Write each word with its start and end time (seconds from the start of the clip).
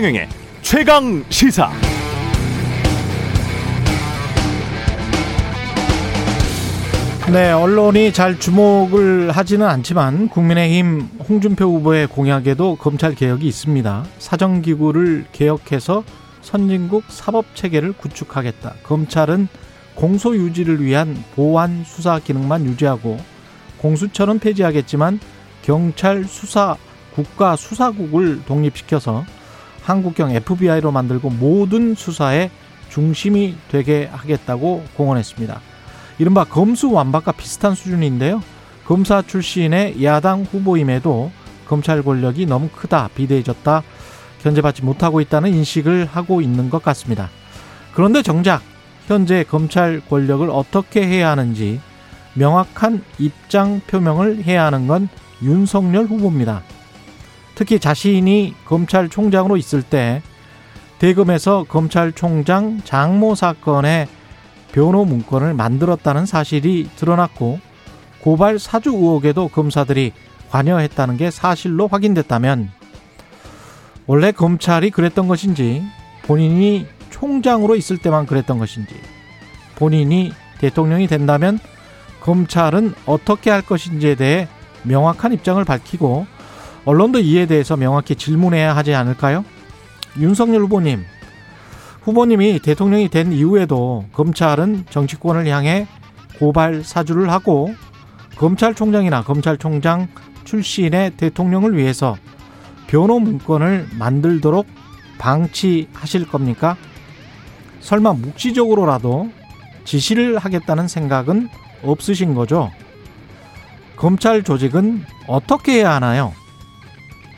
최경영의 0.00 0.28
최강 0.62 1.24
시사. 1.28 1.70
네, 7.30 7.52
언론이 7.52 8.14
잘 8.14 8.40
주목을 8.40 9.30
하지는 9.30 9.66
않지만 9.66 10.30
국민의힘 10.30 11.06
홍준표 11.28 11.66
후보의 11.66 12.06
공약에도 12.06 12.76
검찰 12.76 13.14
개혁이 13.14 13.46
있습니다. 13.46 14.06
사정기구를 14.18 15.26
개혁해서 15.32 16.02
선진국 16.40 17.04
사법 17.08 17.54
체계를 17.54 17.92
구축하겠다. 17.92 18.76
검찰은 18.84 19.48
공소 19.94 20.34
유지를 20.34 20.82
위한 20.82 21.22
보완 21.34 21.84
수사 21.84 22.18
기능만 22.18 22.64
유지하고 22.64 23.18
공수처는 23.76 24.38
폐지하겠지만 24.38 25.20
경찰 25.60 26.24
수사 26.24 26.78
국가 27.14 27.54
수사국을 27.54 28.46
독립시켜서 28.46 29.26
한국형 29.82 30.32
FBI로 30.32 30.92
만들고 30.92 31.30
모든 31.30 31.94
수사의 31.94 32.50
중심이 32.88 33.56
되게 33.70 34.08
하겠다고 34.12 34.84
공언했습니다. 34.96 35.60
이른바 36.18 36.44
검수 36.44 36.90
완박과 36.90 37.32
비슷한 37.32 37.74
수준인데요. 37.74 38.42
검사 38.84 39.22
출신의 39.22 40.04
야당 40.04 40.42
후보임에도 40.42 41.30
검찰 41.66 42.02
권력이 42.02 42.46
너무 42.46 42.68
크다, 42.68 43.08
비대해졌다, 43.14 43.82
견제받지 44.42 44.82
못하고 44.82 45.20
있다는 45.20 45.54
인식을 45.54 46.08
하고 46.10 46.40
있는 46.40 46.68
것 46.68 46.82
같습니다. 46.82 47.30
그런데 47.94 48.22
정작 48.22 48.62
현재 49.06 49.44
검찰 49.44 50.00
권력을 50.08 50.48
어떻게 50.50 51.06
해야 51.06 51.30
하는지 51.30 51.80
명확한 52.34 53.02
입장 53.18 53.80
표명을 53.86 54.44
해야 54.44 54.64
하는 54.66 54.86
건 54.86 55.08
윤석열 55.42 56.06
후보입니다. 56.06 56.62
특히 57.60 57.78
자신이 57.78 58.54
검찰총장으로 58.64 59.58
있을 59.58 59.82
때 59.82 60.22
대검에서 60.98 61.66
검찰총장 61.68 62.80
장모 62.84 63.34
사건의 63.34 64.08
변호 64.72 65.04
문건을 65.04 65.52
만들었다는 65.52 66.24
사실이 66.24 66.88
드러났고 66.96 67.60
고발 68.22 68.58
사주 68.58 68.92
의혹에도 68.92 69.48
검사들이 69.48 70.14
관여했다는 70.48 71.18
게 71.18 71.30
사실로 71.30 71.86
확인됐다면 71.86 72.70
원래 74.06 74.32
검찰이 74.32 74.88
그랬던 74.88 75.28
것인지 75.28 75.82
본인이 76.22 76.86
총장으로 77.10 77.76
있을 77.76 77.98
때만 77.98 78.24
그랬던 78.24 78.58
것인지 78.58 78.94
본인이 79.76 80.32
대통령이 80.60 81.08
된다면 81.08 81.58
검찰은 82.20 82.94
어떻게 83.04 83.50
할 83.50 83.60
것인지에 83.60 84.14
대해 84.14 84.48
명확한 84.84 85.34
입장을 85.34 85.62
밝히고 85.62 86.39
언론도 86.84 87.20
이에 87.20 87.46
대해서 87.46 87.76
명확히 87.76 88.14
질문해야 88.14 88.74
하지 88.74 88.94
않을까요? 88.94 89.44
윤석열 90.18 90.62
후보님, 90.62 91.04
후보님이 92.02 92.60
대통령이 92.60 93.08
된 93.08 93.32
이후에도 93.32 94.06
검찰은 94.12 94.86
정치권을 94.90 95.46
향해 95.46 95.86
고발 96.38 96.82
사주를 96.82 97.30
하고 97.30 97.74
검찰총장이나 98.36 99.22
검찰총장 99.22 100.08
출신의 100.44 101.12
대통령을 101.12 101.76
위해서 101.76 102.16
변호 102.86 103.20
문건을 103.20 103.88
만들도록 103.98 104.66
방치하실 105.18 106.26
겁니까? 106.28 106.76
설마 107.80 108.14
묵시적으로라도 108.14 109.30
지시를 109.84 110.38
하겠다는 110.38 110.88
생각은 110.88 111.48
없으신 111.82 112.34
거죠? 112.34 112.70
검찰 113.96 114.42
조직은 114.42 115.04
어떻게 115.26 115.74
해야 115.74 115.94
하나요? 115.94 116.32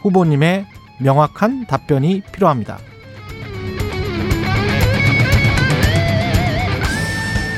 후보님의 0.02 0.66
명확한 1.00 1.66
답변이 1.66 2.22
필요합니다. 2.32 2.78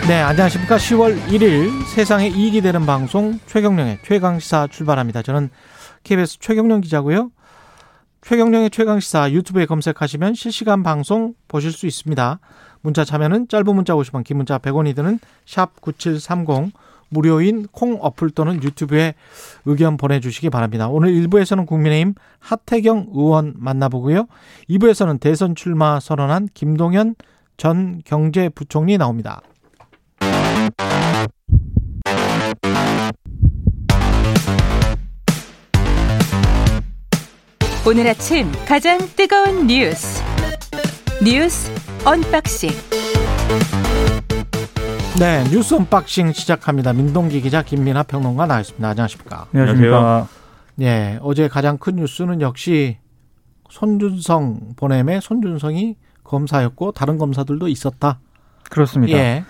네, 0.07 0.21
안녕하십니까. 0.21 0.77
10월 0.77 1.19
1일 1.29 1.87
세상에 1.87 2.29
이익이 2.29 2.61
되는 2.61 2.85
방송 2.85 3.39
최경령의 3.47 4.01
최강시사 4.05 4.69
출발합니다. 4.71 5.23
저는 5.23 5.49
KBS 6.03 6.41
최경령 6.41 6.83
기자고요. 6.83 7.31
최경령의 8.21 8.71
최강시사 8.71 9.33
유튜브에 9.33 9.65
검색하시면 9.65 10.35
실시간 10.35 10.83
방송 10.83 11.35
보실 11.49 11.73
수 11.73 11.87
있습니다. 11.87 12.39
문자 12.83 13.05
참여는 13.05 13.49
짧은 13.49 13.75
문자 13.75 13.95
50원, 13.95 14.25
긴 14.25 14.37
문자 14.37 14.59
100원이 14.59 14.95
드는 14.95 15.19
샵 15.47 15.81
9730 15.81 16.73
무료인 17.15 17.67
콩 17.73 17.97
어플 18.01 18.31
또는 18.31 18.63
유튜브에 18.63 19.15
의견 19.65 19.97
보내주시기 19.97 20.51
바랍니다. 20.51 20.89
오늘 20.89 21.11
1부에서는 21.11 21.67
국민의힘 21.67 22.15
하태경 22.41 23.13
의원 23.15 23.55
만나보고요. 23.57 24.27
2부에서는 24.69 25.19
대선 25.21 25.55
출마 25.55 25.99
선언한 26.01 26.49
김동연 26.53 27.15
전 27.57 28.03
경제부총리 28.05 28.99
나옵니다. 28.99 29.41
오늘 37.87 38.09
아침 38.09 38.51
가장 38.67 38.99
뜨거운 39.15 39.67
뉴스 39.67 40.23
뉴스 41.23 41.71
언박싱 42.05 42.71
네 45.19 45.45
뉴스 45.45 45.75
언박싱 45.75 46.33
시작합니다. 46.33 46.93
민동기 46.93 47.41
기자 47.41 47.63
김민하 47.63 48.03
평론가 48.03 48.47
나와있습니다. 48.47 48.89
안녕하십니까? 48.89 49.47
안녕하십니까? 49.55 50.27
예 50.81 51.19
어제 51.23 51.47
가장 51.47 51.79
큰 51.79 51.97
뉴스는 51.97 52.41
역시 52.41 52.99
손준성 53.71 54.75
보냄의 54.75 55.21
손준성이 55.21 55.97
검사였고 56.25 56.91
다른 56.91 57.17
검사들도 57.19 57.69
있었다. 57.69 58.19
그렇습니다. 58.69 59.17
예. 59.17 59.45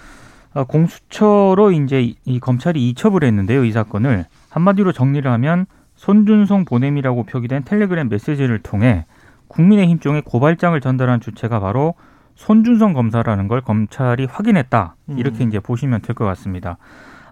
아, 0.52 0.64
공수처로 0.64 1.72
이제 1.72 2.12
이 2.26 2.40
검찰이 2.40 2.90
이첩을 2.90 3.24
했는데요. 3.24 3.64
이 3.64 3.72
사건을 3.72 4.26
한마디로 4.50 4.92
정리를 4.92 5.28
하면 5.30 5.64
손준성 5.96 6.66
보냄이라고 6.66 7.24
표기된 7.24 7.64
텔레그램 7.64 8.10
메시지를 8.10 8.58
통해 8.58 9.06
국민의힘 9.48 10.00
쪽에 10.00 10.20
고발장을 10.20 10.78
전달한 10.82 11.20
주체가 11.20 11.58
바로 11.60 11.94
손준성 12.34 12.92
검사라는 12.92 13.48
걸 13.48 13.60
검찰이 13.60 14.26
확인했다. 14.30 14.96
이렇게 15.16 15.44
음. 15.44 15.48
이제 15.48 15.60
보시면 15.60 16.00
될 16.02 16.14
것 16.14 16.24
같습니다. 16.24 16.76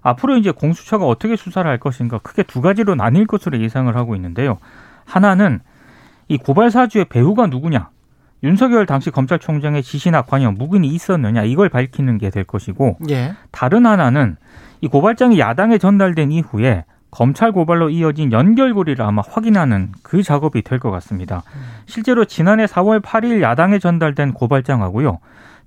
앞으로 0.02 0.36
이제 0.36 0.50
공수처가 0.50 1.06
어떻게 1.06 1.36
수사를 1.36 1.68
할 1.70 1.78
것인가 1.78 2.18
크게 2.18 2.42
두 2.42 2.60
가지로 2.60 2.94
나뉠 2.94 3.26
것으로 3.26 3.60
예상을 3.60 3.94
하고 3.96 4.16
있는데요. 4.16 4.58
하나는 5.04 5.60
이 6.28 6.38
고발 6.38 6.70
사주의 6.70 7.04
배후가 7.04 7.46
누구냐. 7.46 7.90
윤석열 8.44 8.86
당시 8.86 9.10
검찰총장의 9.12 9.84
지시나 9.84 10.22
관여, 10.22 10.50
묵인이 10.50 10.88
있었느냐 10.88 11.44
이걸 11.44 11.68
밝히는 11.68 12.18
게 12.18 12.30
될 12.30 12.42
것이고 12.42 12.98
예. 13.10 13.34
다른 13.52 13.86
하나는 13.86 14.36
이 14.80 14.88
고발장이 14.88 15.38
야당에 15.38 15.78
전달된 15.78 16.32
이후에 16.32 16.84
검찰 17.16 17.52
고발로 17.52 17.90
이어진 17.90 18.32
연결고리를 18.32 19.04
아마 19.04 19.22
확인하는 19.28 19.92
그 20.02 20.22
작업이 20.22 20.62
될 20.62 20.80
것 20.80 20.90
같습니다. 20.90 21.42
실제로 21.86 22.24
지난해 22.24 22.64
4월 22.64 23.00
8일 23.02 23.42
야당에 23.42 23.78
전달된 23.78 24.32
고발장하고요. 24.32 25.18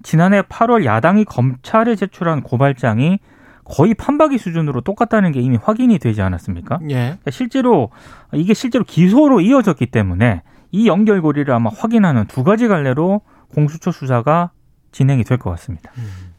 지난해 0.04 0.42
8월 0.42 0.84
야당이 0.86 1.24
검찰에 1.26 1.96
제출한 1.96 2.42
고발장이 2.42 3.20
거의 3.64 3.94
판박이 3.94 4.38
수준으로 4.40 4.82
똑같다는 4.82 5.32
게 5.32 5.40
이미 5.40 5.58
확인이 5.62 6.00
되지 6.00 6.22
않았습니까? 6.24 6.80
예. 6.90 7.18
실제로 7.30 7.90
이게 8.34 8.54
실제로 8.56 8.84
기소로 8.84 9.42
이어졌기 9.42 9.86
때문에 9.88 10.42
이 10.72 10.88
연결고리를 10.88 11.52
아마 11.54 11.70
확인하는 11.70 12.26
두 12.26 12.44
가지 12.44 12.68
갈래로 12.68 13.22
공수처 13.54 13.92
수사가 13.92 14.50
진행이 14.92 15.24
될 15.24 15.38
것 15.38 15.52
같습니다. 15.52 15.92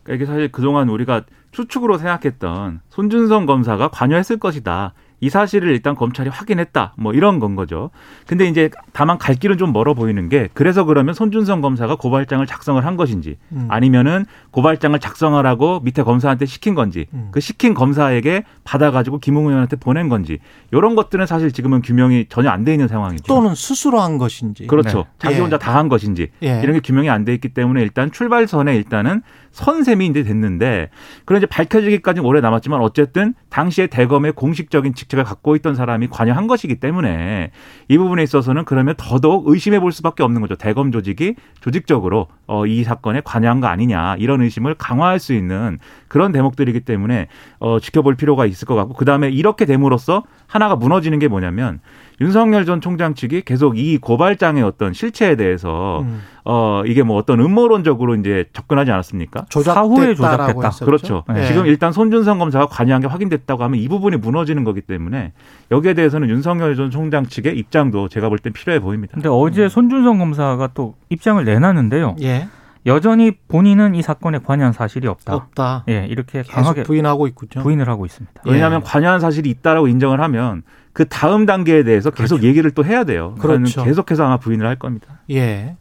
그러니까 0.03 0.15
이게 0.15 0.27
사실 0.27 0.51
그동안 0.53 0.89
우리가 0.89 1.23
추측으로 1.53 1.97
생각했던 1.99 2.81
손준성 2.91 3.47
검사가 3.47 3.89
관여했을 3.89 4.39
것이다. 4.39 4.93
이 5.21 5.31
사실을 5.31 5.71
일단 5.71 5.95
검찰이 5.95 6.29
확인했다. 6.29 6.93
뭐 6.99 7.13
이런 7.15 7.41
건 7.41 7.57
거죠. 7.57 7.91
근데 8.27 8.47
이제 8.47 8.71
다만 8.93 9.17
갈 9.17 9.35
길은 9.35 9.57
좀 9.57 9.73
멀어 9.73 9.95
보이는 9.95 10.29
게 10.29 10.49
그래서 10.53 10.85
그러면 10.85 11.15
손준성 11.15 11.63
검사가 11.63 11.97
고발장을 11.97 12.45
작성을 12.47 12.85
한 12.85 12.97
것인지 12.97 13.39
음. 13.53 13.67
아니면은 13.71 14.27
고발장을 14.51 14.99
작성하라고 14.99 15.81
밑에 15.81 16.03
검사한테 16.03 16.45
시킨 16.45 16.75
건지 16.75 17.07
음. 17.15 17.29
그 17.31 17.41
시킨 17.41 17.73
검사에게 17.73 18.45
받아가지고 18.65 19.19
김웅 19.19 19.47
의원한테 19.47 19.77
보낸 19.77 20.09
건지 20.11 20.39
이런 20.71 20.95
것들은 20.97 21.25
사실 21.27 21.51
지금은 21.51 21.81
규명이 21.83 22.27
전혀 22.29 22.51
안 22.51 22.67
돼 22.67 22.73
있는 22.73 22.89
상황이죠. 22.89 23.25
또는 23.29 23.55
스스로 23.55 24.01
한 24.01 24.19
것인지. 24.19 24.67
그렇죠. 24.67 24.99
네. 24.99 25.05
자기 25.19 25.37
예. 25.37 25.41
혼자 25.41 25.57
다한 25.57 25.89
것인지 25.89 26.31
예. 26.43 26.61
이런 26.63 26.73
게 26.75 26.81
규명이 26.81 27.09
안 27.09 27.25
돼 27.25 27.33
있기 27.35 27.51
때문에 27.51 27.81
일단 27.81 28.11
출발선에 28.11 28.75
일단은 28.77 29.23
선셈이 29.57 30.07
이제 30.07 30.23
됐는데 30.23 30.91
그런 31.25 31.39
이제 31.41 31.47
밝혀지기까지는 31.47 32.29
오래 32.29 32.43
남았지만 32.43 32.79
어쨌든 32.83 33.33
당시에 33.49 33.87
대검의 33.87 34.33
공식적인 34.33 34.95
직책을 34.95 35.25
갖고 35.25 35.57
있던 35.57 35.75
사람이 35.75 36.09
관여한 36.09 36.47
것이기 36.47 36.77
때문에 36.77 37.53
이 37.89 37.97
부분에 37.97 38.23
있어서는 38.23 38.67
그러면 38.67 38.95
더더욱 38.99 39.49
의심해 39.49 39.81
볼 39.81 39.93
수밖에 39.93 40.23
없는 40.23 40.43
거죠. 40.43 40.57
대검 40.57 40.93
조직이 40.93 41.37
조직적으로 41.63 42.27
어, 42.47 42.67
이 42.67 42.85
사건에 42.85 43.23
관여한 43.25 43.61
거 43.61 43.67
아니냐 43.69 44.17
이런 44.19 44.43
의심을 44.43 44.75
강화할 44.75 45.19
수 45.19 45.33
있는 45.33 45.79
그런 46.09 46.33
대목들이기 46.33 46.81
때문에 46.81 47.29
어, 47.59 47.81
지켜볼 47.81 48.17
필요가 48.17 48.45
있을 48.45 48.69
것 48.69 48.75
같고 48.75 48.93
그 48.93 49.07
다음에 49.07 49.31
이렇게 49.31 49.65
됨으로써 49.65 50.25
하나가 50.47 50.77
무너지는 50.77 51.19
게 51.19 51.29
뭐냐면 51.29 51.81
윤석열 52.21 52.65
전 52.65 52.81
총장 52.81 53.15
측이 53.15 53.43
계속 53.43 53.79
이 53.79 53.99
고발장의 53.99 54.63
어떤 54.63 54.93
실체에 54.93 55.37
대해서 55.37 56.01
음. 56.01 56.23
어 56.45 56.83
이게 56.87 57.03
뭐 57.03 57.17
어떤 57.17 57.41
음모론적으로 57.41 58.15
이제 58.15 58.45
접근하지 58.53 58.91
않았습니까? 58.91 59.47
사후에 59.51 60.15
조작됐다. 60.15 60.61
했었죠. 60.69 60.85
그렇죠. 60.85 61.25
네. 61.29 61.47
지금 61.47 61.67
일단 61.67 61.93
손준성 61.93 62.39
검사가 62.39 62.67
관여한 62.67 63.03
게 63.03 63.09
확인됐다고 63.09 63.63
하면 63.65 63.79
이 63.81 63.89
부분이 63.89 64.17
무너지는 64.17 64.65
거기 64.65 64.81
때문에 64.81 65.33
여기에 65.71 65.95
대해서는 65.95 66.29
윤석열 66.31 66.75
전 66.77 66.91
총장 66.91 67.27
측의 67.27 67.59
입장도 67.59 68.09
제가 68.09 68.29
볼 68.29 68.39
땐 68.39 68.53
필요해 68.53 68.81
보입니다. 68.81 69.15
근데 69.15 69.29
어제 69.29 69.69
손준성 69.69 70.19
검사가 70.19 70.69
또 70.75 70.95
입장을 71.11 71.45
내놨는데요. 71.45 72.17
예. 72.23 72.49
여전히 72.87 73.33
본인은 73.49 73.97
이 73.97 74.03
사건에 74.03 74.39
관여한 74.39 74.73
사실이 74.73 75.09
없다. 75.09 75.35
없다. 75.35 75.85
예, 75.89 76.07
이렇게 76.09 76.43
계속 76.43 76.53
강하게 76.53 76.85
부인하고 76.85 77.27
있군요. 77.27 77.65
부인을 77.65 77.89
하고 77.89 78.07
있습니다. 78.07 78.43
예. 78.47 78.51
왜냐하면 78.51 78.83
관여한 78.83 79.19
사실이 79.19 79.51
있다라고 79.51 79.89
인정을 79.89 80.21
하면 80.21 80.63
그 80.97 81.07
다음 81.07 81.45
단계에 81.45 81.85
대해서 81.85 82.11
계속 82.11 82.43
얘기를 82.43 82.71
또 82.71 82.83
해야 82.83 83.05
돼요. 83.05 83.35
그렇죠. 83.39 83.85
계속해서 83.85 84.25
아마 84.25 84.39
부인을 84.39 84.67
할 84.67 84.77
겁니다. 84.77 85.19
예. 85.31 85.77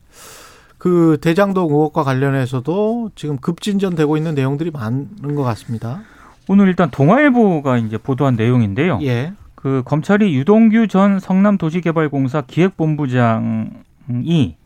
그 0.77 1.17
대장동 1.21 1.69
의혹과 1.71 2.03
관련해서도 2.03 3.11
지금 3.15 3.37
급진전되고 3.37 4.17
있는 4.17 4.35
내용들이 4.35 4.71
많은 4.71 5.35
것 5.35 5.43
같습니다. 5.43 6.01
오늘 6.49 6.67
일단 6.67 6.91
동아일보가 6.91 7.77
이제 7.77 7.97
보도한 7.97 8.35
내용인데요. 8.35 8.99
예. 9.03 9.31
그 9.55 9.83
검찰이 9.85 10.35
유동규 10.35 10.89
전 10.89 11.21
성남도시개발공사 11.21 12.41
기획본부장이 12.41 14.57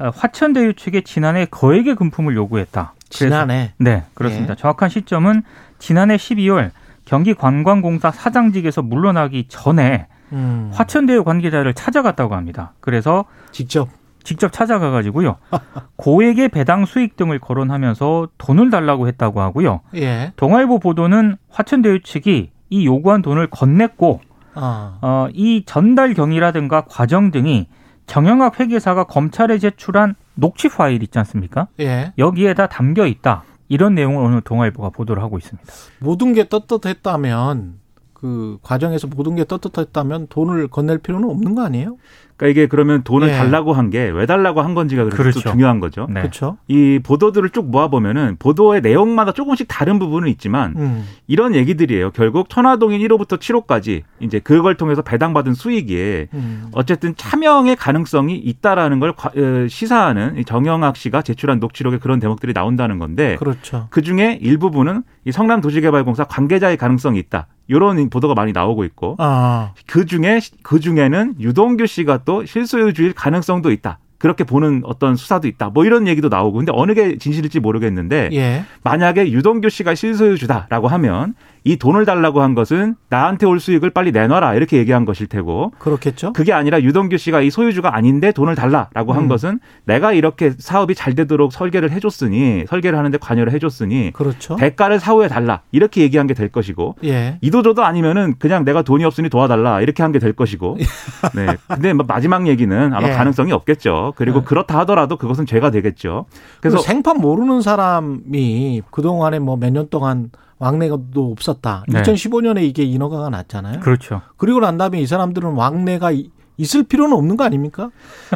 어, 0.00 0.10
화천대유 0.12 0.74
측에 0.74 1.02
지난해 1.02 1.46
거액의 1.48 1.94
금품을 1.94 2.34
요구했다. 2.34 2.94
그래서- 3.10 3.26
지난해. 3.26 3.74
네, 3.78 4.02
그렇습니다. 4.14 4.54
예. 4.54 4.56
정확한 4.56 4.88
시점은 4.88 5.44
지난해 5.78 6.16
12월 6.16 6.72
경기관광공사 7.04 8.10
사장직에서 8.10 8.82
물러나기 8.82 9.46
전에 9.48 10.06
음. 10.32 10.70
화천대유 10.72 11.24
관계자를 11.24 11.74
찾아갔다고 11.74 12.34
합니다. 12.34 12.72
그래서 12.80 13.24
직접. 13.52 13.88
직접 14.22 14.52
찾아가 14.52 14.90
가지고요. 14.90 15.36
고액의 15.96 16.48
배당 16.48 16.86
수익 16.86 17.16
등을 17.16 17.38
거론하면서 17.38 18.28
돈을 18.38 18.70
달라고 18.70 19.06
했다고 19.06 19.40
하고요. 19.40 19.80
예. 19.96 20.32
동아일보 20.36 20.78
보도는 20.78 21.36
화천대유 21.50 22.02
측이 22.02 22.50
이 22.70 22.86
요구한 22.86 23.20
돈을 23.20 23.48
건넸고 23.48 24.20
아. 24.54 24.98
어, 25.02 25.28
이 25.32 25.64
전달 25.66 26.14
경위라든가 26.14 26.84
과정 26.88 27.30
등이 27.30 27.68
정영학 28.06 28.60
회계사가 28.60 29.04
검찰에 29.04 29.58
제출한 29.58 30.14
녹취 30.34 30.68
파일 30.68 31.02
있지 31.02 31.18
않습니까? 31.18 31.68
예. 31.80 32.12
여기에 32.18 32.54
다 32.54 32.66
담겨 32.66 33.06
있다. 33.06 33.44
이런 33.68 33.94
내용을 33.94 34.22
오늘 34.22 34.40
동아일보가 34.40 34.90
보도를 34.90 35.22
하고 35.22 35.38
있습니다. 35.38 35.72
모든 36.00 36.32
게 36.32 36.48
떳떳했다면 36.48 37.80
그 38.12 38.58
과정에서 38.62 39.06
모든 39.06 39.36
게 39.36 39.44
떳떳했다면 39.44 40.28
돈을 40.28 40.68
건넬 40.68 40.98
필요는 40.98 41.28
없는 41.28 41.54
거 41.54 41.62
아니에요? 41.62 41.96
그러니까 42.36 42.60
이게 42.60 42.66
그러면 42.68 43.02
돈을 43.04 43.28
예. 43.28 43.32
달라고 43.32 43.72
한 43.72 43.90
게 43.90 44.10
왜 44.10 44.26
달라고 44.26 44.60
한 44.62 44.74
건지가 44.74 45.04
그래서 45.04 45.16
그렇죠. 45.16 45.40
또 45.40 45.50
중요한 45.50 45.78
거죠. 45.80 46.06
네. 46.10 46.20
그렇죠? 46.22 46.56
이 46.68 46.98
보도들을 47.02 47.50
쭉 47.50 47.70
모아 47.70 47.88
보면은 47.88 48.36
보도의 48.38 48.80
내용마다 48.80 49.32
조금씩 49.32 49.66
다른 49.68 49.98
부분은 49.98 50.28
있지만 50.28 50.74
음. 50.76 51.04
이런 51.26 51.54
얘기들이에요. 51.54 52.10
결국 52.10 52.48
천화동인 52.48 53.00
1호부터 53.02 53.38
7호까지 53.38 54.02
이제 54.20 54.38
그걸 54.40 54.74
통해서 54.76 55.02
배당받은 55.02 55.54
수익이 55.54 56.26
음. 56.34 56.66
어쨌든 56.72 57.14
차명의 57.16 57.76
가능성이 57.76 58.36
있다라는 58.36 59.00
걸 59.00 59.12
과- 59.12 59.30
어, 59.36 59.66
시사하는 59.68 60.36
이 60.38 60.44
정영학 60.44 60.96
씨가 60.96 61.22
제출한 61.22 61.60
녹취록에 61.60 61.98
그런 61.98 62.18
대목들이 62.18 62.52
나온다는 62.52 62.98
건데 62.98 63.36
그렇죠. 63.38 63.86
그 63.90 64.02
중에 64.02 64.38
일부분은 64.40 65.02
이 65.24 65.32
성남 65.32 65.60
도시개발공사 65.60 66.24
관계자의 66.24 66.76
가능성이 66.76 67.18
있다. 67.20 67.46
이런 67.66 68.10
보도가 68.10 68.34
많이 68.34 68.52
나오고 68.52 68.84
있고 68.84 69.16
아. 69.18 69.72
그 69.86 70.04
중에 70.04 70.38
그 70.62 70.80
중에는 70.80 71.36
유동규 71.40 71.86
씨가 71.86 72.20
또 72.26 72.33
실소유주일 72.44 73.12
가능성도 73.12 73.70
있다. 73.70 73.98
그렇게 74.18 74.42
보는 74.44 74.82
어떤 74.84 75.16
수사도 75.16 75.48
있다. 75.48 75.68
뭐 75.68 75.84
이런 75.84 76.08
얘기도 76.08 76.28
나오고 76.28 76.56
근데 76.56 76.72
어느 76.74 76.94
게 76.94 77.18
진실일지 77.18 77.60
모르겠는데 77.60 78.30
예. 78.32 78.64
만약에 78.82 79.30
유동규 79.30 79.68
씨가 79.68 79.94
실소유주다라고 79.94 80.88
하면 80.88 81.34
이 81.66 81.76
돈을 81.78 82.04
달라고 82.04 82.42
한 82.42 82.54
것은 82.54 82.94
나한테 83.08 83.46
올 83.46 83.58
수익을 83.58 83.88
빨리 83.88 84.12
내놔라 84.12 84.54
이렇게 84.54 84.76
얘기한 84.76 85.06
것일 85.06 85.28
테고 85.28 85.72
그렇겠죠? 85.78 86.34
그게 86.34 86.52
아니라 86.52 86.82
유동규 86.82 87.16
씨가 87.16 87.40
이 87.40 87.48
소유주가 87.48 87.96
아닌데 87.96 88.32
돈을 88.32 88.54
달라라고 88.54 89.14
한 89.14 89.22
음. 89.24 89.28
것은 89.28 89.60
내가 89.86 90.12
이렇게 90.12 90.52
사업이 90.58 90.94
잘 90.94 91.14
되도록 91.14 91.52
설계를 91.54 91.90
해줬으니 91.90 92.64
설계를 92.68 92.98
하는데 92.98 93.16
관여를 93.16 93.52
해줬으니 93.54 94.10
그렇죠. 94.12 94.56
대가를 94.56 95.00
사후에 95.00 95.28
달라 95.28 95.62
이렇게 95.72 96.02
얘기한 96.02 96.26
게 96.26 96.34
될 96.34 96.48
것이고 96.48 96.96
예. 97.04 97.38
이도저도 97.40 97.84
아니면은 97.84 98.34
그냥 98.38 98.64
내가 98.64 98.82
돈이 98.82 99.04
없으니 99.04 99.28
도와달라 99.30 99.80
이렇게 99.80 100.02
한 100.02 100.12
게 100.12 100.18
될 100.18 100.32
것이고 100.34 100.76
네 101.34 101.56
근데 101.68 101.92
뭐 101.92 102.04
마지막 102.06 102.46
얘기는 102.46 102.92
아마 102.92 103.08
예. 103.08 103.12
가능성이 103.12 103.52
없겠죠 103.52 104.12
그리고 104.16 104.40
네. 104.40 104.44
그렇다 104.44 104.78
하더라도 104.80 105.16
그것은 105.16 105.46
죄가 105.46 105.70
되겠죠 105.70 106.26
그래서 106.60 106.76
그래서 106.76 106.78
생판 106.82 107.20
모르는 107.20 107.62
사람이 107.62 108.82
그 108.90 109.00
동안에 109.02 109.38
뭐 109.38 109.56
몇 109.56 109.70
년 109.72 109.88
동안 109.88 110.30
왕래도 110.58 111.30
없었다. 111.32 111.84
네. 111.88 112.02
2015년에 112.02 112.62
이게 112.62 112.82
인허가가 112.84 113.28
났잖아요. 113.30 113.80
그렇죠. 113.80 114.22
그리고 114.36 114.60
난 114.60 114.76
다음에 114.78 115.00
이 115.00 115.06
사람들은 115.06 115.52
왕래가 115.52 116.12
이- 116.12 116.30
있을 116.56 116.84
필요는 116.84 117.16
없는 117.16 117.36
거 117.36 117.44
아닙니까? 117.44 117.90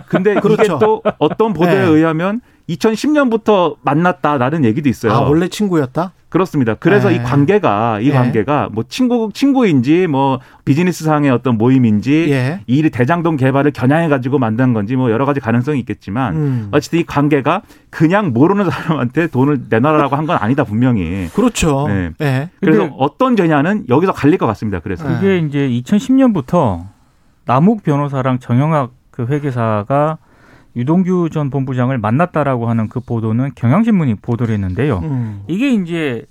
근데 0.08 0.34
그렇죠. 0.34 0.62
이게 0.64 0.78
또 0.80 1.02
어떤 1.18 1.52
보도에 1.52 1.74
네. 1.74 1.86
의하면 1.86 2.40
2010년부터 2.68 3.76
만났다라는 3.82 4.64
얘기도 4.64 4.88
있어요. 4.88 5.12
아, 5.12 5.20
원래 5.20 5.48
친구였다? 5.48 6.12
그렇습니다. 6.28 6.74
그래서 6.74 7.08
네. 7.08 7.14
이 7.14 7.22
관계가 7.22 8.00
이 8.00 8.08
예. 8.08 8.12
관계가 8.12 8.68
뭐 8.72 8.84
친구 8.86 9.30
친구인지 9.32 10.06
뭐 10.08 10.40
비즈니스 10.66 11.02
상의 11.04 11.30
어떤 11.30 11.56
모임인지 11.56 12.26
예. 12.30 12.60
이 12.66 12.76
일이 12.76 12.90
대장동 12.90 13.36
개발을 13.38 13.70
겨냥해 13.70 14.10
가지고 14.10 14.38
만든 14.38 14.74
건지 14.74 14.94
뭐 14.94 15.10
여러 15.10 15.24
가지 15.24 15.40
가능성이 15.40 15.80
있겠지만 15.80 16.36
음. 16.36 16.68
어쨌든 16.70 16.98
이 16.98 17.06
관계가 17.06 17.62
그냥 17.88 18.34
모르는 18.34 18.68
사람한테 18.68 19.28
돈을 19.28 19.62
내놔라고 19.70 20.16
한 20.16 20.28
건 20.28 20.36
아니다 20.38 20.64
분명히. 20.64 21.28
그렇죠. 21.32 21.86
네. 21.88 22.10
예. 22.20 22.50
그래서 22.60 22.90
어떤 22.98 23.34
죄냐는 23.34 23.86
여기서 23.88 24.12
갈릴 24.12 24.36
것 24.36 24.46
같습니다. 24.48 24.80
그래서 24.80 25.08
네. 25.08 25.14
그게 25.14 25.38
이제 25.38 25.66
2010년부터 25.82 26.84
남욱 27.46 27.82
변호사랑 27.82 28.38
정영학 28.40 28.90
그 29.10 29.24
회계사가 29.24 30.18
유동규 30.76 31.30
전 31.30 31.50
본부장을 31.50 31.98
만났다라고 31.98 32.68
하는 32.68 32.88
그 32.88 33.00
보도는 33.00 33.50
경향신문이 33.54 34.16
보도를 34.16 34.54
했는데요. 34.54 34.98
음. 34.98 35.42
이게 35.48 35.72
이제 35.72 36.26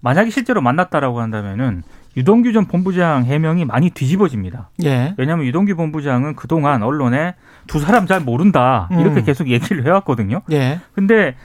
만약에 0.00 0.30
실제로 0.30 0.60
만났다라고 0.60 1.20
한다면은 1.20 1.82
유동규 2.16 2.52
전 2.52 2.66
본부장 2.66 3.24
해명이 3.24 3.64
많이 3.64 3.90
뒤집어집니다. 3.90 4.70
예. 4.84 5.14
왜냐하면 5.18 5.46
유동규 5.46 5.76
본부장은 5.76 6.34
그동안 6.36 6.82
언론에 6.82 7.34
두 7.66 7.78
사람 7.78 8.06
잘 8.06 8.20
모른다 8.20 8.88
이렇게 8.90 9.20
음. 9.20 9.24
계속 9.24 9.48
얘기를 9.48 9.84
해왔거든요. 9.86 10.42
예. 10.50 10.80
근데 10.94 11.36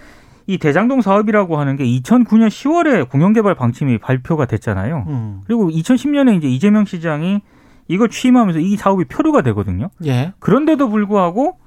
이 0.47 0.57
대장동 0.57 1.01
사업이라고 1.01 1.57
하는 1.57 1.75
게 1.75 1.85
2009년 1.85 2.47
10월에 2.47 3.09
공영개발 3.09 3.55
방침이 3.55 3.97
발표가 3.97 4.45
됐잖아요. 4.45 5.05
음. 5.07 5.41
그리고 5.45 5.69
2010년에 5.69 6.37
이제 6.37 6.47
이재명 6.47 6.85
시장이 6.85 7.41
이걸 7.87 8.09
취임하면서 8.09 8.59
이 8.59 8.75
사업이 8.75 9.05
표류가 9.05 9.41
되거든요. 9.43 9.89
예. 10.05 10.33
그런데도 10.39 10.89
불구하고 10.89 11.57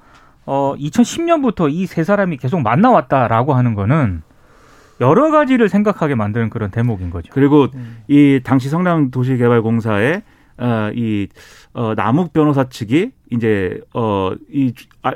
어 0.47 0.73
2010년부터 0.79 1.69
이 1.71 1.85
세 1.85 2.03
사람이 2.03 2.37
계속 2.37 2.61
만나왔다라고 2.61 3.53
하는 3.53 3.75
거는 3.75 4.23
여러 4.99 5.29
가지를 5.29 5.69
생각하게 5.69 6.15
만드는 6.15 6.49
그런 6.49 6.71
대목인 6.71 7.11
거죠. 7.11 7.29
그리고 7.31 7.67
음. 7.75 7.97
이 8.07 8.39
당시 8.43 8.69
성남도시개발공사의 8.69 10.23
어, 10.59 10.89
이 10.95 11.27
어, 11.73 11.93
남욱 11.95 12.33
변호사 12.33 12.63
측이 12.67 13.11
이제 13.31 13.79
어 13.93 14.31
이 14.51 14.73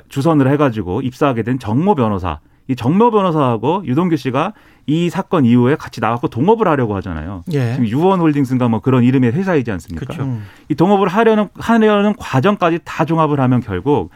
주선을 0.10 0.50
해가지고 0.52 1.02
입사하게 1.02 1.44
된 1.44 1.58
정모 1.60 1.96
변호사. 1.96 2.40
이 2.68 2.76
정모 2.76 3.10
변호사하고 3.12 3.84
유동규 3.86 4.16
씨가 4.18 4.54
이 4.86 5.10
사건 5.10 5.46
이후에 5.46 5.76
같이 5.76 6.00
나왔고 6.00 6.28
동업을 6.28 6.68
하려고 6.68 6.96
하잖아요. 6.98 7.44
예. 7.54 7.72
지금 7.74 7.88
유원홀딩스인가 7.88 8.68
뭐 8.70 8.80
그런 8.82 9.04
이름의 9.04 9.32
회사이지 9.32 9.72
않습니까? 9.72 10.06
음. 10.24 10.46
이 10.70 10.76
동업을 10.76 11.08
하려는 11.08 11.48
하려는 11.56 12.14
과정까지 12.18 12.80
다 12.86 13.04
종합을 13.06 13.40
하면 13.40 13.62
결국 13.62 14.12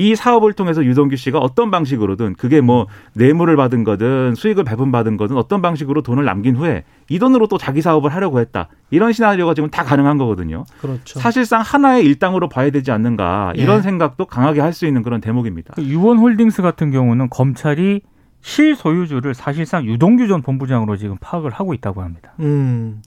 이 0.00 0.16
사업을 0.16 0.54
통해서 0.54 0.82
유동규 0.82 1.16
씨가 1.16 1.38
어떤 1.38 1.70
방식으로든 1.70 2.34
그게 2.36 2.62
뭐 2.62 2.86
뇌물을 3.12 3.54
받은 3.56 3.84
거든 3.84 4.34
수익을 4.34 4.64
배분받은 4.64 5.18
거든 5.18 5.36
어떤 5.36 5.60
방식으로 5.60 6.00
돈을 6.00 6.24
남긴 6.24 6.56
후에 6.56 6.84
이 7.10 7.18
돈으로 7.18 7.48
또 7.48 7.58
자기 7.58 7.82
사업을 7.82 8.14
하려고 8.14 8.40
했다. 8.40 8.68
이런 8.90 9.12
시나리오가 9.12 9.52
지금 9.52 9.68
다 9.68 9.84
가능한 9.84 10.16
거거든요. 10.16 10.64
그렇죠. 10.80 11.20
사실상 11.20 11.60
하나의 11.60 12.06
일당으로 12.06 12.48
봐야 12.48 12.70
되지 12.70 12.90
않는가 12.90 13.52
이런 13.56 13.78
예. 13.78 13.82
생각도 13.82 14.24
강하게 14.24 14.60
할 14.62 14.70
수 14.70 14.86
있는 14.86 15.02
그런 15.02 15.20
대목입니다. 15.20 15.74
그 15.74 15.82
유원홀딩스 15.82 16.62
같은 16.62 16.92
경우는 16.92 17.28
검찰이 17.28 18.02
실소유주를 18.40 19.34
사실상 19.34 19.84
유동규 19.84 20.28
전 20.28 20.40
본부장으로 20.42 20.96
지금 20.96 21.16
파악을 21.20 21.50
하고 21.50 21.74
있다고 21.74 22.02
합니다. 22.02 22.32
음, 22.40 23.02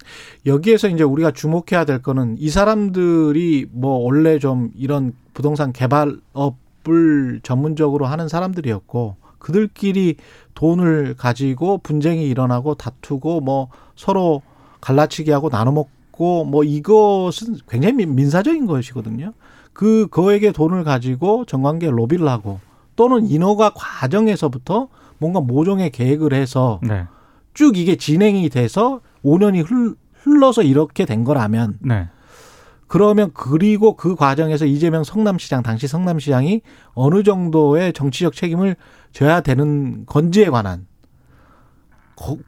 여기에서 0.45 0.89
이제 0.89 1.03
우리가 1.03 1.31
주목해야 1.31 1.85
될 1.85 2.01
거는 2.03 2.35
이 2.37 2.49
사람들이 2.49 3.67
뭐 3.71 3.97
원래 3.97 4.37
좀 4.37 4.69
이런 4.75 5.13
부동산 5.33 5.71
개발업 5.73 6.57
을 6.89 7.39
전문적으로 7.43 8.05
하는 8.05 8.27
사람들이었고 8.27 9.15
그들끼리 9.39 10.15
돈을 10.53 11.15
가지고 11.17 11.77
분쟁이 11.77 12.27
일어나고 12.27 12.75
다투고 12.75 13.41
뭐 13.41 13.69
서로 13.95 14.41
갈라치기 14.81 15.31
하고 15.31 15.49
나눠 15.49 15.71
먹고 15.71 16.45
뭐 16.45 16.63
이것은 16.63 17.57
굉장히 17.69 18.05
민사적인 18.05 18.65
것이거든요. 18.65 19.33
그 19.73 20.07
거에게 20.11 20.51
돈을 20.51 20.83
가지고 20.83 21.45
정관계 21.45 21.89
로비를 21.89 22.27
하고 22.27 22.59
또는 22.95 23.25
인허가 23.25 23.71
과정에서부터 23.73 24.87
뭔가 25.17 25.39
모종의 25.39 25.91
계획을 25.91 26.33
해서 26.33 26.79
네. 26.83 27.05
쭉 27.53 27.77
이게 27.77 27.95
진행이 27.95 28.49
돼서 28.49 29.01
5년이 29.23 29.69
흘, 29.69 29.95
흘러서 30.13 30.63
이렇게 30.63 31.05
된 31.05 31.23
거라면 31.23 31.79
네. 31.81 32.07
그러면 32.93 33.31
그리고 33.33 33.95
그 33.95 34.15
과정에서 34.15 34.67
이재명 34.67 35.03
성남시장 35.03 35.63
당시 35.63 35.87
성남시장이 35.87 36.61
어느 36.93 37.23
정도의 37.23 37.91
정치적 37.91 38.33
책임을 38.35 38.75
져야 39.11 39.41
되는 39.41 40.05
건지에 40.05 40.51
관한 40.51 40.81
거- 40.81 40.92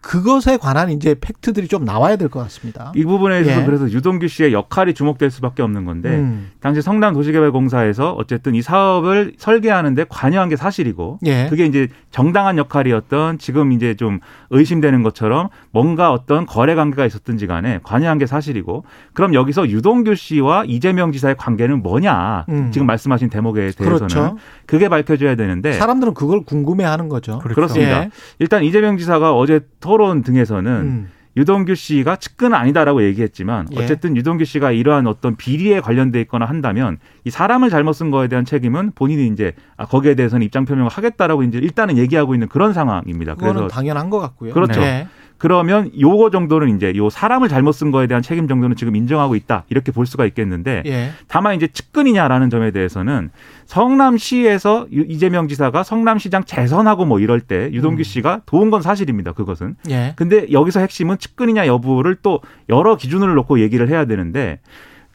그것에 0.01 0.57
관한 0.57 0.89
이제 0.89 1.15
팩트들이 1.19 1.67
좀 1.67 1.85
나와야 1.85 2.15
될 2.17 2.29
것 2.29 2.39
같습니다. 2.43 2.91
이 2.95 3.03
부분에 3.03 3.41
있어서 3.41 3.61
예. 3.61 3.65
그래서 3.65 3.89
유동규 3.89 4.27
씨의 4.27 4.53
역할이 4.53 4.93
주목될 4.93 5.29
수밖에 5.31 5.61
없는 5.63 5.85
건데 5.85 6.09
음. 6.09 6.51
당시 6.59 6.81
성남 6.81 7.13
도시개발공사에서 7.13 8.13
어쨌든 8.13 8.55
이 8.55 8.61
사업을 8.61 9.33
설계하는데 9.37 10.05
관여한 10.09 10.49
게 10.49 10.55
사실이고 10.55 11.19
예. 11.25 11.47
그게 11.49 11.65
이제 11.65 11.87
정당한 12.11 12.57
역할이었던 12.57 13.37
지금 13.37 13.71
이제 13.71 13.93
좀 13.95 14.19
의심되는 14.49 15.03
것처럼 15.03 15.49
뭔가 15.71 16.11
어떤 16.11 16.45
거래 16.45 16.75
관계가 16.75 17.05
있었든지 17.05 17.47
간에 17.47 17.79
관여한 17.83 18.17
게 18.17 18.25
사실이고 18.25 18.83
그럼 19.13 19.33
여기서 19.33 19.69
유동규 19.69 20.15
씨와 20.15 20.63
이재명 20.65 21.11
지사의 21.11 21.35
관계는 21.37 21.81
뭐냐 21.83 22.45
음. 22.49 22.71
지금 22.71 22.87
말씀하신 22.87 23.29
대목에 23.29 23.61
대해서는 23.71 23.97
그렇죠. 23.97 24.37
그게 24.65 24.89
밝혀져야 24.89 25.35
되는데 25.35 25.73
사람들은 25.73 26.13
그걸 26.13 26.43
궁금해하는 26.43 27.09
거죠. 27.09 27.39
그렇죠. 27.39 27.55
그렇습니다. 27.55 28.03
예. 28.03 28.09
일단 28.39 28.63
이재명 28.63 28.97
지사가 28.97 29.33
어제 29.35 29.54
토론 29.79 30.21
등에서는 30.23 30.71
음. 30.71 31.07
유동규 31.37 31.75
씨가 31.75 32.15
측근은 32.15 32.53
아니다라고 32.57 33.03
얘기했지만 33.03 33.67
예. 33.75 33.83
어쨌든 33.83 34.15
유동규 34.15 34.45
씨가 34.45 34.71
이러한 34.71 35.05
어떤 35.07 35.35
비리에 35.35 35.81
관련돼 35.81 36.21
있거나 36.21 36.45
한다면 36.45 36.97
이 37.25 37.29
사람을 37.29 37.69
잘못 37.69 37.93
쓴 37.93 38.09
거에 38.11 38.27
대한 38.27 38.45
책임은 38.45 38.91
본인이 38.95 39.27
이제 39.27 39.53
아, 39.77 39.85
거기에 39.85 40.15
대해서는 40.15 40.45
입장 40.45 40.65
표명을 40.65 40.89
하겠다라고 40.89 41.43
이제 41.43 41.57
일단은 41.57 41.97
얘기하고 41.97 42.33
있는 42.35 42.47
그런 42.47 42.73
상황입니다. 42.73 43.35
그거는 43.35 43.53
그래서 43.55 43.67
당연한 43.67 44.09
것 44.09 44.19
같고요. 44.19 44.53
그렇죠. 44.53 44.81
예. 44.81 45.07
그러면 45.37 45.91
요거 45.99 46.29
정도는 46.29 46.77
이제 46.77 46.93
요 46.95 47.09
사람을 47.09 47.49
잘못 47.49 47.73
쓴 47.73 47.91
거에 47.91 48.07
대한 48.07 48.23
책임 48.23 48.47
정도는 48.47 48.77
지금 48.77 48.95
인정하고 48.95 49.35
있다 49.35 49.65
이렇게 49.69 49.91
볼 49.91 50.05
수가 50.05 50.25
있겠는데 50.27 50.83
예. 50.85 51.09
다만 51.27 51.55
이제 51.55 51.67
측근이냐라는 51.67 52.49
점에 52.49 52.71
대해서는 52.71 53.31
성남시에서 53.65 54.87
유- 54.93 55.05
이재명 55.07 55.47
지사가 55.47 55.83
성남시장 55.83 56.45
재선하고 56.45 57.05
뭐 57.05 57.19
이럴 57.19 57.41
때 57.41 57.69
유동규 57.73 58.01
음. 58.01 58.03
씨가 58.03 58.41
도운 58.45 58.69
건 58.71 58.81
사실입니다. 58.81 59.33
그것은. 59.33 59.75
예. 59.89 60.13
근데 60.15 60.47
여기서 60.51 60.79
핵심은 60.79 61.17
측근이냐 61.25 61.67
여부를 61.67 62.15
또 62.21 62.41
여러 62.69 62.95
기준을 62.95 63.33
놓고 63.35 63.59
얘기를 63.59 63.89
해야 63.89 64.05
되는데 64.05 64.59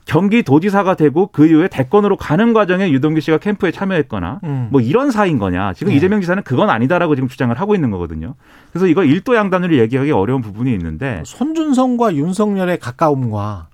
경기도지사가 0.07 0.95
되고 0.95 1.29
그 1.29 1.47
이후에 1.47 1.69
대권으로 1.69 2.17
가는 2.17 2.53
과정에 2.53 2.91
유동규 2.91 3.21
씨가 3.21 3.39
캠프에 3.39 3.71
참여했거나 3.71 4.41
음. 4.43 4.69
뭐 4.73 4.81
이런 4.81 5.13
사이인 5.13 5.39
거냐. 5.39 5.73
지금 5.75 5.93
네. 5.93 5.97
이재명 5.97 6.21
지사는 6.21 6.43
그건 6.43 6.69
아니다라고 6.69 7.15
지금 7.15 7.29
주장을 7.29 7.55
하고 7.59 7.77
있는 7.77 7.91
거거든요. 7.93 8.35
그래서 8.73 8.89
이거 8.89 9.05
일도 9.05 9.37
양단으로 9.37 9.77
얘기하기 9.77 10.11
어려운 10.11 10.41
부분이 10.41 10.73
있는데 10.73 11.23
손준성과 11.25 12.15
윤석열의 12.17 12.79
가까움과 12.79 13.69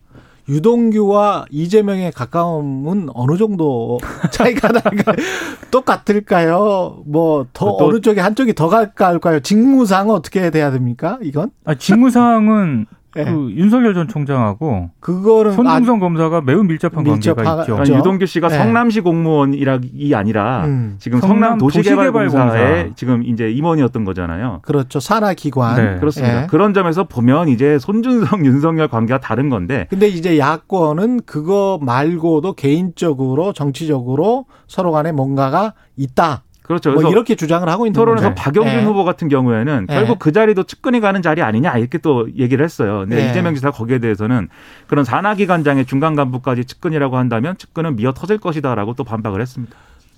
유동규와 0.48 1.46
이재명의 1.50 2.12
가까움은 2.12 3.08
어느 3.14 3.36
정도 3.36 3.98
차이가 4.30 4.68
날까요? 4.68 5.16
똑같을까요? 5.70 7.02
뭐더 7.06 7.48
또- 7.52 7.86
어느 7.86 8.00
쪽에 8.00 8.20
한쪽이 8.20 8.54
더 8.54 8.68
가까울까요? 8.68 9.40
직무상 9.40 10.10
어떻게 10.10 10.50
돼야 10.50 10.70
됩니까? 10.70 11.18
이건 11.22 11.50
아, 11.64 11.74
직무상은 11.74 12.86
예. 13.16 13.24
그 13.24 13.50
윤석열 13.52 13.94
전 13.94 14.08
총장하고 14.08 14.90
그거는 15.00 15.52
손중성 15.52 15.98
검사가 16.00 16.40
매우 16.42 16.62
밀접한 16.62 17.04
밀접하- 17.04 17.36
관계가 17.44 17.60
있죠. 17.62 17.74
그렇죠. 17.74 17.92
아니, 17.92 17.98
유동규 17.98 18.26
씨가 18.26 18.48
네. 18.48 18.58
성남시 18.58 19.00
공무원이라기 19.00 20.14
아니라 20.14 20.64
음, 20.66 20.96
지금 20.98 21.20
성남 21.20 21.36
성남 21.38 21.58
도시개발공사의 21.58 22.28
도시개발공사. 22.28 22.94
지금 22.96 23.22
이제 23.22 23.50
임원이었던 23.50 24.04
거잖아요. 24.04 24.60
그렇죠 24.62 25.00
산하 25.00 25.34
기관 25.34 25.76
네. 25.76 25.96
그렇습니다. 26.00 26.42
예. 26.42 26.46
그런 26.46 26.74
점에서 26.74 27.04
보면 27.04 27.48
이제 27.48 27.78
손준성, 27.78 28.44
윤석열 28.46 28.88
관계가 28.88 29.20
다른 29.20 29.48
건데 29.50 29.86
근데 29.90 30.08
이제 30.08 30.38
야권은 30.38 31.20
그거 31.26 31.78
말고도 31.82 32.54
개인적으로 32.54 33.52
정치적으로 33.52 34.46
서로 34.66 34.92
간에 34.92 35.12
뭔가가 35.12 35.74
있다. 35.96 36.42
그렇죠. 36.66 36.92
뭐 36.92 37.10
이렇게 37.10 37.36
주장을 37.36 37.66
하고 37.68 37.86
있는 37.86 37.94
토론에서 37.98 38.30
거죠. 38.30 38.42
박영준 38.42 38.80
예. 38.80 38.84
후보 38.84 39.04
같은 39.04 39.28
경우에는 39.28 39.86
예. 39.88 39.94
결국 39.94 40.18
그 40.18 40.32
자리도 40.32 40.64
측근이 40.64 41.00
가는 41.00 41.22
자리 41.22 41.40
아니냐 41.40 41.78
이렇게 41.78 41.98
또 41.98 42.28
얘기를 42.36 42.64
했어요. 42.64 43.00
근데 43.00 43.24
예. 43.24 43.30
이재명 43.30 43.54
지사 43.54 43.70
거기에 43.70 44.00
대해서는 44.00 44.48
그런 44.88 45.04
산하기관장의 45.04 45.86
중간 45.86 46.16
간부까지 46.16 46.64
측근이라고 46.64 47.16
한다면 47.16 47.56
측근은 47.56 47.96
미어 47.96 48.12
터질 48.12 48.38
것이다라고 48.38 48.94
또 48.94 49.04
반박을 49.04 49.40
했습니다. 49.40 49.76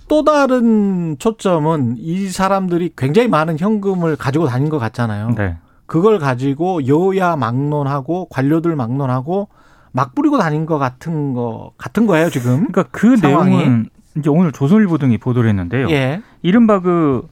또 0.09 0.25
다른 0.25 1.17
초점은 1.19 1.97
이 1.99 2.29
사람들이 2.29 2.93
굉장히 2.97 3.29
많은 3.29 3.59
현금을 3.59 4.17
가지고 4.17 4.47
다닌 4.47 4.71
것 4.71 4.79
같잖아요. 4.79 5.35
네. 5.37 5.59
그걸 5.85 6.19
가지고 6.19 6.87
여야 6.87 7.37
막론하고 7.37 8.29
관료들 8.31 8.75
막론하고 8.75 9.49
막 9.93 10.15
뿌리고 10.15 10.39
다닌 10.39 10.65
것 10.65 10.79
같은 10.79 11.35
거 11.35 11.73
같은 11.77 12.07
거예요 12.07 12.31
지금. 12.31 12.69
그러니까 12.69 12.85
그 12.91 13.17
상황이. 13.19 13.57
내용은 13.57 13.89
이제 14.17 14.31
오늘 14.31 14.53
조선일보 14.53 14.99
등이 14.99 15.19
보도를 15.19 15.49
했는데요. 15.51 15.91
예. 15.91 16.23
이른바 16.43 16.81
그 16.81 17.29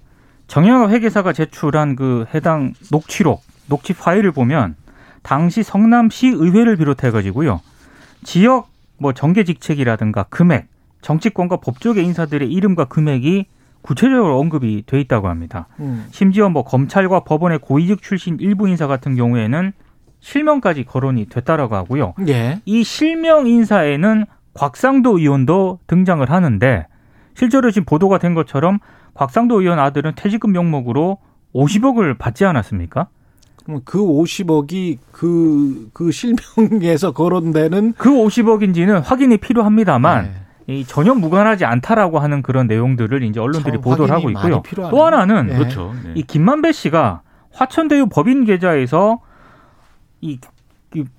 정영학 0.47 0.91
회계사가 0.91 1.33
제출한 1.33 1.97
그 1.97 2.27
해당 2.35 2.75
녹취록, 2.91 3.43
녹취 3.69 3.93
파일을 3.95 4.33
보면 4.33 4.77
당시 5.23 5.63
성남시 5.63 6.29
의회를 6.29 6.77
비롯해 6.77 7.11
가지고요. 7.11 7.61
지역 8.23 8.69
뭐 8.99 9.13
정계 9.13 9.45
직책이라든가 9.45 10.25
금액, 10.25 10.69
정치권과 11.03 11.57
법조계 11.59 12.03
인사들의 12.03 12.51
이름과 12.51 12.87
금액이 12.87 13.47
구체적으로 13.83 14.39
언급이 14.41 14.85
돼 14.87 15.01
있다고 15.01 15.29
합니다. 15.29 15.69
음. 15.79 16.07
심지어 16.11 16.49
뭐 16.49 16.65
검찰과 16.65 17.21
법원의 17.21 17.61
고위직 17.61 18.03
출신 18.03 18.37
일부 18.41 18.69
인사 18.69 18.87
같은 18.87 19.15
경우에는 19.15 19.73
실명까지 20.21 20.85
거론이 20.85 21.27
됐다라고 21.27 21.77
하고요. 21.77 22.15
예. 22.27 22.61
이 22.65 22.83
실명 22.83 23.47
인사에는 23.47 24.27
곽상도 24.57 25.19
의원도 25.19 25.79
등장을 25.87 26.29
하는데 26.29 26.87
실제로 27.35 27.71
지금 27.71 27.85
보도가 27.85 28.19
된 28.19 28.35
것처럼 28.35 28.79
곽상도 29.15 29.61
의원 29.61 29.79
아들은 29.79 30.13
퇴직금 30.17 30.53
명목으로 30.53 31.19
50억을 31.55 32.19
받지 32.19 32.45
않았습니까? 32.45 33.09
그럼 33.65 33.81
그 33.85 33.99
50억이 33.99 34.99
그, 35.11 35.91
그 35.93 36.11
실명에서 36.11 37.13
거론되는 37.13 37.95
그 37.99 38.11
50억인지는 38.11 39.03
확인이 39.05 39.37
필요합니다만 39.39 40.25
네. 40.67 40.75
이 40.75 40.85
전혀 40.85 41.15
무관하지 41.15 41.65
않다라고 41.65 42.19
하는 42.19 42.43
그런 42.43 42.67
내용들을 42.67 43.23
이제 43.23 43.41
언론들이 43.41 43.75
참 43.75 43.81
보도를 43.81 44.15
하고 44.15 44.31
있고요. 44.31 44.63
또 44.91 45.05
하나는 45.05 45.49
네. 45.49 45.57
그렇죠. 45.57 45.95
네. 46.05 46.13
이 46.15 46.23
김만배 46.23 46.73
씨가 46.73 47.23
화천대유 47.53 48.07
법인 48.07 48.45
계좌에서 48.45 49.21
이, 50.21 50.33
이 50.33 50.39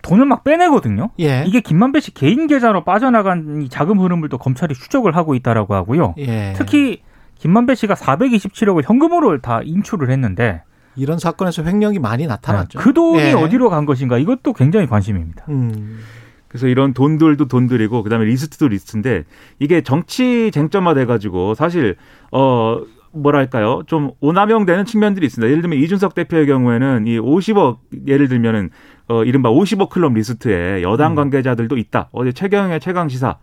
돈을 0.01 0.25
막 0.25 0.43
빼내거든요. 0.43 1.09
예. 1.19 1.43
이게 1.45 1.61
김만배 1.61 1.99
씨 1.99 2.13
개인 2.13 2.47
계좌로 2.47 2.83
빠져나간 2.83 3.61
이 3.63 3.69
자금 3.69 3.99
흐름을 3.99 4.29
또 4.29 4.37
검찰이 4.37 4.73
추적을 4.73 5.15
하고 5.15 5.35
있다라고 5.35 5.75
하고요. 5.75 6.15
예. 6.17 6.53
특히 6.55 7.01
김만배 7.35 7.75
씨가 7.75 7.93
427억을 7.93 8.83
현금으로 8.83 9.39
다 9.41 9.61
인출을 9.63 10.09
했는데 10.09 10.63
이런 10.95 11.19
사건에서 11.19 11.63
횡령이 11.63 11.99
많이 11.99 12.25
나타났죠. 12.25 12.79
그 12.79 12.93
돈이 12.93 13.19
예. 13.19 13.33
어디로 13.33 13.69
간 13.69 13.85
것인가 13.85 14.17
이것도 14.17 14.53
굉장히 14.53 14.87
관심입니다. 14.87 15.45
음. 15.49 15.99
그래서 16.47 16.67
이런 16.67 16.93
돈들도 16.93 17.47
돈들이고 17.47 18.03
그다음에 18.03 18.25
리스트도 18.25 18.69
리스트인데 18.69 19.25
이게 19.59 19.81
정치 19.81 20.49
쟁점화 20.51 20.93
돼 20.93 21.05
가지고 21.05 21.53
사실 21.53 21.97
어 22.31 22.81
뭐랄까요 23.11 23.83
좀 23.87 24.11
오남용 24.21 24.65
되는 24.65 24.85
측면들이 24.85 25.25
있습니다. 25.25 25.49
예를 25.49 25.61
들면 25.61 25.79
이준석 25.79 26.15
대표의 26.15 26.47
경우에는 26.47 27.07
이 27.07 27.19
50억 27.19 27.77
예를 28.07 28.27
들면은 28.27 28.69
어 29.09 29.23
이른바 29.23 29.49
50억 29.49 29.89
클럽 29.89 30.13
리스트에 30.13 30.81
여당 30.81 31.13
음. 31.13 31.15
관계자들도 31.15 31.77
있다. 31.77 32.09
어제 32.11 32.33
최경영의 32.33 32.81
최강 32.81 33.07
시사에서도 33.07 33.37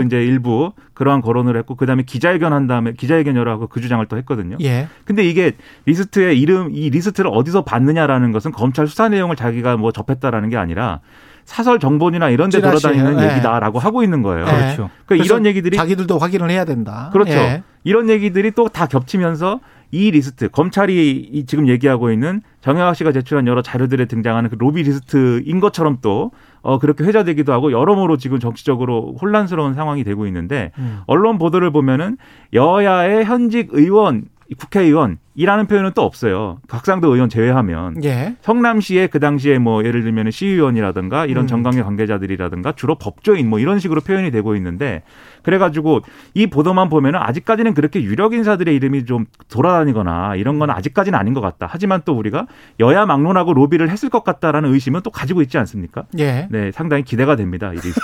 네. 0.00 0.06
이제 0.06 0.24
일부 0.24 0.72
그러한 0.94 1.22
거론을 1.22 1.56
했고 1.56 1.74
그다음에 1.74 2.04
기자회견 2.04 2.52
한 2.52 2.68
다음에 2.68 2.92
기자회견 2.92 3.34
열어 3.34 3.51
갖고 3.51 3.66
그 3.66 3.80
주장을 3.80 4.04
또 4.06 4.16
했거든요. 4.18 4.56
예. 4.60 4.86
근데 5.04 5.24
이게 5.24 5.52
리스트에 5.86 6.34
이름 6.34 6.70
이 6.72 6.90
리스트를 6.90 7.30
어디서 7.34 7.64
받느냐라는 7.64 8.30
것은 8.30 8.52
검찰 8.52 8.86
수사 8.86 9.08
내용을 9.08 9.34
자기가 9.34 9.76
뭐 9.76 9.90
접했다라는 9.90 10.50
게 10.50 10.56
아니라 10.56 11.00
사설 11.44 11.78
정보지나 11.80 12.28
이런 12.28 12.50
데. 12.50 12.60
돌아다니는 12.60 13.20
예. 13.20 13.30
얘기다라고 13.30 13.78
하고 13.78 14.02
있는 14.04 14.22
거예요. 14.22 14.44
네. 14.44 14.52
그렇죠. 14.52 14.90
그러니까 15.06 15.24
이런 15.24 15.46
얘기들이 15.46 15.76
자기들도 15.76 16.18
확인을 16.18 16.50
해야 16.50 16.64
된다. 16.64 17.10
그렇죠. 17.12 17.32
예. 17.32 17.62
이런 17.84 18.08
얘기들이 18.08 18.50
또 18.52 18.68
다 18.68 18.86
겹치면서 18.86 19.58
이 19.90 20.10
리스트 20.10 20.48
검찰이 20.48 21.16
이 21.32 21.46
지금 21.46 21.68
얘기하고 21.68 22.10
있는 22.10 22.42
정영학 22.60 22.96
씨가 22.96 23.12
제출한 23.12 23.46
여러 23.46 23.62
자료들에 23.62 24.04
등장하는 24.04 24.50
그 24.50 24.56
로비 24.56 24.82
리스트인 24.82 25.60
것처럼 25.60 25.98
또 26.02 26.30
어, 26.60 26.78
그렇게 26.78 27.04
회자되기도 27.04 27.52
하고 27.52 27.72
여러모로 27.72 28.16
지금 28.16 28.38
정치적으로 28.38 29.16
혼란스러운 29.20 29.74
상황이 29.74 30.04
되고 30.04 30.26
있는데 30.26 30.72
음. 30.78 31.00
언론 31.06 31.38
보도를 31.38 31.70
보면은 31.70 32.18
여야의 32.52 33.24
현직 33.24 33.68
의원, 33.72 34.26
국회의원이라는 34.56 35.66
표현은 35.68 35.92
또 35.94 36.02
없어요. 36.02 36.58
곽상도 36.68 37.12
의원 37.12 37.28
제외하면 37.28 38.02
예. 38.04 38.36
성남시의 38.40 39.08
그 39.08 39.20
당시에 39.20 39.58
뭐 39.58 39.84
예를 39.84 40.02
들면 40.02 40.30
시의원이라든가 40.30 41.26
이런 41.26 41.44
음. 41.44 41.46
정관계 41.46 41.82
관계자들이라든가 41.84 42.72
주로 42.72 42.94
법조인 42.94 43.48
뭐 43.50 43.58
이런 43.58 43.78
식으로 43.78 44.00
표현이 44.00 44.30
되고 44.30 44.56
있는데 44.56 45.02
그래가지고 45.42 46.00
이 46.32 46.46
보도만 46.46 46.88
보면은 46.88 47.20
아직까지는 47.20 47.74
그렇게 47.74 48.02
유력 48.02 48.32
인사들의 48.32 48.74
이름이 48.74 49.04
좀 49.04 49.26
돌아다니거나 49.50 50.36
이런 50.36 50.58
건 50.58 50.70
아직까지는 50.70 51.18
아닌 51.18 51.34
것 51.34 51.42
같다. 51.42 51.66
하지만 51.70 52.00
또 52.06 52.14
우리가 52.14 52.46
여야 52.80 53.04
막론하고 53.04 53.52
로비를 53.52 53.90
했을 53.90 54.08
것 54.08 54.24
같다라는 54.24 54.72
의심은 54.72 55.02
또 55.02 55.10
가지고 55.10 55.42
있지 55.42 55.58
않습니까? 55.58 56.04
예. 56.18 56.48
네, 56.50 56.72
상당히 56.72 57.02
기대가 57.02 57.36
됩니다. 57.36 57.72
이 57.72 57.76
리스트. 57.76 58.00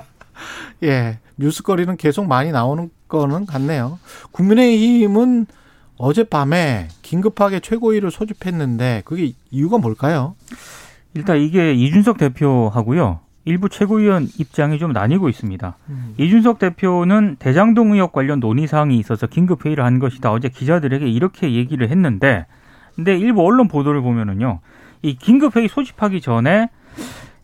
예. 0.84 1.18
뉴스거리는 1.36 1.96
계속 1.96 2.26
많이 2.26 2.50
나오는 2.50 2.90
거는 3.08 3.46
같네요. 3.46 3.98
국민의힘은 4.32 5.46
어젯밤에 5.98 6.88
긴급하게 7.02 7.60
최고위를 7.60 8.10
소집했는데 8.10 9.02
그게 9.04 9.32
이유가 9.50 9.78
뭘까요? 9.78 10.34
일단 11.14 11.38
이게 11.38 11.72
이준석 11.72 12.18
대표하고요. 12.18 13.20
일부 13.46 13.68
최고위원 13.68 14.28
입장이 14.38 14.78
좀 14.78 14.92
나뉘고 14.92 15.28
있습니다. 15.28 15.76
음. 15.88 16.14
이준석 16.18 16.58
대표는 16.58 17.36
대장동 17.38 17.92
의혹 17.92 18.12
관련 18.12 18.40
논의 18.40 18.66
사항이 18.66 18.98
있어서 18.98 19.26
긴급 19.28 19.64
회의를 19.64 19.84
한 19.84 20.00
것이다. 20.00 20.32
어제 20.32 20.48
기자들에게 20.48 21.06
이렇게 21.06 21.52
얘기를 21.52 21.88
했는데, 21.88 22.46
근데 22.96 23.16
일부 23.16 23.46
언론 23.46 23.68
보도를 23.68 24.02
보면은요, 24.02 24.58
이 25.02 25.14
긴급 25.14 25.56
회의 25.56 25.68
소집하기 25.68 26.20
전에 26.20 26.70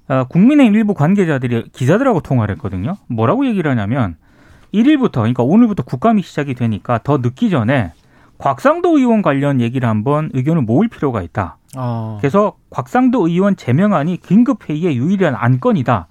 어, 0.08 0.24
국민의힘 0.24 0.74
일부 0.74 0.94
관계자들이 0.94 1.70
기자들하고 1.72 2.20
통화를 2.20 2.56
했거든요. 2.56 2.96
뭐라고 3.06 3.46
얘기를 3.46 3.70
하냐면 3.70 4.16
1일부터 4.74 5.12
그러니까 5.12 5.42
오늘부터 5.44 5.84
국감이 5.84 6.22
시작이 6.22 6.54
되니까 6.54 6.98
더 6.98 7.18
늦기 7.18 7.50
전에 7.50 7.92
곽상도 8.42 8.98
의원 8.98 9.22
관련 9.22 9.60
얘기를 9.60 9.88
한번 9.88 10.28
의견을 10.34 10.62
모을 10.62 10.88
필요가 10.88 11.22
있다. 11.22 11.58
어. 11.76 12.18
그래서 12.20 12.54
곽상도 12.70 13.28
의원 13.28 13.54
제명안이 13.54 14.16
긴급 14.16 14.68
회의의 14.68 14.96
유일한 14.96 15.36
안건이다. 15.36 16.08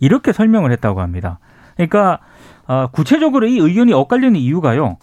이렇게 0.00 0.32
설명을 0.32 0.72
했다고 0.72 1.02
합니다. 1.02 1.38
그러니까 1.76 2.20
어, 2.66 2.86
구체적으로 2.90 3.46
이 3.46 3.58
의견이 3.58 3.92
엇갈리는 3.92 4.34
이유가요. 4.34 4.96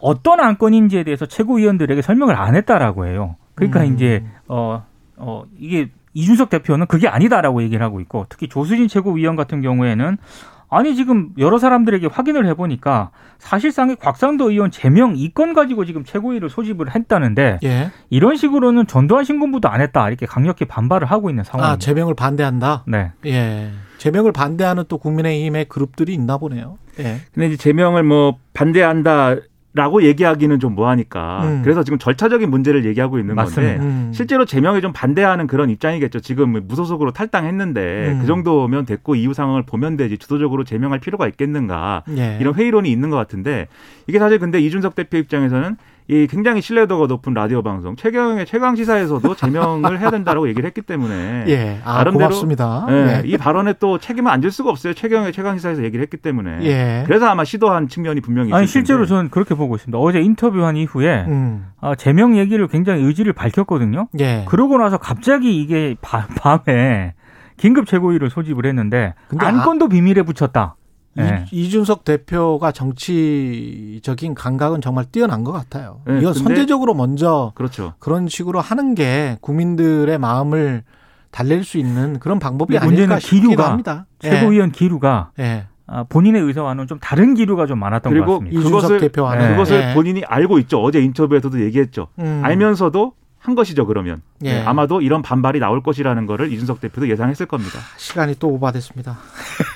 어떤 0.00 0.40
안건인지에 0.40 1.04
대해서 1.04 1.24
최고위원들에게 1.24 2.02
설명을 2.02 2.34
안 2.34 2.56
했다라고 2.56 3.06
해요. 3.06 3.36
그러니까 3.54 3.82
음. 3.82 3.94
이제 3.94 4.24
어, 4.48 4.84
어, 5.16 5.44
이게 5.56 5.90
이준석 6.14 6.50
대표는 6.50 6.86
그게 6.86 7.06
아니다라고 7.06 7.62
얘기를 7.62 7.84
하고 7.84 8.00
있고 8.00 8.26
특히 8.28 8.48
조수진 8.48 8.88
최고위원 8.88 9.36
같은 9.36 9.62
경우에는 9.62 10.18
아니 10.68 10.96
지금 10.96 11.30
여러 11.38 11.58
사람들에게 11.58 12.08
확인을 12.08 12.46
해보니까 12.46 13.10
사실상의 13.38 13.96
곽상도 13.96 14.50
의원 14.50 14.70
제명 14.70 15.14
이건 15.16 15.54
가지고 15.54 15.84
지금 15.84 16.04
최고위를 16.04 16.50
소집을 16.50 16.94
했다는데 16.94 17.60
예. 17.62 17.90
이런 18.10 18.36
식으로는 18.36 18.86
전두환 18.86 19.24
신군부도 19.24 19.68
안 19.68 19.80
했다 19.80 20.08
이렇게 20.08 20.26
강력히 20.26 20.64
반발을 20.64 21.06
하고 21.10 21.30
있는 21.30 21.44
상황입니다. 21.44 21.74
아, 21.74 21.78
제명을 21.78 22.14
반대한다. 22.14 22.84
네. 22.86 23.12
예. 23.26 23.70
제명을 23.98 24.32
반대하는 24.32 24.84
또 24.88 24.98
국민의힘의 24.98 25.66
그룹들이 25.66 26.12
있나 26.14 26.38
보네요. 26.38 26.78
예. 26.98 27.20
근데 27.32 27.48
이제 27.48 27.56
제명을 27.56 28.02
뭐 28.02 28.36
반대한다. 28.54 29.36
라고 29.76 30.02
얘기하기는 30.02 30.58
좀 30.58 30.74
뭐하니까 30.74 31.44
음. 31.44 31.60
그래서 31.62 31.84
지금 31.84 31.98
절차적인 31.98 32.48
문제를 32.48 32.86
얘기하고 32.86 33.18
있는 33.18 33.34
맞습니다. 33.34 33.74
건데 33.76 33.86
음. 33.86 34.10
실제로 34.12 34.46
제명에 34.46 34.80
좀 34.80 34.94
반대하는 34.94 35.46
그런 35.46 35.68
입장이겠죠. 35.68 36.20
지금 36.20 36.66
무소속으로 36.66 37.10
탈당했는데 37.12 38.12
음. 38.12 38.18
그 38.22 38.26
정도면 38.26 38.86
됐고 38.86 39.16
이후 39.16 39.34
상황을 39.34 39.64
보면 39.64 39.98
되지 39.98 40.16
주도적으로 40.16 40.64
제명할 40.64 40.98
필요가 40.98 41.28
있겠는가 41.28 42.04
예. 42.16 42.38
이런 42.40 42.54
회의론이 42.54 42.90
있는 42.90 43.10
것 43.10 43.16
같은데 43.16 43.68
이게 44.06 44.18
사실 44.18 44.38
근데 44.38 44.60
이준석 44.60 44.94
대표 44.94 45.18
입장에서는 45.18 45.76
이 46.08 46.28
굉장히 46.28 46.62
신뢰도가 46.62 47.08
높은 47.08 47.34
라디오 47.34 47.62
방송 47.62 47.96
최경영의 47.96 48.46
최강 48.46 48.76
시사에서도 48.76 49.34
제명을 49.34 49.98
해야 49.98 50.10
된다라고 50.12 50.48
얘기를 50.48 50.64
했기 50.64 50.80
때문에 50.80 51.46
예. 51.50 51.80
아, 51.84 51.94
나름대로 51.98 52.28
고맙습니다. 52.28 52.86
예, 52.90 52.94
예. 52.94 53.22
이 53.26 53.36
발언에 53.36 53.74
또 53.80 53.98
책임을 53.98 54.30
안 54.30 54.40
질 54.40 54.52
수가 54.52 54.70
없어요. 54.70 54.94
최경영의 54.94 55.32
최강 55.32 55.56
시사에서 55.56 55.82
얘기를 55.82 56.00
했기 56.04 56.16
때문에 56.18 56.58
예. 56.62 57.02
그래서 57.06 57.26
아마 57.26 57.42
시도한 57.42 57.88
측면이 57.88 58.20
분명히 58.20 58.52
아니 58.52 58.68
실제로 58.68 58.98
텐데. 59.00 59.08
저는 59.08 59.30
그렇게 59.30 59.56
보고 59.56 59.74
있습니다. 59.74 59.98
어제 59.98 60.20
인터뷰한 60.20 60.76
이후에 60.76 61.24
음. 61.26 61.66
아, 61.80 61.96
제명 61.96 62.36
얘기를 62.36 62.68
굉장히 62.68 63.02
의지를 63.02 63.32
밝혔거든요. 63.32 64.06
예. 64.20 64.44
그러고 64.46 64.78
나서 64.78 64.98
갑자기 64.98 65.60
이게 65.60 65.96
바- 66.00 66.28
밤에 66.38 67.14
긴급 67.56 67.86
최고위를 67.86 68.30
소집을 68.30 68.64
했는데 68.66 69.14
근데 69.26 69.44
안건도 69.44 69.88
비밀에 69.88 70.22
붙였다. 70.22 70.76
예. 71.18 71.44
이, 71.50 71.66
이준석 71.66 72.04
대표가 72.04 72.72
정치적인 72.72 74.34
감각은 74.34 74.80
정말 74.80 75.04
뛰어난 75.06 75.44
것 75.44 75.52
같아요. 75.52 76.00
네, 76.06 76.18
이건 76.20 76.34
선제적으로 76.34 76.94
먼저 76.94 77.52
그렇죠. 77.54 77.94
그런 77.98 78.28
식으로 78.28 78.60
하는 78.60 78.94
게 78.94 79.38
국민들의 79.40 80.18
마음을 80.18 80.82
달랠 81.30 81.64
수 81.64 81.78
있는 81.78 82.18
그런 82.18 82.38
방법이 82.38 82.78
아닐까 82.78 83.18
싶기도 83.18 83.62
합니다. 83.62 84.06
최고위원 84.20 84.72
기류가 84.72 85.30
예. 85.38 85.42
예. 85.44 85.66
아, 85.88 86.02
본인의 86.08 86.42
의사와는 86.42 86.86
좀 86.88 86.98
다른 86.98 87.34
기류가 87.34 87.66
좀 87.66 87.78
많았던 87.78 88.10
것 88.12 88.14
그리고 88.18 88.38
같습니다. 88.40 88.58
이준석 88.60 88.90
그것을- 88.90 89.00
대표와는 89.00 89.44
네. 89.44 89.50
그것을 89.52 89.90
예. 89.90 89.94
본인이 89.94 90.22
알고 90.26 90.58
있죠. 90.60 90.82
어제 90.82 91.00
인터뷰에서도 91.00 91.60
얘기했죠. 91.64 92.08
음. 92.18 92.40
알면서도 92.44 93.12
한 93.38 93.54
것이죠. 93.54 93.86
그러면 93.86 94.22
예. 94.44 94.54
네, 94.54 94.62
아마도 94.62 95.00
이런 95.00 95.22
반발이 95.22 95.60
나올 95.60 95.82
것이라는 95.82 96.26
거를 96.26 96.52
이준석 96.52 96.80
대표도 96.80 97.08
예상했을 97.08 97.46
겁니다. 97.46 97.78
시간이 97.96 98.36
또 98.38 98.48
오바됐습니다. 98.48 99.18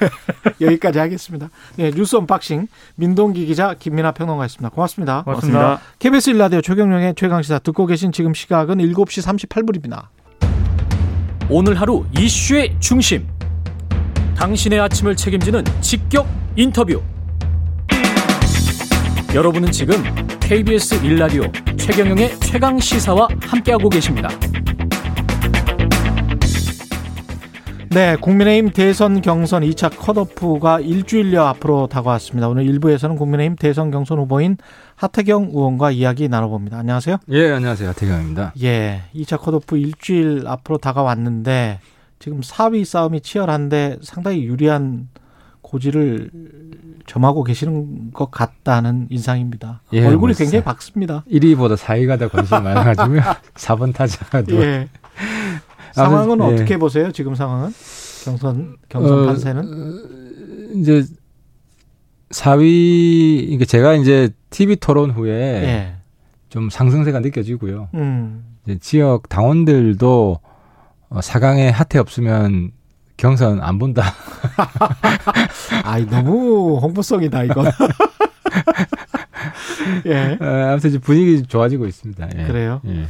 여기까지 0.61 0.99
하겠습니다. 0.99 1.49
네, 1.77 1.91
뉴스 1.93 2.17
언박싱 2.17 2.67
민동기 2.97 3.47
기자 3.47 3.75
김민하 3.75 4.13
평론가였습니다. 4.13 4.71
고맙습니다. 4.71 5.23
고맙습니다. 5.23 5.81
KBS 5.99 6.31
일라디오 6.31 6.61
최경영의 6.61 7.15
최강 7.17 7.43
시사 7.43 7.59
듣고 7.61 7.87
계신 7.87 8.11
지금 8.13 8.35
시각은 8.35 8.79
7시 8.79 9.49
38분입니다. 9.49 10.07
오늘 11.49 11.81
하루 11.81 12.05
이슈의 12.17 12.77
중심. 12.81 13.27
당신의 14.37 14.81
아침을 14.81 15.17
책임지는 15.17 15.65
직격 15.81 16.27
인터뷰. 16.57 17.03
여러분은 19.33 19.71
지금 19.71 19.95
KBS 20.41 21.05
일라디오 21.05 21.43
최경영의 21.79 22.41
최강 22.41 22.81
시사와 22.81 23.29
함께하고 23.41 23.89
계십니다. 23.89 24.29
네, 27.91 28.17
국민의힘 28.17 28.71
대선 28.73 29.23
경선 29.23 29.63
2차 29.63 29.97
컷오프가 29.97 30.81
일주일여 30.81 31.45
앞으로 31.45 31.87
다가왔습니다. 31.87 32.49
오늘 32.49 32.65
1부에서는 32.65 33.17
국민의힘 33.17 33.55
대선 33.55 33.93
경선 33.93 34.19
후보인 34.19 34.57
하태경 34.97 35.51
의원과 35.55 35.93
이야기 35.93 36.29
나눠봅니다. 36.29 36.79
안녕하세요. 36.79 37.19
예, 37.29 37.53
안녕하세요. 37.53 37.89
하태경입니다. 37.91 38.55
예, 38.65 39.03
2차 39.15 39.41
컷오프 39.41 39.77
일주일 39.77 40.49
앞으로 40.49 40.79
다가왔는데 40.79 41.79
지금 42.19 42.41
4위 42.41 42.85
싸움이 42.85 43.21
치열한데 43.21 43.99
상당히 44.03 44.43
유리한 44.43 45.09
고지를 45.63 46.31
점하고 47.11 47.43
계시는 47.43 48.13
것 48.13 48.31
같다는 48.31 49.09
인상입니다. 49.11 49.83
예, 49.95 50.07
얼굴이 50.07 50.31
뭐 50.31 50.39
굉장히 50.39 50.63
밝습니다. 50.63 51.25
1위보다 51.29 51.77
4위가 51.77 52.21
더 52.21 52.29
관심이 52.29 52.61
많아가지고 52.61 53.17
4번 53.55 53.93
타자가 53.93 54.43
더. 54.43 54.55
예. 54.55 54.89
상황은 55.93 56.39
예. 56.39 56.45
어떻게 56.45 56.77
보세요? 56.77 57.11
지금 57.11 57.35
상황은 57.35 57.73
경선 58.25 58.77
경선 58.89 59.25
어, 59.25 59.27
판세는 59.27 60.77
이제 60.77 61.05
4위, 62.31 62.63
이게 63.49 63.65
제가 63.65 63.95
이제 63.95 64.31
TV 64.51 64.77
토론 64.77 65.11
후에 65.11 65.33
예. 65.33 65.97
좀 66.49 66.71
상승세가 66.71 67.19
느껴지고요. 67.19 67.89
음. 67.95 68.45
지역 68.81 69.29
당원들도 69.29 70.39
어, 71.09 71.19
4강에 71.19 71.73
하태 71.73 71.99
없으면 71.99 72.71
경선 73.21 73.61
안 73.61 73.79
본다. 73.79 74.03
아이 75.85 76.07
너무 76.07 76.79
홍보성이다 76.79 77.45
이거. 77.45 77.65
예. 80.07 80.39
어, 80.41 80.71
아무튼 80.71 80.89
이제 80.89 80.99
분위기 80.99 81.43
좋아지고 81.43 81.87
있습니다. 81.87 82.29
예. 82.39 82.45
그래요? 82.47 82.81
예. 82.87 83.05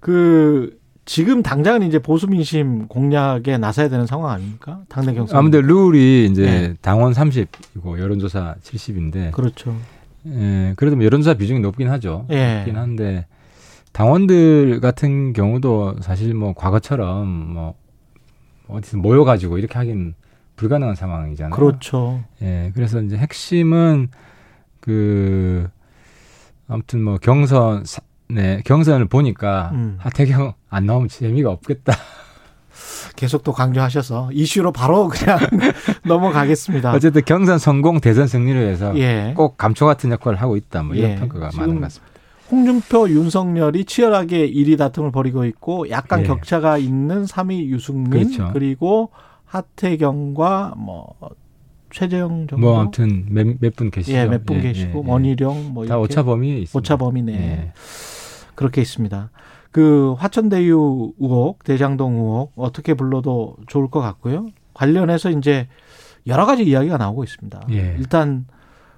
그 0.00 0.78
지금 1.06 1.42
당장은 1.42 1.86
이제 1.86 1.98
보수 1.98 2.26
민심 2.26 2.88
공략에 2.88 3.56
나서야 3.56 3.88
되는 3.88 4.06
상황 4.06 4.32
아닙니까? 4.32 4.80
당내 4.90 5.14
경선. 5.14 5.38
아무튼 5.38 5.62
룰이 5.62 6.26
이제 6.30 6.42
네. 6.42 6.74
당원 6.82 7.12
30이고 7.12 7.98
여론조사 7.98 8.56
70인데 8.62 9.32
그렇죠. 9.32 9.74
예, 10.26 10.74
그래도 10.76 10.96
뭐 10.96 11.06
여론조사 11.06 11.38
비중이 11.38 11.60
높긴 11.60 11.88
하죠. 11.88 12.26
예. 12.30 12.56
높긴 12.56 12.76
한데 12.76 13.26
당원들 13.92 14.80
같은 14.80 15.32
경우도 15.32 15.96
사실 16.00 16.34
뭐 16.34 16.52
과거처럼 16.52 17.26
뭐 17.28 17.74
어디서 18.68 18.96
모여가지고 18.98 19.58
이렇게 19.58 19.74
하긴 19.78 20.14
불가능한 20.56 20.94
상황이잖아요. 20.94 21.54
그렇죠. 21.54 22.22
예, 22.42 22.70
그래서 22.74 23.00
이제 23.00 23.16
핵심은 23.16 24.08
그 24.80 25.68
아무튼 26.68 27.02
뭐 27.02 27.18
경선 27.18 27.84
사- 27.84 28.02
네 28.28 28.62
경선을 28.64 29.06
보니까 29.06 29.70
음. 29.74 29.96
하태경 29.98 30.54
안 30.70 30.86
나오면 30.86 31.08
재미가 31.08 31.50
없겠다. 31.50 31.92
계속 33.16 33.44
또 33.44 33.52
강조하셔서 33.52 34.30
이슈로 34.32 34.72
바로 34.72 35.08
그냥 35.08 35.38
넘어가겠습니다. 36.04 36.92
어쨌든 36.92 37.22
경선 37.24 37.58
성공, 37.58 38.00
대선 38.00 38.26
승리를 38.26 38.60
위해서 38.60 38.96
예. 38.98 39.32
꼭 39.36 39.56
감초 39.56 39.86
같은 39.86 40.10
역할을 40.10 40.40
하고 40.40 40.56
있다. 40.56 40.82
뭐 40.82 40.94
이런 40.96 41.10
예. 41.12 41.16
평가가 41.16 41.50
많은 41.56 41.76
것 41.76 41.80
같습니다. 41.82 42.13
홍준표, 42.50 43.08
윤석열이 43.08 43.84
치열하게 43.84 44.50
1위 44.50 44.76
다툼을 44.78 45.10
벌이고 45.12 45.44
있고 45.46 45.88
약간 45.90 46.20
예. 46.20 46.24
격차가 46.24 46.78
있는 46.78 47.24
3위 47.24 47.66
유승민 47.66 48.10
그렇죠. 48.10 48.50
그리고 48.52 49.10
하태경과 49.46 50.74
뭐 50.76 51.14
최재형 51.90 52.48
정도 52.48 52.58
뭐 52.58 52.80
아무튼 52.80 53.26
몇 53.30 53.70
분 53.76 53.90
계시죠. 53.90 54.16
예, 54.16 54.26
몇분 54.26 54.56
예, 54.58 54.60
계시고 54.62 54.98
예, 55.04 55.06
예. 55.06 55.10
원희룡 55.10 55.74
뭐다 55.74 55.94
이렇게 55.94 56.12
오차 56.12 56.22
범위에 56.24 56.58
있습니다. 56.58 56.78
오차 56.78 56.96
범위네. 56.96 57.32
예. 57.32 57.72
그렇게 58.54 58.80
있습니다. 58.82 59.30
그 59.70 60.14
화천대유 60.18 61.12
의혹, 61.18 61.64
대장동 61.64 62.14
의혹 62.14 62.52
어떻게 62.56 62.94
불러도 62.94 63.56
좋을 63.66 63.88
것 63.90 64.00
같고요. 64.00 64.46
관련해서 64.74 65.30
이제 65.30 65.68
여러 66.26 66.46
가지 66.46 66.64
이야기가 66.64 66.96
나오고 66.96 67.24
있습니다. 67.24 67.66
예. 67.70 67.96
일단 67.98 68.46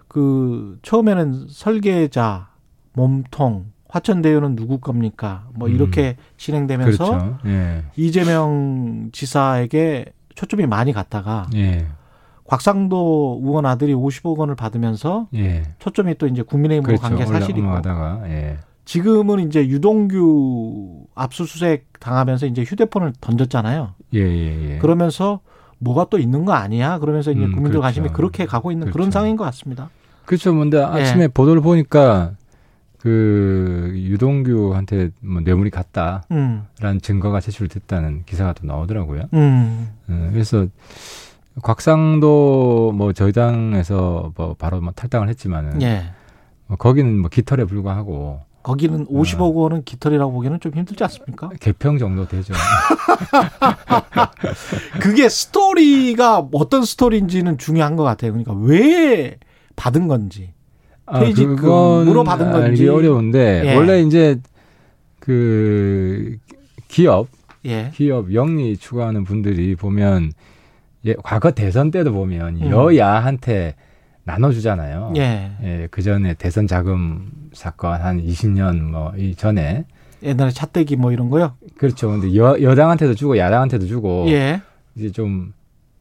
그 0.08 0.78
처음에는 0.82 1.46
설계자, 1.48 2.48
몸통, 2.96 3.66
화천대유는 3.88 4.56
누구 4.56 4.78
겁니까? 4.78 5.44
뭐 5.54 5.68
음. 5.68 5.74
이렇게 5.74 6.16
진행되면서 6.38 7.04
그렇죠. 7.04 7.38
예. 7.46 7.84
이재명 7.94 9.10
지사에게 9.12 10.06
초점이 10.34 10.66
많이 10.66 10.92
갔다가 10.92 11.46
예. 11.54 11.86
곽상도 12.44 13.40
의원 13.44 13.66
아들이 13.66 13.94
50억 13.94 14.38
원을 14.38 14.54
받으면서 14.54 15.28
예. 15.34 15.62
초점이 15.78 16.16
또 16.16 16.26
이제 16.26 16.42
국민의힘으로 16.42 16.96
그렇죠. 16.96 17.02
간게 17.02 17.26
사실이고 17.26 17.66
올라가다가 17.66 18.22
예. 18.28 18.58
지금은 18.86 19.40
이제 19.46 19.66
유동규 19.66 21.06
압수수색 21.14 22.00
당하면서 22.00 22.46
이제 22.46 22.62
휴대폰을 22.62 23.12
던졌잖아요. 23.20 23.94
예, 24.14 24.20
예, 24.20 24.70
예. 24.70 24.78
그러면서 24.78 25.40
뭐가 25.78 26.06
또 26.08 26.18
있는 26.18 26.44
거 26.44 26.52
아니야? 26.52 26.98
그러면서 26.98 27.30
이제 27.30 27.40
음, 27.40 27.52
국민들 27.52 27.72
그렇죠. 27.72 27.82
관심이 27.82 28.08
그렇게 28.10 28.46
가고 28.46 28.70
있는 28.70 28.86
그런 28.86 29.06
그렇죠. 29.06 29.10
상황인 29.10 29.36
것 29.36 29.44
같습니다. 29.44 29.90
그렇죠. 30.24 30.54
근데 30.54 30.80
아침에 30.80 31.24
예. 31.24 31.28
보도를 31.28 31.60
보니까 31.60 32.32
그 33.06 33.92
유동규한테 33.94 35.10
뭐 35.20 35.40
뇌물이 35.40 35.70
갔다라는 35.70 36.24
음, 36.32 37.00
증거가 37.00 37.38
제출됐다는 37.38 38.24
기사가 38.26 38.52
또 38.54 38.66
나오더라고요. 38.66 39.28
음, 39.32 39.92
음, 40.08 40.30
그래서 40.32 40.66
곽상도 41.62 42.90
뭐 42.96 43.12
저희 43.12 43.30
당에서 43.30 44.32
뭐 44.34 44.56
바로 44.58 44.80
뭐 44.80 44.92
탈당을 44.92 45.28
했지만은 45.28 45.82
예. 45.82 46.10
뭐 46.66 46.76
거기는 46.76 47.16
뭐 47.16 47.30
깃털에 47.30 47.64
불과하고 47.66 48.40
거기는 48.64 49.06
50억 49.06 49.54
원은 49.54 49.84
깃털이라고 49.84 50.32
보기에는 50.32 50.58
좀 50.58 50.72
힘들지 50.74 51.04
않습니까? 51.04 51.50
개평 51.60 51.98
정도 51.98 52.26
되죠. 52.26 52.54
그게 55.00 55.28
스토리가 55.28 56.48
어떤 56.52 56.84
스토리인지는 56.84 57.58
중요한 57.58 57.94
것 57.94 58.02
같아요. 58.02 58.32
그러니까 58.32 58.52
왜 58.52 59.38
받은 59.76 60.08
건지. 60.08 60.55
퇴직금으로 61.12 62.24
받은 62.24 62.50
건지. 62.50 62.66
알기 62.66 62.88
어려운데 62.88 63.62
예. 63.64 63.74
원래 63.74 64.00
이제 64.02 64.40
그 65.20 66.36
기업 66.88 67.28
예. 67.64 67.90
기업 67.94 68.32
영리 68.32 68.76
추구하는 68.76 69.24
분들이 69.24 69.74
보면 69.76 70.32
예, 71.04 71.14
과거 71.22 71.50
대선 71.50 71.90
때도 71.90 72.12
보면 72.12 72.62
음. 72.62 72.70
여야한테 72.70 73.74
나눠주잖아요. 74.24 75.12
예. 75.16 75.52
예, 75.62 75.88
그 75.90 76.02
전에 76.02 76.34
대선 76.34 76.66
자금 76.66 77.30
사건 77.52 78.00
한 78.00 78.20
20년 78.24 78.80
뭐 78.82 79.12
이 79.16 79.34
전에 79.36 79.84
옛날에 80.22 80.50
차떼기 80.50 80.96
뭐 80.96 81.12
이런 81.12 81.28
거요? 81.30 81.54
그렇죠. 81.76 82.10
근데 82.10 82.34
여, 82.36 82.60
여당한테도 82.60 83.14
주고 83.14 83.36
야당한테도 83.38 83.86
주고 83.86 84.26
예. 84.28 84.60
이제 84.96 85.12
좀 85.12 85.52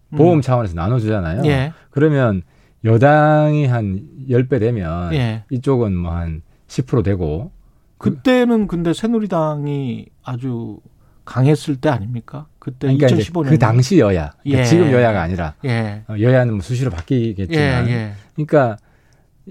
음. 0.09 0.17
보험 0.17 0.41
차원에서 0.41 0.73
나눠주잖아요. 0.73 1.43
예. 1.45 1.73
그러면 1.91 2.41
여당이 2.85 3.65
한 3.67 4.01
10배 4.29 4.59
되면 4.59 5.13
예. 5.13 5.43
이쪽은 5.49 5.95
뭐 5.95 6.11
한 6.13 6.41
10% 6.67 7.03
되고 7.03 7.51
그때는 7.97 8.67
근데 8.67 8.93
새누리당이 8.93 10.07
아주 10.23 10.79
강했을 11.25 11.77
때 11.77 11.89
아닙니까? 11.89 12.47
그때 12.59 12.87
그러니까 12.93 13.07
이제 13.07 13.31
2015년 13.31 13.49
그 13.49 13.57
당시 13.59 13.99
여야 13.99 14.31
그러니까 14.43 14.61
예. 14.61 14.65
지금 14.65 14.91
여야가 14.91 15.21
아니라 15.21 15.55
예. 15.65 16.03
어, 16.07 16.15
여야는 16.19 16.53
뭐 16.53 16.61
수시로 16.61 16.91
예, 16.91 16.95
바뀌겠지만 16.95 17.87
예. 17.89 18.13
그러니까 18.35 18.77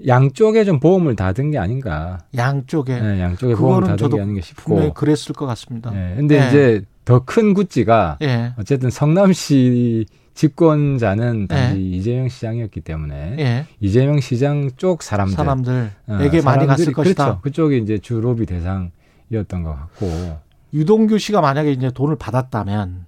양쪽에 0.07 0.63
좀 0.65 0.79
보험을 0.79 1.15
다든게 1.15 1.57
아닌가 1.57 2.19
양쪽에 2.35 2.93
예, 2.93 3.19
양쪽에 3.21 3.55
보험을 3.55 3.75
그거는 3.81 3.87
다든 3.87 3.97
저도 3.97 4.15
게 4.17 4.21
아닌가 4.21 4.41
싶고 4.41 4.93
그랬을 4.93 5.33
것 5.33 5.45
같습니다. 5.47 5.91
예, 5.93 6.15
근데 6.15 6.41
예. 6.43 6.47
이제 6.47 6.81
더 7.05 7.19
큰 7.25 7.53
구찌가 7.53 8.17
예. 8.21 8.53
어쨌든 8.57 8.89
성남시 8.89 10.05
집권자는 10.35 11.47
단지 11.47 11.79
예. 11.79 11.97
이재명 11.97 12.27
시장이었기 12.27 12.81
때문에 12.81 13.35
예. 13.39 13.65
이재명 13.79 14.19
시장 14.19 14.69
쪽 14.75 15.01
사람들 15.01 15.35
사람들에게 15.35 16.39
어, 16.39 16.43
많이 16.43 16.67
갔을 16.67 16.91
것이다. 16.93 17.23
그렇죠. 17.23 17.41
그쪽이 17.41 17.77
이제 17.79 17.97
주 17.97 18.19
로비 18.19 18.45
대상이었던 18.45 19.63
것 19.63 19.73
같고 19.73 20.39
유동규 20.73 21.17
씨가 21.17 21.39
만약에 21.39 21.71
이제 21.71 21.89
돈을 21.89 22.17
받았다면 22.17 23.05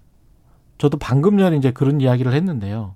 저도 0.77 0.97
방금 0.97 1.37
전에 1.37 1.57
이제 1.57 1.71
그런 1.71 1.99
이야기를 1.99 2.33
했는데요. 2.33 2.95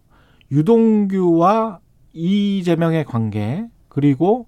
유동규와 0.49 1.79
이재명의 2.13 3.03
관계 3.05 3.65
그리고 3.89 4.47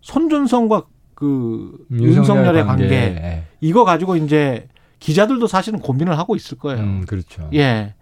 손준성과 0.00 0.84
그 1.14 1.76
윤석열의 1.90 2.64
관계, 2.64 2.94
예. 2.94 3.44
이거 3.60 3.84
가지고 3.84 4.16
이제 4.16 4.66
기자들도 4.98 5.46
사실은 5.46 5.78
고민을 5.78 6.16
하고 6.18 6.36
있을 6.36 6.56
거예요. 6.56 6.80
음, 6.80 7.04
그렇죠. 7.06 7.50
예. 7.52 7.94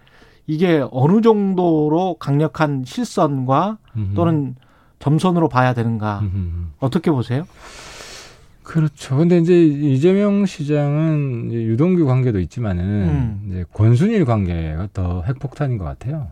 이게 0.49 0.83
어느 0.91 1.21
정도로 1.21 2.17
강력한 2.19 2.83
실선과 2.85 3.79
음흠. 3.97 4.15
또는 4.15 4.57
점선으로 4.99 5.49
봐야 5.49 5.75
되는가. 5.75 6.21
음흠. 6.23 6.67
어떻게 6.81 7.11
보세요? 7.11 7.47
그렇죠. 8.63 9.17
근데 9.19 9.39
이제 9.39 9.63
이재명 9.63 10.47
시장은 10.47 11.53
유동규 11.53 12.07
관계도 12.07 12.41
있지만은 12.41 12.85
음. 12.85 13.47
이제 13.49 13.65
권순일 13.73 14.25
관계가 14.25 14.89
더 14.95 15.23
핵폭탄인 15.23 15.77
것 15.79 15.85
같아요. 15.85 16.29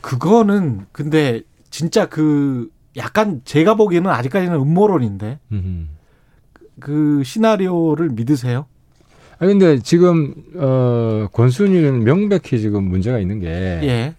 그거는 0.00 0.86
근데 0.92 1.42
진짜 1.70 2.06
그 2.08 2.70
약간 2.96 3.42
제가 3.44 3.74
보기에는 3.74 4.08
아직까지는 4.08 4.54
음모론인데 4.56 5.40
음흠. 5.50 5.86
그 6.78 7.22
시나리오를 7.24 8.10
믿으세요? 8.10 8.66
아 9.42 9.46
근데 9.46 9.80
지금 9.80 10.34
어 10.54 11.26
권순일은 11.32 12.04
명백히 12.04 12.60
지금 12.60 12.84
문제가 12.84 13.18
있는 13.18 13.40
게 13.40 13.48
예. 13.48 14.14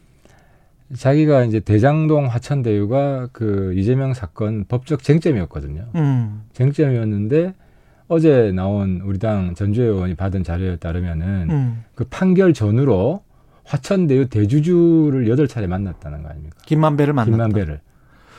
자기가 0.97 1.45
이제 1.45 1.62
대장동 1.62 2.25
화천대유가 2.27 3.29
그 3.31 3.73
이재명 3.77 4.13
사건 4.13 4.65
법적 4.67 5.01
쟁점이었거든요. 5.01 5.86
음. 5.95 6.43
쟁점이었는데 6.51 7.53
어제 8.09 8.51
나온 8.53 9.01
우리 9.05 9.17
당 9.17 9.55
전주혜 9.55 9.88
의원이 9.88 10.15
받은 10.15 10.43
자료에 10.43 10.75
따르면은 10.75 11.47
음. 11.49 11.83
그 11.95 12.03
판결 12.09 12.53
전후로 12.53 13.23
화천대유 13.63 14.27
대주주를 14.27 15.29
여덟 15.29 15.47
차례 15.47 15.67
만났다는 15.67 16.21
거 16.23 16.27
아닙니까? 16.27 16.57
김만배를 16.65 17.13
만났다. 17.13 17.31
김만배를. 17.31 17.79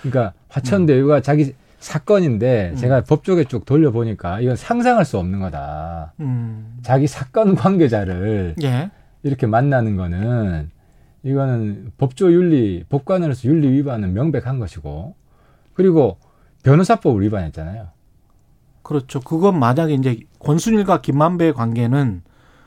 그러니까 0.03 0.35
화천대유가 0.49 1.23
자기 1.23 1.55
사건인데 1.85 2.71
음. 2.73 2.77
제가 2.77 3.03
법조계 3.03 3.45
쪽 3.45 3.67
돌려보니까 3.67 4.41
이건 4.41 4.57
상상할 4.57 5.05
수 5.05 5.19
없는 5.19 5.41
거다. 5.41 6.15
음. 6.21 6.79
자기 6.83 7.07
사건 7.07 7.55
관계자를 7.55 8.55
예. 8.63 8.91
이렇게 9.23 9.47
만나는 9.47 9.97
거는 9.97 10.71
이거는 11.25 11.93
법조 11.99 12.33
윤리, 12.33 12.85
법관으로서 12.89 13.49
윤리 13.49 13.69
위반은 13.69 14.15
명백한 14.15 14.59
것이고 14.59 15.15
그리고 15.75 16.17
변호사법을 16.63 17.23
위반했잖아요. 17.23 17.89
그렇죠. 18.83 19.21
그건 19.21 19.59
만약에 19.59 19.93
이제 19.93 20.21
권순일과 20.39 21.03
김만배의 21.03 21.53
관계는 21.53 22.23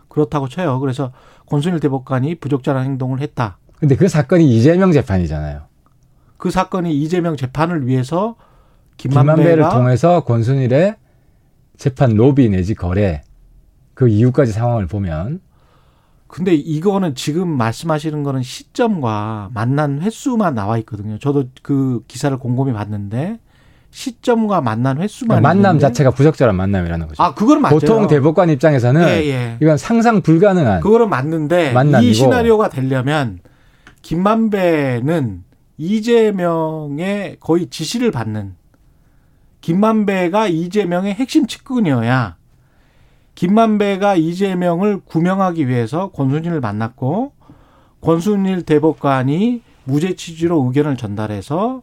그렇다고 0.09 0.47
쳐요. 0.47 0.79
그래서 0.79 1.11
권순일 1.47 1.79
대법관이 1.79 2.35
부적절한 2.35 2.85
행동을 2.85 3.21
했다. 3.21 3.57
근데 3.79 3.95
그 3.95 4.07
사건이 4.07 4.47
이재명 4.55 4.91
재판이잖아요. 4.91 5.61
그 6.37 6.51
사건이 6.51 6.95
이재명 7.01 7.35
재판을 7.35 7.87
위해서 7.87 8.35
김만배를 8.97 9.69
통해서 9.69 10.21
권순일의 10.21 10.95
재판 11.77 12.15
로비 12.15 12.49
내지 12.49 12.73
거래 12.75 13.21
그 13.93 14.07
이후까지 14.09 14.51
상황을 14.51 14.87
보면 14.87 15.41
근데 16.27 16.53
이거는 16.53 17.15
지금 17.15 17.47
말씀하시는 17.47 18.21
거는 18.23 18.43
시점과 18.43 19.49
만난 19.53 20.01
횟수만 20.01 20.55
나와 20.55 20.77
있거든요. 20.79 21.17
저도 21.19 21.45
그 21.61 22.01
기사를 22.07 22.35
곰곰이 22.37 22.73
봤는데 22.73 23.39
시점과 23.91 24.59
만난 24.61 25.01
횟수만 25.01 25.41
그러니까 25.41 25.47
만남 25.47 25.79
자체가 25.79 26.11
부적절한 26.11 26.55
만남이라는 26.55 27.07
거죠. 27.07 27.23
아 27.23 27.33
그거는 27.33 27.61
맞아요. 27.61 27.79
보통 27.79 28.07
대법관 28.07 28.49
입장에서는 28.49 29.07
예, 29.07 29.27
예. 29.27 29.57
이건 29.61 29.77
상상 29.77 30.21
불가능한 30.21 30.81
그거는 30.81 31.09
맞는데 31.09 31.71
만남이고. 31.71 32.09
이 32.09 32.13
시나리오가 32.13 32.69
되려면 32.69 33.39
김만배는 34.01 35.43
이재명의 35.77 37.37
거의 37.39 37.67
지시를 37.67 38.11
받는 38.11 38.55
김만배가 39.61 40.47
이재명의 40.47 41.13
핵심 41.13 41.47
측근이어야 41.47 42.37
김만배가 43.35 44.15
이재명을 44.15 45.01
구명하기 45.05 45.67
위해서 45.67 46.09
권순일을 46.11 46.59
만났고 46.59 47.33
권순일 48.01 48.63
대법관이 48.63 49.61
무죄 49.83 50.15
취지로 50.15 50.63
의견을 50.65 50.97
전달해서 50.97 51.81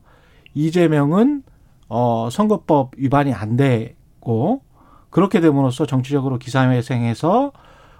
이재명은 0.54 1.42
어 1.88 2.28
선거법 2.30 2.92
위반이 2.96 3.32
안 3.32 3.56
되고 3.56 4.62
그렇게 5.10 5.40
됨으로써 5.40 5.86
정치적으로 5.86 6.38
기사회생해서 6.38 7.52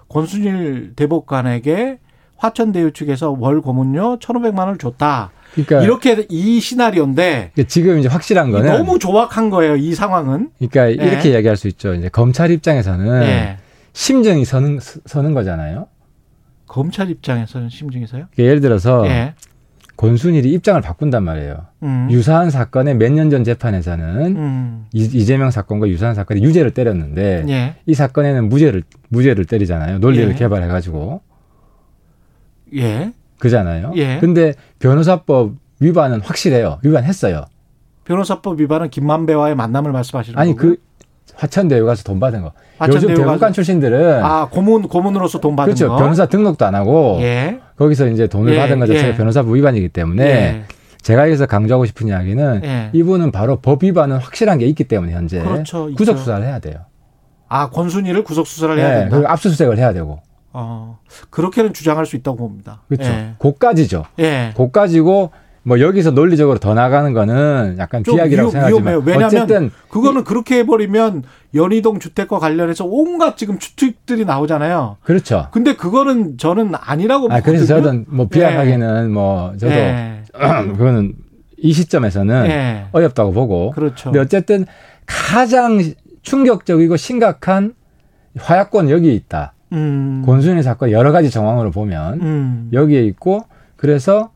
권순일 0.09 0.93
대법관에게 0.95 1.99
화천대유 2.37 2.91
측에서 2.91 3.31
월 3.39 3.61
고문료 3.61 4.19
1,500만 4.19 4.59
원을 4.59 4.77
줬다. 4.77 5.31
그러니까 5.55 5.81
이렇게 5.83 6.25
이 6.29 6.59
시나리오인데 6.59 7.51
지금 7.67 7.97
이제 7.99 8.07
확실한 8.07 8.51
거는 8.51 8.71
너무 8.71 8.99
조악한 8.99 9.49
거예요. 9.49 9.75
이 9.75 9.95
상황은. 9.95 10.51
그러니까 10.59 10.89
예. 10.89 10.93
이렇게 11.09 11.29
이야기할 11.31 11.57
수 11.57 11.67
있죠. 11.69 11.93
이제 11.93 12.09
검찰 12.09 12.51
입장에서는 12.51 13.23
예. 13.23 13.57
심정이 13.93 14.43
서는 14.45 14.79
서는 15.05 15.33
거잖아요. 15.33 15.87
검찰 16.67 17.09
입장에서는 17.09 17.69
심증이서요? 17.69 18.25
그러니까 18.33 18.43
예를 18.43 18.59
들어서 18.61 19.05
예. 19.07 19.33
권순일이 19.97 20.51
입장을 20.51 20.81
바꾼단 20.81 21.23
말이에요. 21.23 21.67
음. 21.83 22.09
유사한 22.11 22.49
사건의 22.49 22.95
몇 22.95 23.13
년 23.13 23.29
전 23.29 23.45
재판에서는 23.45 24.35
음. 24.35 24.85
이- 24.91 25.05
이재명 25.13 25.51
사건과 25.51 25.87
유사한 25.87 26.15
사건에 26.15 26.41
유죄를 26.41 26.71
때렸는데 26.71 27.45
예. 27.47 27.75
이 27.85 27.93
사건에는 27.93 28.49
무죄를 28.49 28.83
무죄를 29.07 29.45
때리잖아요. 29.45 29.99
논리를 29.99 30.27
예. 30.29 30.33
개발해 30.33 30.67
가지고 30.67 31.21
예. 32.75 33.13
그잖아요. 33.39 33.93
예. 33.95 34.17
근데 34.19 34.53
변호사법 34.79 35.53
위반은 35.79 36.21
확실해요. 36.21 36.79
위반했어요. 36.83 37.45
변호사법 38.05 38.59
위반은 38.59 38.89
김만배와의 38.89 39.55
만남을 39.55 39.91
말씀하시는 39.91 40.37
아니 40.39 40.55
거고요? 40.55 40.75
그 40.75 40.81
화천대유 41.35 41.85
가서 41.85 42.03
돈 42.03 42.19
받은 42.19 42.41
거. 42.43 42.53
요즘 42.87 43.09
대법관 43.13 43.51
가서- 43.51 43.53
출신들은 43.53 44.23
아 44.23 44.47
고문 44.49 44.83
고문으로서 44.87 45.39
돈 45.39 45.55
받은 45.55 45.73
그렇죠. 45.73 45.89
거. 45.89 45.97
변호사 45.97 46.27
등록도 46.27 46.65
안 46.65 46.75
하고 46.75 47.17
예. 47.21 47.59
거기서 47.77 48.07
이제 48.09 48.27
돈을 48.27 48.53
예, 48.53 48.59
받은 48.59 48.79
것 48.79 48.85
자체가 48.87 49.07
예. 49.09 49.15
변호사법 49.15 49.53
위반이기 49.55 49.89
때문에 49.89 50.23
예. 50.23 50.63
제가 51.01 51.27
여기서 51.27 51.45
강조하고 51.45 51.85
싶은 51.85 52.07
이야기는 52.07 52.61
예. 52.63 52.89
이분은 52.93 53.31
바로 53.31 53.57
법 53.57 53.83
위반은 53.83 54.17
확실한 54.17 54.59
게 54.59 54.65
있기 54.67 54.85
때문에 54.85 55.13
현재 55.13 55.41
그렇죠. 55.41 55.89
구속 55.95 56.17
수사를 56.17 56.45
해야 56.45 56.59
돼요. 56.59 56.75
아 57.49 57.69
권순일을 57.69 58.23
구속 58.23 58.47
수사를 58.47 58.77
해야 58.79 58.89
네, 58.89 58.99
된다. 59.01 59.15
그리고 59.17 59.29
압수수색을 59.31 59.77
해야 59.77 59.93
되고. 59.93 60.19
어. 60.57 60.99
그렇게는 61.29 61.73
주장할 61.73 62.05
수 62.05 62.15
있다고 62.15 62.37
봅니다. 62.37 62.81
그렇죠. 62.87 63.09
예. 63.09 63.33
고까지죠. 63.37 64.05
예. 64.19 64.53
고까지고 64.55 65.31
뭐 65.63 65.79
여기서 65.81 66.11
논리적으로 66.11 66.59
더 66.59 66.73
나가는 66.73 67.11
거는 67.11 67.75
약간 67.79 68.03
좀 68.03 68.15
비약이라고 68.15 68.49
위험- 68.49 68.51
생각하지만 68.51 68.83
위험해요. 68.93 69.03
왜냐하면 69.05 69.25
어쨌든 69.43 69.71
그거는 69.89 70.23
그렇게 70.23 70.59
해버리면 70.59 71.23
연희동 71.55 71.99
주택과 71.99 72.39
관련해서 72.39 72.85
온갖 72.85 73.35
지금 73.35 73.57
추측들이 73.59 74.25
나오잖아요. 74.25 74.97
그렇죠. 75.03 75.47
근데 75.51 75.75
그거는 75.75 76.37
저는 76.37 76.73
아니라고 76.79 77.27
아 77.33 77.41
그래서. 77.41 77.65
저는 77.65 78.05
뭐 78.07 78.27
비약하기는 78.27 79.11
뭐 79.11 79.53
저도 79.57 79.73
예. 79.73 80.21
그거는 80.77 81.15
이 81.57 81.73
시점에서는 81.73 82.45
예. 82.45 82.85
어렵다고 82.91 83.31
보고 83.33 83.71
그렇죠. 83.71 84.05
근데 84.11 84.19
어쨌든 84.19 84.65
가장 85.07 85.81
충격적이고 86.21 86.95
심각한 86.95 87.73
화약권 88.37 88.89
여기 88.91 89.15
있다. 89.15 89.53
음. 89.75 90.23
권순일 90.25 90.63
사건 90.63 90.91
여러 90.91 91.11
가지 91.11 91.29
정황으로 91.29 91.71
보면 91.71 92.21
음. 92.21 92.69
여기에 92.73 93.03
있고 93.03 93.43
그래서 93.75 94.31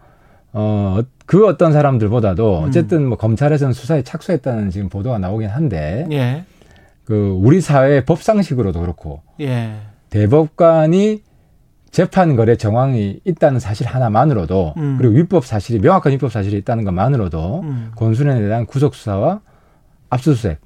어 0.53 1.01
그 1.29 1.45
어떤 1.45 1.71
사람들보다도 1.71 2.61
음. 2.61 2.63
어쨌든 2.63 3.05
뭐 3.05 3.15
검찰에서는 3.15 3.71
수사에 3.71 4.01
착수했다는 4.01 4.71
지금 4.71 4.89
보도가 4.89 5.19
나오긴 5.19 5.47
한데 5.49 6.07
예. 6.11 6.43
그 7.05 7.37
우리 7.39 7.61
사회의 7.61 8.03
법상식으로도 8.03 8.79
그렇고 8.79 9.21
예. 9.39 9.75
대법관이 10.09 11.21
재판 11.91 12.35
거래 12.35 12.55
정황이 12.55 13.19
있다는 13.25 13.59
사실 13.59 13.85
하나만으로도 13.85 14.73
음. 14.77 14.97
그리고 14.99 15.17
위법 15.17 15.45
사실이 15.45 15.77
명확한 15.81 16.13
위법 16.13 16.31
사실이 16.31 16.57
있다는 16.57 16.83
것만으로도 16.83 17.59
음. 17.61 17.91
권순일에 17.95 18.47
대한 18.47 18.65
구속 18.65 18.95
수사와 18.95 19.41
압수수색 20.09 20.59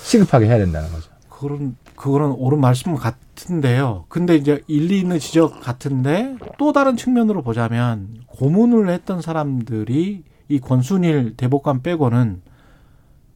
시급하게 0.00 0.46
해야 0.46 0.58
된다는 0.58 0.92
거죠. 0.92 1.10
그런 1.28 1.74
그거는 1.96 2.32
옳은 2.32 2.60
말씀 2.60 2.94
같은데요. 2.94 4.04
근데 4.08 4.36
이제 4.36 4.62
일리 4.66 5.00
있는 5.00 5.18
지적 5.18 5.60
같은데 5.60 6.36
또 6.58 6.72
다른 6.72 6.96
측면으로 6.96 7.42
보자면 7.42 8.08
고문을 8.26 8.90
했던 8.90 9.20
사람들이 9.20 10.24
이 10.48 10.60
권순일 10.60 11.36
대법관 11.36 11.82
빼고는 11.82 12.42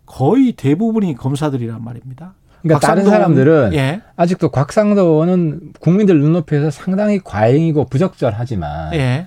거의 0.06 0.52
대부분이 0.52 1.14
검사들이란 1.14 1.82
말입니다. 1.82 2.34
그러니까 2.62 2.80
다른 2.80 3.04
곽상도 3.04 3.10
사람들은 3.10 3.74
예. 3.74 4.02
아직도 4.16 4.50
곽상도는 4.50 5.74
국민들 5.80 6.18
눈높이에서 6.20 6.70
상당히 6.70 7.20
과잉이고 7.22 7.84
부적절하지만 7.86 8.94
예. 8.94 9.26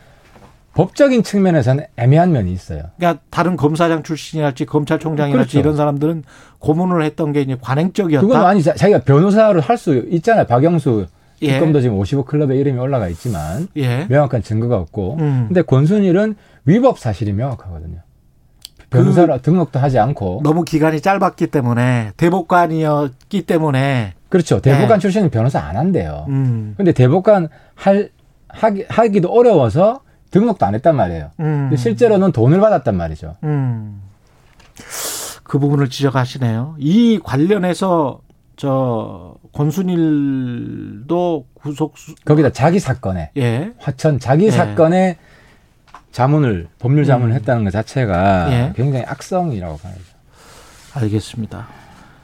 법적인 0.74 1.24
측면에서는 1.24 1.86
애매한 1.98 2.32
면이 2.32 2.52
있어요. 2.54 2.84
그러니까 2.98 3.22
다른 3.30 3.58
검사장 3.58 4.04
출신이랄지 4.04 4.66
검찰총장이랄지 4.66 5.52
그렇죠. 5.54 5.60
이런 5.60 5.76
사람들은 5.76 6.24
고문을 6.60 7.04
했던 7.04 7.34
게 7.34 7.42
이제 7.42 7.58
관행적이었다. 7.60 8.26
그건 8.26 8.46
아니 8.46 8.64
자- 8.64 8.74
자기가 8.74 9.00
변호사로 9.00 9.60
할수 9.62 10.06
있잖아요. 10.10 10.46
박영수 10.46 11.08
예. 11.42 11.54
특검도 11.54 11.82
지금 11.82 11.98
55 11.98 12.24
클럽에 12.24 12.56
이름이 12.56 12.80
올라가 12.80 13.10
있지만 13.10 13.68
예. 13.76 14.06
명확한 14.10 14.44
증거가 14.44 14.78
없고 14.78 15.18
음. 15.20 15.46
근데 15.48 15.62
권순일은 15.62 16.36
위법 16.66 17.00
사실이 17.00 17.34
명확하거든요. 17.34 17.98
변호사로 18.92 19.42
등록도 19.42 19.80
하지 19.80 20.00
않고 20.00 20.42
너무 20.44 20.64
기간이 20.64 21.02
짧았기 21.02 21.48
때문에 21.48 22.12
대법관이었기 22.18 23.42
때문에 23.44 24.14
그렇죠. 24.30 24.60
대법관 24.62 24.98
네. 24.98 25.02
출신은 25.02 25.30
변호사 25.32 25.60
안 25.60 25.78
한대요. 25.78 26.26
음. 26.30 26.74
근데 26.78 26.92
대법관 26.92 27.50
할 27.76 28.10
하기, 28.50 28.86
하기도 28.90 29.30
어려워서 29.30 30.02
등록도 30.32 30.66
안 30.66 30.74
했단 30.76 30.96
말이에요. 30.96 31.32
음. 31.40 31.76
실제로는 31.76 32.32
돈을 32.32 32.60
받았단 32.60 32.96
말이죠. 32.96 33.36
음. 33.44 34.02
그 35.44 35.60
부분을 35.60 35.90
지적하시네요. 35.90 36.76
이 36.80 37.20
관련해서 37.22 38.22
저 38.56 39.36
권순일도 39.54 41.46
구속 41.54 41.98
수... 41.98 42.16
거기다 42.26 42.52
자기 42.52 42.80
사건에 42.80 43.32
예. 43.38 43.74
화천 43.80 44.20
자기 44.20 44.46
예. 44.46 44.52
사건에 44.52 45.18
자문을 46.12 46.68
법률 46.80 47.06
자문을 47.06 47.34
음. 47.34 47.36
했다는 47.36 47.64
것 47.66 47.72
자체가 47.72 48.52
예. 48.52 48.74
굉장히 48.76 49.06
악성이라고 49.06 49.78
봐야죠. 49.78 50.00
알겠습니다. 50.94 51.68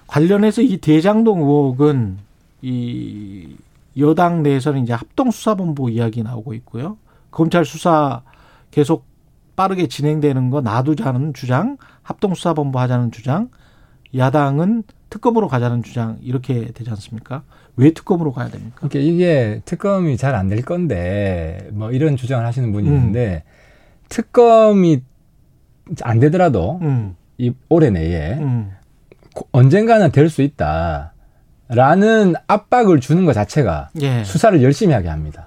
관련해서 0.07 0.61
이 0.61 0.77
대장동 0.77 1.39
의혹은 1.39 2.17
이 2.61 3.55
여당 3.97 4.43
내에서는 4.43 4.83
이제 4.83 4.93
합동수사본부 4.93 5.89
이야기 5.89 6.23
나오고 6.23 6.53
있고요. 6.53 6.97
검찰 7.37 7.65
수사 7.65 8.23
계속 8.71 9.05
빠르게 9.55 9.85
진행되는 9.85 10.49
거 10.49 10.61
놔두자는 10.61 11.35
주장, 11.35 11.77
합동수사본부 12.01 12.79
하자는 12.79 13.11
주장, 13.11 13.49
야당은 14.15 14.81
특검으로 15.11 15.47
가자는 15.47 15.83
주장 15.83 16.17
이렇게 16.23 16.71
되지 16.71 16.89
않습니까? 16.89 17.43
왜 17.75 17.91
특검으로 17.93 18.31
가야 18.33 18.49
됩니까? 18.49 18.87
그러니까 18.87 18.99
이게 18.99 19.61
특검이 19.65 20.17
잘 20.17 20.33
안 20.33 20.49
될 20.49 20.63
건데 20.63 21.69
뭐 21.73 21.91
이런 21.91 22.17
주장을 22.17 22.43
하시는 22.43 22.71
분이 22.71 22.89
음. 22.89 22.93
있는데 22.95 23.43
특검이 24.09 25.03
안 26.01 26.19
되더라도 26.19 26.79
음, 26.81 27.15
이 27.37 27.53
올해 27.69 27.91
내에 27.91 28.33
음, 28.39 28.71
고- 29.35 29.47
언젠가는 29.51 30.11
될 30.11 30.27
수 30.29 30.41
있다라는 30.41 32.33
압박을 32.47 32.99
주는 32.99 33.25
것 33.25 33.33
자체가 33.33 33.89
예, 34.01 34.23
수사를 34.23 34.61
열심히 34.63 34.95
하게 34.95 35.09
합니다. 35.09 35.46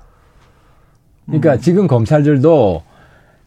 그러니까 1.31 1.55
음. 1.55 1.61
지금 1.61 1.87
검찰들도 1.87 2.83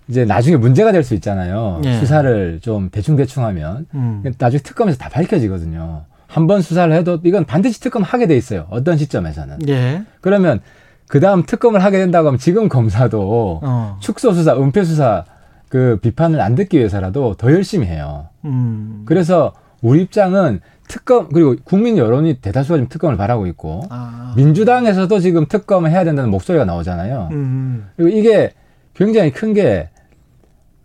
이제 0.10 0.26
나중에 0.26 0.58
문제가 0.58 0.92
될 0.92 1.04
수 1.04 1.14
있잖아요. 1.16 1.82
예. 1.86 1.94
수사를 2.00 2.60
좀 2.62 2.90
대충대충 2.90 3.44
하면 3.46 3.86
음, 3.94 4.24
나중에 4.38 4.62
특검에서 4.62 4.98
다 4.98 5.10
밝혀지거든요. 5.10 6.04
한 6.28 6.48
번 6.48 6.62
수사를 6.62 6.92
해도 6.94 7.20
이건 7.24 7.46
반드시 7.46 7.80
특검 7.80 8.02
하게 8.02 8.26
돼 8.28 8.36
있어요. 8.36 8.66
어떤 8.72 8.98
시점에서는. 8.98 9.68
예, 9.70 10.04
그러면 10.20 10.60
그 11.08 11.20
다음 11.20 11.44
특검을 11.46 11.84
하게 11.84 12.00
된다고 12.00 12.28
하면 12.28 12.40
지금 12.40 12.68
검사도 12.70 13.60
어, 13.64 13.98
축소 14.00 14.34
수사, 14.34 14.56
은폐 14.56 14.84
수사 14.84 15.26
그 15.70 16.00
비판을 16.02 16.42
안 16.42 16.56
듣기 16.56 16.78
위해서라도 16.78 17.36
더 17.36 17.52
열심히 17.52 17.86
해요. 17.88 18.28
음, 18.46 19.04
그래서 19.06 19.54
우리 19.84 20.02
입장은 20.02 20.62
특검 20.88 21.30
그리고 21.30 21.56
국민 21.64 21.98
여론이 21.98 22.36
대다수가 22.42 22.78
지금 22.78 22.90
특검을 22.90 23.16
바라고 23.18 23.46
있고 23.48 23.84
아, 23.90 24.34
민주당에서도 24.36 25.20
지금 25.20 25.46
특검을 25.48 25.92
해야 25.92 26.04
된다는 26.04 26.32
목소리가 26.32 26.66
나오잖아요. 26.66 27.30
음, 27.32 27.90
그리고 27.96 28.18
이게 28.18 28.54
굉장히 28.96 29.32
큰 29.32 29.54
게 29.54 29.90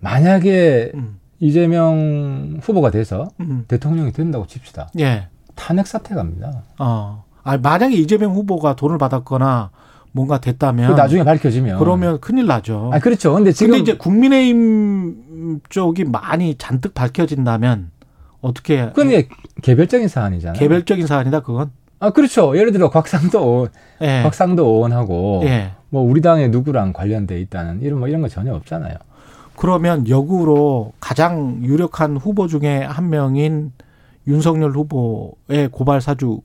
만약에 0.00 0.92
음, 0.94 1.18
이재명 1.40 2.58
후보가 2.62 2.90
돼서 2.90 3.28
음, 3.40 3.64
대통령이 3.68 4.12
된다고 4.12 4.46
칩시다. 4.46 4.88
예. 4.98 5.28
탄핵 5.54 5.86
사태 5.86 6.14
갑니다. 6.14 6.62
어. 6.78 7.24
아, 7.42 7.56
만약에 7.58 7.96
이재명 7.96 8.32
후보가 8.34 8.76
돈을 8.76 8.98
받았거나 8.98 9.70
뭔가 10.12 10.38
됐다면 10.38 10.90
그 10.94 11.00
나중에 11.00 11.22
밝혀지면 11.24 11.78
그러면 11.78 12.20
큰일 12.20 12.46
나죠. 12.46 12.90
아 12.92 12.98
그렇죠. 12.98 13.34
근데 13.34 13.52
지금 13.52 13.72
근데 13.72 13.82
이제 13.82 13.96
국민의힘 13.96 15.60
쪽이 15.68 16.04
많이 16.04 16.54
잔뜩 16.56 16.94
밝혀진다면 16.94 17.90
어떻게 18.40 18.86
그건 18.86 19.08
이게 19.08 19.28
개별적인 19.62 20.08
사안이잖아요. 20.08 20.58
개별적인 20.58 21.06
사안이다 21.06 21.40
그건. 21.40 21.70
아 22.00 22.10
그렇죠. 22.10 22.56
예를 22.56 22.72
들어 22.72 22.90
곽상도 22.90 23.38
의원, 23.40 23.68
예. 24.02 24.22
곽상도 24.22 24.64
의원하고 24.64 25.42
예. 25.44 25.72
뭐 25.90 26.02
우리 26.02 26.20
당의 26.20 26.50
누구랑 26.50 26.92
관련돼 26.92 27.40
있다는 27.40 27.82
이런 27.82 27.98
뭐 27.98 28.08
이런 28.08 28.20
거 28.20 28.28
전혀 28.28 28.54
없잖아요. 28.54 28.94
그러면 29.56 30.08
역으로 30.08 30.92
가장 31.00 31.58
유력한 31.62 32.16
후보 32.16 32.46
중에 32.46 32.82
한 32.82 33.10
명인 33.10 33.72
윤석열 34.28 34.70
후보의 34.70 35.68
고발 35.72 36.00
사주 36.00 36.40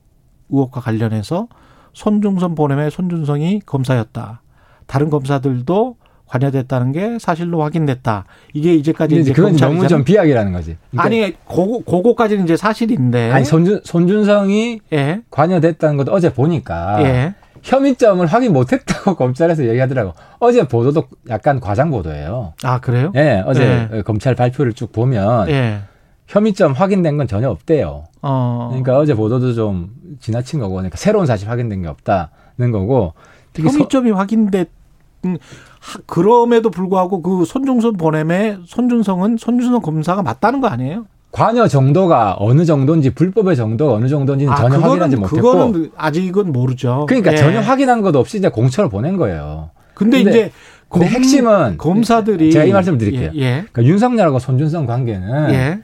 의혹과 0.50 0.80
관련해서 0.80 1.46
손중선 1.92 2.56
보냄의 2.56 2.90
손준성이 2.90 3.60
검사였다. 3.60 4.42
다른 4.86 5.10
검사들도 5.10 5.96
관여됐다는 6.26 6.92
게 6.92 7.18
사실로 7.20 7.62
확인됐다. 7.62 8.24
이게 8.54 8.74
이제까지 8.74 9.16
이제 9.20 9.32
그건 9.32 9.56
너무. 9.56 9.86
좀 9.88 10.04
비약이라는 10.04 10.52
거지. 10.52 10.76
그러니까 10.90 11.04
아니 11.06 11.34
고거 11.44 11.80
고거까지는 11.84 12.44
이제 12.44 12.56
사실인데. 12.56 13.30
아니 13.30 13.44
손준 13.44 13.80
손준성이 13.84 14.80
예. 14.92 15.20
관여됐다는 15.30 15.96
것도 15.96 16.12
어제 16.12 16.32
보니까 16.32 17.02
예. 17.04 17.34
혐의점을 17.62 18.24
확인 18.26 18.52
못했다고 18.52 19.14
검찰에서 19.16 19.64
얘기하더라고. 19.66 20.12
어제 20.40 20.66
보도도 20.66 21.04
약간 21.28 21.60
과장 21.60 21.90
보도예요. 21.90 22.54
아 22.62 22.80
그래요? 22.80 23.12
예, 23.16 23.42
어제 23.46 24.02
검찰 24.04 24.34
발표를 24.34 24.72
쭉 24.72 24.92
보면 24.92 25.48
예. 25.50 25.80
혐의점 26.26 26.72
확인된 26.72 27.16
건 27.18 27.26
전혀 27.28 27.48
없대요. 27.50 28.04
어. 28.22 28.68
그러니까 28.70 28.98
어제 28.98 29.14
보도도 29.14 29.52
좀 29.52 29.90
지나친 30.20 30.58
거고, 30.58 30.72
그러니까 30.74 30.96
새로운 30.96 31.26
사실 31.26 31.50
확인된 31.50 31.82
게 31.82 31.88
없다는 31.88 32.72
거고. 32.72 33.12
특히 33.52 33.68
서- 33.68 33.74
혐의점이 33.78 34.10
확인됐. 34.10 34.68
그럼에도 36.06 36.70
불구하고 36.70 37.22
그 37.22 37.44
손중선 37.44 37.96
보냄의 37.96 38.58
손준성은 38.66 39.36
손준성 39.38 39.80
검사가 39.82 40.22
맞다는 40.22 40.60
거 40.60 40.68
아니에요? 40.68 41.06
관여 41.30 41.66
정도가 41.66 42.36
어느 42.38 42.64
정도인지 42.64 43.14
불법의 43.14 43.56
정도가 43.56 43.94
어느 43.94 44.06
정도인지는 44.08 44.54
전혀 44.56 44.78
확인하지 44.78 45.16
못했고. 45.16 45.36
아, 45.36 45.52
그거는 45.52 45.90
아직은 45.96 46.52
모르죠. 46.52 47.06
그러니까 47.08 47.32
예. 47.32 47.36
전혀 47.36 47.60
확인한 47.60 48.02
것도 48.02 48.20
없이 48.20 48.38
이제 48.38 48.48
공천을 48.48 48.88
보낸 48.88 49.16
거예요. 49.16 49.70
근데, 49.94 50.18
근데- 50.18 50.30
이제 50.30 50.52
근데 50.88 51.06
검- 51.06 51.14
핵심은 51.16 51.76
검사들이 51.78 52.52
제가 52.52 52.64
이 52.66 52.72
말씀 52.72 52.98
드릴게요. 52.98 53.30
예. 53.34 53.40
예. 53.40 53.50
그러니까 53.72 53.84
윤석열하고 53.84 54.38
손준성 54.38 54.86
관계는 54.86 55.50
예. 55.54 55.80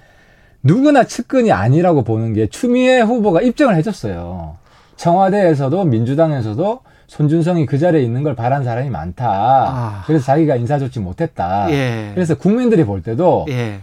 누구나 0.63 1.05
측근이 1.05 1.51
아니라고 1.51 2.05
보는 2.05 2.33
게 2.35 2.47
추미애 2.47 3.01
후보가 3.01 3.41
입증을 3.43 3.75
해줬어요. 3.77 4.57
청와대에서도 4.97 5.85
민주당에서도 5.85 6.81
손준성이 7.11 7.67
그 7.67 7.77
자리에 7.77 8.03
있는 8.03 8.23
걸 8.23 8.37
바란 8.37 8.63
사람이 8.63 8.89
많다. 8.89 9.27
아. 9.29 10.03
그래서 10.07 10.25
자기가 10.27 10.55
인사조치 10.55 11.01
못했다. 11.01 11.69
예. 11.71 12.13
그래서 12.15 12.37
국민들이 12.37 12.85
볼 12.85 13.03
때도 13.03 13.47
예. 13.49 13.81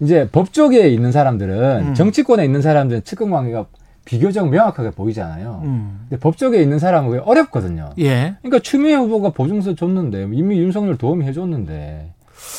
이제 0.00 0.28
법조계에 0.30 0.90
있는 0.90 1.10
사람들은 1.10 1.86
음. 1.86 1.94
정치권에 1.94 2.44
있는 2.44 2.60
사람들은 2.60 3.04
측근 3.04 3.30
관계가 3.30 3.64
비교적 4.04 4.50
명확하게 4.50 4.90
보이잖아요. 4.90 5.62
음. 5.64 6.00
근데 6.02 6.20
법조계에 6.20 6.60
있는 6.60 6.78
사람은 6.78 7.08
그게 7.08 7.22
어렵거든요. 7.24 7.92
예. 7.98 8.36
그러니까 8.42 8.58
추미애 8.58 8.94
후보가 8.94 9.30
보증서 9.30 9.74
줬는데 9.74 10.28
이미 10.32 10.58
윤석열 10.58 10.98
도움이 10.98 11.24
해줬는데 11.24 12.12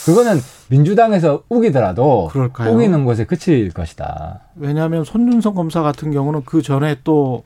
그거는 0.08 0.40
민주당에서 0.70 1.44
우기더라도 1.48 2.30
그럴까요? 2.32 2.74
우기는 2.74 3.06
것에 3.06 3.26
그칠 3.26 3.72
것이다. 3.72 4.40
왜냐하면 4.56 5.04
손준성 5.04 5.54
검사 5.54 5.84
같은 5.84 6.10
경우는 6.10 6.42
그 6.44 6.64
전에 6.64 6.96
또 7.04 7.44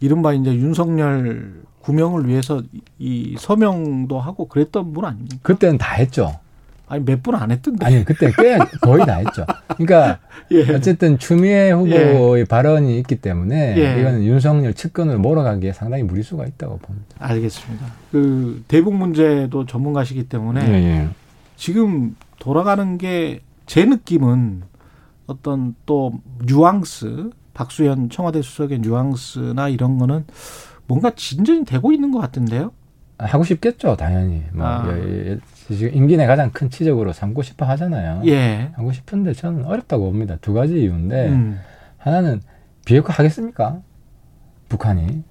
이른바 0.00 0.32
이제 0.32 0.52
윤석열 0.52 1.67
구명을 1.80 2.26
위해서 2.28 2.62
이- 2.72 2.80
이 2.98 3.36
서명도 3.38 4.20
하고 4.20 4.48
그랬던 4.48 4.92
분 4.92 5.04
아닙니까? 5.04 5.36
그때는 5.42 5.78
다 5.78 5.94
했죠. 5.94 6.38
아니 6.90 7.04
몇 7.04 7.22
분 7.22 7.34
안 7.34 7.50
했던데. 7.50 7.84
아니 7.84 8.02
그때 8.04 8.30
꽤 8.38 8.56
거의 8.80 9.04
다 9.04 9.16
했죠. 9.16 9.44
그러니까 9.76 10.18
예. 10.52 10.74
어쨌든 10.74 11.18
추미애 11.18 11.70
후보의 11.70 12.46
발언이 12.46 12.98
있기 13.00 13.16
때문에 13.16 13.76
예. 13.76 14.00
이거는 14.00 14.24
윤석열 14.24 14.72
측근으로 14.72 15.18
몰아가기에 15.18 15.72
상당히 15.74 16.02
무리수가 16.04 16.46
있다고 16.46 16.78
봅니다. 16.78 17.06
알겠습니다. 17.18 17.86
그 18.10 18.62
대북 18.68 18.94
문제도 18.94 19.66
전문가시기 19.66 20.28
때문에 20.30 20.60
예. 20.66 21.08
지금 21.56 22.16
돌아가는 22.38 22.96
게 22.98 23.40
제 23.66 23.84
느낌은 23.84 24.62
어떤 25.26 25.74
또 25.84 26.14
뉘앙스 26.46 27.28
박수현 27.52 28.08
청와대 28.08 28.40
수석의 28.40 28.78
뉘앙스나 28.78 29.68
이런 29.68 29.98
거는 29.98 30.24
뭔가 30.88 31.12
진전이 31.14 31.64
되고 31.64 31.92
있는 31.92 32.10
것 32.10 32.18
같은데요. 32.18 32.72
하고 33.18 33.44
싶겠죠, 33.44 33.96
당연히. 33.96 34.42
뭐 34.52 34.66
아. 34.66 34.84
예, 34.88 35.30
예, 35.32 35.38
지금 35.68 35.94
임기 35.94 36.16
내 36.16 36.26
가장 36.26 36.50
큰 36.50 36.70
치적으로 36.70 37.12
삼고 37.12 37.42
싶어 37.42 37.66
하잖아요. 37.66 38.22
예. 38.26 38.70
하고 38.74 38.90
싶은데 38.92 39.32
저는 39.34 39.64
어렵다고 39.64 40.04
봅니다. 40.06 40.36
두 40.40 40.52
가지 40.54 40.80
이유인데 40.80 41.28
음. 41.28 41.60
하나는 41.98 42.40
비핵화 42.86 43.12
하겠습니까? 43.12 43.80
북한이 44.68 45.24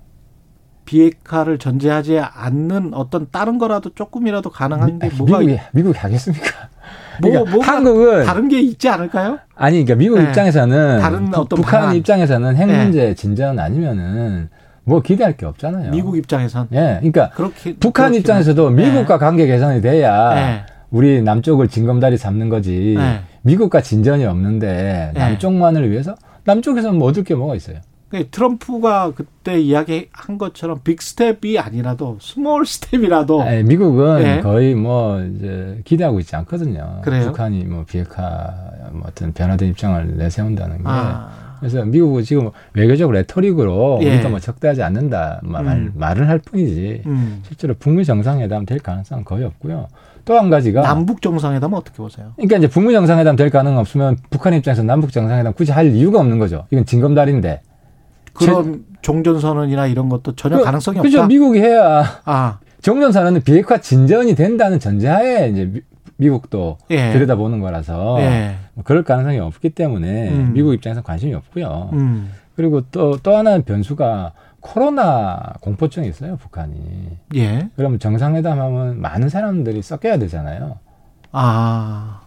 비핵화를 0.86 1.58
전제하지 1.60 2.20
않는 2.20 2.94
어떤 2.94 3.28
다른 3.32 3.58
거라도 3.58 3.90
조금이라도 3.94 4.50
가능한 4.52 5.00
게 5.00 5.10
미, 5.10 5.16
뭐가 5.18 5.40
미국이 5.40 5.60
미국이 5.74 5.98
하겠습니까? 5.98 6.70
뭐, 7.22 7.32
그러니까 7.44 7.74
한국은 7.74 8.26
다른 8.26 8.48
게 8.48 8.60
있지 8.62 8.88
않을까요? 8.88 9.40
아니 9.56 9.84
그러니까 9.84 9.96
미국 9.96 10.20
네. 10.20 10.30
입장에서는 10.30 11.00
다른 11.00 11.26
부- 11.30 11.42
어떤 11.42 11.58
북한 11.58 11.82
방안. 11.82 11.96
입장에서는 11.96 12.56
핵 12.56 12.66
네. 12.68 12.84
문제 12.84 13.14
진전 13.16 13.60
아니면은 13.60 14.50
뭐 14.88 15.02
기대할 15.02 15.36
게 15.36 15.46
없잖아요. 15.46 15.92
미국 15.92 16.18
입장에선 16.18 16.70
예, 16.72 16.98
그러니까 17.00 17.30
그렇게 17.32 17.76
북한 17.76 18.06
그렇긴 18.06 18.22
입장에서도 18.22 18.70
네. 18.70 18.86
미국과 18.86 19.18
관계 19.18 19.46
개선이 19.46 19.82
돼야 19.82 20.34
네. 20.34 20.66
우리 20.92 21.22
남쪽을 21.22 21.68
징검다리 21.68 22.18
잡는 22.18 22.48
거지. 22.48 22.96
네. 22.98 23.20
미국과 23.42 23.82
진전이 23.82 24.26
없는데 24.26 25.12
네. 25.14 25.20
남쪽만을 25.20 25.92
위해서 25.92 26.16
남쪽에서는 26.46 26.98
뭐 26.98 27.10
얻을 27.10 27.26
게 27.26 27.36
뭐가 27.36 27.56
있어요? 27.56 27.80
그 28.08 28.30
트럼프가 28.30 29.12
그때 29.14 29.60
이야기한 29.60 30.38
것처럼 30.38 30.80
big 30.86 31.02
step이 31.02 31.60
아니라도 31.60 32.18
small 32.22 32.66
step이라도 32.66 33.42
아니, 33.42 33.64
미국은 33.64 34.24
네. 34.24 34.40
거의 34.40 34.74
뭐 34.74 35.22
이제 35.22 35.82
기대하고 35.84 36.22
있지 36.22 36.34
않거든요. 36.38 37.02
그래요? 37.04 37.26
북한이 37.26 37.66
뭐 37.66 37.84
비핵화 37.86 38.54
뭐 38.94 39.04
어떤 39.08 39.34
변화된 39.34 39.68
입장을 39.68 40.16
내세운다는 40.16 40.78
게. 40.78 40.84
아, 40.86 41.47
그래서 41.60 41.84
미국은 41.86 42.24
지금 42.24 42.50
외교적 42.74 43.12
rhetoric으로 43.12 44.00
예. 44.04 44.14
우리가 44.16 44.30
뭐 44.30 44.40
적대하지 44.40 44.84
않는다 44.84 45.40
말, 45.44 45.66
음. 45.66 45.92
말을 45.96 46.28
할 46.30 46.40
뿐이지 46.40 47.04
음. 47.06 47.42
실제로 47.48 47.74
북미 47.78 48.06
정상회담 48.06 48.66
될 48.66 48.80
가능성은 48.80 49.24
거의 49.26 49.44
없고요. 49.46 49.88
또 50.26 50.38
한 50.38 50.50
가지가 50.50 50.82
남북 50.82 51.22
정상회담은 51.22 51.78
어떻게 51.78 51.98
보세요? 51.98 52.34
그러니까 52.36 52.58
이제 52.58 52.68
북미 52.68 52.92
정상회담 52.94 53.36
될 53.38 53.50
가능 53.50 53.78
없으면 53.78 54.18
북한 54.30 54.54
입장에서 54.54 54.84
남북 54.84 55.12
정상회담 55.14 55.54
굳이 55.54 55.72
할 55.72 55.88
이유가 55.94 56.20
없는 56.20 56.38
거죠. 56.38 56.66
이건 56.72 56.86
징검다리인데. 56.86 57.62
그런 58.34 58.84
종전선언이나 59.02 59.88
이런 59.88 60.10
것도 60.10 60.36
전혀 60.36 60.58
그- 60.58 60.64
가능성이 60.64 61.00
그죠. 61.00 61.20
없다. 61.20 61.28
미국이 61.28 61.60
해야 61.60 62.04
아, 62.26 62.60
정전선언은 62.82 63.42
비핵화 63.42 63.80
진전이 63.80 64.36
된다는 64.36 64.80
전제하에 64.80 65.50
이제 65.50 65.72
미, 66.18 66.30
국도 66.30 66.78
예. 66.90 67.12
들여다보는 67.14 67.60
거라서 67.60 68.18
예. 68.20 68.56
뭐 68.74 68.84
그럴 68.84 69.04
가능성이 69.04 69.40
없기 69.40 69.70
때문에 69.72 70.30
음. 70.30 70.54
미국 70.54 70.74
입장에서 70.74 71.02
관심이 71.02 71.34
없고요. 71.34 71.92
음. 71.94 72.32
그리고 72.56 72.82
또또 72.90 73.36
하나는 73.36 73.64
변수가 73.64 74.34
코로나 74.60 75.54
공포증이 75.62 76.08
있어요, 76.10 76.38
북한이. 76.38 77.18
예. 77.36 77.70
그러면 77.76 78.00
정상회담 78.00 78.60
하면 78.60 79.00
많은 79.00 79.30
사람들이 79.30 79.82
섞여야 79.82 80.18
되잖아요. 80.18 80.80
아. 81.32 82.22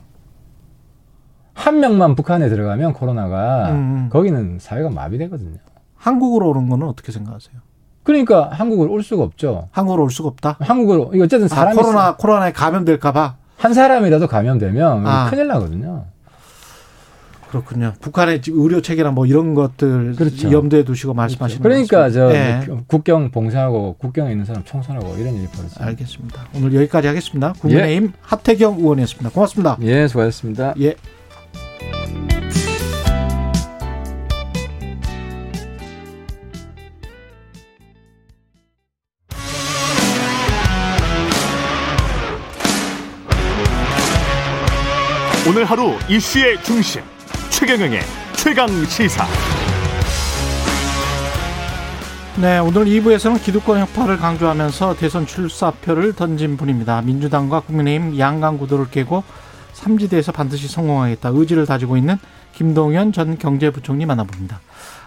한 1.52 1.80
명만 1.80 2.14
북한에 2.14 2.48
들어가면 2.48 2.94
코로나가 2.94 3.72
음. 3.72 4.08
거기는 4.10 4.58
사회가 4.58 4.88
마비되거든요. 4.90 5.58
한국으로 5.96 6.50
오는 6.50 6.68
거는 6.68 6.86
어떻게 6.86 7.12
생각하세요? 7.12 7.60
그러니까 8.02 8.48
한국을 8.48 8.88
올 8.88 9.02
수가 9.02 9.22
없죠. 9.22 9.68
한국으로 9.72 10.04
올 10.04 10.10
수가 10.10 10.28
없다. 10.30 10.56
한국으로 10.60 11.12
어쨌든 11.22 11.44
아, 11.44 11.48
사람이 11.48 11.76
코로나 11.76 12.16
코로나에 12.16 12.52
감염될까 12.52 13.12
봐. 13.12 13.36
한 13.60 13.74
사람이라도 13.74 14.26
감염되면 14.26 15.06
아. 15.06 15.28
큰일 15.28 15.46
나거든요. 15.46 16.06
그렇군요. 17.50 17.92
북한의 18.00 18.40
의료 18.46 18.80
체계나 18.80 19.10
뭐 19.10 19.26
이런 19.26 19.54
것들 19.54 20.14
그렇죠. 20.14 20.50
염두에 20.50 20.84
두시고 20.84 21.12
말씀하시는 21.14 21.62
그러니까 21.62 22.04
것 22.04 22.12
저. 22.12 22.32
예. 22.32 22.66
국경 22.86 23.30
봉쇄하고 23.32 23.96
국경에 23.98 24.30
있는 24.30 24.46
사람 24.46 24.64
청소하고 24.64 25.16
이런 25.18 25.34
일이 25.34 25.46
벌어져요. 25.48 25.88
알겠습니다. 25.88 26.46
오늘 26.54 26.74
여기까지 26.74 27.08
하겠습니다. 27.08 27.52
국민의힘 27.60 28.12
하태경 28.22 28.78
의원이었습니다. 28.78 29.30
고맙습니다. 29.30 29.76
예, 29.82 30.06
수고하셨습니다. 30.06 30.74
예. 30.80 30.94
오늘 45.50 45.64
하루 45.64 45.94
이슈의 46.08 46.62
중심 46.62 47.02
최경영의 47.50 47.98
최강 48.36 48.68
시사. 48.84 49.26
네, 52.40 52.60
오늘 52.60 52.84
2부에서는 52.84 53.42
기득권 53.42 53.80
혁파를 53.80 54.18
강조하면서 54.18 54.94
대선 54.94 55.26
출사표를 55.26 56.12
던진 56.12 56.56
분입니다. 56.56 57.02
민주당과 57.02 57.62
국민의힘 57.62 58.16
양강 58.16 58.58
구도를 58.58 58.90
깨고 58.90 59.24
삼지대에서 59.72 60.30
반드시 60.30 60.68
성공하겠다 60.68 61.30
의지를 61.30 61.66
다지고 61.66 61.96
있는 61.96 62.16
김동연 62.52 63.10
전 63.10 63.36
경제부총리 63.36 64.06
만나봅니다. 64.06 64.60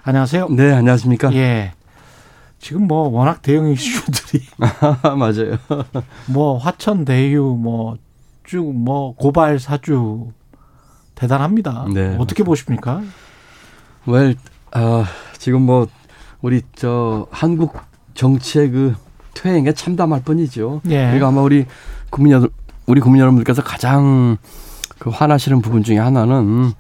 안녕하세요. 0.04 0.50
네, 0.50 0.74
안녕하십니까? 0.74 1.34
예. 1.36 1.72
지금 2.60 2.86
뭐 2.86 3.08
워낙 3.08 3.42
대형 3.42 3.70
이슈들이 3.70 4.44
맞아요. 5.18 5.58
뭐 6.26 6.58
화천 6.58 7.06
대유 7.06 7.58
뭐 7.58 7.96
쭉뭐 8.46 9.16
고발 9.16 9.60
사주 9.60 10.32
대단합니다. 11.16 11.88
네, 11.94 12.16
어떻게 12.20 12.44
보십니까? 12.44 13.02
웰, 14.06 14.36
아, 14.72 15.06
지금 15.38 15.62
뭐 15.62 15.88
우리 16.42 16.62
저 16.76 17.28
한국 17.32 17.78
정치의 18.14 18.70
그 18.72 18.96
퇴행에 19.34 19.74
참담할 19.74 20.24
뿐이죠. 20.24 20.82
예. 20.88 21.06
그러니까 21.06 21.28
아마 21.28 21.42
우리 21.42 21.66
국민 22.10 22.34
여러분, 22.34 22.50
우리 22.86 23.02
국민 23.02 23.22
여러분들께서 23.22 23.64
가장 23.64 24.38
그 25.00 25.10
화나시는 25.10 25.62
부분 25.62 25.84
중에 25.84 25.98
하나는 25.98 26.72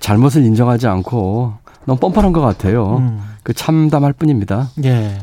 잘못을 0.00 0.44
인정하지 0.44 0.88
않고 0.88 1.54
너무 1.86 1.98
뻔뻔한 1.98 2.32
것 2.32 2.40
같아요. 2.40 2.98
음. 2.98 3.22
그 3.42 3.54
참담할 3.54 4.12
뿐입니다. 4.12 4.70
예. 4.84 5.18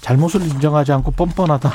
잘못을 0.00 0.42
인정하지 0.42 0.92
않고 0.92 1.12
뻔뻔하다. 1.12 1.70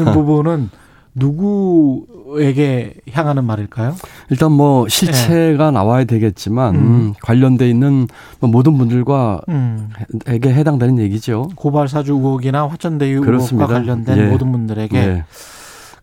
이 0.00 0.04
부분은 0.12 0.70
누구에게 1.14 2.94
향하는 3.12 3.44
말일까요? 3.44 3.94
일단 4.30 4.52
뭐 4.52 4.88
실체가 4.88 5.70
나와야 5.70 6.04
되겠지만 6.04 6.74
음. 6.74 6.80
음, 6.80 7.14
관련돼 7.22 7.68
있는 7.68 8.06
뭐 8.40 8.50
모든 8.50 8.78
분들과 8.78 9.40
음. 9.48 9.90
에게 10.26 10.52
해당되는 10.52 10.98
얘기죠. 10.98 11.50
고발 11.56 11.88
사주 11.88 12.14
의혹이나 12.14 12.66
화천대유. 12.68 13.22
의혹과 13.24 13.66
관련된 13.66 14.18
예. 14.18 14.26
모든 14.28 14.52
분들에게 14.52 15.06
네. 15.06 15.24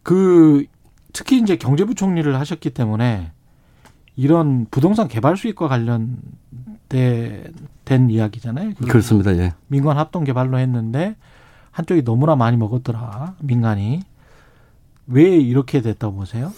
그 0.03 0.65
특히 1.13 1.39
이제 1.39 1.55
경제부총리를 1.55 2.37
하셨기 2.39 2.71
때문에 2.71 3.31
이런 4.15 4.65
부동산 4.69 5.07
개발 5.07 5.37
수익과 5.37 5.67
관련된 5.67 6.15
된 7.85 8.09
이야기잖아요. 8.09 8.71
그 8.77 8.85
그렇습니다. 8.87 9.35
예. 9.37 9.53
민간 9.67 9.97
합동 9.97 10.23
개발로 10.23 10.57
했는데 10.57 11.15
한쪽이 11.71 12.03
너무나 12.03 12.35
많이 12.35 12.57
먹었더라 12.57 13.35
민간이 13.41 14.01
왜 15.07 15.23
이렇게 15.23 15.81
됐다고 15.81 16.15
보세요? 16.15 16.51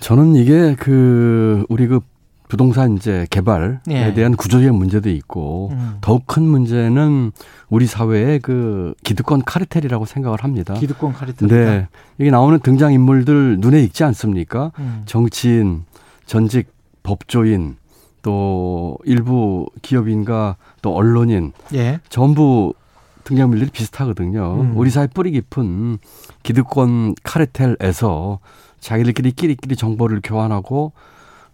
저는 0.00 0.34
이게 0.34 0.74
그 0.78 1.64
우리 1.68 1.86
그 1.86 2.00
부동산 2.48 2.96
이제 2.96 3.26
개발에 3.30 3.78
예. 3.90 4.14
대한 4.14 4.36
구조적 4.36 4.74
문제도 4.74 5.08
있고 5.08 5.70
음. 5.72 5.96
더욱 6.00 6.26
큰 6.26 6.42
문제는 6.42 7.32
우리 7.70 7.86
사회의 7.86 8.38
그 8.38 8.94
기득권 9.02 9.42
카르텔이라고 9.44 10.04
생각을 10.04 10.44
합니다. 10.44 10.74
기득권 10.74 11.14
카리텔. 11.14 11.48
네. 11.48 11.88
이게 12.18 12.30
나오는 12.30 12.58
등장 12.60 12.92
인물들 12.92 13.58
눈에 13.60 13.82
익지 13.82 14.04
않습니까? 14.04 14.72
음. 14.78 15.02
정치인, 15.06 15.84
전직 16.26 16.72
법조인, 17.02 17.76
또 18.22 18.98
일부 19.04 19.66
기업인과 19.82 20.56
또 20.82 20.94
언론인 20.94 21.52
예. 21.74 22.00
전부 22.08 22.74
등장인물들이 23.24 23.70
비슷하거든요. 23.70 24.60
음. 24.60 24.76
우리 24.76 24.90
사회 24.90 25.06
뿌리 25.06 25.30
깊은 25.32 25.98
기득권 26.42 27.14
카르텔에서 27.22 28.38
자기들끼리 28.80 29.32
끼리끼리 29.32 29.76
정보를 29.76 30.20
교환하고 30.22 30.92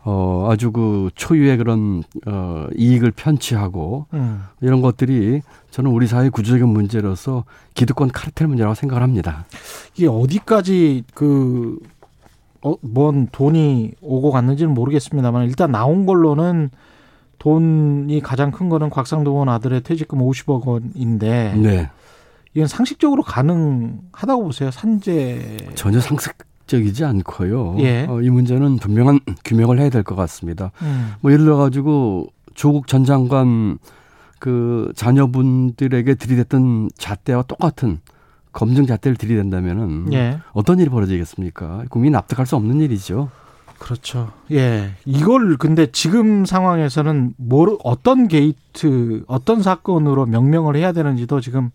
어 0.02 0.48
아주 0.50 0.72
그 0.72 1.10
초유의 1.14 1.58
그런 1.58 2.02
어 2.26 2.66
이익을 2.74 3.10
편취하고 3.10 4.06
음. 4.14 4.44
이런 4.60 4.80
것들이 4.80 5.42
저는 5.70 5.90
우리 5.90 6.06
사회 6.06 6.28
구조적인 6.28 6.66
문제로서 6.66 7.44
기득권 7.74 8.08
카르텔 8.08 8.48
문제라고 8.48 8.74
생각을 8.74 9.02
합니다. 9.02 9.44
이게 9.94 10.08
어디까지 10.08 11.04
그, 11.14 11.78
어, 12.62 12.74
뭔 12.80 13.28
돈이 13.30 13.92
오고 14.00 14.30
갔는지는 14.30 14.72
모르겠습니다만 14.74 15.46
일단 15.46 15.70
나온 15.70 16.06
걸로는 16.06 16.70
돈이 17.40 18.20
가장 18.20 18.50
큰 18.52 18.68
거는 18.68 18.90
곽상도 18.90 19.32
의원 19.32 19.48
아들의 19.48 19.80
퇴직금 19.82 20.18
50억 20.20 20.64
원인데 20.66 21.54
네. 21.56 21.90
이건 22.54 22.68
상식적으로 22.68 23.22
가능하다고 23.22 24.44
보세요. 24.44 24.70
산재. 24.70 25.56
전혀 25.74 26.00
상식적이지 26.00 27.04
않고요. 27.04 27.76
예. 27.78 28.04
어, 28.08 28.20
이 28.20 28.28
문제는 28.30 28.76
분명한 28.76 29.20
규명을 29.44 29.78
해야 29.80 29.88
될 29.88 30.02
것 30.04 30.14
같습니다. 30.16 30.70
음. 30.82 31.14
뭐 31.22 31.32
예를 31.32 31.44
들어 31.46 31.56
가지고 31.56 32.26
조국 32.54 32.86
전 32.86 33.04
장관 33.04 33.78
그 34.38 34.92
자녀분들에게 34.94 36.14
들이댔던 36.16 36.90
잣대와 36.98 37.42
똑같은 37.44 38.00
검증 38.52 38.84
잣대를 38.84 39.16
들이댄다면은 39.16 40.12
예. 40.12 40.38
어떤 40.52 40.78
일이 40.78 40.90
벌어지겠습니까? 40.90 41.84
국민 41.88 42.12
납득할 42.12 42.44
수 42.46 42.56
없는 42.56 42.80
일이죠. 42.80 43.30
그렇죠. 43.80 44.30
예. 44.52 44.90
이걸 45.06 45.56
근데 45.56 45.86
지금 45.90 46.44
상황에서는 46.44 47.34
뭐 47.38 47.78
어떤 47.82 48.28
게이트, 48.28 49.24
어떤 49.26 49.62
사건으로 49.62 50.26
명명을 50.26 50.76
해야 50.76 50.92
되는지도 50.92 51.40
지금 51.40 51.70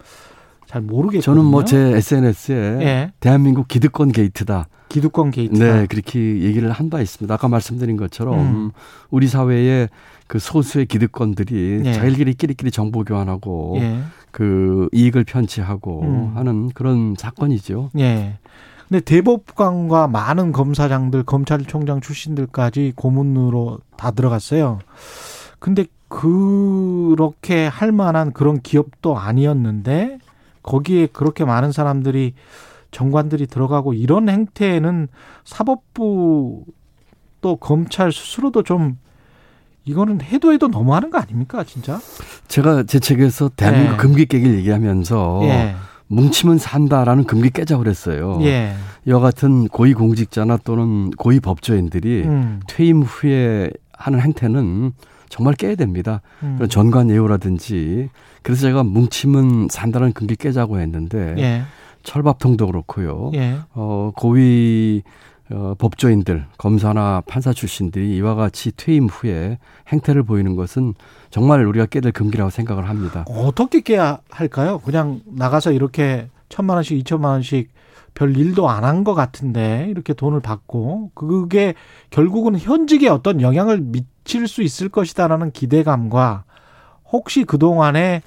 잘 0.68 0.82
모르겠거든요. 0.82 1.22
저는 1.22 1.44
뭐 1.50 1.64
제 1.66 1.78
SNS에 1.78 2.56
예. 2.82 3.12
대한민국 3.20 3.68
기득권 3.68 4.12
게이트다. 4.12 4.68
기득권 4.90 5.32
게이트. 5.32 5.62
네, 5.62 5.88
그렇게 5.88 6.20
얘기를 6.42 6.72
한 6.72 6.90
바 6.90 7.02
있습니다. 7.02 7.34
아까 7.34 7.48
말씀드린 7.48 7.98
것처럼 7.98 8.40
음. 8.40 8.72
우리 9.10 9.28
사회의 9.28 9.90
그 10.28 10.38
소수의 10.40 10.86
기득권들이 10.86 11.82
예. 11.86 11.94
자기들끼리 11.94 12.36
끼리끼리 12.36 12.72
정보 12.72 13.04
교환하고 13.04 13.78
예. 13.80 14.00
그 14.32 14.88
이익을 14.94 15.24
편취하고 15.24 16.02
음. 16.04 16.32
하는 16.36 16.70
그런 16.70 17.16
사건이죠. 17.18 17.90
예. 17.98 18.38
근데 18.88 19.02
대법관과 19.02 20.08
많은 20.08 20.52
검사장들, 20.52 21.24
검찰총장 21.24 22.02
출신들까지 22.02 22.94
고문으로 22.96 23.80
다 23.98 24.12
들어갔어요. 24.12 24.80
근데 25.60 25.86
그렇게 26.08 27.66
할 27.66 27.92
만한 27.92 28.32
그런 28.32 28.62
기업도 28.62 29.18
아니었는데 29.18 30.20
거기에 30.62 31.08
그렇게 31.08 31.46
많은 31.46 31.72
사람들이 31.72 32.34
정관들이 32.92 33.48
들어가고 33.48 33.94
이런 33.94 34.30
행태는 34.30 35.08
사법부 35.44 36.64
또 37.42 37.56
검찰 37.58 38.12
스스로도 38.12 38.64
좀 38.64 38.98
이거는 39.84 40.22
해도 40.22 40.52
해도 40.54 40.68
너무하는 40.68 41.12
거 41.12 41.20
아닙니까, 41.20 41.64
진짜? 41.64 42.00
제가 42.48 42.84
제 42.84 43.00
책에서 43.00 43.50
대한민국 43.56 43.94
예. 43.94 43.98
금기 43.98 44.26
깨기를 44.26 44.58
얘기하면서 44.58 45.42
예. 45.44 45.76
뭉치면 46.08 46.58
산다라는 46.58 47.24
금기 47.24 47.50
깨자고 47.50 47.84
그랬어요. 47.84 48.40
예. 48.42 48.74
이와 49.06 49.20
같은 49.20 49.68
고위 49.68 49.94
공직자나 49.94 50.58
또는 50.58 51.12
고위 51.12 51.40
법조인들이 51.40 52.24
음. 52.26 52.60
퇴임 52.68 53.02
후에 53.02 53.70
하는 53.94 54.22
행태는 54.22 54.92
정말 55.30 55.56
깨야 55.56 55.76
됩니다. 55.76 56.22
음. 56.44 56.56
그런 56.56 56.70
전관 56.70 57.10
예우라든지 57.10 58.10
그래서 58.44 58.62
제가 58.62 58.84
뭉치면 58.84 59.68
산다는 59.72 60.14
금기 60.14 60.36
깨자고 60.36 60.80
했는데 60.80 61.36
예. 61.38 61.62
철밥통도 62.04 62.68
그렇고요. 62.68 63.32
예. 63.34 63.58
어, 63.74 64.12
고위 64.16 65.02
어, 65.52 65.76
법조인들, 65.78 66.48
검사나 66.58 67.22
판사 67.28 67.54
출신들이 67.54 68.16
이와 68.18 68.34
같이 68.36 68.72
퇴임 68.76 69.06
후에 69.06 69.60
행태를 69.90 70.24
보이는 70.24 70.56
것은 70.56 70.96
정말 71.30 71.66
우리가 71.68 71.86
깨될 71.86 72.12
금기라고 72.14 72.50
생각을 72.50 72.90
합니다. 72.90 73.26
어떻게 73.28 73.82
깨야 73.82 74.20
할까요? 74.30 74.80
그냥 74.84 75.22
나가서 75.26 75.72
이렇게 75.72 76.30
천만 76.50 76.78
원씩, 76.78 76.98
이천만 76.98 77.32
원씩 77.34 77.70
별 78.16 78.36
일도 78.36 78.70
안 78.70 78.84
한 78.84 79.04
것 79.04 79.14
같은데 79.14 79.88
이렇게 79.90 80.14
돈을 80.14 80.40
받고 80.40 81.12
그게 81.14 81.76
결국은 82.10 82.58
현직에 82.58 83.08
어떤 83.10 83.42
영향을 83.42 83.82
미칠 83.82 84.48
수 84.48 84.64
있을 84.64 84.90
것이다라는 84.90 85.52
기대감과 85.52 86.46
혹시 87.12 87.44
그동안에 87.44 88.22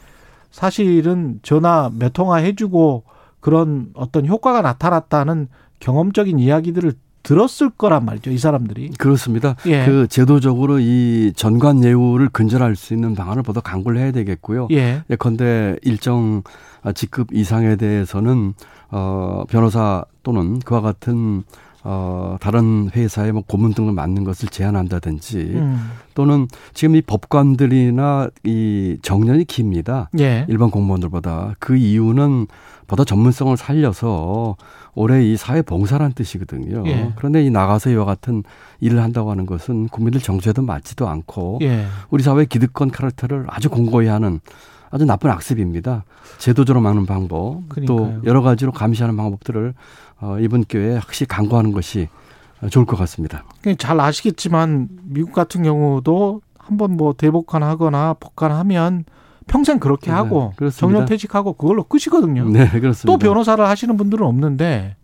사실은 0.53 1.41
전화 1.43 1.91
몇 1.93 2.13
통화 2.13 2.37
해주고 2.37 3.05
그런 3.41 3.91
어떤 3.95 4.27
효과가 4.27 4.63
나타났다는 4.63 5.49
경험적인 5.81 6.39
이야기들을 6.39 6.93
들었을 7.29 7.69
거란 7.69 8.07
말이죠. 8.07 8.31
이 8.31 8.39
사람들이. 8.39 8.93
그렇습니다. 8.97 9.55
예. 9.67 9.85
그 9.85 10.07
제도적으로 10.09 10.79
이 10.81 11.35
전관 11.37 11.85
예우를 11.85 12.31
근절할 12.31 12.75
수 12.75 12.95
있는 12.95 13.15
방안을 13.15 13.43
보다 13.43 13.61
강구를 13.61 13.99
해야 13.99 14.13
되겠고요. 14.13 14.69
예. 14.71 15.03
예컨대 15.11 15.77
일정 15.83 16.43
직급 16.95 17.35
이상에 17.35 17.77
대해서는 17.77 18.55
어 18.91 19.45
변호사 19.51 20.07
또는 20.23 20.59
그와 20.61 20.81
같은 20.81 21.43
어 21.85 22.39
다른 22.41 22.89
회사의 22.97 23.33
뭐 23.33 23.43
고문 23.47 23.75
등을 23.75 23.93
맡는 23.93 24.25
것을 24.25 24.49
제한한다든지 24.49 25.37
음. 25.55 25.91
또는 26.15 26.49
지금 26.73 26.97
이 26.97 27.03
법관들이나 27.03 28.31
이 28.45 28.97
정년이 29.03 29.45
깁니다. 29.45 30.09
예. 30.19 30.47
일반 30.49 30.71
공무원들보다 30.71 31.57
그 31.59 31.77
이유는 31.77 32.47
보다 32.87 33.05
전문성을 33.05 33.55
살려서 33.59 34.57
올해 34.99 35.25
이 35.25 35.37
사회 35.37 35.63
봉사란 35.63 36.13
뜻이거든요. 36.13 36.83
예. 36.87 37.13
그런데 37.15 37.45
이 37.45 37.51
나가서 37.51 37.91
이와 37.91 38.05
같은 38.05 38.43
일을 38.81 39.01
한다고 39.01 39.31
하는 39.31 39.47
것은 39.47 39.89
국민들 39.89 40.21
정서에도 40.21 40.63
맞지도 40.63 41.09
않고 41.09 41.61
예. 41.63 41.87
우리 42.11 42.23
사회 42.25 42.45
기득권 42.45 42.91
카르텔을 42.91 43.47
아주 43.49 43.71
공고히 43.71 44.09
하는 44.09 44.41
아주 44.91 45.05
나쁜 45.05 45.31
악습입니다. 45.31 46.05
제도적으로 46.39 46.83
막는 46.83 47.07
방법, 47.07 47.69
그러니까요. 47.69 47.87
또 47.87 48.21
여러 48.25 48.43
가지로 48.43 48.73
감시하는 48.73 49.17
방법들을 49.17 49.75
어, 50.21 50.39
이번 50.41 50.65
기회에 50.65 50.97
확실히 50.97 51.29
강구하는 51.29 51.73
것이 51.73 52.09
좋을 52.71 52.85
것 52.85 52.97
같습니다. 52.97 53.45
잘 53.79 54.01
아시겠지만 54.01 54.89
미국 55.05 55.33
같은 55.33 55.63
경우도 55.63 56.41
한번 56.59 56.97
뭐 56.97 57.13
대법관하거나 57.13 58.15
복관하면 58.15 59.05
평생 59.49 59.81
그렇게 59.81 60.11
네, 60.11 60.17
하고 60.17 60.53
그렇습니다. 60.57 60.81
정년 60.81 61.07
퇴직하고 61.07 61.55
그걸로 61.55 61.83
끝이거든요. 61.83 62.49
네, 62.49 62.69
그렇습니다. 62.69 63.07
또 63.07 63.19
변호사를 63.19 63.65
하시는 63.67 63.97
분들은 63.97 64.25
없는데 64.25 64.95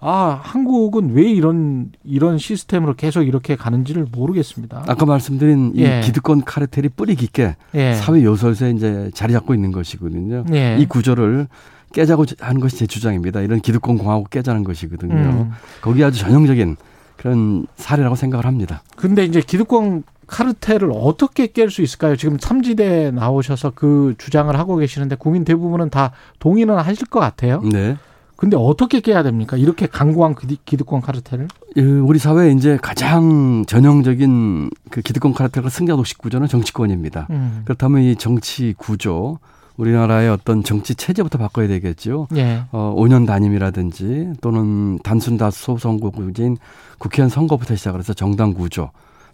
아 0.00 0.40
한국은 0.42 1.12
왜 1.14 1.30
이런 1.30 1.92
이런 2.02 2.36
시스템으로 2.38 2.94
계속 2.94 3.22
이렇게 3.22 3.54
가는지를 3.54 4.08
모르겠습니다. 4.10 4.84
아까 4.88 5.06
말씀드린 5.06 5.72
이 5.76 5.82
예. 5.82 6.00
기득권 6.02 6.42
카르텔이 6.42 6.88
뿌리 6.88 7.14
깊게 7.14 7.54
예. 7.76 7.94
사회 7.94 8.24
요소에서 8.24 8.68
이제 8.70 9.10
자리 9.14 9.32
잡고 9.32 9.54
있는 9.54 9.70
것이거든요. 9.70 10.44
예. 10.52 10.76
이 10.80 10.86
구조를 10.86 11.46
깨자고 11.92 12.24
하는 12.40 12.60
것이 12.60 12.78
제 12.78 12.86
주장입니다. 12.86 13.42
이런 13.42 13.60
기득권 13.60 13.98
공화국 13.98 14.30
깨자는 14.30 14.64
것이거든요. 14.64 15.14
음. 15.14 15.52
거기 15.82 16.02
아주 16.02 16.18
전형적인 16.18 16.76
그런 17.16 17.66
사례라고 17.76 18.16
생각을 18.16 18.46
합니다. 18.46 18.82
근데 18.96 19.24
이제 19.24 19.40
기득권 19.40 20.02
카르텔을 20.32 20.90
어떻게 20.94 21.48
깰 21.48 21.70
수 21.70 21.82
있을까요? 21.82 22.16
지금 22.16 22.38
삼지대 22.40 23.10
나오셔서 23.12 23.72
그 23.74 24.14
주장을 24.16 24.56
하고 24.58 24.76
계시는데 24.76 25.16
국민 25.16 25.44
대부분은 25.44 25.90
다 25.90 26.12
동의는 26.38 26.74
하실 26.78 27.06
것 27.06 27.20
같아요. 27.20 27.60
네. 27.60 27.96
근데 28.36 28.56
어떻게 28.58 28.98
깨야 29.00 29.22
됩니까? 29.22 29.56
이렇게 29.56 29.86
강고한 29.86 30.34
그 30.34 30.46
기득- 30.48 30.64
기득권 30.64 31.00
카르텔을? 31.02 31.46
이 31.76 31.80
우리 31.80 32.18
사회에 32.18 32.50
이제 32.52 32.76
가장 32.82 33.64
전형적인 33.68 34.70
그 34.90 35.00
기득권 35.02 35.34
카르텔과 35.34 35.68
승자 35.68 35.94
독식 35.94 36.18
구조는 36.18 36.48
정치권입니다. 36.48 37.28
음. 37.30 37.62
그렇다면 37.64 38.02
이 38.02 38.16
정치 38.16 38.74
구조, 38.76 39.38
우리나라의 39.76 40.28
어떤 40.30 40.64
정치 40.64 40.94
체제부터 40.96 41.38
바꿔야 41.38 41.68
되겠죠. 41.68 42.26
예. 42.34 42.62
어, 42.72 42.94
5년 42.98 43.26
단임이라든지 43.28 44.32
또는 44.40 44.98
단순 45.04 45.36
다수 45.36 45.62
소선거구제인 45.64 46.56
국회의원 46.98 47.28
선거부터 47.30 47.76
시작을 47.76 48.00
해서 48.00 48.12
정당 48.12 48.54
구조 48.54 48.90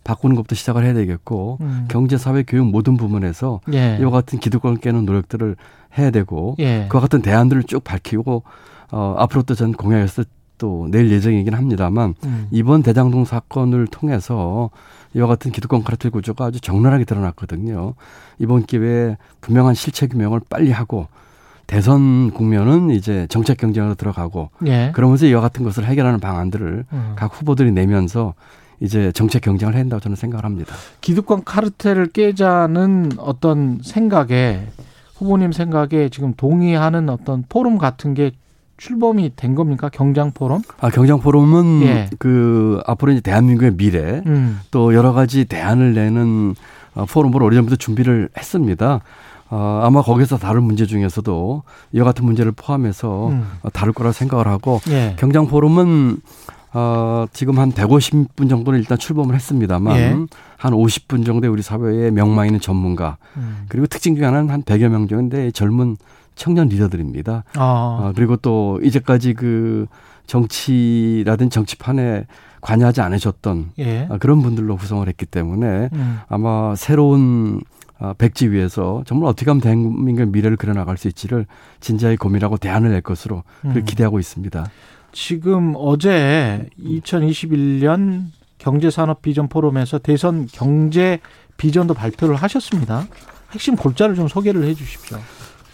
바꾸는 0.09 0.37
것부터 0.37 0.55
시작을 0.55 0.85
해야 0.85 0.95
되겠고 0.95 1.59
음. 1.61 1.85
경제, 1.91 2.17
사회, 2.17 2.43
교육 2.43 2.71
모든 2.71 2.97
부분에서 2.97 3.61
예. 3.75 3.99
이와 4.01 4.11
같은 4.11 4.39
기득권을 4.39 4.79
깨는 4.79 5.05
노력들을 5.05 5.55
해야 5.99 6.11
되고 6.11 6.57
예. 6.61 6.87
그와 6.89 7.03
같은 7.03 7.21
대안들을 7.21 7.65
쭉 7.65 7.85
밝히고 7.85 8.43
어, 8.91 9.15
앞으로 9.19 9.43
또 9.43 9.55
전 9.55 9.73
공약에서 9.73 10.25
또낼 10.57 11.11
예정이긴 11.11 11.55
합니다만 11.55 12.15
음. 12.25 12.49
이번 12.51 12.83
대장동 12.83 13.27
사건을 13.27 13.87
통해서 13.87 14.71
이와 15.15 15.27
같은 15.29 15.53
기득권 15.53 15.85
카르텔 15.85 16.11
구조가 16.11 16.47
아주 16.47 16.61
적나라하게 16.61 17.05
드러났거든요. 17.05 17.95
이번 18.39 18.65
기회에 18.65 19.17
분명한 19.41 19.75
실체 19.75 20.09
규명을 20.09 20.41
빨리 20.49 20.73
하고 20.73 21.07
대선 21.69 22.31
국면은 22.31 22.91
이제 22.91 23.27
정책 23.29 23.59
경쟁으로 23.59 23.95
들어가고 23.95 24.51
예. 24.67 24.91
그러면서 24.95 25.27
이와 25.27 25.43
같은 25.43 25.65
것을 25.65 25.85
해결하는 25.85 26.19
방안들을 26.19 26.85
음. 26.93 27.13
각 27.15 27.39
후보들이 27.39 27.73
내면서 27.73 28.35
이제 28.81 29.13
정책 29.13 29.43
경쟁을 29.43 29.75
해야 29.75 29.83
된다고 29.83 30.01
저는 30.01 30.17
생각을 30.17 30.45
합니다. 30.45 30.75
기득권 31.01 31.45
카르텔을 31.45 32.09
깨자는 32.09 33.13
어떤 33.19 33.81
생각에 33.83 34.67
후보님 35.17 35.53
생각에 35.53 36.09
지금 36.11 36.35
동의하는 36.37 37.09
어떤 37.09 37.45
포럼 37.49 37.79
같은 37.79 38.15
게 38.15 38.31
출범이 38.77 39.33
된 39.35 39.57
겁니까? 39.57 39.89
경장 39.93 40.31
포럼? 40.33 40.63
아, 40.81 40.89
경장 40.91 41.21
포럼은 41.21 41.83
예. 41.83 42.11
그 42.21 42.81
앞으로 42.87 43.13
이제 43.13 43.21
대한민국의 43.21 43.77
미래 43.77 44.23
음. 44.27 44.61
또 44.71 44.95
여러 44.95 45.13
가지 45.13 45.45
대안을 45.45 45.95
내는 45.95 46.55
어, 46.95 47.05
포럼을 47.05 47.43
오래전부터 47.43 47.77
준비를 47.77 48.29
했습니다. 48.37 49.01
어, 49.51 49.81
아마 49.83 50.03
거기서 50.03 50.39
다룰 50.39 50.61
문제 50.61 50.87
중에서도 50.87 51.63
이와 51.93 52.05
같은 52.05 52.25
문제를 52.25 52.53
포함해서 52.53 53.29
음. 53.31 53.51
어, 53.63 53.71
다룰 53.71 53.93
거라 53.93 54.13
생각을 54.13 54.47
하고 54.47 54.81
예. 54.89 55.17
경장 55.19 55.49
포럼은 55.49 56.19
어, 56.79 57.27
지금 57.33 57.59
한 57.59 57.73
150분 57.73 58.49
정도는 58.49 58.79
일단 58.79 58.97
출범을 58.97 59.35
했습니다만 59.35 59.97
예. 59.97 60.17
한 60.57 60.73
50분 60.73 61.27
정도의 61.27 61.51
우리 61.51 61.61
사회에 61.61 62.13
명망 62.13 62.47
있는 62.47 62.61
전문가 62.61 63.17
음. 63.37 63.65
그리고 63.69 63.89
특징 63.89 64.15
중에 64.15 64.25
하나는 64.25 64.51
한 64.51 64.63
100여 64.63 64.89
명 64.89 65.09
정도의 65.09 65.53
젊은 65.53 65.97
청년 66.37 66.69
리더들입니다. 66.69 67.43
아. 67.57 67.61
어, 68.01 68.13
그리고 68.15 68.37
또 68.37 68.79
이제까지 68.85 69.35
그 69.35 69.87
정치라든 70.27 71.51
정치판에 71.51 72.27
관여하지 72.61 73.01
않으셨던 73.01 73.73
예. 73.81 74.07
아, 74.09 74.19
그런 74.19 74.41
분들로 74.41 74.77
구성을 74.77 75.07
했기 75.09 75.27
때문에 75.27 75.89
음. 75.93 76.21
아마 76.29 76.77
새로운 76.77 77.61
아, 77.99 78.15
백지 78.17 78.51
위에서 78.53 79.03
정말 79.05 79.31
어떻게 79.31 79.51
하면 79.51 79.61
대한민국의 79.61 80.29
미래를 80.29 80.57
그려나갈 80.57 80.97
수 80.97 81.09
있지를 81.09 81.47
진지하게 81.81 82.17
고민하고 82.17 82.57
대안을 82.57 82.91
낼 82.91 83.01
것으로 83.01 83.43
음. 83.65 83.83
기대하고 83.85 84.21
있습니다. 84.21 84.67
지금 85.13 85.75
어제 85.77 86.69
2021년 86.83 88.27
경제산업 88.59 89.23
비전 89.23 89.49
포럼에서 89.49 89.99
대선 89.99 90.47
경제 90.51 91.21
비전도 91.57 91.95
발표를 91.95 92.37
하셨습니다. 92.37 93.07
핵심 93.53 93.77
골자를 93.77 94.15
좀 94.15 94.29
소개를 94.29 94.65
해 94.65 94.75
주십시오. 94.75 95.19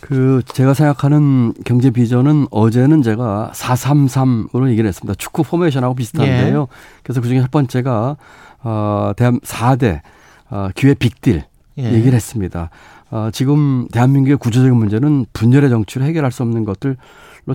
그 0.00 0.42
제가 0.46 0.74
생각하는 0.74 1.54
경제 1.64 1.90
비전은 1.90 2.46
어제는 2.50 3.02
제가 3.02 3.52
433으로 3.54 4.68
얘기를 4.68 4.86
했습니다. 4.86 5.14
축구 5.14 5.42
포메이션하고 5.42 5.94
비슷한데요. 5.94 6.60
예. 6.60 6.66
그래서 7.02 7.22
그중에 7.22 7.40
첫 7.40 7.50
번째가 7.50 8.16
어 8.64 9.12
대한 9.16 9.40
4대 9.40 10.02
어 10.50 10.68
기회 10.74 10.92
빅딜 10.92 11.44
예. 11.78 11.92
얘기를 11.92 12.12
했습니다. 12.12 12.68
어, 13.10 13.30
지금 13.32 13.86
대한민국의 13.92 14.36
구조적인 14.38 14.76
문제는 14.76 15.26
분열의 15.32 15.70
정치를 15.70 16.06
해결할 16.06 16.32
수 16.32 16.42
없는 16.42 16.64
것들로 16.64 16.96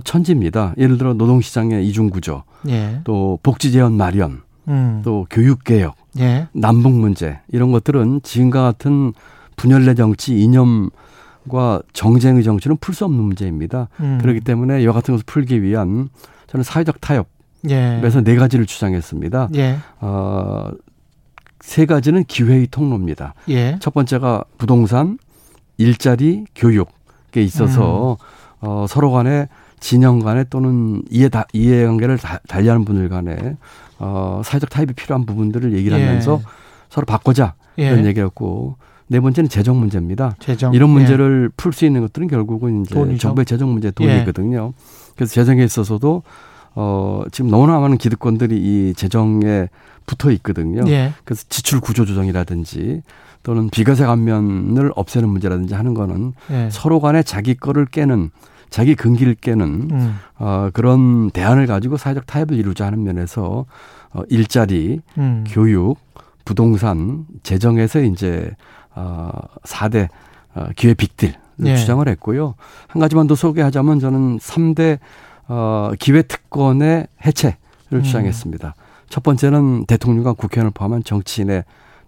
천지입니다. 0.04 0.74
예를 0.78 0.98
들어 0.98 1.14
노동시장의 1.14 1.86
이중구조, 1.88 2.44
예. 2.68 3.00
또 3.04 3.38
복지재원 3.42 3.92
마련, 3.92 4.42
음. 4.68 5.02
또 5.04 5.26
교육개혁, 5.30 5.96
예. 6.18 6.48
남북 6.52 6.92
문제 6.92 7.40
이런 7.48 7.72
것들은 7.72 8.20
지금과 8.22 8.62
같은 8.62 9.12
분열의 9.56 9.96
정치 9.96 10.40
이념 10.40 10.90
과 11.48 11.80
정쟁의 11.94 12.44
정치는 12.44 12.76
풀 12.82 12.94
수 12.94 13.06
없는 13.06 13.24
문제입니다. 13.24 13.88
음. 14.00 14.18
그렇기 14.20 14.40
때문에 14.40 14.82
이와 14.82 14.92
같은 14.92 15.14
것을 15.14 15.24
풀기 15.26 15.62
위한 15.62 16.10
저는 16.48 16.62
사회적 16.62 17.00
타협에서 17.00 17.28
예. 17.70 18.00
네 18.22 18.36
가지를 18.36 18.66
주장했습니다. 18.66 19.48
예. 19.54 19.78
어, 20.00 20.70
세 21.60 21.86
가지는 21.86 22.24
기회의 22.24 22.66
통로입니다. 22.66 23.32
예. 23.48 23.78
첫 23.80 23.94
번째가 23.94 24.44
부동산, 24.58 25.18
일자리, 25.80 26.44
교육에 26.54 27.42
있어서 27.42 28.18
어, 28.60 28.86
서로 28.88 29.10
간에 29.10 29.48
진영 29.80 30.18
간에 30.18 30.44
또는 30.44 31.02
이해 31.10 31.30
다, 31.30 31.46
이해관계를 31.54 32.18
다- 32.18 32.40
달리하는 32.46 32.84
분들 32.84 33.08
간에 33.08 33.56
어, 33.98 34.42
사회적 34.44 34.68
타협이 34.68 34.92
필요한 34.92 35.24
부분들을 35.24 35.72
얘기를 35.72 35.98
예. 35.98 36.04
하면서 36.06 36.40
서로 36.90 37.06
바꾸자 37.06 37.54
예. 37.78 37.86
이런 37.86 38.04
얘기였고 38.04 38.76
네 39.06 39.20
번째는 39.20 39.48
재정 39.48 39.80
문제입니다. 39.80 40.36
재정. 40.38 40.74
이런 40.74 40.90
문제를 40.90 41.50
풀수 41.56 41.86
있는 41.86 42.02
것들은 42.02 42.28
결국은 42.28 42.82
이제 42.82 42.94
돈이죠. 42.94 43.18
정부의 43.18 43.46
재정 43.46 43.72
문제 43.72 43.88
예. 43.88 43.90
돈이거든요. 43.92 44.72
그래서 45.16 45.32
재정에 45.32 45.64
있어서도 45.64 46.22
어, 46.74 47.22
지금 47.32 47.50
너무나 47.50 47.80
많은 47.80 47.96
기득권들이 47.96 48.56
이 48.56 48.94
재정에 48.94 49.68
붙어 50.06 50.30
있거든요. 50.32 50.82
예. 50.88 50.92
예. 50.92 51.12
그래서 51.24 51.44
지출 51.48 51.80
구조 51.80 52.04
조정이라든지 52.04 53.02
또는 53.42 53.70
비과세 53.70 54.04
감면을 54.04 54.92
없애는 54.94 55.28
문제라든지 55.28 55.74
하는 55.74 55.94
거는 55.94 56.34
예. 56.50 56.68
서로 56.70 57.00
간에 57.00 57.22
자기 57.22 57.54
거를 57.54 57.86
깨는 57.86 58.30
자기 58.68 58.94
근기를 58.94 59.34
깨는 59.34 59.88
음. 59.90 60.18
어, 60.38 60.70
그런 60.72 61.30
대안을 61.30 61.66
가지고 61.66 61.96
사회적 61.96 62.26
타협을 62.26 62.56
이루자 62.56 62.86
하는 62.86 63.02
면에서 63.02 63.66
어, 64.12 64.22
일자리, 64.28 65.00
음. 65.18 65.44
교육, 65.48 65.96
부동산, 66.44 67.26
재정에서 67.42 68.00
이제 68.00 68.50
어, 68.94 69.30
4대 69.64 70.08
어, 70.54 70.66
기회 70.76 70.94
빅딜 70.94 71.34
예. 71.64 71.76
주장을 71.76 72.06
했고요. 72.08 72.54
한 72.86 73.00
가지만 73.00 73.26
더 73.26 73.34
소개하자면 73.34 74.00
저는 74.00 74.38
3대 74.38 74.98
어, 75.48 75.90
기회 75.98 76.22
특권의 76.22 77.08
해체를 77.24 77.56
음. 77.92 78.02
주장했습니다. 78.02 78.74
첫 79.08 79.22
번째는 79.24 79.86
대통령과 79.86 80.34
국회의원을 80.34 80.70
포함한 80.72 81.02
정치인의 81.02 81.64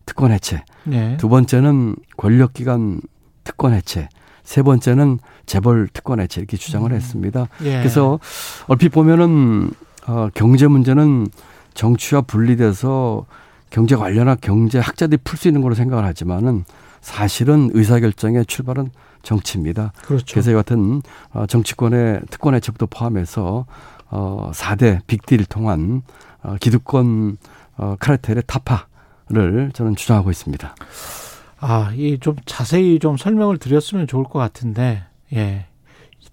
특권 0.07 0.33
해체. 0.33 0.65
예. 0.91 1.17
두 1.19 1.29
번째는 1.29 1.97
권력기관 2.17 3.01
특권 3.45 3.73
해체. 3.75 4.09
세 4.45 4.63
번째는 4.63 5.19
재벌 5.47 5.89
특권 5.93 6.21
해체 6.21 6.41
이렇게 6.41 6.57
주장을 6.57 6.91
음. 6.91 6.95
했습니다. 6.95 7.49
예. 7.63 7.79
그래서 7.79 8.19
얼핏 8.67 8.89
보면은 8.91 9.71
어, 10.07 10.29
경제 10.35 10.67
문제는 10.67 11.29
정치와 11.75 12.23
분리돼서 12.23 13.25
경제 13.71 13.97
관련한 13.97 14.37
경제 14.41 14.79
학자들이 14.79 15.21
풀 15.25 15.39
수 15.39 15.49
있는 15.49 15.63
걸로 15.63 15.75
생각을 15.75 16.05
하지만은 16.05 16.65
사실은 17.01 17.71
의사결정의 17.73 18.47
출발은 18.47 18.91
정치입니다. 19.23 19.93
그렇죠. 20.05 20.27
그래서 20.31 20.51
이 20.51 20.55
같은 20.55 21.03
어, 21.33 21.47
정치권의 21.47 22.23
특권 22.31 22.55
해체부터 22.55 22.87
포함해서 22.91 23.67
어, 24.11 24.51
4대 24.53 25.01
빅딜을 25.07 25.47
통한 25.47 26.03
어, 26.43 26.57
기득권 26.61 27.39
어, 27.79 27.97
카르텔의 27.99 28.43
타파 28.47 28.87
를 29.33 29.71
저는 29.73 29.97
주장하고 29.97 30.31
있습니다. 30.31 30.75
아, 31.61 31.93
이 31.97 32.19
좀 32.21 32.37
자세히 32.45 32.99
좀 32.99 33.17
설명을 33.17 33.57
드렸으면 33.59 34.07
좋을 34.07 34.25
것 34.25 34.39
같은데, 34.39 35.03
예. 35.33 35.67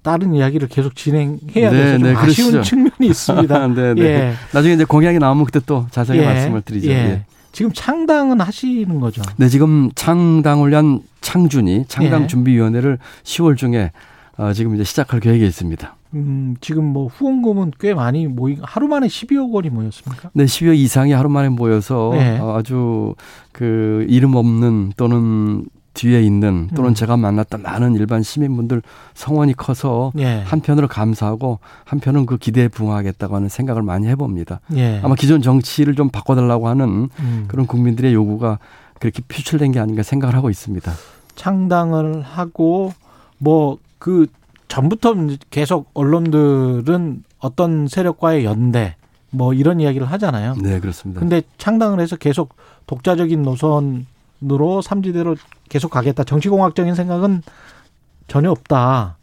다른 0.01 0.33
이야기를 0.33 0.69
계속 0.69 0.95
진행해야 0.95 1.71
네, 1.71 1.71
돼서 1.71 1.97
좀 1.97 2.03
네, 2.07 2.15
아쉬운 2.15 2.51
그러시죠. 2.51 2.61
측면이 2.63 3.07
있습니다. 3.11 3.67
네, 3.75 3.93
네. 3.93 4.01
예. 4.01 4.33
나중에 4.53 4.73
이제 4.75 4.85
공약이 4.85 5.19
나오면 5.19 5.45
그때 5.45 5.59
또 5.65 5.87
자세히 5.91 6.23
말씀을 6.23 6.61
드리죠. 6.61 6.89
예. 6.89 6.93
예. 6.93 7.25
지금 7.51 7.71
창당은 7.73 8.39
하시는 8.41 8.99
거죠. 8.99 9.21
네, 9.37 9.49
지금 9.49 9.91
창당을 9.95 10.69
위한 10.71 11.01
창준이 11.21 11.85
창당 11.89 12.23
예. 12.23 12.27
준비위원회를 12.27 12.97
10월 13.23 13.57
중에 13.57 13.91
어, 14.37 14.53
지금 14.53 14.73
이제 14.75 14.83
시작할 14.85 15.19
계획이 15.19 15.45
있습니다. 15.45 15.95
음, 16.13 16.55
지금 16.59 16.85
뭐 16.85 17.07
후원금은 17.07 17.73
꽤 17.79 17.93
많이 17.93 18.27
모이 18.27 18.57
하루 18.61 18.87
만에 18.87 19.07
12억 19.07 19.51
원이 19.51 19.69
모였습니까? 19.69 20.31
네, 20.33 20.45
10여 20.45 20.75
이상이 20.75 21.11
하루 21.11 21.29
만에 21.29 21.49
모여서 21.49 22.11
네. 22.13 22.39
어, 22.39 22.55
아주 22.57 23.15
그 23.51 24.05
이름 24.09 24.35
없는 24.35 24.93
또는 24.97 25.65
뒤에 25.93 26.21
있는 26.21 26.69
또는 26.75 26.91
음. 26.91 26.93
제가 26.93 27.17
만났던 27.17 27.61
많은 27.61 27.95
일반 27.95 28.23
시민분들 28.23 28.81
성원이 29.15 29.53
커서 29.53 30.11
예. 30.17 30.43
한편으로 30.45 30.87
감사하고 30.87 31.59
한편은 31.83 32.25
그 32.25 32.37
기대에 32.37 32.69
부응하겠다고 32.69 33.35
하는 33.35 33.49
생각을 33.49 33.81
많이 33.81 34.07
해봅니다. 34.07 34.61
예. 34.75 35.01
아마 35.03 35.15
기존 35.15 35.41
정치를 35.41 35.95
좀 35.95 36.09
바꿔달라고 36.09 36.67
하는 36.69 37.09
음. 37.19 37.45
그런 37.47 37.67
국민들의 37.67 38.13
요구가 38.13 38.59
그렇게 38.99 39.21
표출된 39.27 39.71
게 39.71 39.79
아닌가 39.79 40.03
생각을 40.03 40.35
하고 40.35 40.49
있습니다. 40.49 40.91
창당을 41.35 42.21
하고 42.21 42.93
뭐 43.37 43.79
그 43.99 44.27
전부터 44.69 45.15
계속 45.49 45.89
언론들은 45.93 47.23
어떤 47.39 47.87
세력과의 47.87 48.45
연대 48.45 48.95
뭐 49.31 49.53
이런 49.53 49.79
이야기를 49.79 50.09
하잖아요. 50.11 50.55
네, 50.55 50.79
그렇습니다. 50.79 51.19
근데 51.19 51.41
창당을 51.57 51.99
해서 51.99 52.15
계속 52.15 52.55
독자적인 52.87 53.41
노선으로 53.43 54.81
삼지대로 54.81 55.35
계속 55.67 55.89
가겠다. 55.89 56.23
정치공학적인 56.23 56.95
생각은 56.95 57.43
전혀 58.27 58.49
없다. 58.51 59.17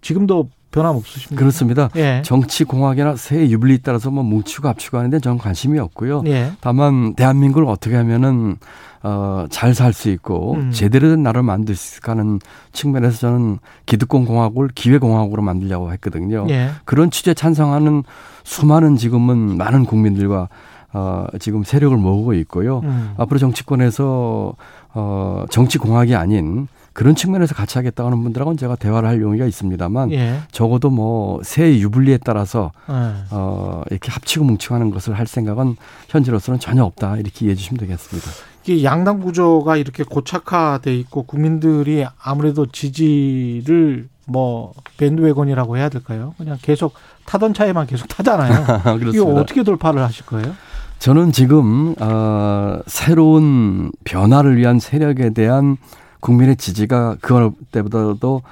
지금도 0.00 0.48
변함 0.70 0.96
없으십니까? 0.96 1.38
그렇습니다. 1.38 1.88
예. 1.96 2.22
정치 2.24 2.64
공학이나 2.64 3.16
새 3.16 3.48
유불리에 3.48 3.78
따라서 3.82 4.10
뭐 4.10 4.22
뭉치고 4.22 4.68
압치고 4.68 4.98
하는데 4.98 5.18
저는 5.18 5.38
관심이 5.38 5.78
없고요. 5.78 6.22
예. 6.26 6.52
다만 6.60 7.14
대한민국을 7.14 7.66
어떻게 7.66 7.96
하면은 7.96 8.56
어, 9.02 9.46
잘 9.50 9.74
살 9.74 9.92
수 9.94 10.10
있고 10.10 10.54
음. 10.56 10.70
제대로 10.72 11.08
된 11.08 11.22
나라를 11.22 11.42
만들 11.42 11.74
수 11.74 11.92
있을까 11.94 12.12
하는 12.12 12.38
측면에서 12.72 13.18
저는 13.18 13.58
기득권 13.86 14.26
공화국을 14.26 14.68
기회 14.74 14.98
공화국으로 14.98 15.42
만들려고 15.42 15.90
했거든요. 15.92 16.46
예. 16.50 16.70
그런 16.84 17.10
취지에 17.10 17.34
찬성하는 17.34 18.02
수많은 18.44 18.96
지금은 18.96 19.56
많은 19.56 19.84
국민들과 19.86 20.48
어, 20.92 21.26
지금 21.38 21.62
세력을 21.64 21.96
모으고 21.96 22.34
있고요. 22.34 22.80
음. 22.80 23.14
앞으로 23.16 23.38
정치권에서 23.38 24.54
어, 24.92 25.44
정치 25.50 25.78
공학이 25.78 26.14
아닌 26.14 26.68
그런 26.92 27.14
측면에서 27.14 27.54
같이 27.54 27.78
하겠다고 27.78 28.08
하는 28.10 28.22
분들하고는 28.22 28.56
제가 28.56 28.76
대화를 28.76 29.08
할 29.08 29.20
용의가 29.20 29.46
있습니다만 29.46 30.12
예. 30.12 30.40
적어도 30.52 30.90
뭐 30.90 31.40
새 31.42 31.78
유불리에 31.78 32.18
따라서 32.24 32.72
예. 32.88 32.92
어, 33.30 33.82
이렇게 33.90 34.10
합치고 34.10 34.44
뭉치고 34.44 34.74
하는 34.74 34.90
것을 34.90 35.14
할 35.18 35.26
생각은 35.26 35.76
현재로서는 36.08 36.58
전혀 36.60 36.84
없다 36.84 37.16
이렇게 37.16 37.44
이해해 37.46 37.54
주시면 37.54 37.78
되겠습니다. 37.80 38.28
이게 38.64 38.84
양당 38.84 39.20
구조가 39.20 39.76
이렇게 39.76 40.04
고착화돼 40.04 40.94
있고 40.96 41.22
국민들이 41.22 42.04
아무래도 42.22 42.66
지지를 42.66 44.08
뭐 44.26 44.72
밴드웨건이라고 44.98 45.76
해야 45.76 45.88
될까요? 45.88 46.34
그냥 46.38 46.58
계속 46.60 46.92
타던 47.26 47.54
차에만 47.54 47.86
계속 47.86 48.06
타잖아요. 48.08 48.62
이거 48.82 48.98
그렇습니다. 48.98 49.40
어떻게 49.40 49.62
돌파를 49.62 50.02
하실 50.02 50.26
거예요? 50.26 50.54
저는 50.98 51.32
지금 51.32 51.94
어, 51.98 52.78
새로운 52.86 53.90
변화를 54.04 54.56
위한 54.58 54.78
세력에 54.78 55.30
대한 55.30 55.78
국민의 56.20 56.56
지지가 56.56 57.16
그 57.20 57.52
때보다도 57.72 58.42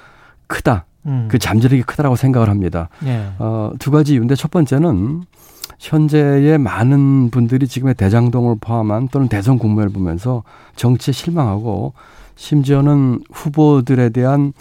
크다. 0.47 0.85
음. 1.07 1.29
그 1.31 1.39
잠재력이 1.39 1.83
크다라고 1.83 2.17
생각을 2.17 2.49
합니다. 2.49 2.89
예. 3.05 3.29
어, 3.39 3.73
두 3.79 3.91
가지 3.91 4.15
이유인데 4.15 4.35
첫 4.35 4.51
번째는 4.51 5.25
현재의 5.79 6.59
많은 6.59 7.31
분들이 7.31 7.69
지금의 7.69 7.95
대장동을 7.95 8.57
포함한 8.61 9.09
또는 9.09 9.29
대선 9.29 9.59
국면을 9.59 9.91
보면서 9.91 10.43
정치에 10.77 11.13
실망하고 11.13 11.93
심지어는 12.37 13.21
후보들에 13.33 14.11
대한 14.11 14.53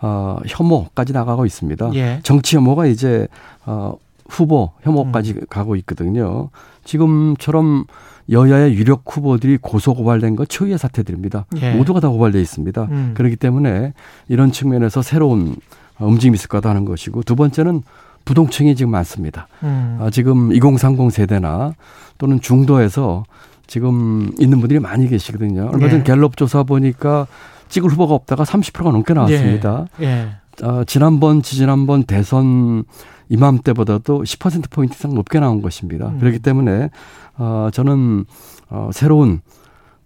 어, 0.00 0.38
혐오까지 0.46 1.12
나가고 1.12 1.44
있습니다. 1.44 1.90
예. 1.94 2.20
정치 2.22 2.56
혐오가 2.56 2.86
이제 2.86 3.26
어, 3.66 3.94
후보 4.28 4.70
혐오까지 4.82 5.40
가고 5.50 5.76
있거든요. 5.76 6.50
지금처럼 6.84 7.84
여야의 8.30 8.74
유력 8.74 9.02
후보들이 9.06 9.58
고소 9.60 9.94
고발된 9.94 10.36
거 10.36 10.44
초유의 10.44 10.78
사태들입니다. 10.78 11.46
예. 11.56 11.74
모두가 11.74 12.00
다 12.00 12.08
고발돼 12.08 12.40
있습니다. 12.40 12.88
음. 12.90 13.14
그렇기 13.14 13.36
때문에 13.36 13.92
이런 14.28 14.52
측면에서 14.52 15.02
새로운 15.02 15.56
움직임이 15.98 16.36
있을 16.36 16.48
거다 16.48 16.70
하는 16.70 16.84
것이고 16.84 17.22
두 17.24 17.36
번째는 17.36 17.82
부동층이 18.24 18.76
지금 18.76 18.92
많습니다. 18.92 19.48
음. 19.62 19.98
아, 20.00 20.10
지금 20.10 20.52
2030 20.52 21.10
세대나 21.10 21.74
또는 22.18 22.40
중도에서 22.40 23.24
지금 23.66 24.32
있는 24.38 24.60
분들이 24.60 24.78
많이 24.80 25.08
계시거든요. 25.08 25.70
얼마 25.72 25.88
전 25.88 26.00
예. 26.00 26.04
갤럽 26.04 26.36
조사 26.36 26.62
보니까 26.62 27.26
찍을 27.68 27.90
후보가 27.90 28.14
없다가 28.14 28.44
30%가 28.44 28.90
넘게 28.90 29.14
나왔습니다. 29.14 29.86
예. 30.02 30.28
어, 30.62 30.84
지난번, 30.84 31.42
지지난번 31.42 32.02
대선 32.04 32.84
이맘때보다도 33.30 34.22
10%포인트 34.22 34.94
이상 34.94 35.14
높게 35.14 35.40
나온 35.40 35.62
것입니다. 35.62 36.08
음. 36.08 36.18
그렇기 36.18 36.40
때문에, 36.40 36.90
어, 37.38 37.70
저는, 37.72 38.26
어, 38.68 38.90
새로운 38.92 39.40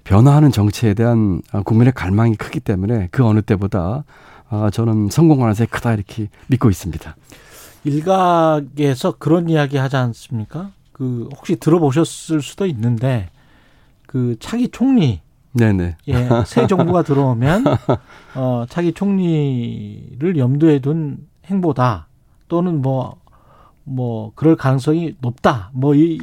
변화하는 0.04 0.52
정치에 0.52 0.94
대한 0.94 1.40
어, 1.52 1.62
국민의 1.62 1.92
갈망이 1.92 2.36
크기 2.36 2.60
때문에 2.60 3.08
그 3.10 3.24
어느 3.24 3.42
때보다 3.42 4.04
어, 4.50 4.68
저는 4.70 5.08
성공 5.10 5.40
가능성이 5.40 5.66
크다 5.66 5.94
이렇게 5.94 6.28
믿고 6.46 6.70
있습니다. 6.70 7.16
일각에서 7.84 9.12
그런 9.18 9.48
이야기 9.48 9.76
하지 9.78 9.96
않습니까? 9.96 10.70
그 10.92 11.28
혹시 11.36 11.56
들어보셨을 11.56 12.40
수도 12.40 12.66
있는데 12.66 13.30
그 14.06 14.36
차기 14.38 14.68
총리 14.68 15.20
네네. 15.52 15.96
예, 16.08 16.28
새 16.46 16.66
정부가 16.66 17.02
들어오면 17.02 17.64
어 18.34 18.64
차기 18.68 18.92
총리를 18.92 20.36
염두에 20.36 20.80
둔 20.80 21.26
행보다 21.46 22.08
또는 22.54 22.80
뭐 22.82 23.24
뭐 23.84 24.32
그럴 24.34 24.56
가능성이 24.56 25.14
높다. 25.20 25.70
뭐 25.72 25.94
이 25.94 26.18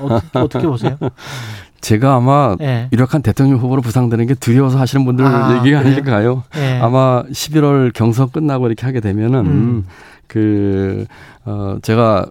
어 0.00 0.20
떻게, 0.20 0.38
어떻게 0.38 0.66
보세요? 0.66 0.96
제가 1.80 2.14
아마 2.16 2.56
예. 2.60 2.88
유력한 2.92 3.22
대통령 3.22 3.58
후보로 3.58 3.80
부상되는 3.80 4.26
게 4.26 4.34
두려워서 4.34 4.78
하시는 4.78 5.04
분들 5.04 5.24
아, 5.24 5.58
얘기가 5.58 5.62
그래요? 5.62 5.78
아닐까요? 5.78 6.42
예. 6.56 6.78
아마 6.80 7.22
11월 7.24 7.92
경선 7.94 8.30
끝나고 8.30 8.66
이렇게 8.66 8.84
하게 8.86 9.00
되면은 9.00 9.46
음. 9.46 9.86
그, 10.26 11.06
어, 11.44 11.76
제가 11.82 12.26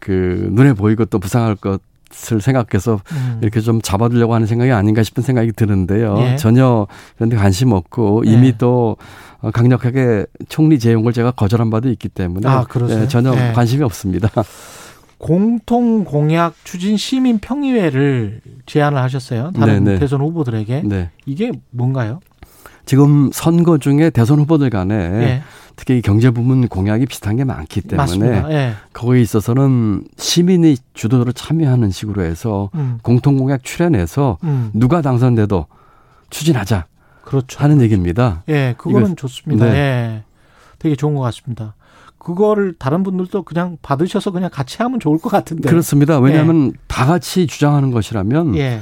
그 0.00 0.48
눈에 0.52 0.74
보이고 0.74 1.06
또 1.06 1.18
부상할 1.18 1.56
것 1.56 1.80
을 2.32 2.40
생각해서 2.40 3.00
음. 3.12 3.38
이렇게 3.40 3.60
좀 3.60 3.80
잡아두려고 3.80 4.34
하는 4.34 4.46
생각이 4.46 4.72
아닌가 4.72 5.02
싶은 5.02 5.22
생각이 5.22 5.52
드는데요. 5.52 6.16
예. 6.18 6.36
전혀 6.36 6.86
그런데 7.16 7.36
관심 7.36 7.72
없고 7.72 8.24
예. 8.26 8.32
이미 8.32 8.58
또 8.58 8.96
어, 9.40 9.50
강력하게 9.50 10.26
총리 10.48 10.78
재용을 10.78 11.12
제가 11.12 11.30
거절한 11.30 11.70
바도 11.70 11.88
있기 11.88 12.08
때문에 12.08 12.48
아? 12.48 12.64
예, 12.88 13.06
전혀 13.06 13.32
예. 13.34 13.52
관심이 13.52 13.84
없습니다. 13.84 14.28
공통 15.18 16.04
공약 16.04 16.54
추진 16.64 16.96
시민 16.96 17.38
평의회를 17.38 18.40
제안을 18.66 19.00
하셨어요. 19.02 19.52
다른 19.52 19.84
네네. 19.84 19.98
대선 19.98 20.20
후보들에게 20.22 20.82
네. 20.84 21.10
이게 21.26 21.52
뭔가요? 21.70 22.20
지금 22.86 23.30
선거 23.32 23.78
중에 23.78 24.10
대선 24.10 24.40
후보들 24.40 24.70
간에 24.70 24.94
예. 24.94 25.42
특히 25.80 25.96
이 25.96 26.02
경제 26.02 26.30
부문 26.30 26.68
공약이 26.68 27.06
비슷한 27.06 27.36
게 27.36 27.44
많기 27.44 27.80
때문에. 27.80 28.44
예. 28.50 28.72
거기에 28.92 29.22
있어서는 29.22 30.04
시민이 30.18 30.76
주도적으로 30.92 31.32
참여하는 31.32 31.90
식으로 31.90 32.22
해서 32.22 32.68
음. 32.74 32.98
공통 33.02 33.38
공약 33.38 33.64
출연해서 33.64 34.36
음. 34.44 34.70
누가 34.74 35.00
당선돼도 35.00 35.64
추진하자 36.28 36.84
그렇죠. 37.24 37.58
하는 37.60 37.80
얘기입니다. 37.80 38.42
예, 38.50 38.74
그거는 38.76 39.06
이거- 39.12 39.14
좋습니다. 39.16 39.64
네. 39.64 39.72
예. 39.74 40.22
되게 40.78 40.96
좋은 40.96 41.14
것 41.14 41.22
같습니다. 41.22 41.74
그거를 42.18 42.74
다른 42.78 43.02
분들도 43.02 43.44
그냥 43.44 43.78
받으셔서 43.80 44.32
그냥 44.32 44.50
같이 44.52 44.76
하면 44.82 45.00
좋을 45.00 45.16
것 45.18 45.30
같은데. 45.30 45.66
그렇습니다. 45.70 46.18
왜냐하면 46.18 46.72
다 46.88 47.06
같이 47.06 47.46
주장하는 47.46 47.90
것이라면 47.90 48.54
예. 48.56 48.80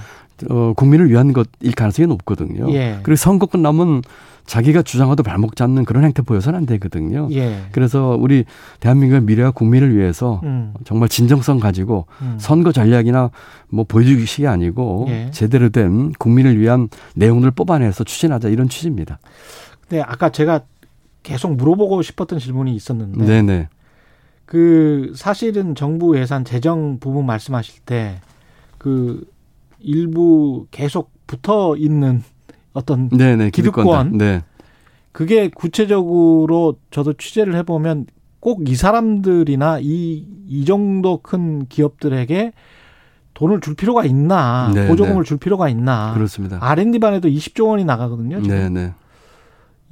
어, 0.51 0.73
국민을 0.75 1.09
위한 1.11 1.33
것일 1.33 1.75
가능성이 1.77 2.09
높거든요. 2.09 2.73
예. 2.73 2.99
그리고 3.05 3.15
선거 3.15 3.47
끝나면 3.47 4.03
자기가 4.49 4.83
주장하도 4.83 5.23
발목 5.23 5.55
잡는 5.55 5.85
그런 5.85 6.05
행태 6.05 6.23
보여서는 6.23 6.59
안 6.59 6.67
되거든요. 6.67 7.29
예. 7.31 7.67
그래서 7.71 8.17
우리 8.19 8.45
대한민국의 8.81 9.23
미래와 9.23 9.53
국민을 9.53 9.97
위해서 9.97 10.41
음. 10.43 10.75
정말 10.85 11.09
진정성 11.09 11.61
가지고 11.61 12.07
음. 12.23 12.37
선거 12.41 12.73
전략이나 12.73 13.31
뭐 13.69 13.85
보여주기식이 13.85 14.47
아니고 14.47 15.07
예. 15.09 15.31
제대로 15.31 15.69
된 15.69 16.13
국민을 16.13 16.59
위한 16.59 16.89
내용을 17.15 17.51
뽑아내서 17.53 18.05
추진하자 18.05 18.49
이런 18.49 18.69
취지입니다. 18.69 19.19
근데 19.83 20.03
아까 20.03 20.31
제가 20.31 20.63
계속 21.23 21.55
물어보고 21.55 22.03
싶었던 22.03 22.39
질문이 22.39 22.75
있었는데 22.75 23.25
네, 23.25 23.43
네. 23.43 23.69
그 24.47 25.13
사실은 25.15 25.75
정부 25.75 26.19
예산 26.19 26.45
재정 26.45 26.99
부분 26.99 27.27
말씀하실 27.27 27.83
때 27.85 28.21
그 28.79 29.29
일부 29.81 30.67
계속 30.71 31.11
붙어 31.27 31.77
있는 31.77 32.23
어떤 32.79 33.09
네, 33.11 33.35
네. 33.37 33.51
기득권. 33.51 34.17
네. 34.19 34.43
그게 35.13 35.49
구체적으로 35.49 36.77
저도 36.93 37.15
취재를 37.15 37.57
해보면 37.57 38.07
꼭 38.41 38.61
이 38.67 38.77
사람들이나 38.77 39.81
이, 39.81 40.25
이 40.47 40.65
정도 40.65 41.19
큰 41.21 41.67
기업들에게 41.67 42.53
돈을 43.35 43.61
줄 43.61 43.75
필요가 43.75 44.05
있나, 44.05 44.71
네, 44.73 44.87
보조금을 44.87 45.25
네. 45.25 45.29
줄 45.29 45.39
필요가 45.39 45.69
있나. 45.69 46.13
그렇습니다. 46.15 46.59
R&D만 46.61 47.15
해도 47.15 47.29
20조 47.29 47.69
원이 47.69 47.85
나가거든요. 47.85 48.41
지금. 48.43 48.57
네, 48.57 48.69
네. 48.69 48.93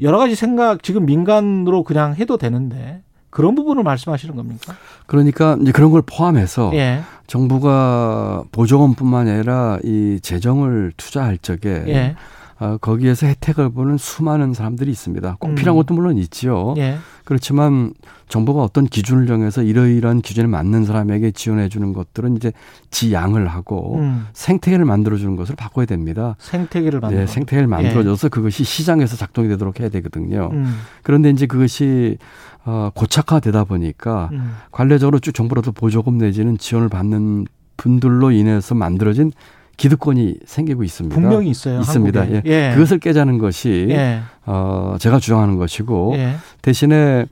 여러 0.01 0.19
가지 0.19 0.35
생각 0.37 0.83
지금 0.85 1.07
민간으로 1.07 1.83
그냥 1.83 2.15
해도 2.15 2.37
되는데 2.37 3.03
그런 3.31 3.55
부분을 3.55 3.83
말씀하시는 3.83 4.35
겁니까? 4.37 4.75
그러니까 5.07 5.59
이제 5.61 5.73
그런 5.73 5.91
걸 5.91 6.03
포함해서 6.03 6.71
예. 6.75 7.01
정부가 7.27 8.45
보조금뿐만 8.53 9.29
아니라 9.29 9.79
이 9.85 10.19
재정을 10.23 10.93
투자할 10.97 11.39
적에 11.39 11.85
예. 11.89 12.17
어, 12.59 12.79
거기에서 12.79 13.27
혜택을 13.27 13.71
보는 13.71 13.99
수많은 13.99 14.55
사람들이 14.55 14.91
있습니다. 14.91 15.37
꼭 15.39 15.49
음. 15.51 15.55
필요한 15.57 15.77
것도 15.77 15.95
물론 15.95 16.17
있지요. 16.17 16.75
예. 16.79 16.97
그렇지만 17.25 17.93
정부가 18.29 18.63
어떤 18.63 18.87
기준을 18.87 19.27
정해서 19.27 19.63
이러이러한 19.63 20.23
기준에 20.23 20.47
맞는 20.47 20.87
사람에게 20.87 21.33
지원해 21.33 21.69
주는 21.69 21.93
것들은 21.93 22.37
이제 22.37 22.53
지양을 22.91 23.47
하고 23.49 23.97
음. 23.97 24.27
생태계를 24.33 24.87
만들어 24.87 25.17
주는 25.19 25.37
것을 25.37 25.55
바꿔야 25.55 25.85
됩니다. 25.85 26.37
생태계를 26.39 27.01
만들어. 27.01 27.21
네, 27.21 27.27
생태계를 27.27 27.67
만들어줘서 27.69 28.31
그것이 28.31 28.65
시장에서 28.65 29.17
작동이 29.17 29.49
되도록 29.49 29.81
해야 29.81 29.91
되거든요. 29.91 30.49
음. 30.53 30.79
그런데 31.03 31.29
이제 31.31 31.47
그것이 31.47 32.17
어, 32.65 32.91
고착화되다 32.95 33.65
보니까 33.65 34.31
음. 34.33 34.55
관례적으로 34.73 35.19
쭉 35.19 35.33
정부로부터 35.33 35.73
보조금 35.73 36.17
내지는 36.19 36.57
지원을 36.57 36.89
받는 36.89 37.47
분들로 37.77 38.31
인해서 38.31 38.75
만들어진 38.75 39.33
기득권이 39.77 40.37
생기고 40.47 40.83
있습니다. 40.85 41.15
분명히 41.15 41.51
있어요. 41.51 41.81
있습니다. 41.81 42.21
한국에. 42.21 42.43
예. 42.47 42.73
그것을 42.75 42.99
깨자는 42.99 43.39
것이 43.39 43.87
예. 43.91 44.21
어, 44.47 44.97
제가 44.99 45.19
주장하는 45.19 45.57
것이고 45.57 46.15
예. 46.17 46.37
대신에 46.63 47.27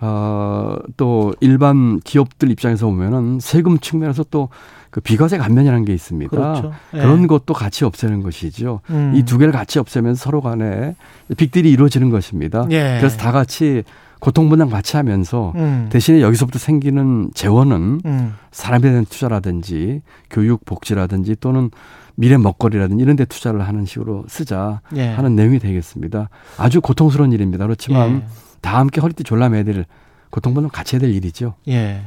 어, 0.00 0.76
또 0.96 1.34
일반 1.40 2.00
기업들 2.00 2.50
입장에서 2.50 2.86
보면은 2.86 3.38
세금 3.40 3.78
측면에서 3.78 4.24
또 4.24 4.48
그 4.96 5.02
비과세 5.02 5.36
감면이라는 5.36 5.84
게 5.84 5.92
있습니다. 5.92 6.30
그렇죠. 6.30 6.72
예. 6.94 7.00
그런 7.00 7.26
것도 7.26 7.52
같이 7.52 7.84
없애는 7.84 8.22
것이죠. 8.22 8.80
음. 8.88 9.12
이두 9.14 9.36
개를 9.36 9.52
같이 9.52 9.78
없애면서 9.78 10.24
서로 10.24 10.40
간에 10.40 10.94
빅딜이 11.36 11.70
이루어지는 11.70 12.08
것입니다. 12.08 12.66
예. 12.70 12.96
그래서 12.98 13.18
다 13.18 13.30
같이 13.30 13.82
고통분담 14.20 14.70
같이 14.70 14.96
하면서 14.96 15.52
음. 15.56 15.88
대신에 15.90 16.22
여기서부터 16.22 16.58
생기는 16.58 17.28
재원은 17.34 18.00
음. 18.06 18.34
사람에 18.52 18.88
대한 18.88 19.04
투자라든지 19.04 20.00
교육 20.30 20.64
복지라든지 20.64 21.36
또는 21.40 21.70
미래 22.14 22.38
먹거리라든지 22.38 23.02
이런 23.02 23.16
데 23.16 23.26
투자를 23.26 23.68
하는 23.68 23.84
식으로 23.84 24.24
쓰자 24.28 24.80
예. 24.96 25.08
하는 25.08 25.36
내용이 25.36 25.58
되겠습니다. 25.58 26.30
아주 26.56 26.80
고통스러운 26.80 27.32
일입니다. 27.32 27.66
그렇지만 27.66 28.22
예. 28.22 28.45
다 28.66 28.78
함께 28.78 29.00
허리띠 29.00 29.22
졸라매야 29.22 29.62
될 29.62 29.84
고통분담 30.30 30.70
같이 30.70 30.96
해야 30.96 31.00
될 31.00 31.14
일이죠. 31.14 31.54
예. 31.68 32.02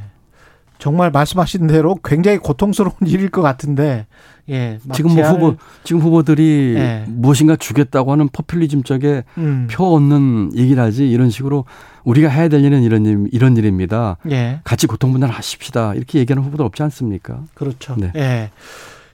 정말 0.78 1.10
말씀하신 1.10 1.68
대로 1.68 1.98
굉장히 2.04 2.38
고통스러운 2.38 2.96
일일 3.08 3.30
것 3.30 3.42
같은데, 3.42 4.08
예. 4.50 4.78
지금 4.94 5.16
뭐 5.16 5.24
후보 5.24 5.56
지금 5.86 6.02
후보들이 6.02 6.76
예. 6.76 7.06
무엇인가 7.08 7.56
주겠다고 7.56 8.12
하는 8.12 8.28
포퓰리즘 8.28 8.84
쪽에 8.84 9.24
음. 9.38 9.68
표 9.72 9.94
얻는 9.96 10.52
얘기를 10.58 10.84
하지 10.84 11.10
이런 11.10 11.30
식으로 11.30 11.64
우리가 12.04 12.28
해야 12.28 12.50
될 12.50 12.64
일은 12.66 12.84
이런 12.84 13.06
일, 13.06 13.28
이런 13.32 13.56
일입니다. 13.56 14.18
예. 14.30 14.60
같이 14.66 14.86
고통 14.86 15.14
분담 15.14 15.30
하십시다. 15.30 15.94
이렇게 15.96 16.20
얘기하는 16.20 16.44
후보들 16.44 16.66
없지 16.66 16.84
않습니까? 16.84 17.42
그렇죠. 17.54 17.96
네. 17.98 18.12
예. 18.18 18.50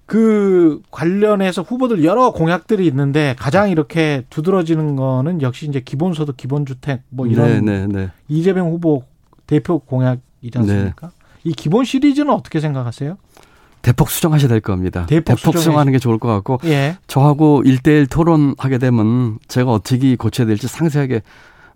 그 0.05 0.81
관련해서 0.91 1.63
후보들 1.63 2.03
여러 2.03 2.31
공약들이 2.31 2.85
있는데 2.87 3.35
가장 3.39 3.69
이렇게 3.69 4.23
두드러지는 4.29 4.95
거는 4.95 5.41
역시 5.41 5.67
이제 5.67 5.79
기본소득, 5.79 6.37
기본주택 6.37 7.01
뭐 7.09 7.25
이런 7.25 7.65
네, 7.65 7.85
네, 7.85 7.87
네. 7.87 8.09
이재명 8.27 8.69
후보 8.69 9.03
대표 9.47 9.79
공약이지 9.79 10.57
않습니까? 10.57 11.11
이 11.43 11.53
기본 11.53 11.85
시리즈는 11.85 12.31
어떻게 12.31 12.59
생각하세요? 12.59 13.17
대폭 13.81 14.09
수정하셔야 14.09 14.49
될 14.49 14.61
겁니다. 14.61 15.05
대폭 15.07 15.37
대폭, 15.37 15.57
수정하는 15.57 15.91
게 15.91 15.99
좋을 15.99 16.17
것 16.17 16.27
같고 16.27 16.59
예. 16.65 16.97
저하고 17.05 17.61
일대일 17.65 18.07
토론하게 18.07 18.79
되면 18.79 19.37
제가 19.47 19.71
어떻게 19.71 20.15
고쳐야 20.15 20.47
될지 20.47 20.67
상세하게 20.67 21.21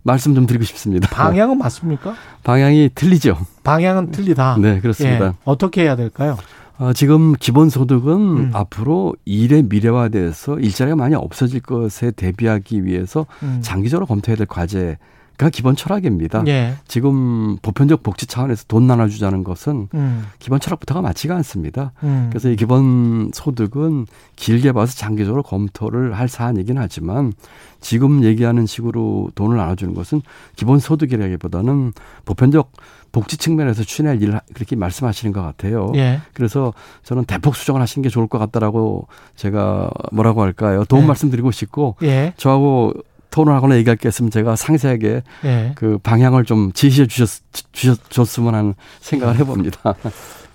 말씀 0.02 0.34
좀 0.34 0.46
드리고 0.46 0.64
싶습니다. 0.64 1.08
방향은 1.08 1.58
맞습니까? 1.58 2.14
방향이 2.42 2.90
틀리죠. 2.94 3.38
방향은 3.62 4.10
틀리다. 4.10 4.56
네, 4.60 4.80
그렇습니다. 4.80 5.26
예. 5.26 5.32
어떻게 5.44 5.82
해야 5.82 5.94
될까요? 5.94 6.36
어, 6.80 6.94
지금 6.94 7.34
기본소득은 7.34 8.12
음. 8.14 8.50
앞으로 8.54 9.14
일의 9.26 9.64
미래화돼서 9.64 10.58
일자리가 10.58 10.96
많이 10.96 11.14
없어질 11.14 11.60
것에 11.60 12.10
대비하기 12.10 12.86
위해서 12.86 13.26
음. 13.42 13.58
장기적으로 13.60 14.06
검토해야 14.06 14.36
될 14.36 14.46
과제 14.46 14.96
가 15.40 15.48
기본 15.48 15.74
철학입니다. 15.74 16.44
예. 16.48 16.74
지금 16.86 17.56
보편적 17.62 18.02
복지 18.02 18.26
차원에서 18.26 18.64
돈 18.68 18.86
나눠주자는 18.86 19.42
것은 19.42 19.88
음. 19.94 20.26
기본 20.38 20.60
철학부터가 20.60 21.00
맞지가 21.00 21.34
않습니다. 21.36 21.92
음. 22.02 22.26
그래서 22.28 22.50
이 22.50 22.56
기본 22.56 23.30
소득은 23.32 24.04
길게 24.36 24.72
봐서 24.72 24.94
장기적으로 24.94 25.42
검토를 25.42 26.12
할 26.12 26.28
사안이긴 26.28 26.76
하지만 26.76 27.32
지금 27.80 28.22
얘기하는 28.22 28.66
식으로 28.66 29.30
돈을 29.34 29.56
나눠주는 29.56 29.94
것은 29.94 30.20
기본 30.56 30.78
소득이라기보다는 30.78 31.94
보편적 32.26 32.72
복지 33.12 33.36
측면에서 33.36 33.82
추진할 33.82 34.22
일을 34.22 34.40
그렇게 34.54 34.76
말씀하시는 34.76 35.32
것 35.32 35.42
같아요. 35.42 35.92
예. 35.96 36.20
그래서 36.32 36.72
저는 37.02 37.24
대폭 37.24 37.56
수정을 37.56 37.80
하시는 37.80 38.02
게 38.02 38.08
좋을 38.08 38.26
것 38.28 38.38
같다라고 38.38 39.08
제가 39.36 39.90
뭐라고 40.12 40.42
할까요? 40.42 40.84
도움 40.88 41.02
네. 41.02 41.08
말씀드리고 41.08 41.50
싶고 41.50 41.96
예. 42.02 42.32
저하고 42.36 42.92
토론하거나 43.30 43.76
얘기할 43.76 43.96
게 43.96 44.08
있으면 44.08 44.30
제가 44.30 44.56
상세하게 44.56 45.22
예. 45.44 45.72
그 45.76 45.98
방향을 45.98 46.44
좀 46.44 46.72
제시해 46.72 47.06
주셨, 47.06 47.42
주셨으면 47.72 48.54
하는 48.54 48.74
생각을 49.00 49.36
해봅니다. 49.38 49.94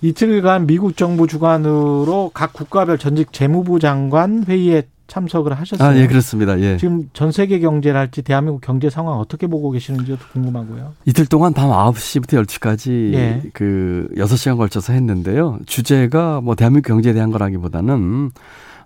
이틀간 0.02 0.66
미국 0.66 0.96
정부 0.96 1.26
주관으로 1.26 2.30
각 2.34 2.52
국가별 2.52 2.98
전직 2.98 3.32
재무부 3.32 3.80
장관 3.80 4.44
회의에 4.46 4.82
참석을 5.06 5.58
하셨어요. 5.58 5.88
아, 5.88 5.96
예, 5.96 6.06
그렇습니다. 6.06 6.58
예. 6.60 6.76
지금 6.76 7.08
전 7.12 7.30
세계 7.32 7.60
경제랄지 7.60 8.22
대한민국 8.22 8.60
경제 8.60 8.90
상황 8.90 9.18
어떻게 9.18 9.46
보고 9.46 9.70
계시는지도 9.70 10.18
궁금하고요. 10.32 10.94
이틀 11.04 11.26
동안 11.26 11.52
밤 11.52 11.70
9시부터 11.70 12.44
10시까지 12.44 13.14
예. 13.14 13.42
그 13.52 14.08
6시간 14.16 14.56
걸쳐서 14.56 14.92
했는데요. 14.92 15.58
주제가 15.66 16.40
뭐 16.40 16.54
대한민국 16.54 16.88
경제에 16.88 17.12
대한 17.12 17.30
거라기보다는 17.30 18.30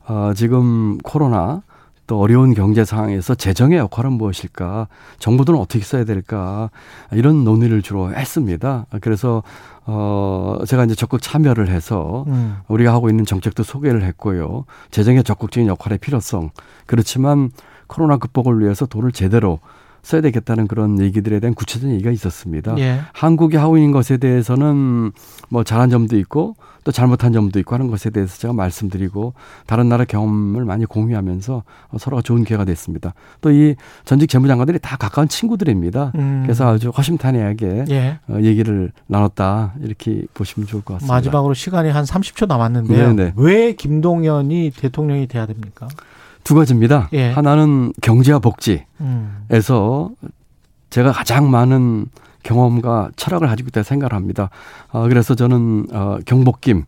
어, 0.09 0.33
지금 0.35 0.99
코로나 0.99 1.62
또 2.11 2.19
어려운 2.19 2.55
경제 2.55 2.85
상황에서 2.85 3.37
재정의 3.37 3.79
역할은 3.79 4.15
무엇일까? 4.15 4.89
정부들은 5.21 5.57
어떻게 5.57 5.85
써야 5.85 6.03
될까? 6.03 6.69
이런 7.13 7.45
논의를 7.45 7.83
주로 7.83 8.13
했습니다. 8.13 8.87
그래서 9.01 9.45
어 9.87 10.59
제가 10.67 10.87
이제 10.87 10.97
적극 10.97 11.23
참여를 11.23 11.69
해서 11.69 12.25
음. 12.27 12.57
우리가 12.67 12.93
하고 12.93 13.11
있는 13.11 13.25
정책도 13.25 13.63
소개를 13.63 14.03
했고요. 14.03 14.65
재정의 14.91 15.23
적극적인 15.23 15.69
역할의 15.69 15.99
필요성. 15.99 16.51
그렇지만 16.87 17.53
코로나 17.87 18.17
극복을 18.17 18.59
위해서 18.59 18.87
돈을 18.87 19.13
제대로 19.13 19.61
써야 20.03 20.20
되겠다는 20.20 20.66
그런 20.66 21.01
얘기들에 21.01 21.40
대한 21.40 21.55
구체적인 21.55 21.94
얘기가 21.94 22.11
있었습니다. 22.11 22.76
예. 22.78 23.01
한국이 23.12 23.57
하고 23.57 23.76
있는 23.76 23.92
것에 23.92 24.16
대해서는 24.16 25.12
뭐 25.48 25.64
잘한 25.64 25.90
점도 25.90 26.16
있고 26.18 26.57
또 26.82 26.92
잘못한 26.92 27.32
점도 27.34 27.59
있고 27.59 27.74
하는 27.74 27.88
것에 27.88 28.09
대해서 28.09 28.38
제가 28.38 28.55
말씀드리고 28.55 29.34
다른 29.66 29.90
나라 29.90 30.07
경험을 30.07 30.64
많이 30.64 30.86
공유하면서 30.86 31.62
서로가 31.98 32.22
좋은 32.22 32.44
기회가 32.44 32.64
됐습니다. 32.64 33.12
또 33.42 33.51
이 33.51 33.74
전직 34.05 34.28
재무장관들이 34.30 34.78
다 34.78 34.96
가까운 34.96 35.28
친구들입니다. 35.28 36.12
음. 36.14 36.42
그래서 36.44 36.72
아주 36.72 36.88
허심탄회하게 36.90 37.84
예. 37.90 38.18
어, 38.28 38.38
얘기를 38.40 38.92
나눴다 39.09 39.74
이렇게 39.82 40.22
보시면 40.32 40.66
좋을 40.66 40.82
것 40.82 40.94
같습니다. 40.94 41.14
마지막으로 41.14 41.53
시간이 41.53 41.90
한 41.90 42.05
30초 42.05 42.46
남았는데요. 42.46 43.12
네네. 43.14 43.32
왜 43.36 43.72
김동연이 43.74 44.72
대통령이 44.74 45.26
돼야 45.26 45.46
됩니까? 45.46 45.88
두 46.45 46.55
가지입니다. 46.55 47.09
예. 47.12 47.30
하나는 47.30 47.93
경제와 48.03 48.38
복지에서 48.41 48.84
음. 49.01 50.30
제가 50.91 51.12
가장 51.12 51.51
많은 51.51 52.07
경험과 52.43 53.11
철학을 53.16 53.47
가지고 53.49 53.68
있다고 53.68 53.84
생각을 53.84 54.14
합니다. 54.14 54.51
어, 54.91 55.07
그래서 55.09 55.34
저는 55.34 55.86
어, 55.93 56.18
경복김 56.24 56.84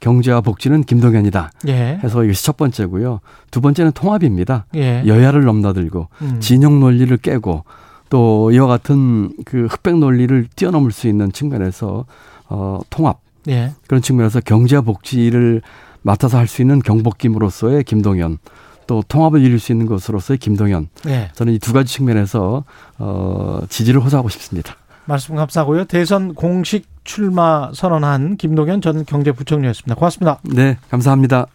경제와 0.00 0.42
복지는 0.42 0.82
김동연이다 0.82 1.52
예. 1.68 1.98
해서 2.02 2.24
이것이 2.24 2.44
첫 2.44 2.56
번째고요. 2.56 3.20
두 3.50 3.60
번째는 3.60 3.92
통합입니다. 3.92 4.66
예. 4.74 5.02
여야를 5.06 5.44
넘나들고 5.44 6.08
음. 6.22 6.40
진영 6.40 6.80
논리를 6.80 7.16
깨고 7.16 7.64
또 8.10 8.50
이와 8.52 8.66
같은 8.66 9.32
그 9.44 9.66
흑백 9.66 9.96
논리를 9.98 10.46
뛰어넘을 10.54 10.92
수 10.92 11.08
있는 11.08 11.32
측면에서 11.32 12.04
어, 12.48 12.80
통합 12.90 13.20
예. 13.48 13.72
그런 13.86 14.02
측면에서 14.02 14.40
경제와 14.40 14.82
복지를 14.82 15.62
맡아서 16.02 16.36
할 16.38 16.46
수 16.46 16.62
있는 16.62 16.80
경복김으로서의 16.80 17.84
김동연 17.84 18.38
또 18.86 19.02
통합을 19.08 19.40
이룰 19.42 19.58
수 19.58 19.72
있는 19.72 19.86
것으로서의 19.86 20.38
김동연 20.38 20.88
예. 21.08 21.30
저는 21.34 21.52
이 21.54 21.58
두 21.58 21.72
가지 21.72 21.92
측면에서 21.92 22.64
어, 22.98 23.60
지지를 23.68 24.00
호소하고 24.00 24.28
싶습니다. 24.28 24.76
말씀 25.06 25.34
감사하고요. 25.36 25.84
대선 25.86 26.34
공식 26.34 26.86
출마 27.04 27.70
선언한 27.72 28.36
김동연 28.36 28.80
전 28.80 29.04
경제부총리였습니다. 29.04 29.94
고맙습니다. 29.94 30.38
네, 30.42 30.78
감사합니다. 30.90 31.46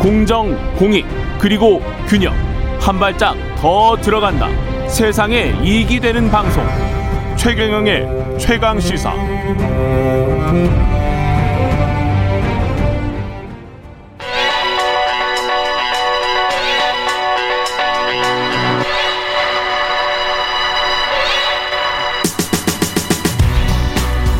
공정, 0.00 0.54
공익, 0.76 1.06
그리고 1.38 1.80
균형. 2.08 2.34
한 2.80 2.98
발짝 2.98 3.34
더 3.56 3.96
들어간다. 3.96 4.48
세상에 4.88 5.54
이익이 5.64 5.98
되는 6.00 6.30
방송. 6.30 6.62
최경영의 7.36 8.38
최강 8.38 8.78
시사. 8.78 9.14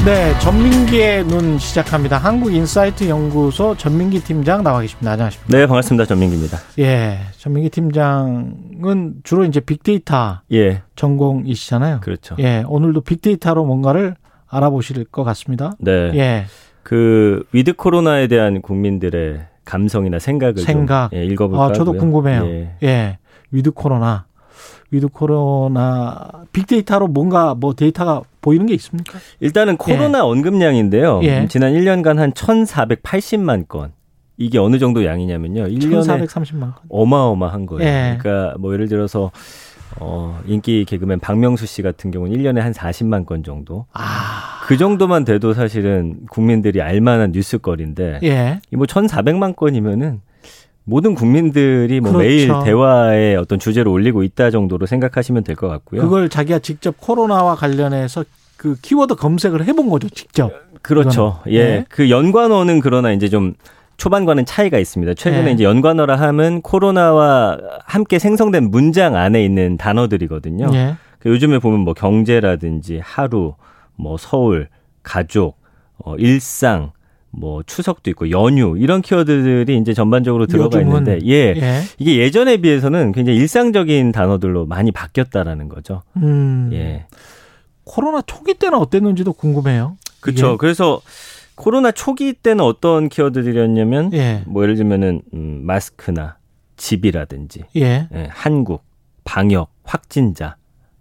네, 0.05 0.39
전민기의 0.41 1.25
눈 1.25 1.57
시작합니다. 1.57 2.19
한국인사이트 2.19 3.09
연구소 3.09 3.75
전민기 3.75 4.21
팀장 4.21 4.63
나와 4.63 4.83
계십니다. 4.83 5.13
안녕하십니까? 5.13 5.57
네, 5.57 5.67
반갑습니다. 5.67 6.05
전민기입니다. 6.05 6.59
예, 6.79 7.21
전민기 7.39 7.71
팀장은 7.71 9.15
주로 9.23 9.47
이제 9.47 9.61
빅데이터 9.61 10.43
예, 10.53 10.83
전공이시잖아요. 10.97 12.01
그렇죠. 12.03 12.37
예, 12.39 12.65
오늘도 12.69 13.01
빅데이터로 13.01 13.65
뭔가를 13.65 14.15
알아보실 14.47 15.07
것 15.07 15.25
같습니다. 15.25 15.73
네. 15.79 16.11
예, 16.15 16.45
그 16.83 17.43
위드 17.53 17.73
코로나에 17.73 18.27
대한 18.27 18.61
국민들의 18.61 19.41
감성이나 19.65 20.19
생각을 20.19 20.59
생각. 20.59 21.13
좀, 21.13 21.19
예, 21.19 21.25
읽어볼까 21.25 21.65
아, 21.65 21.73
저도 21.73 21.93
하고요. 21.93 22.01
궁금해요. 22.01 22.47
예. 22.47 22.77
예, 22.83 23.19
위드 23.53 23.71
코로나. 23.71 24.27
위드 24.91 25.09
코로나 25.09 26.31
빅데이터로 26.53 27.09
뭔가 27.09 27.55
뭐 27.55 27.75
데이터가 27.75 28.21
보이는 28.45 28.67
게 28.67 28.75
있습니까? 28.75 29.19
일단은 29.41 29.79
코로나 29.79 30.25
언급량인데요. 30.27 31.21
예. 31.23 31.41
음, 31.41 31.49
지난 31.49 31.73
1년간 31.73 32.17
한 32.17 32.33
1,480만 32.33 33.67
건. 33.69 33.93
이게 34.37 34.59
어느 34.59 34.79
정도 34.79 35.07
양이냐면요. 35.07 35.65
1년에 35.69 36.27
1430만 36.27 36.61
건. 36.61 36.75
어마어마한 36.91 37.65
거예요. 37.65 37.89
예. 37.89 38.19
그러니까 38.21 38.55
뭐 38.59 38.75
예를 38.75 38.89
들어서 38.89 39.31
어, 39.99 40.41
인기 40.47 40.85
개그맨 40.85 41.21
박명수 41.21 41.65
씨 41.67 41.81
같은 41.81 42.11
경우는 42.11 42.37
1년에 42.37 42.59
한 42.59 42.73
40만 42.73 43.25
건 43.25 43.43
정도. 43.43 43.87
아, 43.95 44.61
그 44.67 44.77
정도만 44.77 45.25
돼도 45.25 45.55
사실은 45.55 46.27
국민들이 46.31 46.83
알만한 46.83 47.33
뉴스거리인데 47.33 48.21
예. 48.25 48.61
이뭐 48.73 48.85
1,400만 48.85 49.57
건이면은 49.57 50.21
모든 50.85 51.15
국민들이 51.15 52.01
뭐 52.01 52.13
그렇죠. 52.13 52.27
매일 52.29 52.49
대화의 52.65 53.37
어떤 53.37 53.59
주제로 53.59 53.91
올리고 53.93 54.23
있다 54.23 54.51
정도로 54.51 54.87
생각하시면 54.87 55.45
될 55.45 55.57
것 55.57 55.69
같고요. 55.69 56.03
그걸 56.03 56.29
자기가 56.29 56.59
직접 56.59 56.95
코로나와 56.99 57.55
관련해서 57.55 58.25
그 58.57 58.77
키워드 58.81 59.15
검색을 59.17 59.65
해본 59.67 59.89
거죠, 59.89 60.09
직접. 60.09 60.53
그렇죠. 60.83 61.41
이거는. 61.47 61.59
예. 61.59 61.65
네. 61.65 61.85
그 61.89 62.11
연관어는 62.11 62.81
그러나 62.81 63.13
이제 63.13 63.29
좀 63.29 63.55
초반과는 63.97 64.45
차이가 64.45 64.79
있습니다. 64.79 65.15
최근에 65.15 65.45
네. 65.45 65.53
이제 65.53 65.65
연관어라 65.65 66.17
함은 66.17 66.61
코로나와 66.63 67.59
함께 67.85 68.19
생성된 68.19 68.71
문장 68.71 69.15
안에 69.17 69.45
있는 69.45 69.77
단어들이거든요. 69.77 70.71
예. 70.75 70.97
그 71.21 71.31
요즘에 71.31 71.59
보면 71.61 71.81
뭐 71.81 71.95
경제라든지 71.95 73.01
하루, 73.03 73.55
뭐 73.97 74.17
서울, 74.19 74.69
가족, 75.03 75.57
어, 75.99 76.17
일상, 76.17 76.91
뭐 77.37 77.63
추석도 77.65 78.11
있고 78.11 78.31
연휴 78.31 78.77
이런 78.79 79.03
키워드들이 79.03 79.79
이제 79.79 79.95
전반적으로 79.95 80.47
들어가 80.47 80.79
요즘은. 80.79 80.87
있는데 80.87 81.19
예. 81.27 81.55
예. 81.57 81.83
이게 81.99 82.19
예전에 82.19 82.59
비해서는 82.59 83.13
굉장히 83.13 83.39
일상적인 83.39 84.13
단어들로 84.13 84.67
많이 84.67 84.93
바뀌었다라는 84.93 85.69
거죠. 85.69 86.03
음. 86.17 86.71
예. 86.73 87.07
코로나 87.85 88.23
초기 88.23 88.55
때는 88.55 88.79
어땠는지도 88.79 89.33
궁금해요. 89.33 89.97
그렇죠. 90.21 90.57
그래서 90.57 91.01
코로나 91.55 91.93
초기 91.93 92.33
때는 92.33 92.65
어떤 92.65 93.09
키워드들이었냐면 93.09 94.13
예. 94.15 94.43
뭐 94.47 94.63
예를 94.63 94.77
들면은 94.77 95.23
음, 95.35 95.61
마스크나 95.65 96.39
집이라든지 96.77 97.65
예. 97.77 98.09
예, 98.13 98.29
한국, 98.31 98.83
방역, 99.25 99.71
확진자, 99.85 100.57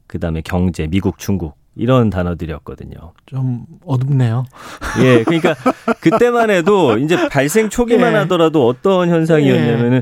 그다음에 0.07 0.41
경제, 0.41 0.87
미국, 0.87 1.17
중국 1.17 1.55
이런 1.75 2.09
단어들이었거든요. 2.09 3.13
좀 3.25 3.65
어둡네요. 3.85 4.45
예, 5.01 5.23
그러니까 5.23 5.55
그때만 6.01 6.49
해도 6.49 6.97
이제 6.97 7.29
발생 7.29 7.69
초기만 7.69 8.13
예. 8.13 8.17
하더라도 8.19 8.67
어떤 8.67 9.09
현상이었냐면은 9.09 10.01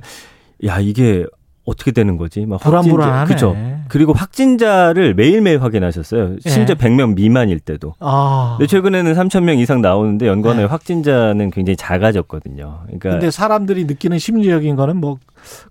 야 0.65 0.79
이게 0.79 1.25
어떻게 1.65 1.91
되는 1.91 2.17
거지? 2.17 2.45
막 2.45 2.59
불안불안하네. 2.59 3.27
그죠. 3.27 3.55
그리고 3.87 4.13
확진자를 4.13 5.13
매일매일 5.13 5.61
확인하셨어요. 5.61 6.37
심지어 6.39 6.75
예. 6.79 6.83
100명 6.83 7.15
미만일 7.15 7.59
때도. 7.59 7.93
아. 7.99 8.55
근데 8.57 8.67
최근에는 8.67 9.13
3천 9.13 9.43
명 9.43 9.57
이상 9.59 9.81
나오는데 9.81 10.27
연관어의 10.27 10.65
네. 10.65 10.69
확진자는 10.69 11.51
굉장히 11.51 11.75
작아졌거든요. 11.75 12.81
그러니까 12.85 13.09
근데 13.11 13.31
사람들이 13.31 13.85
느끼는 13.85 14.17
심리적인 14.17 14.75
거는 14.75 14.97
뭐 14.97 15.17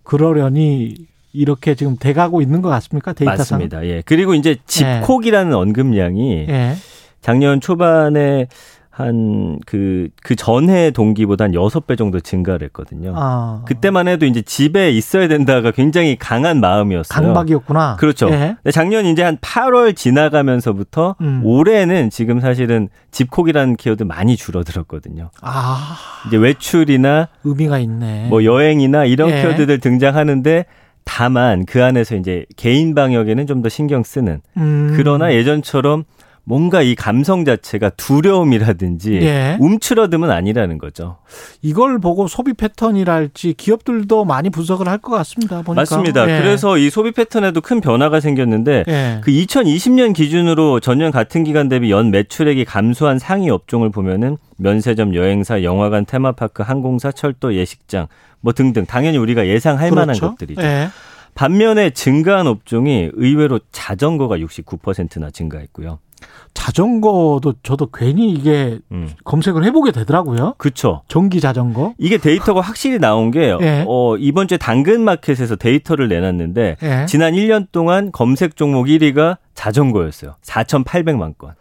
그러려니 0.03 0.94
이렇게 1.33 1.74
지금 1.74 1.97
돼가고 1.97 2.43
있는 2.43 2.62
것 2.62 2.68
같습니까? 2.68 3.12
데이터상. 3.12 3.59
맞습니다. 3.59 3.85
예. 3.87 4.03
그리고 4.05 4.35
이제 4.35 4.57
집콕이라는 4.66 5.55
언급량이 5.55 6.47
예. 6.49 6.74
작년 7.20 7.61
초반에 7.61 8.49
한그그 8.91 10.37
전해 10.37 10.91
동기보다 10.91 11.45
한 11.45 11.53
6배 11.53 11.97
정도 11.97 12.20
증가를 12.20 12.66
했거든요. 12.66 13.14
아. 13.16 13.62
그때만 13.66 14.09
해도 14.09 14.26
이제 14.26 14.43
집에 14.43 14.91
있어야 14.91 15.26
된다가 15.28 15.70
굉장히 15.70 16.16
강한 16.16 16.61
마음이었어요. 16.61 17.24
강박이었구나. 17.26 17.97
그렇죠. 17.97 18.28
예. 18.31 18.57
작년 18.72 19.07
이제 19.07 19.22
한 19.22 19.39
8월 19.39 19.97
지나가면서부터 19.97 21.16
음. 21.20 21.41
올해는 21.45 22.11
지금 22.11 22.41
사실은 22.41 22.89
집콕이라는 23.11 23.76
키워드 23.76 24.03
많이 24.03 24.37
줄어들었거든요. 24.37 25.31
아. 25.41 25.97
이제 26.26 26.37
외출이나 26.37 27.28
의미가 27.45 27.78
있네. 27.78 28.26
뭐 28.28 28.45
여행이나 28.45 29.07
이런 29.07 29.31
예. 29.31 29.41
키워드들 29.41 29.78
등장하는데 29.78 30.66
다만 31.05 31.64
그 31.66 31.82
안에서 31.84 32.16
이제 32.16 32.44
개인 32.57 32.94
방역에는 32.94 33.46
좀 33.46 33.62
더 33.62 33.68
신경 33.68 34.03
쓰는 34.03 34.40
음. 34.57 34.94
그러나 34.96 35.32
예전처럼 35.34 36.05
뭔가 36.45 36.82
이 36.82 36.95
감성 36.95 37.45
자체가 37.45 37.91
두려움이라든지 37.91 39.20
예. 39.22 39.57
움츠러듦은 39.61 40.30
아니라는 40.30 40.78
거죠. 40.78 41.18
이걸 41.62 41.99
보고 41.99 42.26
소비 42.28 42.55
패턴이랄지 42.55 43.55
기업들도 43.55 44.24
많이 44.24 44.51
분석을 44.51 44.88
할 44.88 45.01
것 45.01 45.12
같습니다. 45.12 45.62
보니까. 45.62 45.80
맞습니다. 45.80 46.28
예. 46.28 46.41
그래서 46.43 46.76
이 46.76 46.91
소비 46.91 47.12
패턴에도 47.12 47.61
큰 47.61 47.80
변화가 47.80 48.20
생겼는데 48.20 48.84
예. 48.88 49.20
그 49.22 49.30
2020년 49.30 50.14
기준으로 50.14 50.80
전년 50.80 51.11
같은 51.11 51.43
기간 51.45 51.68
대비 51.68 51.91
연 51.91 52.11
매출액이 52.11 52.64
감소한 52.66 53.18
상위 53.18 53.49
업종을 53.49 53.91
보면은 53.91 54.36
면세점, 54.59 55.14
여행사, 55.14 55.62
영화관, 55.62 56.05
테마파크, 56.05 56.62
항공사, 56.62 57.11
철도, 57.12 57.55
예식장 57.55 58.09
뭐 58.41 58.53
등등 58.53 58.84
당연히 58.86 59.16
우리가 59.18 59.47
예상할 59.47 59.91
만한 59.91 60.16
그렇죠. 60.16 60.30
것들이죠. 60.30 60.62
예. 60.62 60.88
반면에 61.34 61.91
증가한 61.91 62.47
업종이 62.47 63.09
의외로 63.14 63.61
자전거가 63.72 64.36
69%나 64.38 65.30
증가했고요. 65.30 65.99
자전거도 66.54 67.54
저도 67.62 67.86
괜히 67.92 68.30
이게 68.32 68.78
음. 68.92 69.08
검색을 69.24 69.64
해보게 69.64 69.92
되더라고요. 69.92 70.54
그렇죠. 70.58 71.02
전기 71.08 71.40
자전거. 71.40 71.94
이게 71.98 72.18
데이터가 72.18 72.60
확실히 72.60 72.98
나온 72.98 73.30
게 73.30 73.56
예. 73.60 73.84
어, 73.88 74.16
이번 74.18 74.48
주에 74.48 74.58
당근마켓에서 74.58 75.56
데이터를 75.56 76.08
내놨는데 76.08 76.76
예. 76.82 77.06
지난 77.06 77.34
1년 77.34 77.66
동안 77.72 78.10
검색 78.12 78.56
종목 78.56 78.86
1위가 78.86 79.38
자전거였어요. 79.54 80.34
4,800만 80.42 81.38
건. 81.38 81.52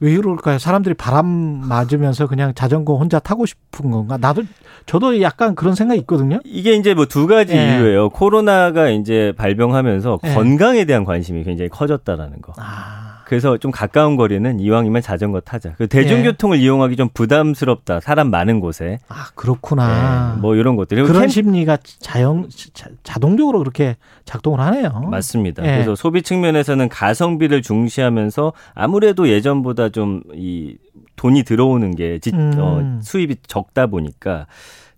왜 0.00 0.12
이럴까요? 0.12 0.58
사람들이 0.58 0.94
바람 0.94 1.26
맞으면서 1.26 2.26
그냥 2.26 2.52
자전거 2.54 2.96
혼자 2.96 3.18
타고 3.18 3.46
싶은 3.46 3.90
건가? 3.90 4.18
나도 4.20 4.42
저도 4.84 5.22
약간 5.22 5.54
그런 5.54 5.74
생각이 5.74 5.98
있거든요. 6.00 6.38
이게 6.44 6.74
이제 6.74 6.92
뭐 6.92 7.06
두 7.06 7.26
가지 7.26 7.54
예. 7.54 7.78
이유예요. 7.78 8.10
코로나가 8.10 8.90
이제 8.90 9.32
발병하면서 9.38 10.18
예. 10.24 10.34
건강에 10.34 10.84
대한 10.84 11.04
관심이 11.04 11.44
굉장히 11.44 11.70
커졌다라는 11.70 12.42
거. 12.42 12.52
아. 12.58 13.15
그래서 13.28 13.58
좀 13.58 13.72
가까운 13.72 14.14
거리는 14.14 14.60
이왕이면 14.60 15.02
자전거 15.02 15.40
타자. 15.40 15.72
그 15.76 15.88
대중교통을 15.88 16.58
이용하기 16.58 16.94
좀 16.94 17.08
부담스럽다. 17.12 17.98
사람 17.98 18.30
많은 18.30 18.60
곳에. 18.60 19.00
아 19.08 19.26
그렇구나. 19.34 20.34
예, 20.36 20.40
뭐 20.40 20.54
이런 20.54 20.76
것들. 20.76 21.02
그런 21.02 21.22
캠- 21.22 21.28
심리가 21.28 21.76
자연 21.98 22.48
자, 22.72 22.88
자동적으로 23.02 23.58
그렇게 23.58 23.96
작동을 24.26 24.60
하네요. 24.60 25.08
맞습니다. 25.10 25.64
예. 25.64 25.72
그래서 25.72 25.96
소비 25.96 26.22
측면에서는 26.22 26.88
가성비를 26.88 27.62
중시하면서 27.62 28.52
아무래도 28.74 29.28
예전보다 29.28 29.88
좀 29.88 30.22
이 30.34 30.76
돈이 31.16 31.42
들어오는 31.42 31.94
게 31.96 32.18
지- 32.20 32.30
음. 32.32 32.52
어, 32.58 32.98
수입이 33.02 33.36
적다 33.48 33.86
보니까 33.88 34.46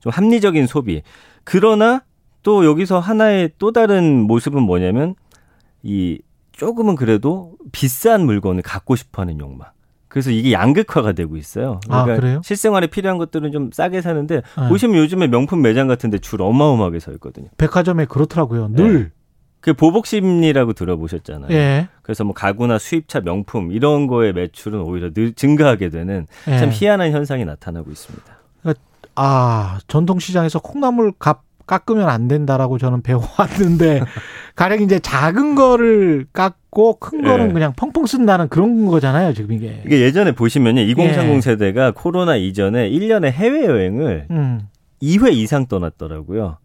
좀 0.00 0.10
합리적인 0.12 0.66
소비. 0.66 1.02
그러나 1.44 2.02
또 2.42 2.66
여기서 2.66 2.98
하나의 2.98 3.52
또 3.58 3.72
다른 3.72 4.20
모습은 4.26 4.62
뭐냐면 4.62 5.14
이 5.82 6.18
조금은 6.58 6.96
그래도 6.96 7.56
비싼 7.70 8.26
물건을 8.26 8.62
갖고 8.62 8.96
싶어하는 8.96 9.38
욕망. 9.38 9.68
그래서 10.08 10.30
이게 10.30 10.52
양극화가 10.52 11.12
되고 11.12 11.36
있어요. 11.36 11.80
아, 11.88 12.02
그러니까 12.02 12.20
그래요? 12.20 12.40
실생활에 12.42 12.88
필요한 12.88 13.16
것들은 13.18 13.52
좀 13.52 13.70
싸게 13.72 14.02
사는데 14.02 14.42
네. 14.58 14.68
보시면 14.68 14.96
요즘에 14.96 15.28
명품 15.28 15.62
매장 15.62 15.86
같은데 15.86 16.18
줄 16.18 16.42
어마어마하게 16.42 16.98
서 16.98 17.12
있거든요. 17.12 17.46
백화점에 17.58 18.06
그렇더라고요. 18.06 18.68
늘. 18.72 19.12
그 19.60 19.72
보복 19.72 20.06
심리라고 20.06 20.72
들어보셨잖아요. 20.72 21.50
예. 21.52 21.88
그래서 22.02 22.24
뭐 22.24 22.32
가구나 22.32 22.78
수입차 22.78 23.20
명품 23.20 23.70
이런 23.70 24.06
거의 24.06 24.32
매출은 24.32 24.80
오히려 24.80 25.12
늘 25.12 25.32
증가하게 25.32 25.90
되는 25.90 26.26
예. 26.48 26.58
참 26.58 26.70
희한한 26.72 27.12
현상이 27.12 27.44
나타나고 27.44 27.90
있습니다. 27.90 28.38
아 29.20 29.80
전통 29.88 30.20
시장에서 30.20 30.60
콩나물 30.60 31.12
값 31.18 31.42
깎으면 31.68 32.08
안 32.08 32.26
된다라고 32.26 32.78
저는 32.78 33.02
배워왔는데 33.02 34.00
가령 34.56 34.82
이제 34.82 34.98
작은 34.98 35.54
거를 35.54 36.26
깎고 36.32 36.98
큰 36.98 37.22
거는 37.22 37.50
예. 37.50 37.52
그냥 37.52 37.72
펑펑 37.76 38.06
쓴다는 38.06 38.48
그런 38.48 38.86
거잖아요, 38.86 39.32
지금 39.32 39.54
이게. 39.54 39.80
이게 39.86 40.00
예전에 40.00 40.32
보시면요. 40.32 40.80
2030 40.80 41.36
예. 41.36 41.40
세대가 41.40 41.92
코로나 41.92 42.34
이전에 42.34 42.90
1년에 42.90 43.30
해외 43.30 43.66
여행을 43.66 44.26
음. 44.32 44.62
2회 45.00 45.32
이상 45.34 45.66
떠났더라고요. 45.66 46.58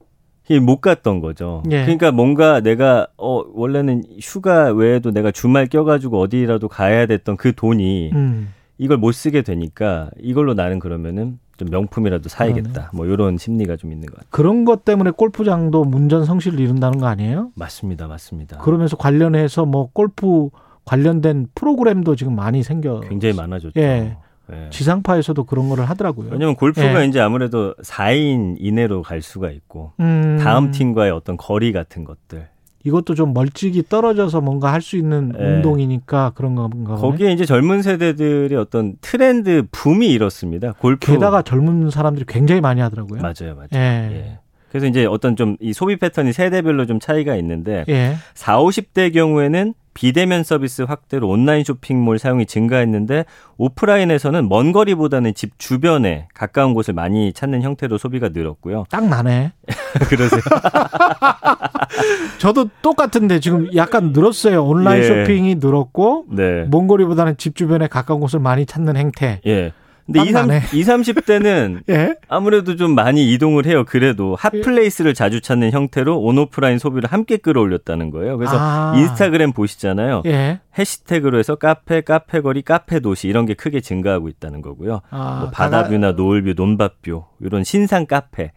못 0.62 0.82
갔던 0.82 1.20
거죠. 1.20 1.64
예. 1.72 1.84
그러니까 1.84 2.12
뭔가 2.12 2.62
내가 2.62 3.08
어 3.18 3.44
원래는 3.54 4.04
휴가 4.22 4.72
외에도 4.72 5.12
내가 5.12 5.32
주말 5.32 5.68
껴가지고 5.68 6.20
어디라도 6.20 6.68
가야 6.68 7.06
됐던 7.06 7.38
그 7.38 7.54
돈이 7.54 8.12
음. 8.14 8.50
이걸 8.78 8.98
못 8.98 9.12
쓰게 9.12 9.42
되니까 9.44 10.10
이걸로 10.20 10.54
나는 10.54 10.80
그러면은 10.80 11.40
좀 11.64 11.72
명품이라도 11.72 12.30
사야겠다. 12.30 12.72
그러네. 12.72 12.88
뭐 12.94 13.06
이런 13.06 13.38
심리가 13.38 13.76
좀 13.76 13.92
있는 13.92 14.08
것 14.08 14.16
같아요. 14.16 14.30
그런 14.32 14.66
것 14.66 14.86
때문에 14.86 15.12
골프장도 15.12 15.86
문전성시를 15.86 16.60
이룬다는 16.60 17.00
거 17.00 17.08
아니에요? 17.08 17.52
맞습니다, 17.56 18.08
맞습니다. 18.08 18.58
그러면서 18.60 18.98
관련해서 18.98 19.66
뭐 19.66 19.90
골프 19.94 20.50
관련된 20.86 21.48
프로그램도 21.56 22.16
지금 22.16 22.36
많이 22.36 22.64
생겨. 22.64 23.00
굉장히 23.02 23.36
많아졌죠. 23.36 23.80
예. 23.80 24.18
예. 24.52 24.70
지상파에서도 24.72 25.42
그런 25.46 25.70
거를 25.70 25.86
하더라고요. 25.86 26.30
왜냐면 26.32 26.56
골프가 26.56 27.02
예. 27.02 27.08
이제 27.08 27.22
아무래도 27.22 27.74
4인 27.76 28.58
이내로 28.60 29.02
갈 29.02 29.22
수가 29.22 29.52
있고 29.52 29.94
음. 30.02 30.38
다음 30.42 30.72
팀과의 30.72 31.12
어떤 31.12 31.38
거리 31.38 31.72
같은 31.72 32.04
것들 32.04 32.50
이것도 32.84 33.16
좀 33.16 33.34
멀찍이 33.34 33.84
떨어져서 33.88 34.42
뭔가 34.42 34.72
할 34.74 34.82
수 34.82 34.98
있는 34.98 35.32
예. 35.40 35.44
운동이니까 35.44 36.32
그런 36.36 36.56
건가 36.56 36.96
보네. 36.96 37.02
거기에 37.02 37.32
이제 37.32 37.46
젊은 37.46 37.82
세대들의 37.82 38.58
어떤 38.58 38.96
트렌드 39.02 39.64
붐이 39.72 40.08
일었습니다. 40.12 40.74
골프 40.74 41.12
게다가 41.14 41.42
젊은 41.42 41.90
사람들이 41.90 42.26
굉장히 42.28 42.60
많이 42.60 42.82
하더라고요. 42.82 43.22
맞아요, 43.22 43.56
맞아요. 43.56 43.68
예. 43.76 43.78
예. 44.12 44.40
그래서 44.70 44.88
이제 44.88 45.06
어떤 45.06 45.36
좀 45.36 45.56
이 45.62 45.72
소비 45.72 45.96
패턴이 45.98 46.34
세대별로 46.34 46.86
좀 46.86 47.00
차이가 47.00 47.36
있는데 47.38 47.86
예. 47.88 48.16
4, 48.34 48.58
50대 48.60 49.14
경우에는 49.14 49.74
비대면 49.94 50.44
서비스 50.44 50.82
확대로 50.82 51.30
온라인 51.30 51.64
쇼핑몰 51.64 52.20
사용이 52.20 52.46
증가했는데 52.46 53.26
오프라인에서는 53.58 54.50
먼 54.50 54.72
거리보다는 54.72 55.34
집 55.34 55.60
주변에 55.60 56.28
가까운 56.34 56.74
곳을 56.74 56.94
많이 56.94 57.34
찾는 57.34 57.62
형태로 57.62 57.98
소비가 57.98 58.30
늘었고요. 58.30 58.86
딱 58.92 59.08
나네. 59.08 59.54
그러세요? 60.10 60.42
저도 62.40 62.70
똑같은데 62.82 63.40
지금 63.40 63.70
약간 63.76 64.12
늘었어요. 64.12 64.66
온라인 64.66 65.04
예. 65.04 65.08
쇼핑이 65.08 65.56
늘었고 65.56 66.26
네. 66.32 66.66
먼 66.70 66.88
거리보다는 66.88 67.38
집 67.38 67.56
주변에 67.56 67.88
가까운 67.88 68.20
곳을 68.20 68.40
많이 68.40 68.66
찾는 68.66 68.98
행태. 68.98 69.42
예. 69.46 69.72
근데 70.06 70.20
딱 70.20 70.26
20, 70.26 70.34
나네. 70.34 70.62
20, 70.74 70.88
30대는 70.88 71.84
예. 71.90 72.16
아무래도 72.28 72.76
좀 72.76 72.94
많이 72.94 73.32
이동을 73.34 73.66
해요. 73.66 73.86
그래도 73.88 74.36
핫플레이스를 74.38 75.14
자주 75.14 75.40
찾는 75.40 75.72
형태로 75.72 76.20
온오프라인 76.20 76.78
소비를 76.78 77.12
함께 77.12 77.38
끌어올렸다는 77.38 78.10
거예요. 78.10 78.38
그래서 78.38 78.58
아. 78.60 78.94
인스타그램 78.98 79.54
보시잖아요. 79.54 80.24
예. 80.26 80.60
해시태그로 80.78 81.40
해서 81.40 81.56
카페, 81.56 82.02
카페거리, 82.02 82.64
카페도시 82.64 83.28
이런 83.28 83.46
게 83.46 83.54
크게 83.54 83.80
증가하고 83.80 84.28
있다는 84.28 84.62
거고요. 84.62 85.02
아, 85.10 85.40
뭐 85.42 85.50
바다뷰나 85.52 86.14
노을뷰, 86.14 86.54
논밭뷰 86.56 87.24
이런 87.40 87.64
신상 87.64 88.06
카페. 88.06 88.52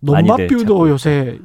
논밭뷰도 0.00 0.88
요새 0.90 1.38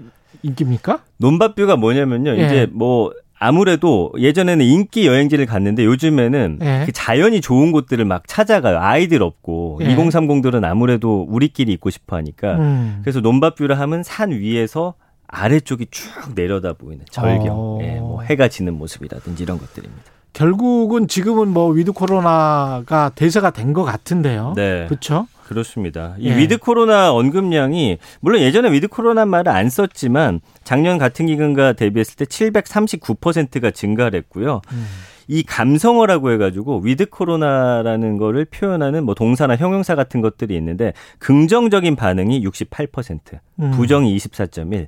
인기입니까? 0.44 1.00
논밭뷰가 1.18 1.76
뭐냐면요. 1.78 2.38
예. 2.38 2.46
이제 2.46 2.68
뭐 2.72 3.14
아무래도 3.46 4.12
예전에는 4.18 4.66
인기 4.66 5.06
여행지를 5.06 5.46
갔는데 5.46 5.86
요즘에는 5.86 6.60
예. 6.64 6.84
그 6.86 6.92
자연이 6.92 7.42
좋은 7.42 7.72
곳들을 7.72 8.04
막 8.06 8.24
찾아가요. 8.28 8.80
아이들 8.80 9.22
없고 9.22 9.80
예. 9.84 9.96
2030들은 9.96 10.64
아무래도 10.64 11.26
우리끼리 11.30 11.72
있고 11.74 11.90
싶어 11.92 12.16
하니까 12.18 12.56
음. 12.56 13.00
그래서 13.04 13.20
논밭뷰를 13.22 13.80
하면 13.80 14.02
산 14.04 14.32
위에서 14.32 14.96
아래쪽이 15.28 15.88
쭉 15.92 16.34
내려다 16.36 16.74
보이는 16.74 17.04
절경, 17.12 17.48
어. 17.52 17.80
예, 17.82 17.96
뭐 18.00 18.22
해가 18.24 18.48
지는 18.48 18.74
모습이라든지 18.76 19.44
이런 19.44 19.58
것들입니다. 19.60 20.04
결국은 20.34 21.08
지금은 21.08 21.48
뭐 21.50 21.70
위드 21.70 21.92
코로나가 21.94 23.10
대세가 23.16 23.52
된 23.52 23.74
것 23.74 23.84
같은데요. 23.84 24.54
네. 24.56 24.86
그렇죠? 24.88 25.28
그렇습니다. 25.46 26.16
이 26.18 26.28
예. 26.28 26.38
위드 26.38 26.58
코로나 26.58 27.14
언급량이 27.14 28.00
물론 28.20 28.42
예전에 28.42 28.72
위드 28.72 28.88
코로나 28.88 29.26
말을 29.26 29.52
안 29.52 29.70
썼지만 29.70 30.42
작년 30.64 30.98
같은 30.98 31.28
기간과 31.28 31.74
대비했을 31.74 32.16
때 32.16 32.26
739%가 32.26 33.72
증가를 33.72 34.18
했고요. 34.18 34.62
음. 34.72 34.86
이 35.28 35.44
감성어라고 35.44 36.32
해가지고 36.32 36.82
위드 36.84 37.08
코로나라는 37.10 38.18
거를 38.18 38.46
표현하는 38.46 39.06
뭐 39.06 39.16
동사나 39.16 39.56
형용사 39.56 39.96
같은 39.96 40.22
것들이 40.22 40.56
있는데 40.56 40.94
긍정적인 41.20 41.96
반응이 41.96 42.44
68%, 42.44 43.40
음. 43.60 43.72
부정이 43.72 44.16
24.1. 44.18 44.88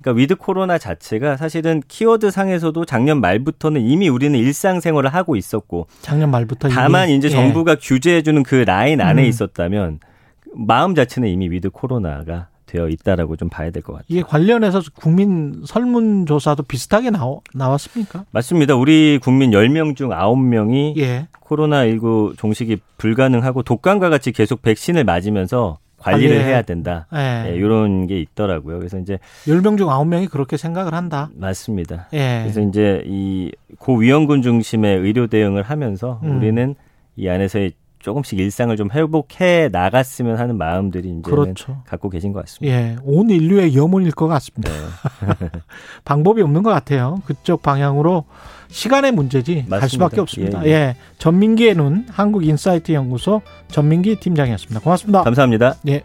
그러니까 0.00 0.20
위드 0.20 0.36
코로나 0.36 0.78
자체가 0.78 1.36
사실은 1.36 1.82
키워드 1.88 2.30
상에서도 2.30 2.84
작년 2.84 3.20
말부터는 3.20 3.80
이미 3.80 4.08
우리는 4.08 4.38
일상생활을 4.38 5.12
하고 5.14 5.36
있었고 5.36 5.86
작년 6.02 6.30
말부터 6.30 6.68
다만 6.68 7.08
이미, 7.08 7.18
이제 7.18 7.28
예. 7.28 7.32
정부가 7.32 7.76
규제해주는 7.80 8.42
그 8.42 8.56
라인 8.56 9.00
안에 9.00 9.22
음. 9.22 9.26
있었다면 9.28 10.00
마음 10.54 10.94
자체는 10.94 11.28
이미 11.28 11.50
위드 11.50 11.70
코로나가 11.70 12.48
되어 12.66 12.88
있다라고 12.88 13.36
좀 13.36 13.48
봐야 13.48 13.70
될 13.70 13.82
것 13.82 13.92
같아요. 13.92 14.06
이게 14.08 14.22
관련해서 14.22 14.82
국민 14.96 15.62
설문조사도 15.64 16.64
비슷하게 16.64 17.10
나오, 17.10 17.40
나왔습니까? 17.54 18.24
맞습니다. 18.32 18.74
우리 18.74 19.18
국민 19.22 19.52
10명 19.52 19.94
중 19.96 20.10
9명이 20.10 20.96
예. 20.98 21.28
코로나19 21.44 22.36
종식이 22.36 22.78
불가능하고 22.98 23.62
독감과 23.62 24.08
같이 24.08 24.32
계속 24.32 24.62
백신을 24.62 25.04
맞으면서 25.04 25.78
관리를 26.12 26.44
해야 26.44 26.62
된다. 26.62 27.06
예. 27.14 27.50
예, 27.50 27.56
이런 27.56 28.06
게 28.06 28.20
있더라고요. 28.20 28.78
그래서 28.78 28.98
이제 28.98 29.18
10명 29.46 29.76
중 29.78 29.88
9명이 29.88 30.30
그렇게 30.30 30.56
생각을 30.56 30.94
한다. 30.94 31.30
맞습니다. 31.34 32.08
예. 32.12 32.40
그래서 32.42 32.60
이제 32.60 33.02
이 33.06 33.52
고위험군 33.78 34.42
중심의 34.42 34.98
의료 34.98 35.26
대응을 35.26 35.62
하면서 35.62 36.20
음. 36.22 36.38
우리는 36.38 36.74
이 37.16 37.28
안에서의 37.28 37.72
조금씩 37.98 38.38
일상을 38.38 38.76
좀 38.76 38.88
회복해 38.92 39.68
나갔으면 39.72 40.38
하는 40.38 40.56
마음들이 40.56 41.08
이제는 41.08 41.22
그렇죠. 41.22 41.82
갖고 41.86 42.08
계신 42.08 42.32
것 42.32 42.40
같습니다. 42.44 42.76
예. 42.76 42.96
온 43.02 43.30
인류의 43.30 43.74
염원일 43.74 44.12
것 44.12 44.28
같습니다. 44.28 44.70
네. 44.70 45.50
방법이 46.04 46.40
없는 46.40 46.62
것 46.62 46.70
같아요. 46.70 47.20
그쪽 47.26 47.62
방향으로 47.62 48.24
시간의 48.68 49.12
문제지 49.12 49.54
갈 49.54 49.80
맞습니다. 49.80 49.88
수밖에 49.88 50.20
없습니다. 50.20 50.64
예, 50.64 50.68
예, 50.68 50.72
예. 50.72 50.96
전민기의 51.18 51.74
눈 51.74 52.06
한국인사이트 52.10 52.92
연구소 52.92 53.42
전민기 53.68 54.16
팀장이었습니다. 54.16 54.80
고맙습니다. 54.80 55.22
감사합니다. 55.22 55.76
예. 55.88 56.02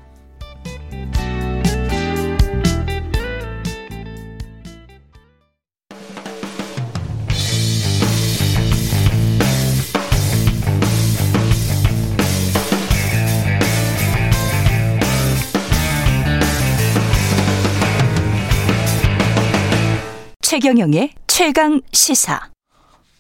최경영의 20.52 21.12
최강 21.28 21.80
시사. 21.94 22.50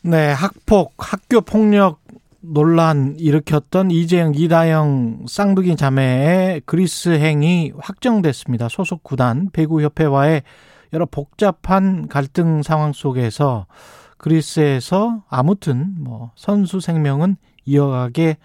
네, 0.02 0.34
학폭, 0.34 0.96
학교 0.98 1.40
폭력 1.40 2.02
논란 2.42 3.16
일으켰던 3.18 3.90
이재영, 3.90 4.34
이다영 4.36 5.28
쌍둥이 5.30 5.78
자매의 5.78 6.64
그리스행이 6.66 7.72
확정됐습니다. 7.80 8.68
소속 8.68 9.04
구단 9.04 9.50
배구협회와의 9.54 10.42
여러 10.92 11.06
복잡한 11.06 12.10
갈등 12.10 12.64
상황 12.64 12.92
속에서 12.92 13.66
그리스에서 14.18 15.24
아무튼 15.30 15.96
뭐 16.00 16.32
선수 16.36 16.82
생명은 16.82 17.38
이어가게 17.64 18.36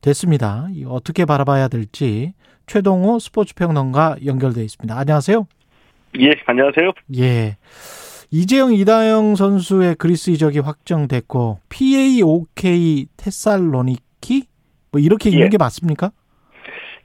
됐습니다. 0.00 0.66
이 0.72 0.84
어떻게 0.84 1.24
바라봐야 1.24 1.68
될지 1.68 2.34
최동호 2.66 3.20
스포츠 3.20 3.54
평론가 3.54 4.16
연결돼 4.26 4.64
있습니다. 4.64 4.98
안녕하세요. 4.98 5.46
예, 6.18 6.32
안녕하세요. 6.46 6.92
예. 7.16 7.56
이재영, 8.36 8.74
이다영 8.74 9.36
선수의 9.36 9.94
그리스 9.94 10.30
이적이 10.30 10.58
확정됐고 10.58 11.60
PAOK 11.68 13.06
테살로니키 13.16 14.42
뭐 14.90 15.00
이렇게 15.00 15.30
읽는 15.30 15.46
예. 15.46 15.48
게 15.50 15.56
맞습니까? 15.56 16.10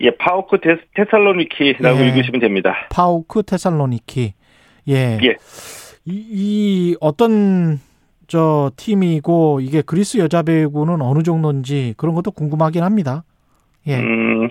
예, 0.02 0.10
파오크 0.18 0.60
테, 0.60 0.78
테살로니키라고 0.96 2.00
예. 2.00 2.08
읽으시면 2.08 2.42
됩니다. 2.42 2.88
파오크 2.90 3.44
테살로니키. 3.44 4.34
예. 4.88 5.20
예. 5.22 5.36
이, 6.06 6.26
이 6.32 6.96
어떤 7.00 7.80
저 8.26 8.72
팀이고 8.76 9.60
이게 9.62 9.84
그리스 9.84 10.18
여자 10.18 10.42
배구는 10.42 11.00
어느 11.00 11.22
정도인지 11.22 11.94
그런 11.98 12.16
것도 12.16 12.32
궁금하긴 12.32 12.82
합니다. 12.82 13.24
예. 13.86 14.00
음, 14.00 14.50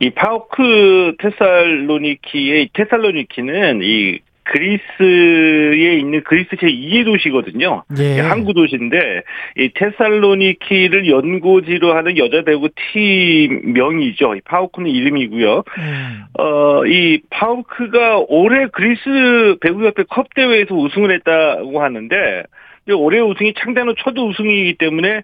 이 0.00 0.10
파오크 0.10 1.16
테살로니키의 1.18 2.68
테살로니키는 2.74 3.80
이 3.82 4.20
그리스에 4.50 5.94
있는 5.98 6.22
그리스 6.24 6.50
제 6.58 6.66
2의 6.66 7.04
도시거든요. 7.04 7.84
예. 7.98 8.18
항구 8.20 8.52
도시인데 8.52 9.22
이 9.56 9.70
테살로니키를 9.74 11.08
연고지로 11.08 11.94
하는 11.94 12.18
여자 12.18 12.42
배구 12.42 12.70
팀 12.92 13.72
명이죠. 13.74 14.34
이 14.34 14.40
파우크는 14.44 14.90
이름이고요. 14.90 15.62
음. 15.78 16.24
어, 16.38 16.84
이 16.84 17.20
파우크가 17.30 18.24
올해 18.28 18.66
그리스 18.72 19.56
배구협회 19.60 20.04
컵 20.08 20.34
대회에서 20.34 20.74
우승을 20.74 21.12
했다고 21.12 21.80
하는데 21.80 22.42
이 22.88 22.92
올해 22.92 23.20
우승이 23.20 23.54
창단 23.56 23.88
후 23.88 23.94
첫 23.98 24.18
우승이기 24.18 24.74
때문에 24.78 25.22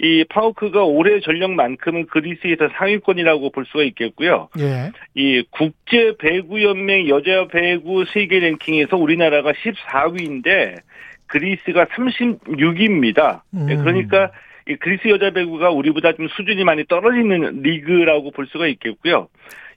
이 0.00 0.24
파우크가 0.28 0.84
올해 0.84 1.20
전력만큼은 1.20 2.06
그리스에서 2.06 2.68
상위권이라고 2.76 3.50
볼 3.50 3.64
수가 3.66 3.84
있겠고요. 3.84 4.48
예. 4.58 4.90
이 5.14 5.44
국제 5.50 6.16
배구 6.18 6.62
연맹 6.62 7.08
여자 7.08 7.46
배구 7.46 8.04
세계 8.12 8.40
랭킹에서 8.40 8.96
우리나라가 8.96 9.52
14위인데 9.52 10.80
그리스가 11.26 11.84
36위입니다. 11.86 13.42
음. 13.54 13.66
그러니까 13.66 14.30
이 14.68 14.74
그리스 14.76 15.08
여자 15.08 15.30
배구가 15.30 15.70
우리보다 15.70 16.12
좀 16.14 16.28
수준이 16.28 16.64
많이 16.64 16.84
떨어지는 16.86 17.62
리그라고 17.62 18.30
볼 18.32 18.46
수가 18.46 18.66
있겠고요. 18.66 19.28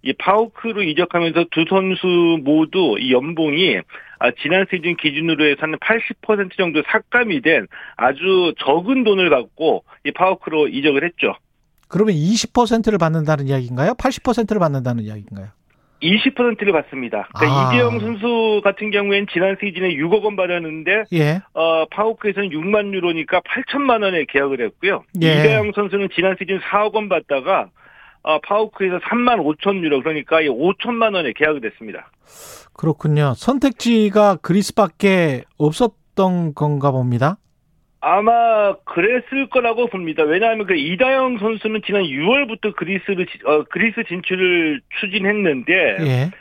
이 0.04 0.14
파우크로 0.14 0.84
이적하면서 0.84 1.46
두 1.52 1.66
선수 1.70 2.40
모두 2.44 2.96
이 3.00 3.12
연봉이 3.12 3.78
아, 4.20 4.32
지난 4.42 4.66
시즌 4.72 4.96
기준으로 4.96 5.46
해서는 5.46 5.78
80% 5.80 6.58
정도 6.58 6.82
삭감이 6.88 7.42
된 7.42 7.68
아주 7.96 8.54
적은 8.60 9.04
돈을 9.04 9.30
갖고 9.30 9.84
이 10.06 10.12
파우크로 10.12 10.70
이적을 10.70 11.04
했죠. 11.04 11.36
그러면 11.88 12.16
20%를 12.16 12.98
받는다는 12.98 13.48
이야기인가요? 13.48 13.94
80%를 13.94 14.60
받는다는 14.60 15.04
이야기인가요? 15.04 15.50
20%를 16.02 16.74
받습니다. 16.74 17.28
그러니까 17.36 17.70
아. 17.70 17.74
이재영 17.74 18.00
선수 18.00 18.62
같은 18.64 18.92
경우에는 18.92 19.28
지난 19.32 19.58
시즌에 19.60 19.96
6억 19.96 20.24
원 20.24 20.36
받았는데 20.36 21.06
예. 21.14 21.42
어, 21.54 21.86
파우크에서는 21.90 22.50
6만 22.50 22.94
유로니까 22.94 23.42
8천만 23.42 24.04
원에 24.04 24.26
계약을 24.26 24.62
했고요. 24.62 25.04
예. 25.24 25.40
이재영 25.40 25.72
선수는 25.74 26.10
지난 26.14 26.36
시즌 26.38 26.60
4억 26.60 26.94
원 26.94 27.10
받다가 27.10 27.70
어, 28.28 28.40
파우크에서 28.42 29.00
3만 29.00 29.40
5천 29.40 29.82
유로 29.84 30.02
그러니까 30.02 30.42
5천만 30.42 31.14
원에 31.16 31.32
계약을 31.34 31.62
됐습니다. 31.62 32.12
그렇군요. 32.74 33.34
선택지가 33.36 34.36
그리스밖에 34.42 35.44
없었던 35.58 36.54
건가 36.54 36.92
봅니다. 36.92 37.38
아마 38.02 38.76
그랬을 38.84 39.50
거라고 39.50 39.88
봅니다. 39.88 40.24
왜냐하면 40.24 40.68
그 40.68 40.76
이다영 40.76 41.40
선수는 41.40 41.82
지난 41.86 42.04
6월부터 42.04 42.76
그리스를 42.76 43.26
지- 43.28 43.40
어, 43.46 43.64
그리스 43.70 44.04
진출을 44.08 44.82
추진했는데 45.00 45.74
예. 46.02 46.32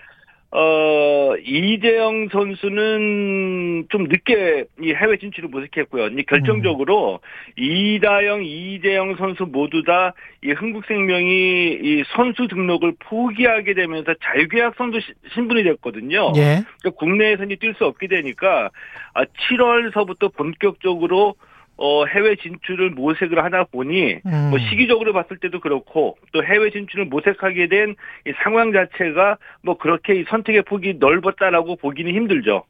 어, 0.58 1.34
이재영 1.44 2.28
선수는 2.32 3.86
좀 3.90 4.04
늦게 4.04 4.64
이 4.82 4.94
해외 4.94 5.18
진출을 5.18 5.50
모색했고요. 5.50 6.08
결정적으로 6.26 7.20
이다영, 7.58 8.42
이재영 8.42 9.16
선수 9.16 9.44
모두 9.44 9.82
다 9.82 10.14
이 10.44 10.52
흥국생명이 10.52 11.78
이 11.82 12.04
선수 12.14 12.46
등록을 12.46 12.92
포기하게 13.00 13.74
되면서 13.74 14.14
자유계약 14.22 14.74
선수 14.76 15.00
시- 15.00 15.12
신분이 15.34 15.64
됐거든요. 15.64 16.32
예. 16.36 16.62
그러니까 16.80 16.90
국내에서 16.98 17.44
이제 17.44 17.56
뛸수 17.56 17.82
없게 17.82 18.06
되니까 18.06 18.70
아, 19.14 19.24
7월서부터 19.24 20.32
본격적으로 20.36 21.34
어, 21.78 22.06
해외 22.06 22.36
진출을 22.36 22.90
모색을 22.90 23.44
하다 23.44 23.64
보니 23.64 24.20
음. 24.24 24.50
뭐 24.50 24.58
시기적으로 24.58 25.12
봤을 25.12 25.38
때도 25.38 25.60
그렇고 25.60 26.16
또 26.32 26.42
해외 26.44 26.70
진출을 26.70 27.06
모색하게 27.06 27.68
된 27.68 27.96
이 28.26 28.32
상황 28.42 28.72
자체가 28.72 29.38
뭐 29.62 29.78
그렇게 29.78 30.20
이 30.20 30.24
선택의 30.28 30.62
폭이 30.62 30.94
넓었다라고 30.98 31.76
보기는 31.76 32.12
힘들죠. 32.12 32.64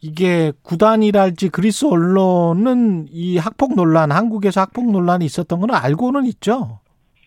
이게 0.00 0.52
구단이랄지 0.62 1.48
그리스 1.50 1.86
언론은 1.86 3.06
이 3.10 3.38
학폭 3.38 3.74
논란, 3.74 4.10
한국에서 4.10 4.62
학폭 4.62 4.90
논란이 4.90 5.24
있었던 5.24 5.60
건 5.60 5.70
알고는 5.72 6.24
있죠. 6.26 6.80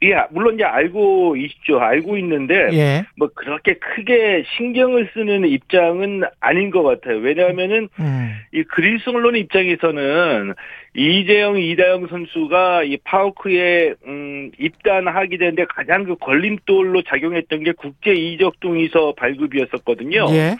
예, 0.05 0.23
물론 0.29 0.55
이제 0.55 0.63
알고 0.63 1.35
있죠. 1.37 1.79
알고 1.79 2.17
있는데 2.17 2.69
예. 2.73 3.05
뭐 3.17 3.29
그렇게 3.33 3.73
크게 3.73 4.43
신경을 4.57 5.09
쓰는 5.13 5.47
입장은 5.47 6.23
아닌 6.39 6.69
것 6.69 6.83
같아요. 6.83 7.17
왜냐하면은 7.17 7.89
음. 7.99 8.35
이 8.53 8.63
그리스 8.63 9.09
언론 9.09 9.35
입장에서는 9.35 10.53
이재영, 10.95 11.57
이다영 11.57 12.07
선수가 12.07 12.83
이 12.83 12.97
파우크에 13.03 13.95
음, 14.07 14.51
입단하게 14.59 15.37
되는데 15.37 15.65
가장 15.65 16.03
그 16.03 16.15
걸림돌로 16.15 17.01
작용했던 17.03 17.63
게 17.63 17.71
국제 17.73 18.13
이적 18.13 18.59
동의서 18.59 19.13
발급이었었거든요. 19.17 20.27
예. 20.29 20.55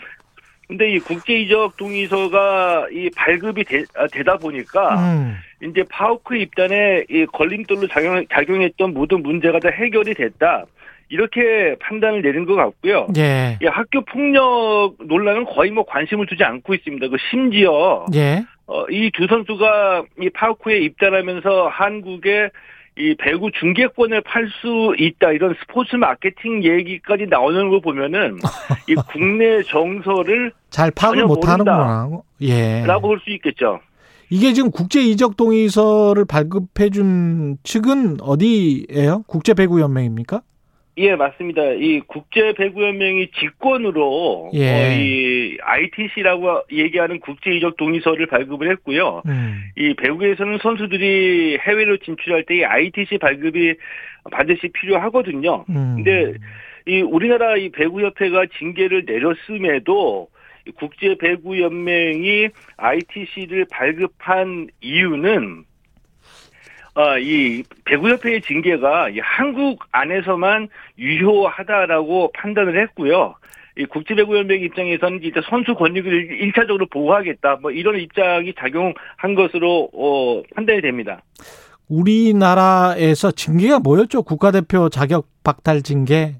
근데 0.68 0.90
이 0.90 0.98
국제 0.98 1.34
이적 1.34 1.76
동의서가 1.76 2.88
이 2.90 3.08
발급이 3.16 3.64
되, 3.64 3.84
다 4.24 4.36
보니까 4.36 4.96
음. 4.96 5.36
이제 5.62 5.84
파우크 5.88 6.36
입단에 6.36 7.04
이 7.08 7.26
걸림돌로 7.26 7.88
작용, 7.88 8.24
작용했던 8.30 8.92
모든 8.94 9.22
문제가 9.22 9.58
다 9.58 9.70
해결이 9.70 10.14
됐다. 10.14 10.64
이렇게 11.08 11.76
판단을 11.80 12.20
내린 12.22 12.44
것 12.46 12.56
같고요. 12.56 13.06
예. 13.16 13.58
이 13.62 13.66
학교 13.66 14.00
폭력 14.02 14.94
논란은 14.98 15.44
거의 15.44 15.70
뭐 15.70 15.84
관심을 15.84 16.26
두지 16.26 16.42
않고 16.42 16.74
있습니다. 16.74 17.08
그 17.08 17.16
심지어 17.30 18.04
예. 18.14 18.44
이두 18.90 19.26
선수가 19.28 20.02
이 20.20 20.30
파우크에 20.30 20.78
입단하면서 20.78 21.68
한국에 21.68 22.50
이 22.98 23.14
배구 23.18 23.50
중계권을 23.52 24.22
팔 24.22 24.48
수 24.60 24.94
있다 24.98 25.30
이런 25.30 25.54
스포츠 25.60 25.94
마케팅 25.96 26.64
얘기까지 26.64 27.26
나오는 27.28 27.68
걸 27.68 27.80
보면은 27.80 28.38
이 28.88 28.94
국내 29.12 29.62
정서를 29.62 30.50
잘 30.70 30.90
파악을 30.90 31.18
전혀 31.18 31.26
못 31.26 31.46
하는구나. 31.46 32.08
예. 32.40 32.82
라고 32.84 33.08
볼 33.08 33.20
수 33.20 33.30
있겠죠. 33.30 33.80
이게 34.30 34.52
지금 34.52 34.70
국제 34.70 35.00
이적 35.00 35.36
동의서를 35.36 36.24
발급해 36.24 36.90
준 36.90 37.56
측은 37.62 38.20
어디예요? 38.20 39.22
국제 39.26 39.54
배구 39.54 39.80
연맹입니까? 39.80 40.42
예, 40.98 41.14
맞습니다. 41.14 41.62
이 41.72 42.00
국제 42.06 42.54
배구 42.54 42.82
연맹이 42.82 43.28
직권으로 43.38 44.50
예. 44.54 44.72
어, 44.72 44.98
이 44.98 45.58
ITC라고 45.60 46.62
얘기하는 46.72 47.20
국제 47.20 47.50
이적 47.50 47.76
동의서를 47.76 48.26
발급을 48.26 48.70
했고요. 48.70 49.22
음. 49.26 49.60
이 49.76 49.92
배구에서는 49.94 50.58
선수들이 50.62 51.58
해외로 51.60 51.98
진출할 51.98 52.44
때 52.44 52.56
이 52.56 52.64
ITC 52.64 53.18
발급이 53.18 53.74
반드시 54.30 54.68
필요하거든요. 54.68 55.66
음. 55.68 55.96
근데 55.96 56.32
이 56.86 57.02
우리나라 57.02 57.56
이 57.58 57.68
배구 57.68 58.00
협회가 58.00 58.46
징계를 58.58 59.04
내렸음에도 59.06 60.28
이 60.28 60.35
국제 60.76 61.16
배구 61.16 61.60
연맹이 61.60 62.48
ITC를 62.76 63.66
발급한 63.70 64.68
이유는 64.80 65.64
어, 66.94 67.18
이 67.18 67.62
배구협회의 67.84 68.40
징계가 68.40 69.10
이 69.10 69.18
한국 69.20 69.84
안에서만 69.92 70.68
유효하다라고 70.98 72.32
판단을 72.32 72.80
했고요. 72.82 73.34
이 73.78 73.84
국제배구연맹 73.84 74.62
입장에서는 74.62 75.22
이제 75.22 75.40
선수 75.50 75.74
권익을 75.74 76.40
일차적으로 76.40 76.86
보호하겠다, 76.86 77.58
뭐 77.60 77.70
이런 77.70 78.00
입장이 78.00 78.54
작용한 78.58 79.34
것으로 79.36 79.90
어, 79.92 80.42
판단이 80.54 80.80
됩니다. 80.80 81.20
우리나라에서 81.88 83.30
징계가 83.30 83.80
뭐였죠? 83.80 84.22
국가대표 84.22 84.88
자격 84.88 85.26
박탈 85.44 85.82
징계. 85.82 86.36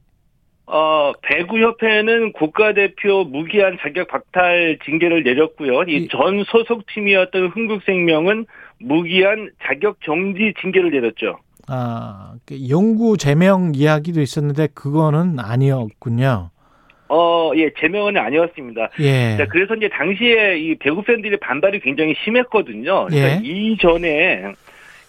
어, 0.66 1.12
배구협회는 1.22 2.32
국가대표 2.32 3.24
무기한 3.24 3.78
자격 3.80 4.08
박탈 4.08 4.78
징계를 4.84 5.22
내렸고요. 5.22 5.82
이 5.84 6.08
전 6.08 6.42
소속팀이었던 6.44 7.48
흥국생명은 7.48 8.46
무기한 8.80 9.50
자격 9.64 9.98
정지 10.04 10.52
징계를 10.60 10.90
내렸죠. 10.90 11.38
아, 11.68 12.34
그 12.46 12.68
영구 12.68 13.16
제명 13.16 13.72
이야기도 13.74 14.20
있었는데 14.20 14.68
그거는 14.74 15.38
아니었군요. 15.38 16.50
어, 17.08 17.52
예, 17.54 17.70
제명은 17.78 18.16
아니었습니다. 18.16 18.90
예. 19.00 19.36
자, 19.36 19.46
그래서 19.46 19.74
이제 19.76 19.88
당시에 19.88 20.58
이 20.58 20.74
배구 20.76 21.02
팬들의 21.04 21.38
반발이 21.38 21.78
굉장히 21.80 22.14
심했거든요. 22.24 23.06
그러니까 23.06 23.28
예. 23.28 23.40
이전에 23.44 24.52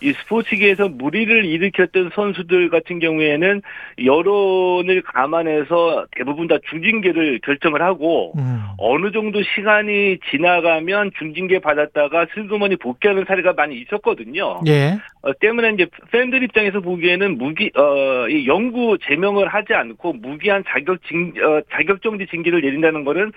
이 0.02 0.14
스포츠계에서 0.14 0.90
무리를 0.90 1.46
일으켰던 1.46 2.12
선수들 2.14 2.70
같은 2.70 3.00
경우에는 3.00 3.62
여론을 4.04 5.02
감안해서 5.02 6.06
대부분 6.16 6.48
다 6.48 6.58
중징계를 6.70 7.40
결정을 7.44 7.82
하고 7.82 8.34
음. 8.38 8.62
어느 8.78 9.12
정도 9.12 9.42
시간이 9.42 10.20
지나가면 10.30 11.12
중징계 11.18 11.60
받았다가 11.60 12.28
슬그머니 12.34 12.76
복귀하는 12.76 13.26
사례가 13.28 13.54
많이 13.54 13.78
있었거든요. 13.80 14.62
예. 14.68 14.98
어, 15.22 15.34
때문에 15.40 15.72
이제 15.72 15.88
팬들 16.12 16.44
입장에서 16.44 16.80
보기에는 16.80 17.38
무기 17.38 17.72
어, 17.76 18.28
이 18.30 18.48
영구 18.48 19.00
제명을 19.04 19.48
하지 19.48 19.74
않고 19.74 20.14
무기한 20.14 20.64
자격 20.68 21.04
징 21.08 21.34
어, 21.44 21.62
자격 21.72 22.02
정지 22.02 22.28
징계를 22.28 22.62
내린다는 22.62 23.04
거는 23.04 23.32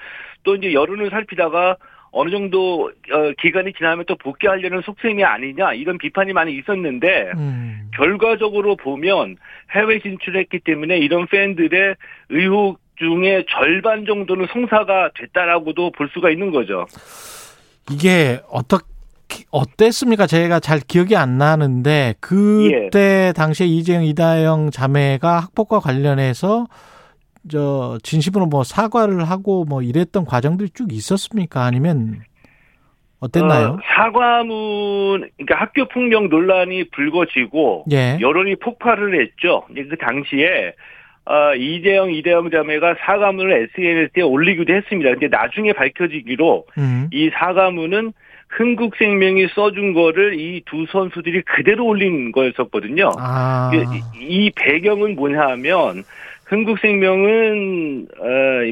또 0.45 0.55
이제 0.57 0.73
여론을 0.73 1.11
살피다가 1.11 1.77
어느 2.12 2.31
정도 2.31 2.91
어, 3.12 3.32
기간이 3.41 3.73
지나면 3.74 4.05
또 4.07 4.16
복귀하려는 4.16 4.82
속셈이 4.82 5.23
아니냐 5.23 5.74
이런 5.74 5.99
비판이 5.99 6.32
많이 6.32 6.57
있었는데 6.57 7.32
음. 7.37 7.91
결과적으로 7.95 8.77
보면 8.77 9.37
해외 9.73 10.01
진출했기 10.01 10.61
때문에 10.61 10.99
이런 10.99 11.27
팬들의 11.27 11.95
의혹 12.31 12.81
중에 12.97 13.45
절반 13.49 14.05
정도는 14.05 14.47
성사가 14.53 15.11
됐다라고도 15.15 15.93
볼 15.93 16.11
수가 16.12 16.31
있는 16.31 16.51
거죠. 16.51 16.87
이게 17.91 18.41
어떻게 18.51 18.85
어땠습니까? 19.51 20.27
제가 20.27 20.61
잘 20.61 20.81
기억이 20.81 21.16
안 21.16 21.39
나는데 21.39 22.15
그때 22.20 23.32
당시에 23.35 23.66
이재영 23.66 24.05
이다영 24.05 24.70
자매가 24.70 25.41
학폭과 25.41 25.81
관련해서 25.81 26.66
저 27.49 27.99
진심으로 28.03 28.47
뭐 28.47 28.65
사과를 28.65 29.25
하고 29.25 29.65
뭐 29.65 29.83
이랬던 29.83 30.25
과정들이 30.25 30.71
쭉 30.71 30.93
있었습니까? 30.93 31.65
아니면 31.65 32.21
어땠나요? 33.21 33.69
어, 33.69 33.79
사과문, 33.95 35.31
그러니까 35.37 35.55
학교 35.57 35.87
폭력 35.89 36.29
논란이 36.29 36.91
불거지고 36.91 37.85
예. 37.93 38.19
여론이 38.21 38.57
폭발을 38.57 39.21
했죠. 39.21 39.65
그 39.69 39.97
당시에 39.97 40.75
어, 41.27 41.55
이재영, 41.55 42.12
이대영 42.12 42.51
자매가 42.51 42.97
사과문을 43.01 43.69
SNS에 43.77 44.23
올리기도 44.23 44.73
했습니다. 44.75 45.11
근데 45.11 45.29
나중에 45.29 45.73
밝혀지기로 45.75 46.67
음. 46.79 47.09
이 47.12 47.31
사과문은 47.35 48.12
흥국생명이 48.49 49.47
써준 49.55 49.93
거를 49.95 50.41
이 50.41 50.62
두 50.67 50.87
선수들이 50.91 51.43
그대로 51.43 51.87
올린 51.87 52.33
거였었거든요. 52.33 53.12
아. 53.19 53.71
이, 53.73 54.47
이 54.47 54.51
배경은 54.57 55.15
뭐냐 55.15 55.41
하면 55.51 56.03
흥국생명은 56.51 58.09
어, 58.19 58.25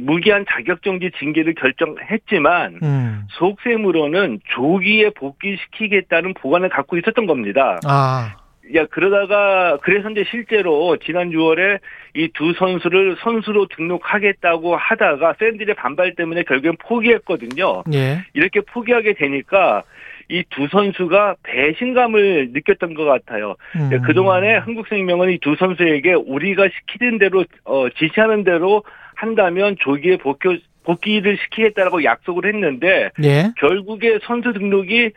무기한 0.03 0.45
자격정지 0.51 1.13
징계를 1.19 1.55
결정했지만 1.55 2.81
음. 2.83 3.23
속셈으로는 3.31 4.41
조기에 4.55 5.11
복귀시키겠다는 5.11 6.35
보관을 6.35 6.69
갖고 6.71 6.99
있었던 6.99 7.27
겁니다. 7.27 7.79
아. 7.87 8.37
야 8.75 8.85
그러다가 8.87 9.79
그래서 9.83 10.11
이제 10.11 10.25
실제로 10.31 10.99
지난 10.99 11.31
6월에 11.31 11.79
이 12.15 12.29
두 12.35 12.53
선수를 12.53 13.17
선수로 13.21 13.67
등록하겠다고 13.69 14.77
하다가 14.77 15.35
팬들의 15.35 15.75
반발 15.77 16.15
때문에 16.15 16.43
결국엔 16.43 16.77
포기했거든요. 16.79 17.85
예. 17.95 18.25
이렇게 18.35 18.61
포기하게 18.61 19.15
되니까 19.15 19.85
이 20.31 20.45
두 20.51 20.69
선수가 20.69 21.37
배신감을 21.43 22.51
느꼈던 22.53 22.95
것 22.95 23.05
같아요. 23.05 23.57
음. 23.77 23.89
네, 23.91 23.99
그동안에 23.99 24.57
한국생명은 24.59 25.31
이 25.31 25.39
두 25.39 25.57
선수에게 25.57 26.13
우리가 26.15 26.69
시키는 26.69 27.19
대로 27.19 27.45
어, 27.65 27.89
지시하는 27.91 28.45
대로 28.45 28.83
한다면 29.15 29.77
조기에 29.81 30.19
복귀, 30.19 30.63
복귀를 30.85 31.39
시키겠다라고 31.39 32.05
약속을 32.05 32.47
했는데 32.47 33.11
예. 33.23 33.53
결국에 33.59 34.19
선수 34.23 34.53
등록이 34.53 35.11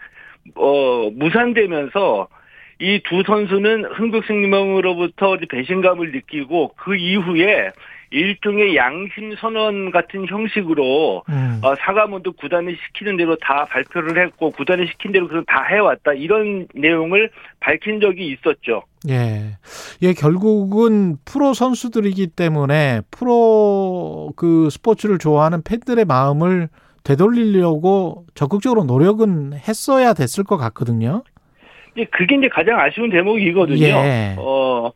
어, 0.56 1.10
무산되면서 1.14 2.28
이 2.80 3.00
두 3.04 3.22
선수는 3.26 3.86
흥국생명으로부터 3.86 5.38
배신감을 5.50 6.12
느끼고 6.14 6.74
그 6.78 6.96
이후에 6.96 7.72
일종의 8.12 8.76
양심 8.76 9.36
선언 9.38 9.90
같은 9.90 10.28
형식으로 10.28 11.24
음. 11.30 11.62
어, 11.64 11.76
사과문도 11.76 12.34
구단이 12.34 12.76
시키는 12.76 13.18
대로 13.18 13.36
다 13.38 13.66
발표를 13.66 14.22
했고 14.24 14.52
구단이 14.52 14.86
시킨 14.88 15.14
대로 15.14 15.28
그럼 15.28 15.46
다 15.46 15.64
해왔다 15.64 16.14
이런 16.14 16.68
내용을 16.76 17.32
밝힌 17.62 18.02
적이 18.02 18.28
있었죠. 18.28 18.84
예. 19.10 19.58
예, 20.02 20.14
결국은 20.14 21.16
프로 21.26 21.54
선수들이기 21.54 22.28
때문에 22.28 23.02
프로 23.10 24.32
그 24.36 24.70
스포츠를 24.70 25.18
좋아하는 25.18 25.64
팬들의 25.64 26.04
마음을 26.06 26.68
되돌리려고 27.04 28.26
적극적으로 28.36 28.84
노력은 28.84 29.54
했어야 29.54 30.14
됐을 30.14 30.44
것 30.44 30.58
같거든요. 30.58 31.24
이제 31.96 32.06
그게 32.12 32.36
이제 32.36 32.48
가장 32.48 32.80
아쉬운 32.80 33.10
대목이거든요. 33.10 33.80
예. 33.80 34.36
어, 34.38 34.92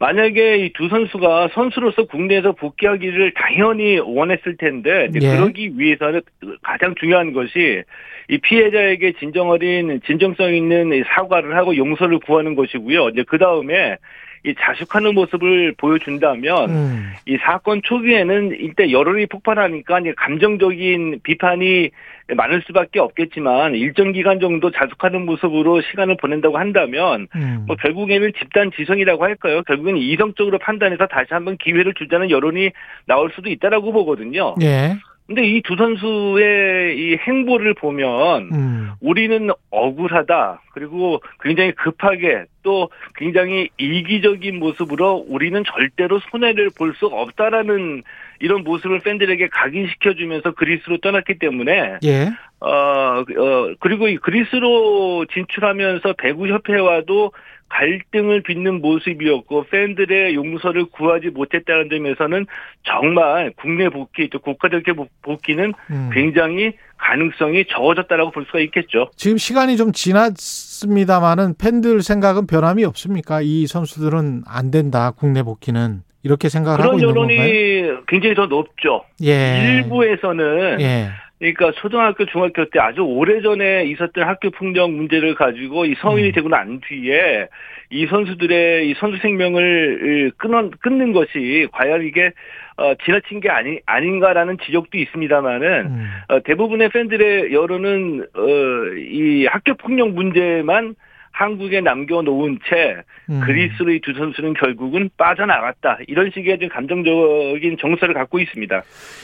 만약에 0.00 0.58
이 0.58 0.72
두 0.74 0.88
선수가 0.88 1.48
선수로서 1.54 2.04
국내에서 2.04 2.52
복귀하기를 2.52 3.32
당연히 3.34 3.98
원했을 3.98 4.56
텐데, 4.56 5.08
예. 5.12 5.18
그러기 5.18 5.72
위해서는 5.76 6.20
가장 6.62 6.94
중요한 6.94 7.32
것이 7.32 7.82
이 8.28 8.38
피해자에게 8.38 9.14
진정 9.18 9.50
어린, 9.50 10.00
진정성 10.06 10.54
있는 10.54 10.92
이 10.92 11.02
사과를 11.02 11.56
하고 11.56 11.76
용서를 11.76 12.20
구하는 12.20 12.54
것이고요. 12.54 13.08
이제 13.08 13.24
그 13.26 13.38
다음에 13.38 13.96
이 14.44 14.54
자숙하는 14.56 15.14
모습을 15.14 15.74
보여준다면, 15.76 16.70
음. 16.70 17.10
이 17.26 17.36
사건 17.38 17.82
초기에는 17.82 18.50
일대 18.52 18.92
여론이 18.92 19.26
폭발하니까 19.26 19.98
이제 19.98 20.14
감정적인 20.16 21.20
비판이 21.24 21.90
많을 22.36 22.62
수밖에 22.66 23.00
없겠지만 23.00 23.74
일정 23.74 24.12
기간 24.12 24.38
정도 24.40 24.70
자숙하는 24.70 25.24
모습으로 25.24 25.80
시간을 25.82 26.16
보낸다고 26.16 26.58
한다면 26.58 27.26
음. 27.34 27.64
뭐 27.66 27.76
결국에는 27.76 28.32
집단 28.38 28.70
지성이라고 28.76 29.24
할까요? 29.24 29.62
결국엔 29.62 29.96
이성적으로 29.96 30.58
판단해서 30.58 31.06
다시 31.06 31.28
한번 31.30 31.56
기회를 31.56 31.94
주자는 31.94 32.30
여론이 32.30 32.70
나올 33.06 33.30
수도 33.34 33.48
있다라고 33.50 33.92
보거든요. 33.92 34.54
예. 34.62 34.96
근데 35.26 35.46
이 35.46 35.60
두 35.60 35.76
선수의 35.76 36.98
이 36.98 37.16
행보를 37.16 37.74
보면 37.74 38.48
음. 38.50 38.90
우리는 39.02 39.50
억울하다. 39.70 40.62
그리고 40.72 41.20
굉장히 41.42 41.72
급하게 41.72 42.44
또 42.62 42.88
굉장히 43.14 43.68
이기적인 43.76 44.58
모습으로 44.58 45.26
우리는 45.28 45.62
절대로 45.66 46.18
손해를 46.30 46.70
볼 46.78 46.94
수 46.94 47.06
없다라는 47.06 48.02
이런 48.40 48.64
모습을 48.64 49.00
팬들에게 49.00 49.48
각인시켜주면서 49.48 50.52
그리스로 50.52 50.98
떠났기 50.98 51.38
때문에 51.38 51.98
예. 52.04 52.30
어, 52.60 52.68
어, 52.68 53.74
그리고 53.80 54.08
이 54.08 54.16
그리스로 54.16 55.24
진출하면서 55.32 56.14
배구 56.14 56.48
협회와도 56.48 57.32
갈등을 57.68 58.42
빚는 58.42 58.80
모습이었고 58.80 59.66
팬들의 59.70 60.34
용서를 60.34 60.86
구하지 60.86 61.28
못했다는 61.28 61.90
점에서는 61.90 62.46
정말 62.84 63.52
국내 63.56 63.88
복귀 63.90 64.28
또 64.30 64.38
국가대표 64.38 65.06
복귀는 65.22 65.74
음. 65.90 66.10
굉장히 66.12 66.72
가능성이 66.96 67.66
적어졌다라고 67.66 68.30
볼 68.30 68.46
수가 68.46 68.60
있겠죠. 68.60 69.10
지금 69.16 69.36
시간이 69.36 69.76
좀 69.76 69.92
지났습니다만은 69.92 71.54
팬들 71.58 72.02
생각은 72.02 72.46
변함이 72.46 72.84
없습니까? 72.84 73.40
이 73.42 73.66
선수들은 73.66 74.42
안 74.46 74.70
된다. 74.70 75.12
국내 75.12 75.42
복귀는 75.42 76.02
이렇게 76.22 76.48
생각을 76.48 76.80
하고 76.80 76.96
그런 76.96 77.00
있는 77.00 77.14
건가요? 77.14 77.38
여론이 77.38 78.04
굉장히 78.06 78.34
더 78.34 78.46
높죠. 78.46 79.04
예. 79.22 79.62
일부에서는 79.62 80.80
예. 80.80 81.08
그러니까 81.38 81.70
초등학교, 81.80 82.26
중학교 82.26 82.64
때 82.68 82.80
아주 82.80 83.02
오래전에 83.02 83.84
있었던 83.84 84.24
학교 84.24 84.50
폭력 84.50 84.90
문제를 84.90 85.36
가지고 85.36 85.84
이 85.84 85.94
성인이 86.00 86.30
음. 86.30 86.32
되고 86.32 86.48
난 86.48 86.80
뒤에 86.80 87.48
이 87.90 88.06
선수들의 88.06 88.90
이 88.90 88.94
선수 88.98 89.18
생명을 89.18 90.32
끊어, 90.36 90.68
끊는 90.80 91.12
것이 91.12 91.68
과연 91.72 92.04
이게 92.04 92.32
어, 92.76 92.94
지나친 93.04 93.40
게 93.40 93.50
아니, 93.50 93.78
아닌가라는 93.86 94.58
지적도 94.64 94.98
있습니다만은 94.98 95.86
음. 95.86 96.10
어, 96.28 96.40
대부분의 96.42 96.90
팬들의 96.90 97.52
여론은 97.52 98.26
어, 98.34 98.96
이 98.96 99.46
학교 99.46 99.74
폭력 99.74 100.10
문제만 100.10 100.94
한국에 101.38 101.80
남겨놓은 101.80 102.58
채 102.68 102.96
음. 103.30 103.40
그리스로 103.44 103.92
이두 103.92 104.12
선수는 104.12 104.54
결국은 104.54 105.08
빠져나갔다 105.16 105.98
이런 106.08 106.32
식의 106.34 106.58
좀 106.58 106.68
감정적인 106.68 107.76
정서를 107.80 108.12
갖고 108.12 108.40
있습니다. 108.40 108.82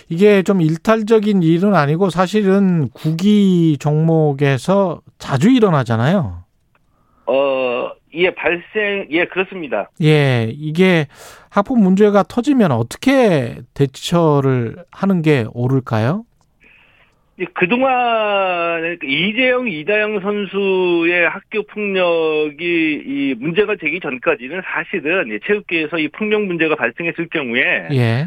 이게 0.09 0.45
좀 0.45 0.61
일탈적인 0.61 1.43
일은 1.43 1.75
아니고 1.75 2.11
사실은 2.11 2.89
구기 2.91 3.79
종목에서 3.81 5.01
자주 5.19 5.51
일어나잖아요. 5.51 6.45
어, 7.27 7.91
예, 8.15 8.31
발생, 8.33 9.09
예, 9.11 9.25
그렇습니다. 9.25 9.91
예, 10.01 10.49
이게 10.53 11.09
학폭 11.51 11.81
문제가 11.81 12.23
터지면 12.23 12.71
어떻게 12.71 13.57
대처를 13.75 14.77
하는 14.93 15.21
게 15.21 15.47
옳을까요? 15.53 16.25
예, 17.41 17.47
그동안 17.53 18.97
이재영, 19.03 19.69
이다영 19.69 20.21
선수의 20.21 21.29
학교 21.29 21.63
폭력이 21.65 23.03
이 23.07 23.35
문제가 23.39 23.75
되기 23.75 23.99
전까지는 23.99 24.63
사실은 24.65 25.29
예, 25.31 25.39
체육계에서 25.41 25.99
이 25.99 26.09
폭력 26.09 26.43
문제가 26.43 26.77
발생했을 26.77 27.29
경우에 27.29 27.89
예. 27.93 28.27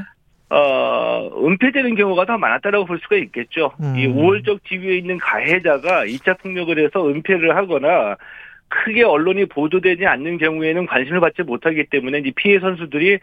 어, 0.49 1.29
은폐되는 1.45 1.95
경우가 1.95 2.25
더 2.25 2.37
많았다라고 2.37 2.85
볼 2.85 2.99
수가 2.99 3.17
있겠죠. 3.17 3.71
음. 3.81 3.95
이 3.97 4.05
우월적 4.05 4.63
지위에 4.65 4.97
있는 4.97 5.17
가해자가 5.17 6.05
2차 6.05 6.39
폭력을 6.39 6.77
해서 6.77 7.07
은폐를 7.07 7.55
하거나 7.55 8.15
크게 8.69 9.03
언론이 9.03 9.45
보도되지 9.45 10.05
않는 10.05 10.37
경우에는 10.37 10.85
관심을 10.85 11.19
받지 11.21 11.43
못하기 11.43 11.85
때문에 11.85 12.19
이 12.25 12.31
피해 12.31 12.59
선수들이 12.59 13.19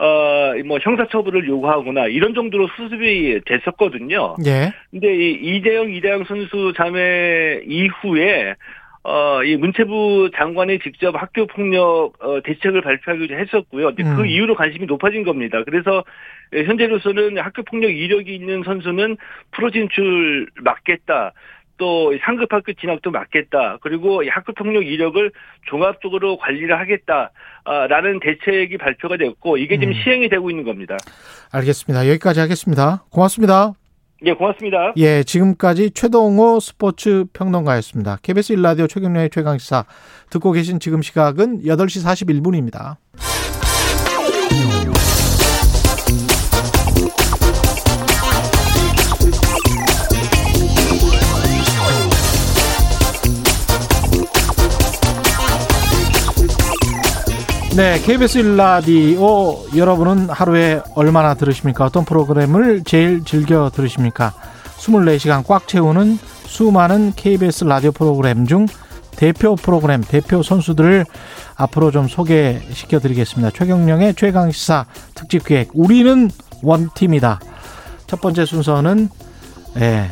어, 0.00 0.54
뭐 0.64 0.78
형사처벌을 0.80 1.46
요구하거나 1.46 2.06
이런 2.06 2.32
정도로 2.34 2.68
수습이 2.74 3.42
됐었거든요. 3.44 4.36
예. 4.46 4.72
근데 4.90 5.14
이 5.14 5.58
이재영, 5.58 5.92
이대영 5.92 6.24
선수 6.24 6.72
자매 6.74 7.60
이후에 7.66 8.54
어, 9.02 9.42
이 9.44 9.56
문체부 9.56 10.30
장관이 10.34 10.78
직접 10.78 11.14
학교 11.20 11.46
폭력 11.46 12.12
어, 12.20 12.40
대책을 12.42 12.80
발표하기도 12.80 13.34
했었고요. 13.34 13.94
그 13.94 14.02
음. 14.02 14.26
이후로 14.26 14.54
관심이 14.54 14.86
높아진 14.86 15.22
겁니다. 15.22 15.62
그래서 15.64 16.02
예, 16.54 16.64
현재로서는 16.64 17.38
학교 17.38 17.62
폭력 17.62 17.90
이력이 17.90 18.34
있는 18.34 18.62
선수는 18.62 19.18
프로 19.50 19.70
진출 19.70 20.46
막겠다. 20.62 21.32
또 21.80 22.12
상급 22.22 22.52
학교 22.52 22.74
진학도 22.74 23.10
막겠다. 23.10 23.78
그리고 23.80 24.22
이 24.22 24.28
학교 24.28 24.52
폭력 24.52 24.86
이력을 24.86 25.32
종합적으로 25.66 26.36
관리를 26.36 26.78
하겠다라는 26.78 28.20
대책이 28.20 28.76
발표가 28.76 29.16
됐고 29.16 29.56
이게 29.56 29.78
지금 29.78 29.94
음. 29.94 30.02
시행이 30.04 30.28
되고 30.28 30.50
있는 30.50 30.64
겁니다. 30.64 30.98
알겠습니다. 31.50 32.06
여기까지 32.10 32.40
하겠습니다. 32.40 33.04
고맙습니다. 33.10 33.72
예, 34.26 34.34
고맙습니다. 34.34 34.92
예, 34.98 35.22
지금까지 35.22 35.92
최동호 35.92 36.60
스포츠 36.60 37.24
평론가였습니다. 37.32 38.18
KBS 38.22 38.54
1라디오 38.56 38.86
최경련의 38.86 39.30
최강시사 39.30 39.86
듣고 40.28 40.52
계신 40.52 40.78
지금 40.80 41.00
시각은 41.00 41.62
8시 41.62 42.04
41분입니다. 42.04 42.96
네, 57.76 58.00
KBS 58.00 58.42
1라디오 58.42 59.76
여러분은 59.76 60.28
하루에 60.28 60.80
얼마나 60.96 61.34
들으십니까? 61.34 61.84
어떤 61.84 62.04
프로그램을 62.04 62.82
제일 62.84 63.24
즐겨 63.24 63.70
들으십니까? 63.70 64.34
24시간 64.78 65.46
꽉 65.46 65.68
채우는 65.68 66.18
수많은 66.46 67.12
KBS 67.14 67.64
라디오 67.64 67.92
프로그램 67.92 68.46
중 68.46 68.66
대표 69.14 69.54
프로그램, 69.54 70.02
대표 70.02 70.42
선수들을 70.42 71.04
앞으로 71.54 71.90
좀 71.92 72.08
소개시켜 72.08 72.98
드리겠습니다. 72.98 73.50
최경령의 73.50 74.14
최강 74.14 74.50
시사 74.50 74.86
특집 75.14 75.44
기획. 75.44 75.68
우리는 75.72 76.28
원팀이다. 76.62 77.38
첫 78.06 78.20
번째 78.20 78.46
순서는, 78.46 79.08
예, 79.78 80.10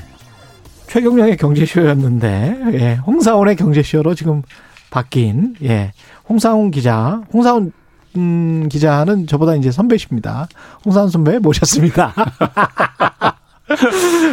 최경령의 0.87 1.37
경제쇼였는데, 1.37 2.59
예, 2.75 2.95
홍사원의 3.07 3.57
경제쇼로 3.57 4.15
지금 4.15 4.43
바뀐, 4.91 5.55
예, 5.65 5.93
홍사훈 6.29 6.71
기자, 6.71 7.23
홍사훈 7.33 7.73
음, 8.17 8.69
기자는 8.69 9.27
저보다 9.27 9.55
이제 9.55 9.71
선배십니다. 9.71 10.49
홍사훈 10.85 11.09
선배 11.09 11.39
모셨습니다. 11.39 12.15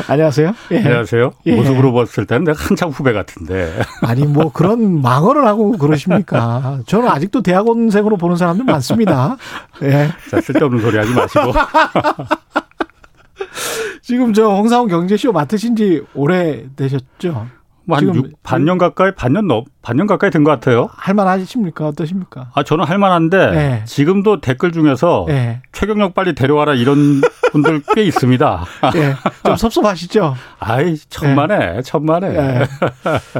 안녕하세요. 0.08 0.54
예. 0.72 0.78
안녕하세요. 0.78 1.34
예. 1.46 1.56
모습으로 1.56 1.94
봤을 1.94 2.26
때는 2.26 2.46
내가 2.46 2.64
한참 2.64 2.90
후배 2.90 3.12
같은데. 3.12 3.74
아니 4.02 4.26
뭐 4.26 4.52
그런 4.52 5.02
망언을 5.04 5.46
하고 5.46 5.74
그러십니까? 5.74 6.80
저는 6.88 7.10
아직도 7.10 7.42
대학원생으로 7.44 8.18
보는 8.18 8.38
사람들 8.38 8.66
많습니다. 8.66 9.38
예. 9.84 10.10
자, 10.30 10.40
쓸데없는 10.42 10.82
소리 10.82 10.98
하지 10.98 11.14
마시고. 11.14 11.52
지금 14.02 14.34
저 14.34 14.46
홍사훈 14.48 14.88
경제쇼 14.88 15.32
맡으신 15.34 15.76
지 15.76 16.02
오래 16.14 16.64
되셨죠? 16.76 17.48
뭐한 17.88 18.02
지금 18.14 18.16
6, 18.30 18.44
반년 18.44 18.78
가까이, 18.78 19.12
반년 19.16 19.48
넘, 19.48 19.64
반년 19.82 20.08
가까이 20.08 20.30
된 20.32 20.44
것 20.44 20.52
같아요. 20.52 20.90
할만하십니까? 20.94 21.88
어떠십니까? 21.88 22.50
아, 22.54 22.64
저는 22.64 22.86
할만한데, 22.86 23.38
예. 23.54 23.82
지금도 23.86 24.42
댓글 24.42 24.72
중에서 24.72 25.26
예. 25.30 25.62
최경력 25.72 26.14
빨리 26.16 26.34
데려와라 26.36 26.74
이런 26.74 27.22
분들 27.52 27.84
꽤 27.94 28.04
있습니다. 28.04 28.66
예. 28.96 29.16
좀 29.46 29.56
섭섭하시죠? 29.56 30.36
아이, 30.60 30.98
천만에, 31.10 31.82
천만에. 31.84 32.36
예. 32.36 32.68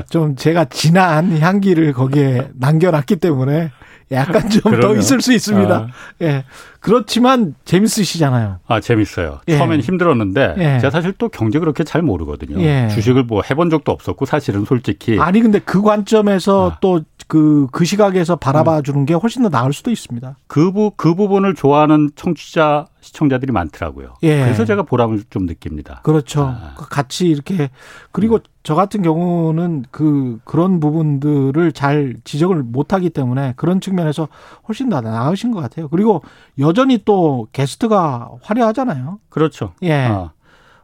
좀 0.10 0.36
제가 0.36 0.66
진한 0.66 1.38
향기를 1.40 1.94
거기에 1.94 2.50
남겨놨기 2.60 3.18
때문에 3.18 3.72
약간 4.12 4.50
좀 4.50 4.80
더. 4.80 4.96
있을 4.96 5.22
수 5.22 5.34
있습니다. 5.34 5.76
아. 5.76 5.88
예. 6.22 6.46
그렇지만 6.80 7.56
재밌으시잖아요. 7.66 8.60
아, 8.68 8.80
재밌어요. 8.80 9.40
예. 9.48 9.58
처음엔 9.58 9.82
힘들었는데, 9.82 10.56
예. 10.58 10.80
제가 10.80 10.92
사실 10.92 11.14
또 11.18 11.30
경제 11.30 11.58
그렇게 11.58 11.84
잘 11.84 12.04
모르거든요. 12.04 12.62
예. 12.62 12.90
주식을 12.94 13.24
뭐 13.24 13.42
해본 13.50 13.72
적도 13.72 13.92
없었고, 13.92 14.26
사실은 14.26 14.66
솔직히. 14.66 15.18
아니 15.20 15.42
근데 15.42 15.60
그 15.60 15.82
관점에서 15.82 16.72
아. 16.72 16.78
또 16.82 17.02
그 17.28 17.68
그 17.72 17.86
시각에서 17.86 18.36
바라봐 18.36 18.82
주는 18.82 19.06
게 19.06 19.14
훨씬 19.14 19.44
더 19.44 19.50
나을 19.50 19.74
수도 19.74 19.92
있습니다. 19.92 20.38
그, 20.48 20.72
부, 20.72 20.92
그 20.96 21.16
부분을 21.16 21.56
좋아하는 21.56 22.10
청취자, 22.16 22.86
시청자들이 23.02 23.52
많더라고요. 23.52 24.14
예. 24.24 24.42
그래서 24.44 24.66
제가 24.66 24.84
보람을 24.84 25.24
좀 25.30 25.46
느낍니다. 25.46 26.02
그렇죠. 26.04 26.44
아. 26.44 26.74
같이 26.76 27.28
이렇게 27.28 27.70
그리고 28.12 28.40
저 28.64 28.76
같은 28.76 29.02
경우는 29.02 29.86
그 29.92 30.40
그런 30.44 30.80
부분들을 30.80 31.72
잘 31.74 32.16
지적을 32.24 32.64
못 32.64 32.94
하기 32.94 33.10
때문에 33.10 33.54
그런 33.58 33.82
측면에서 33.82 34.28
훨씬 34.68 34.90
더 34.90 35.02
나으신 35.02 35.52
것 35.52 35.60
같아요. 35.62 35.88
그리고 35.90 36.24
여전히 36.60 37.00
또 37.06 37.48
게스트가 37.52 38.32
화려하잖아요. 38.42 39.20
그렇죠. 39.30 39.74
예. 39.84 40.06
아, 40.06 40.32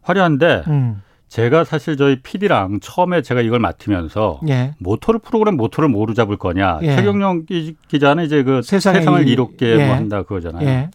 화려한데 0.02 0.64
음. 0.68 1.02
제가 1.32 1.64
사실 1.64 1.96
저희 1.96 2.22
PD랑 2.22 2.82
처음에 2.82 3.22
제가 3.22 3.40
이걸 3.40 3.60
맡으면서 3.60 4.42
예. 4.50 4.74
모토를 4.80 5.22
프로그램 5.22 5.56
모토를 5.56 5.88
뭐로 5.88 6.14
잡을 6.14 6.36
거냐. 6.36 6.80
예. 6.82 6.94
최경영 6.98 7.46
기- 7.46 7.78
기자는 7.88 8.26
이제 8.26 8.44
그 8.44 8.62
세상의 8.62 9.00
세상을 9.00 9.26
이- 9.26 9.32
이롭게 9.32 9.78
예. 9.80 9.86
뭐 9.88 9.96
한다 9.96 10.24
그거잖아요. 10.24 10.68
예. 10.68 10.90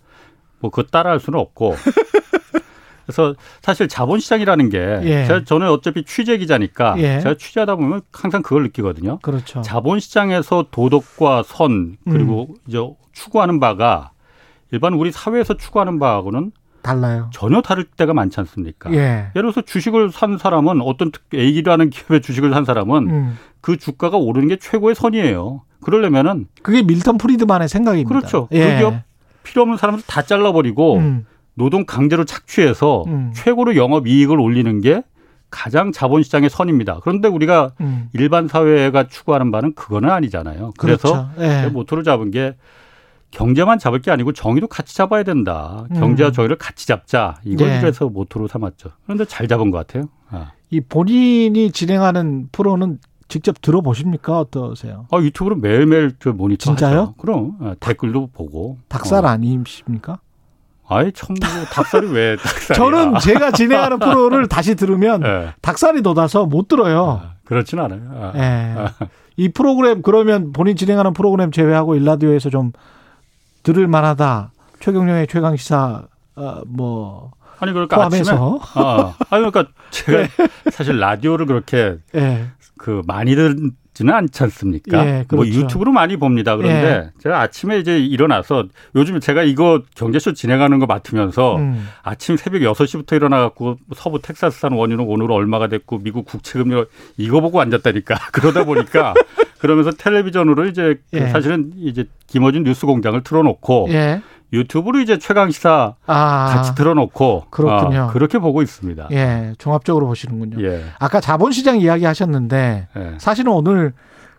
뭐 0.58 0.70
그거 0.70 0.82
따라할 0.90 1.20
수는 1.20 1.38
없고. 1.38 1.74
그래서 3.06 3.34
사실 3.62 3.88
자본시장이라는 3.88 4.68
게 4.68 4.78
예. 5.04 5.24
제가 5.24 5.44
저는 5.44 5.70
어차피 5.70 6.04
취재 6.04 6.36
기자니까 6.36 6.96
예. 6.98 7.20
제가 7.20 7.36
취재하다 7.38 7.76
보면 7.76 8.02
항상 8.12 8.42
그걸 8.42 8.64
느끼거든요. 8.64 9.20
그렇죠. 9.22 9.62
자본시장에서 9.62 10.66
도덕과 10.70 11.44
선 11.46 11.96
그리고 12.04 12.48
음. 12.50 12.54
이제 12.68 12.78
추구하는 13.14 13.58
바가 13.58 14.10
일반 14.70 14.92
우리 14.92 15.12
사회에서 15.12 15.56
추구하는 15.56 15.98
바하고는 15.98 16.52
달라요. 16.86 17.28
전혀 17.32 17.60
다를 17.60 17.84
때가 17.84 18.14
많지 18.14 18.38
않습니까? 18.40 18.90
예. 18.92 18.96
예를 19.34 19.50
들어서 19.52 19.60
주식을 19.62 20.10
산 20.12 20.38
사람은 20.38 20.80
어떤 20.82 21.10
특- 21.10 21.22
A라는 21.34 21.90
기업의 21.90 22.22
주식을 22.22 22.52
산 22.52 22.64
사람은 22.64 23.10
음. 23.10 23.38
그 23.60 23.76
주가가 23.76 24.16
오르는 24.16 24.48
게 24.48 24.56
최고의 24.56 24.94
선이에요. 24.94 25.62
그러려면은 25.80 26.46
그게 26.62 26.82
밀턴 26.82 27.18
프리드만의 27.18 27.68
생각입니다. 27.68 28.08
그렇죠. 28.08 28.48
예. 28.52 28.72
그 28.74 28.78
기업 28.78 28.94
필요 29.42 29.62
없는 29.62 29.76
사람들 29.76 30.04
다 30.06 30.22
잘라버리고 30.22 30.96
음. 30.98 31.26
노동 31.54 31.84
강제로 31.86 32.24
착취해서 32.24 33.04
음. 33.06 33.32
최고로 33.34 33.76
영업 33.76 34.06
이익을 34.06 34.38
올리는 34.40 34.80
게 34.80 35.02
가장 35.50 35.92
자본시장의 35.92 36.50
선입니다. 36.50 36.98
그런데 37.02 37.28
우리가 37.28 37.70
음. 37.80 38.08
일반 38.12 38.48
사회가 38.48 39.08
추구하는 39.08 39.50
바는 39.50 39.74
그거는 39.74 40.10
아니잖아요. 40.10 40.72
그래서 40.76 41.30
그렇죠. 41.36 41.42
예. 41.52 41.62
제 41.62 41.68
모토를 41.68 42.04
잡은 42.04 42.30
게 42.30 42.56
경제만 43.36 43.78
잡을 43.78 44.00
게 44.00 44.10
아니고 44.10 44.32
정의도 44.32 44.66
같이 44.66 44.96
잡아야 44.96 45.22
된다. 45.22 45.84
경제와 45.94 46.30
음. 46.30 46.32
정의를 46.32 46.56
같이 46.56 46.86
잡자. 46.86 47.36
이걸 47.44 47.68
네. 47.68 47.80
그래서 47.80 48.08
모토로 48.08 48.48
삼았죠. 48.48 48.90
그런데 49.04 49.26
잘 49.26 49.46
잡은 49.46 49.70
것 49.70 49.78
같아요. 49.78 50.08
아. 50.30 50.52
이 50.70 50.80
본인이 50.80 51.70
진행하는 51.70 52.48
프로는 52.50 52.98
직접 53.28 53.60
들어보십니까? 53.60 54.38
어떠세요? 54.38 55.06
아, 55.10 55.18
유튜브로 55.18 55.56
매일매일 55.56 56.12
저 56.18 56.32
모니터 56.32 56.64
진짜요? 56.64 57.00
하죠. 57.00 57.14
그럼 57.18 57.56
아, 57.60 57.74
댓글도 57.78 58.30
보고. 58.32 58.78
닭살 58.88 59.26
어. 59.26 59.28
아니십니까? 59.28 60.18
아이 60.88 61.10
참 61.12 61.34
뭐, 61.40 61.64
닭살이 61.72 62.06
왜 62.12 62.36
닭살이야? 62.36 62.74
저는 62.76 63.18
제가 63.18 63.50
진행하는 63.50 63.98
프로를 63.98 64.46
다시 64.48 64.76
들으면 64.76 65.22
예. 65.24 65.52
닭살이 65.60 66.00
돋아서 66.02 66.46
못 66.46 66.68
들어요. 66.68 67.20
아, 67.22 67.34
그렇진 67.44 67.80
않아요. 67.80 68.00
아. 68.14 68.32
예. 68.36 69.06
이 69.36 69.48
프로그램 69.50 70.00
그러면 70.00 70.52
본인 70.52 70.76
진행하는 70.76 71.12
프로그램 71.12 71.50
제외하고 71.50 71.96
일라디오에서 71.96 72.50
좀 72.50 72.72
들을 73.66 73.88
만하다. 73.88 74.52
최경영의 74.78 75.26
최강 75.26 75.56
시사 75.56 76.04
어, 76.36 76.62
뭐 76.68 77.32
아니 77.58 77.72
그러니까 77.72 77.96
포함해서 77.96 78.60
아침에 78.62 78.84
아, 78.84 79.14
아니 79.28 79.50
그러니까 79.50 79.66
제가 79.90 80.28
사실 80.70 81.00
라디오를 81.00 81.46
그렇게 81.46 81.96
예. 82.14 82.46
그 82.78 83.02
많이 83.08 83.34
듣지는 83.34 84.14
않지 84.14 84.44
않습니까? 84.44 85.04
예, 85.04 85.24
뭐 85.30 85.40
그렇죠. 85.40 85.58
유튜브로 85.58 85.90
많이 85.90 86.16
봅니다. 86.16 86.54
그런데 86.56 87.10
제가 87.18 87.40
아침에 87.40 87.80
이제 87.80 87.98
일어나서 87.98 88.66
요즘 88.94 89.18
제가 89.18 89.42
이거 89.42 89.82
경제쇼 89.96 90.34
진행하는 90.34 90.78
거 90.78 90.86
맡으면서 90.86 91.56
음. 91.56 91.88
아침 92.04 92.36
새벽 92.36 92.60
6시부터 92.60 93.16
일어나 93.16 93.40
갖고 93.40 93.78
서부 93.96 94.22
텍사스산 94.22 94.74
원유는 94.74 95.04
오늘 95.08 95.32
얼마가 95.32 95.66
됐고 95.66 95.98
미국 95.98 96.24
국채 96.24 96.60
금리 96.60 96.84
이거 97.16 97.40
보고 97.40 97.60
앉았다니까. 97.60 98.14
그러다 98.30 98.64
보니까 98.64 99.12
그러면서 99.58 99.90
텔레비전으로 99.90 100.66
이제 100.66 101.00
그 101.10 101.18
예. 101.18 101.28
사실은 101.28 101.72
이제 101.76 102.04
김어준 102.26 102.64
뉴스 102.64 102.86
공장을 102.86 103.20
틀어 103.22 103.42
놓고 103.42 103.88
예. 103.90 104.22
유튜브로 104.52 105.00
이제 105.00 105.18
최강 105.18 105.50
시사 105.50 105.94
아. 106.06 106.54
같이 106.54 106.74
틀어 106.74 106.94
놓고 106.94 107.46
그렇군요. 107.50 108.02
어, 108.02 108.12
그렇게 108.12 108.38
보고 108.38 108.62
있습니다. 108.62 109.08
예. 109.12 109.54
종합적으로 109.58 110.06
보시는군요. 110.06 110.64
예. 110.64 110.84
아까 110.98 111.20
자본시장 111.20 111.80
이야기 111.80 112.04
하셨는데 112.04 112.88
예. 112.96 113.14
사실은 113.18 113.52
오늘 113.52 113.92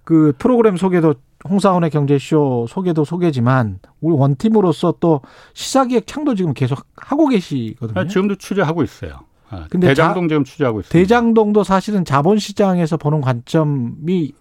그 0.03 0.33
프로그램 0.37 0.77
소개도 0.77 1.15
홍사원의 1.49 1.89
경제쇼 1.89 2.67
소개도 2.69 3.05
소개지만 3.05 3.79
우리 4.01 4.15
원팀으로서 4.15 4.95
또 4.99 5.21
시사기획 5.53 6.07
창도 6.07 6.35
지금 6.35 6.53
계속 6.53 6.85
하고 6.95 7.27
계시거든요. 7.27 7.99
아, 7.99 8.07
지금도 8.07 8.35
취재하고 8.35 8.83
있어요. 8.83 9.19
아, 9.49 9.65
근데 9.69 9.87
대장동 9.87 10.27
지금 10.27 10.43
취재하고 10.43 10.81
있습니다. 10.81 10.97
대장동도 10.97 11.63
사실은 11.63 12.03
자본시장에서 12.05 12.97
보는 12.97 13.21
관점이 13.21 14.33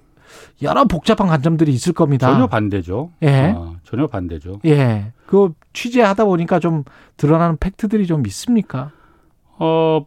여러 0.62 0.84
복잡한 0.84 1.26
관점들이 1.26 1.72
있을 1.72 1.92
겁니다. 1.92 2.30
전혀 2.30 2.46
반대죠. 2.46 3.10
예. 3.22 3.54
아, 3.56 3.74
전혀 3.84 4.06
반대죠. 4.06 4.60
예. 4.64 5.12
그 5.26 5.52
취재하다 5.72 6.24
보니까 6.24 6.60
좀 6.60 6.84
드러나는 7.16 7.56
팩트들이 7.58 8.06
좀 8.06 8.26
있습니까? 8.26 8.92
어, 9.58 10.06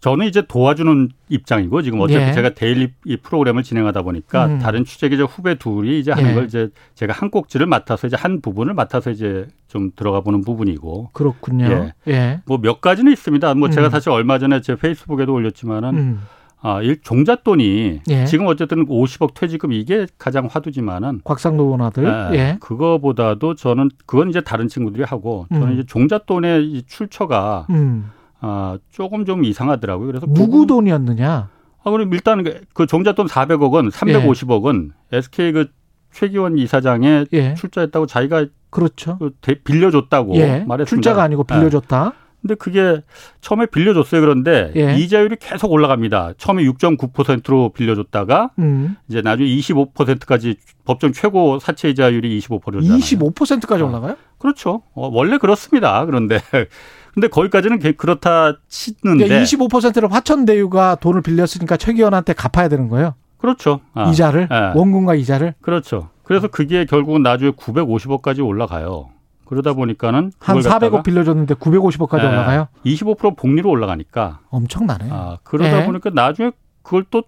저는 0.00 0.26
이제 0.26 0.42
도와주는 0.46 1.08
입장이고 1.28 1.82
지금 1.82 2.00
어차피 2.00 2.20
예. 2.20 2.32
제가 2.32 2.50
daily 2.50 2.92
이 3.04 3.16
프로그램을 3.16 3.62
진행하다 3.62 4.02
보니까 4.02 4.46
음. 4.46 4.58
다른 4.58 4.84
취재 4.84 5.08
기자 5.08 5.24
후배 5.24 5.56
둘이 5.56 5.98
이제 5.98 6.12
하는 6.12 6.30
예. 6.30 6.34
걸 6.34 6.44
이제 6.44 6.68
제가 6.94 7.12
한 7.12 7.30
꼭지를 7.30 7.66
맡아서 7.66 8.06
이제 8.06 8.16
한 8.16 8.40
부분을 8.40 8.74
맡아서 8.74 9.10
이제 9.10 9.48
좀 9.68 9.90
들어가 9.96 10.20
보는 10.20 10.42
부분이고 10.42 11.10
그렇군요. 11.12 11.90
예. 12.08 12.40
뭐몇 12.46 12.80
가지는 12.80 13.10
있습니다. 13.12 13.54
뭐 13.54 13.70
제가 13.70 13.88
음. 13.88 13.90
사실 13.90 14.10
얼마 14.10 14.38
전에 14.38 14.60
제 14.60 14.76
페이스북에도 14.76 15.32
올렸지만은 15.32 15.96
음. 15.96 16.22
아, 16.62 16.80
일 16.82 17.00
종잣돈이 17.02 18.00
예. 18.08 18.24
지금 18.24 18.46
어쨌든 18.46 18.86
50억 18.86 19.34
퇴직금 19.34 19.72
이게 19.72 20.06
가장 20.18 20.48
화두지만은 20.50 21.20
곽상도 21.24 21.68
원아들. 21.70 22.04
예, 22.32 22.36
예. 22.36 22.56
그거보다도 22.60 23.54
저는 23.54 23.90
그건 24.06 24.30
이제 24.30 24.40
다른 24.40 24.66
친구들이 24.66 25.04
하고 25.04 25.46
저는 25.50 25.68
음. 25.68 25.72
이제 25.74 25.84
종잣돈의 25.86 26.64
이 26.66 26.82
출처가 26.86 27.66
음. 27.70 28.10
아, 28.40 28.78
조금 28.90 29.24
좀 29.24 29.44
이상하더라고요. 29.44 30.06
그래서 30.06 30.26
누구 30.28 30.66
돈이었느냐? 30.66 31.48
아, 31.84 31.90
그럼 31.90 32.12
일단 32.12 32.42
그 32.72 32.86
종잣돈 32.86 33.26
400억은 33.26 33.90
350억은 33.92 34.90
SK 35.12 35.52
그 35.52 35.66
최기원 36.12 36.56
이사장의 36.58 37.26
예. 37.34 37.54
출자했다고 37.54 38.06
자기가 38.06 38.46
그렇죠. 38.70 39.18
그 39.18 39.30
대- 39.40 39.60
빌려줬다고 39.62 40.34
예. 40.36 40.64
말했습니다. 40.66 40.84
출자가 40.86 41.22
아니고 41.22 41.44
예. 41.50 41.54
빌려줬다. 41.54 42.12
근데 42.46 42.54
그게 42.54 43.02
처음에 43.40 43.66
빌려줬어요. 43.66 44.20
그런데 44.20 44.72
예. 44.76 44.94
이자율이 44.96 45.36
계속 45.40 45.72
올라갑니다. 45.72 46.34
처음에 46.38 46.62
6.9%로 46.62 47.70
빌려줬다가 47.70 48.52
음. 48.60 48.94
이제 49.08 49.20
나중에 49.20 49.48
25%까지 49.48 50.54
법정 50.84 51.12
최고 51.12 51.58
사채 51.58 51.90
이자율이 51.90 52.38
25%잖아요. 52.40 52.98
25%까지 52.98 53.82
올라가요? 53.82 54.16
그렇죠. 54.38 54.82
어, 54.94 55.08
원래 55.12 55.38
그렇습니다. 55.38 56.04
그런데 56.06 56.38
근데 57.14 57.26
거기까지는 57.28 57.80
게- 57.80 57.92
그렇다 57.92 58.58
치는데 58.68 59.24
그러니까 59.26 59.42
25%를 59.44 60.12
화천대유가 60.12 60.96
돈을 60.96 61.22
빌렸으니까 61.22 61.76
최기원한테 61.76 62.32
갚아야 62.32 62.68
되는 62.68 62.88
거예요. 62.88 63.14
그렇죠. 63.38 63.80
아, 63.92 64.08
이자를 64.10 64.48
예. 64.52 64.78
원금과 64.78 65.16
이자를 65.16 65.54
그렇죠. 65.60 66.10
그래서 66.22 66.46
그게 66.48 66.84
결국은 66.84 67.22
나중에 67.22 67.50
950억까지 67.50 68.44
올라가요. 68.46 69.08
그러다 69.46 69.72
보니까는 69.72 70.32
한 70.38 70.56
그걸 70.56 70.62
400억 70.62 70.72
갖다가 70.72 71.02
빌려줬는데 71.02 71.54
950억까지 71.54 72.24
예, 72.24 72.26
올라가요. 72.26 72.68
25% 72.84 73.36
복리로 73.36 73.70
올라가니까 73.70 74.40
엄청나네. 74.50 75.08
아, 75.10 75.38
그러다 75.44 75.82
예. 75.82 75.86
보니까 75.86 76.10
나중에 76.10 76.50
그걸 76.82 77.04
또 77.10 77.22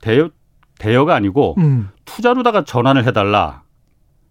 대여 0.00 0.30
대여가 0.78 1.14
아니고 1.14 1.56
음. 1.58 1.90
투자로다가 2.04 2.64
전환을 2.64 3.06
해달라 3.06 3.62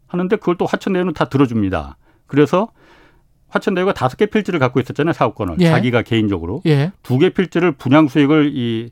하는데 0.07 0.36
그걸 0.38 0.57
또 0.57 0.66
화천대유는 0.66 1.14
다 1.14 1.26
들어줍니다. 1.26 1.98
그래서 2.28 2.70
화천대유가 3.49 3.94
다섯 3.94 4.18
개 4.18 4.26
필지를 4.26 4.60
갖고 4.60 4.80
있었잖아요 4.80 5.14
사업권을 5.14 5.57
예. 5.60 5.66
자기가 5.66 6.03
개인적으로 6.03 6.62
예. 6.66 6.91
두개 7.03 7.32
필지를 7.32 7.74
분양 7.74 8.07
수익을 8.07 8.52
이, 8.56 8.91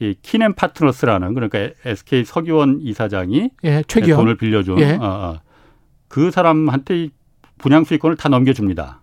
이 0.00 0.14
키넨 0.22 0.54
파트너스라는 0.54 1.34
그러니까 1.34 1.70
SK 1.84 2.24
서기원 2.24 2.78
이사장이 2.80 3.50
예. 3.64 3.82
최기원. 3.88 4.20
돈을 4.20 4.36
빌려준 4.36 4.78
예. 4.80 4.92
어, 4.94 5.04
어. 5.04 5.40
그 6.08 6.30
사람한테 6.30 7.04
이 7.04 7.10
분양 7.62 7.84
수익권을 7.84 8.16
다 8.16 8.28
넘겨줍니다. 8.28 9.00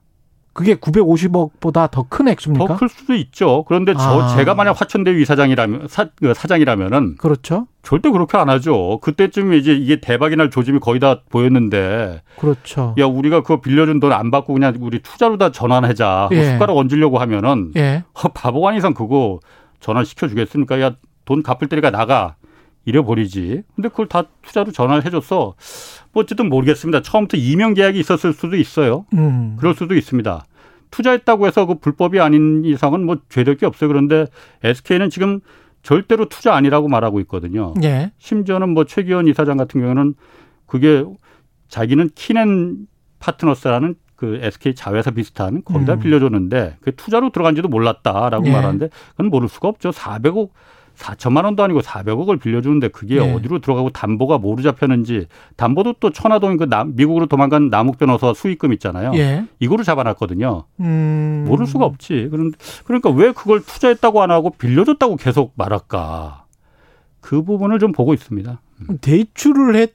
그게 0.53 0.75
950억보다 0.75 1.89
더 1.89 2.03
큰 2.09 2.27
액수입니까? 2.27 2.65
더 2.67 2.75
클 2.77 2.89
수도 2.89 3.13
있죠. 3.15 3.63
그런데 3.67 3.93
저 3.93 4.21
아. 4.23 4.27
제가 4.35 4.55
만약 4.55 4.79
화천대유 4.81 5.21
이사장이라면 5.21 5.87
사, 5.87 6.07
그 6.17 6.33
사장이라면은 6.33 7.15
그렇죠. 7.17 7.67
절대 7.81 8.09
그렇게 8.09 8.37
안 8.37 8.49
하죠. 8.49 8.99
그때쯤 9.01 9.53
이제 9.53 9.73
이게 9.73 10.01
대박이 10.01 10.35
날 10.35 10.49
조짐이 10.49 10.79
거의 10.79 10.99
다 10.99 11.21
보였는데 11.29 12.23
그렇죠. 12.37 12.93
야 12.99 13.05
우리가 13.05 13.41
그거 13.41 13.61
빌려준 13.61 13.99
돈 14.01 14.11
안 14.11 14.31
받고 14.31 14.53
그냥 14.53 14.75
우리 14.81 14.99
투자로 14.99 15.37
다 15.37 15.51
전환하자. 15.51 16.27
뭐 16.31 16.37
예. 16.37 16.51
숟가락 16.53 16.75
얹으려고 16.75 17.19
하면은 17.19 17.71
예. 17.77 18.03
어, 18.13 18.27
바보가 18.29 18.73
이상 18.73 18.93
그거 18.93 19.39
전환 19.79 20.03
시켜 20.03 20.27
주겠습니까? 20.27 20.81
야 20.81 20.91
돈 21.25 21.43
갚을 21.43 21.69
때니까 21.69 21.91
나가 21.91 22.35
잃어버리지. 22.85 23.63
근데 23.75 23.89
그걸 23.89 24.07
다 24.07 24.23
투자로 24.41 24.71
전환을 24.71 25.05
해줬어. 25.05 25.55
뭐 26.11 26.23
어쨌든 26.23 26.49
모르겠습니다. 26.49 27.01
처음부터 27.01 27.37
이명 27.37 27.73
계약이 27.73 27.99
있었을 27.99 28.33
수도 28.33 28.55
있어요. 28.55 29.05
음. 29.13 29.55
그럴 29.59 29.75
수도 29.75 29.95
있습니다. 29.95 30.43
투자했다고 30.91 31.45
해서 31.47 31.65
그 31.65 31.75
불법이 31.75 32.19
아닌 32.19 32.63
이상은 32.65 33.05
뭐 33.05 33.17
죄될 33.29 33.57
게 33.57 33.65
없어요. 33.65 33.87
그런데 33.89 34.25
SK는 34.63 35.09
지금 35.09 35.39
절대로 35.83 36.25
투자 36.25 36.55
아니라고 36.55 36.87
말하고 36.87 37.19
있거든요. 37.21 37.73
예. 37.83 38.11
심지어는 38.17 38.69
뭐 38.69 38.85
최기현 38.85 39.27
이사장 39.27 39.57
같은 39.57 39.81
경우는 39.81 40.15
그게 40.65 41.05
자기는 41.67 42.09
키넨 42.15 42.87
파트너스라는 43.19 43.95
그 44.15 44.39
SK 44.41 44.75
자회사 44.75 45.11
비슷한 45.11 45.63
거기다 45.63 45.93
음. 45.93 45.99
빌려줬는데 45.99 46.77
그 46.81 46.95
투자로 46.95 47.29
들어간지도 47.31 47.69
몰랐다라고 47.69 48.47
예. 48.47 48.51
말하는데 48.51 48.89
그건 49.11 49.27
모를 49.27 49.47
수가 49.47 49.69
없죠. 49.69 49.91
400억 49.91 50.49
4천만 50.99 51.45
원도 51.45 51.63
아니고 51.63 51.79
400억을 51.81 52.39
빌려주는데 52.41 52.89
그게 52.89 53.15
예. 53.15 53.33
어디로 53.33 53.59
들어가고 53.59 53.89
담보가 53.91 54.37
뭐로 54.37 54.61
잡혔는지 54.61 55.27
담보도 55.55 55.93
또 55.99 56.11
천화동 56.11 56.57
그 56.57 56.65
남- 56.69 56.95
미국으로 56.95 57.25
도망간 57.25 57.69
남욱 57.69 57.97
변호사 57.97 58.33
수익금 58.33 58.73
있잖아요. 58.73 59.11
예. 59.15 59.45
이거로 59.59 59.83
잡아놨거든요. 59.83 60.65
음. 60.81 61.45
모를 61.47 61.65
수가 61.65 61.85
없지. 61.85 62.27
그런 62.29 62.51
그러니까 62.83 63.09
왜 63.11 63.31
그걸 63.31 63.61
투자했다고 63.63 64.21
안 64.21 64.29
하고 64.31 64.49
빌려줬다고 64.51 65.15
계속 65.15 65.53
말할까? 65.55 66.45
그 67.21 67.43
부분을 67.43 67.79
좀 67.79 67.91
보고 67.93 68.13
있습니다. 68.13 68.61
대출을 69.01 69.75
해 69.75 69.87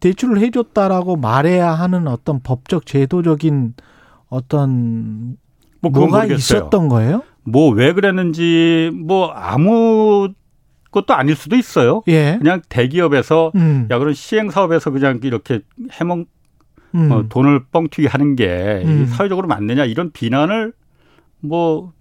대출을 0.00 0.38
해줬다라고 0.38 1.16
말해야 1.16 1.70
하는 1.72 2.08
어떤 2.08 2.40
법적 2.42 2.84
제도적인 2.86 3.74
어떤 4.28 5.36
뭐 5.80 5.90
뭐가 5.90 6.18
모르겠어요. 6.22 6.36
있었던 6.58 6.88
거예요? 6.88 7.22
뭐 7.44 7.70
왜 7.72 7.92
그랬는지 7.92 8.90
뭐 8.94 9.28
아무 9.30 10.28
것도 10.90 11.14
아닐 11.14 11.34
수도 11.34 11.56
있어요. 11.56 12.02
예. 12.08 12.36
그냥 12.38 12.62
대기업에서 12.68 13.52
음. 13.56 13.88
야 13.90 13.98
그런 13.98 14.14
시행 14.14 14.50
사업에서 14.50 14.90
그냥 14.90 15.20
이렇게 15.22 15.60
해먹 15.92 16.26
음. 16.94 17.10
어, 17.10 17.24
돈을 17.28 17.64
뻥튀기 17.72 18.06
하는 18.06 18.36
게 18.36 18.82
음. 18.84 19.06
사회적으로 19.06 19.48
맞느냐 19.48 19.84
이런 19.84 20.12
비난을 20.12 20.72
뭐 21.40 21.92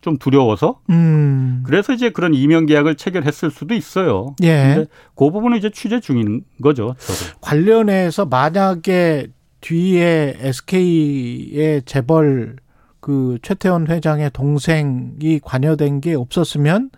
좀 0.00 0.16
두려워서 0.16 0.80
음. 0.90 1.62
그래서 1.66 1.92
이제 1.92 2.10
그런 2.10 2.32
이명 2.34 2.66
계약을 2.66 2.94
체결했을 2.96 3.50
수도 3.50 3.74
있어요. 3.74 4.34
예. 4.42 4.74
근데 4.74 4.90
그 5.16 5.30
부분은 5.30 5.58
이제 5.58 5.70
취재 5.70 6.00
중인 6.00 6.44
거죠. 6.62 6.94
저도. 6.98 7.38
관련해서 7.40 8.26
만약에 8.26 9.28
뒤에 9.60 10.36
SK의 10.38 11.82
재벌 11.84 12.56
그 13.00 13.38
최태원 13.42 13.86
회장의 13.86 14.30
동생이 14.32 15.40
관여된 15.42 16.00
게 16.00 16.14
없었으면 16.14 16.90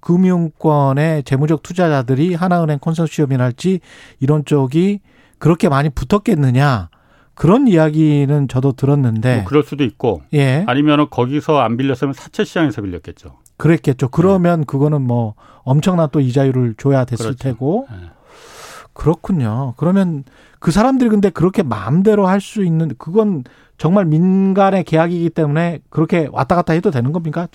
금융권의 0.00 1.24
재무적 1.24 1.62
투자자들이 1.62 2.34
하나은행 2.34 2.78
컨소시엄이랄지 2.78 3.80
이런 4.20 4.44
쪽이 4.44 5.00
그렇게 5.38 5.68
많이 5.68 5.90
붙었겠느냐 5.90 6.88
그런 7.34 7.68
이야기는 7.68 8.48
저도 8.48 8.72
들었는데 8.72 9.36
뭐 9.36 9.44
그럴 9.44 9.62
수도 9.62 9.84
있고 9.84 10.22
예 10.32 10.64
아니면은 10.66 11.08
거기서 11.10 11.58
안 11.58 11.76
빌렸으면 11.76 12.14
사채 12.14 12.44
시장에서 12.44 12.82
빌렸겠죠. 12.82 13.36
그랬겠죠 13.56 14.08
그러면 14.08 14.64
그거는 14.64 15.02
뭐 15.02 15.34
엄청난 15.62 16.08
또 16.12 16.20
이자율을 16.20 16.74
줘야 16.78 17.04
됐을 17.04 17.26
그렇죠. 17.26 17.42
테고 17.42 17.86
예. 17.92 18.10
그렇군요. 18.92 19.74
그러면 19.76 20.24
그 20.58 20.70
사람들이 20.70 21.08
근데 21.10 21.30
그렇게 21.30 21.62
마음대로 21.62 22.26
할 22.26 22.40
수 22.40 22.64
있는 22.64 22.92
그건 22.98 23.44
정말 23.80 24.04
민간의 24.04 24.84
계약이기 24.84 25.30
때문에 25.30 25.78
그렇게 25.88 26.28
왔다 26.32 26.54
갔다 26.54 26.74
해도 26.74 26.90
되는 26.90 27.12
겁니까? 27.12 27.48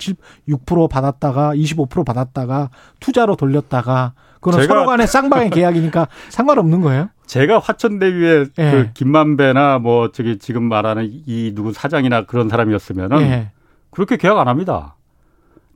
6% 0.48 0.90
받았다가 0.90 1.54
25% 1.54 2.04
받았다가 2.04 2.70
투자로 2.98 3.36
돌렸다가 3.36 4.12
그건 4.40 4.60
제가- 4.60 4.66
서로 4.66 4.86
간의 4.86 5.06
쌍방의 5.06 5.50
계약이니까 5.54 6.08
상관없는 6.30 6.80
거예요? 6.80 7.10
제가 7.26 7.60
화천대유의 7.60 8.46
예. 8.58 8.70
그 8.72 8.90
김만배나 8.94 9.78
뭐 9.78 10.10
저기 10.10 10.38
지금 10.38 10.64
말하는 10.64 11.08
이 11.26 11.52
누구 11.54 11.72
사장이나 11.72 12.26
그런 12.26 12.48
사람이었으면은 12.48 13.20
예. 13.20 13.50
그렇게 13.92 14.16
계약 14.16 14.36
안 14.36 14.48
합니다. 14.48 14.96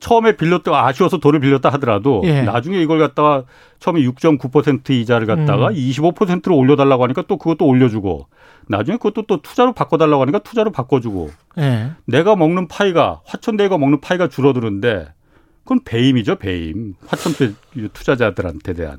처음에 0.01 0.35
빌렸다 0.35 0.85
아쉬워서 0.85 1.19
돈을 1.19 1.39
빌렸다 1.39 1.69
하더라도 1.73 2.23
예. 2.25 2.41
나중에 2.41 2.81
이걸 2.81 2.99
갖다가 2.99 3.43
처음에 3.79 4.01
6.9% 4.01 4.89
이자를 4.89 5.27
갖다가 5.27 5.69
음. 5.69 5.73
25%로 5.75 6.57
올려달라고 6.57 7.03
하니까 7.03 7.23
또 7.29 7.37
그것도 7.37 7.65
올려주고 7.65 8.27
나중에 8.67 8.97
그것도 8.97 9.23
또 9.27 9.41
투자로 9.41 9.73
바꿔달라고 9.73 10.21
하니까 10.21 10.39
투자로 10.39 10.71
바꿔주고 10.71 11.29
예. 11.57 11.91
내가 12.05 12.35
먹는 12.35 12.67
파이가 12.67 13.21
화천대유가 13.25 13.77
먹는 13.77 14.01
파이가 14.01 14.29
줄어드는데 14.29 15.13
그건 15.63 15.81
배임이죠 15.83 16.35
배임 16.35 16.95
화천대 17.07 17.53
투자자들한테 17.93 18.73
대한 18.73 18.97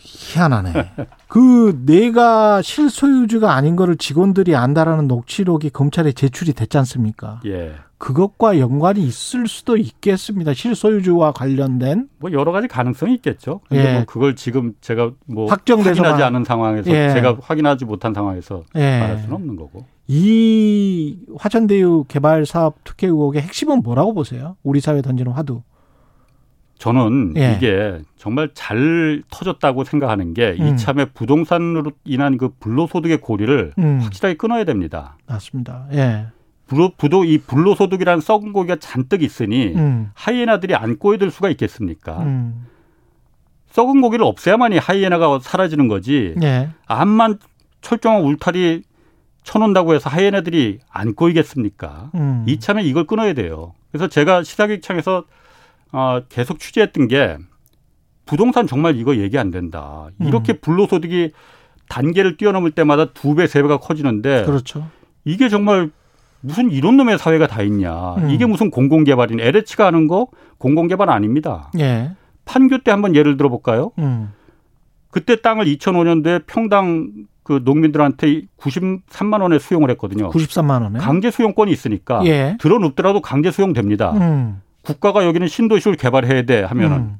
희한하네. 0.00 0.92
그 1.28 1.82
내가 1.86 2.62
실소유주가 2.62 3.54
아닌 3.54 3.74
거를 3.74 3.96
직원들이 3.96 4.54
안다라는 4.54 5.08
녹취록이 5.08 5.70
검찰에 5.70 6.12
제출이 6.12 6.52
됐지 6.52 6.76
않습니까? 6.78 7.40
예. 7.46 7.74
그것과 8.04 8.58
연관이 8.58 9.02
있을 9.02 9.46
수도 9.46 9.78
있겠습니다. 9.78 10.52
실소유주와 10.52 11.32
관련된 11.32 12.08
뭐 12.18 12.30
여러 12.32 12.52
가지 12.52 12.68
가능성이 12.68 13.14
있겠죠. 13.14 13.60
근데 13.66 13.88
예. 13.88 13.94
뭐 13.94 14.04
그걸 14.04 14.36
지금 14.36 14.74
제가 14.82 15.12
뭐 15.24 15.46
확정돼서 15.46 15.88
확인하지 16.02 16.18
말- 16.20 16.22
않은 16.24 16.44
상황에서 16.44 16.90
예. 16.90 17.14
제가 17.14 17.38
확인하지 17.40 17.86
못한 17.86 18.12
상황에서 18.12 18.62
예. 18.74 19.00
말할 19.00 19.18
수는 19.20 19.32
없는 19.34 19.56
거고. 19.56 19.86
이 20.06 21.16
화천대유 21.38 22.04
개발 22.08 22.44
사업 22.44 22.84
특혜 22.84 23.06
의혹의 23.06 23.40
핵심은 23.40 23.80
뭐라고 23.82 24.12
보세요? 24.12 24.58
우리 24.62 24.80
사회에 24.80 25.00
던지는 25.00 25.32
화두. 25.32 25.62
저는 26.76 27.32
예. 27.38 27.54
이게 27.56 28.02
정말 28.18 28.50
잘 28.52 29.22
터졌다고 29.30 29.84
생각하는 29.84 30.34
게 30.34 30.54
음. 30.60 30.74
이참에 30.74 31.06
부동산으로 31.06 31.92
인한 32.04 32.36
그 32.36 32.50
불로소득의 32.60 33.22
고리를 33.22 33.72
음. 33.78 34.00
확실하게 34.02 34.36
끊어야 34.36 34.64
됩니다. 34.64 35.16
맞습니다. 35.26 35.86
예. 35.94 36.26
부도, 36.66 37.24
이 37.24 37.38
불로소득이라는 37.38 38.20
썩은 38.20 38.52
고기가 38.52 38.76
잔뜩 38.76 39.22
있으니 39.22 39.74
음. 39.74 40.10
하이에나들이 40.14 40.74
안 40.74 40.98
꼬여들 40.98 41.30
수가 41.30 41.50
있겠습니까? 41.50 42.22
음. 42.22 42.66
썩은 43.70 44.00
고기를 44.00 44.24
없애야만이 44.24 44.78
하이에나가 44.78 45.40
사라지는 45.40 45.88
거지. 45.88 46.34
예. 46.42 46.70
암만 46.86 47.38
철저한 47.80 48.22
울타리 48.22 48.82
쳐놓는다고 49.42 49.94
해서 49.94 50.08
하이에나들이 50.08 50.78
안 50.90 51.14
꼬이겠습니까? 51.14 52.10
음. 52.14 52.44
이참에 52.48 52.82
이걸 52.82 53.06
끊어야 53.06 53.34
돼요. 53.34 53.74
그래서 53.90 54.08
제가 54.08 54.42
시사기획창에서 54.42 55.24
어, 55.92 56.20
계속 56.28 56.58
취재했던 56.58 57.08
게 57.08 57.36
부동산 58.26 58.66
정말 58.66 58.96
이거 58.96 59.16
얘기 59.16 59.38
안 59.38 59.50
된다. 59.50 60.08
이렇게 60.18 60.54
음. 60.54 60.58
불로소득이 60.62 61.32
단계를 61.88 62.36
뛰어넘을 62.36 62.70
때마다 62.70 63.12
두 63.12 63.34
배, 63.34 63.46
세 63.46 63.60
배가 63.60 63.78
커지는데 63.78 64.44
그렇죠. 64.44 64.88
이게 65.24 65.48
정말 65.48 65.90
무슨 66.44 66.70
이런 66.70 66.96
놈의 66.98 67.18
사회가 67.18 67.46
다 67.46 67.62
있냐. 67.62 68.16
음. 68.16 68.30
이게 68.30 68.44
무슨 68.44 68.70
공공개발인 68.70 69.40
LH가 69.40 69.86
하는 69.86 70.06
거 70.08 70.28
공공개발 70.58 71.08
아닙니다. 71.08 71.70
예. 71.78 72.10
판교 72.44 72.78
때 72.78 72.90
한번 72.90 73.16
예를 73.16 73.38
들어 73.38 73.48
볼까요? 73.48 73.92
음. 73.98 74.30
그때 75.10 75.40
땅을 75.40 75.64
2005년도에 75.64 76.44
평당 76.46 77.10
그 77.42 77.62
농민들한테 77.64 78.42
93만 78.58 79.40
원에 79.40 79.58
수용을 79.58 79.90
했거든요. 79.92 80.30
93만 80.30 80.82
원에. 80.82 80.98
강제 80.98 81.30
수용권이 81.30 81.72
있으니까 81.72 82.24
예. 82.26 82.56
들어눕더라도 82.60 83.22
강제 83.22 83.50
수용됩니다. 83.50 84.12
음. 84.12 84.60
국가가 84.82 85.24
여기는 85.24 85.48
신도시를 85.48 85.96
개발해야 85.96 86.42
돼 86.42 86.62
하면은 86.62 86.96
음. 86.96 87.18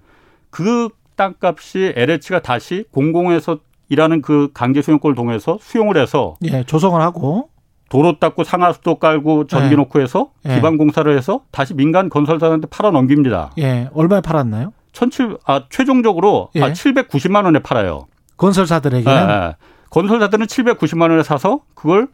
그 0.51 0.91
땅값이 1.17 1.95
LH가 1.97 2.43
다시 2.43 2.85
공공에서 2.91 3.59
일하는 3.89 4.21
그 4.21 4.51
강제 4.53 4.83
수용권을 4.83 5.15
통해서 5.15 5.59
수용을 5.61 5.97
해서 5.97 6.37
예. 6.45 6.63
조성을 6.65 7.01
하고. 7.01 7.49
도로 7.95 8.19
닦고 8.19 8.43
상하수도 8.43 8.97
깔고 8.97 9.47
전기 9.47 9.71
예. 9.71 9.77
놓고 9.77 10.01
해서 10.01 10.31
예. 10.49 10.57
기반 10.57 10.77
공사를 10.77 11.17
해서 11.17 11.43
다시 11.53 11.75
민간 11.75 12.09
건설사한테 12.09 12.67
팔아 12.67 12.91
넘깁니다. 12.91 13.53
예. 13.59 13.89
얼마에 13.95 14.21
팔았나요? 14.21 14.73
1,700, 14.93 15.39
아, 15.47 15.63
최종적으로 15.71 16.49
예. 16.57 16.63
아, 16.63 16.73
790만 16.73 17.45
원에 17.45 17.61
팔아요. 17.61 18.09
건설사들에게는. 18.37 19.17
예, 19.17 19.33
예. 19.33 19.57
건설사들은 19.91 20.47
790만 20.47 21.11
원에 21.11 21.23
사서 21.23 21.61
그걸 21.77 22.09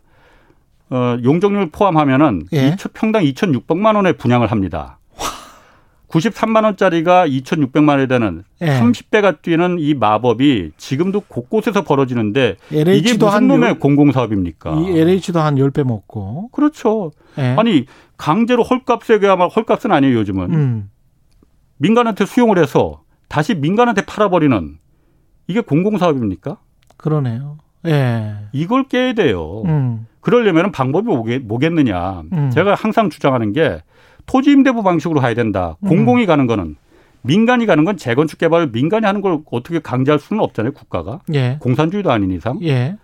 어, 0.90 1.16
용적률 1.24 1.70
포함하면은 1.70 2.42
예. 2.52 2.72
2천- 2.74 2.92
평당 2.92 3.22
2,600만 3.22 3.96
원에 3.96 4.12
분양을 4.12 4.50
합니다. 4.50 4.98
93만 6.10 6.64
원짜리가 6.64 7.26
2,600만 7.28 7.90
원이 7.90 8.08
되는 8.08 8.42
예. 8.62 8.66
30배가 8.80 9.42
뛰는 9.42 9.78
이 9.78 9.94
마법이 9.94 10.72
지금도 10.76 11.20
곳곳에서 11.28 11.84
벌어지는데 11.84 12.56
이게 12.70 12.80
LH도 12.80 13.26
무슨 13.26 13.28
한 13.28 13.46
놈의 13.48 13.68
열- 13.70 13.78
공공사업입니까? 13.78 14.74
이 14.80 14.98
LH도 14.98 15.38
한 15.38 15.54
10배 15.54 15.84
먹고. 15.84 16.48
그렇죠. 16.52 17.12
예. 17.38 17.54
아니 17.56 17.86
강제로 18.16 18.62
헐값에 18.64 19.18
그야말로 19.18 19.50
헐값은 19.50 19.92
아니에요 19.92 20.18
요즘은 20.18 20.52
음. 20.52 20.90
민간한테 21.78 22.26
수용을 22.26 22.58
해서 22.58 23.02
다시 23.28 23.54
민간한테 23.54 24.04
팔아버리는 24.04 24.78
이게 25.46 25.60
공공사업입니까? 25.60 26.58
그러네요. 26.96 27.58
예. 27.86 28.34
이걸 28.52 28.88
깨야 28.88 29.14
돼요. 29.14 29.62
음. 29.64 30.06
그러려면 30.20 30.70
방법이 30.70 31.06
뭐겠, 31.06 31.42
뭐겠느냐. 31.44 32.22
음. 32.32 32.50
제가 32.50 32.74
항상 32.74 33.08
주장하는 33.08 33.52
게 33.52 33.82
토지 34.30 34.52
임대부 34.52 34.84
방식으로 34.84 35.20
가야 35.20 35.34
된다. 35.34 35.76
음. 35.82 35.88
공공이 35.88 36.24
가는 36.24 36.46
거는 36.46 36.76
민간이 37.22 37.66
가는 37.66 37.84
건 37.84 37.96
재건축 37.96 38.38
개발을 38.38 38.70
민간이 38.70 39.04
하는 39.04 39.20
걸 39.22 39.40
어떻게 39.50 39.80
강제할 39.80 40.20
수는 40.20 40.40
없잖아요. 40.40 40.72
국가가. 40.72 41.20
예. 41.34 41.58
공산주의도 41.60 42.12
아닌 42.12 42.30
이상. 42.30 42.60
예. 42.62 42.96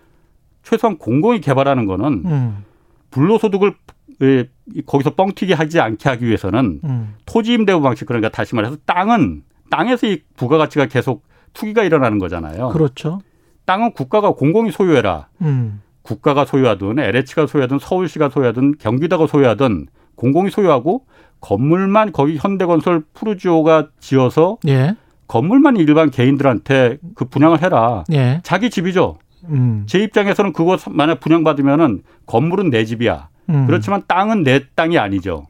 최소한 0.63 0.97
공공이 0.97 1.41
개발하는 1.41 1.85
거는 1.85 2.23
음. 2.25 2.65
불로소득을 3.11 3.75
예, 4.21 4.49
거기서 4.85 5.15
뻥튀기 5.15 5.51
하지 5.51 5.81
않게 5.81 6.07
하기 6.09 6.25
위해서는 6.25 6.79
음. 6.83 7.15
토지 7.25 7.53
임대부 7.53 7.81
방식 7.81 8.05
그러니까 8.05 8.29
다시 8.29 8.55
말해서 8.55 8.77
땅은 8.85 9.43
땅에서 9.69 10.07
이 10.07 10.21
부가가치가 10.37 10.85
계속 10.85 11.25
투기가 11.53 11.83
일어나는 11.83 12.19
거잖아요. 12.19 12.69
그렇죠. 12.69 13.19
땅은 13.65 13.91
국가가 13.91 14.31
공공이 14.31 14.71
소유해라. 14.71 15.27
음. 15.41 15.81
국가가 16.03 16.45
소유하든 16.45 16.99
LH가 16.99 17.47
소유하든 17.47 17.79
서울시가 17.79 18.29
소유하든 18.29 18.77
경기도가 18.77 19.27
소유하든 19.27 19.87
공공이 20.15 20.49
소유하고 20.49 21.05
건물만 21.39 22.11
거기 22.11 22.37
현대건설 22.37 23.03
푸르지오가 23.13 23.89
지어서 23.99 24.57
예. 24.67 24.95
건물만 25.27 25.77
일반 25.77 26.09
개인들한테 26.09 26.97
그 27.15 27.25
분양을 27.25 27.61
해라. 27.61 28.03
예. 28.11 28.39
자기 28.43 28.69
집이죠. 28.69 29.17
음. 29.49 29.83
제 29.87 29.99
입장에서는 29.99 30.53
그거 30.53 30.77
만약 30.89 31.19
분양받으면은 31.19 32.03
건물은 32.25 32.69
내 32.69 32.85
집이야. 32.85 33.29
음. 33.49 33.65
그렇지만 33.67 34.03
땅은 34.07 34.43
내 34.43 34.61
땅이 34.75 34.97
아니죠. 34.97 35.47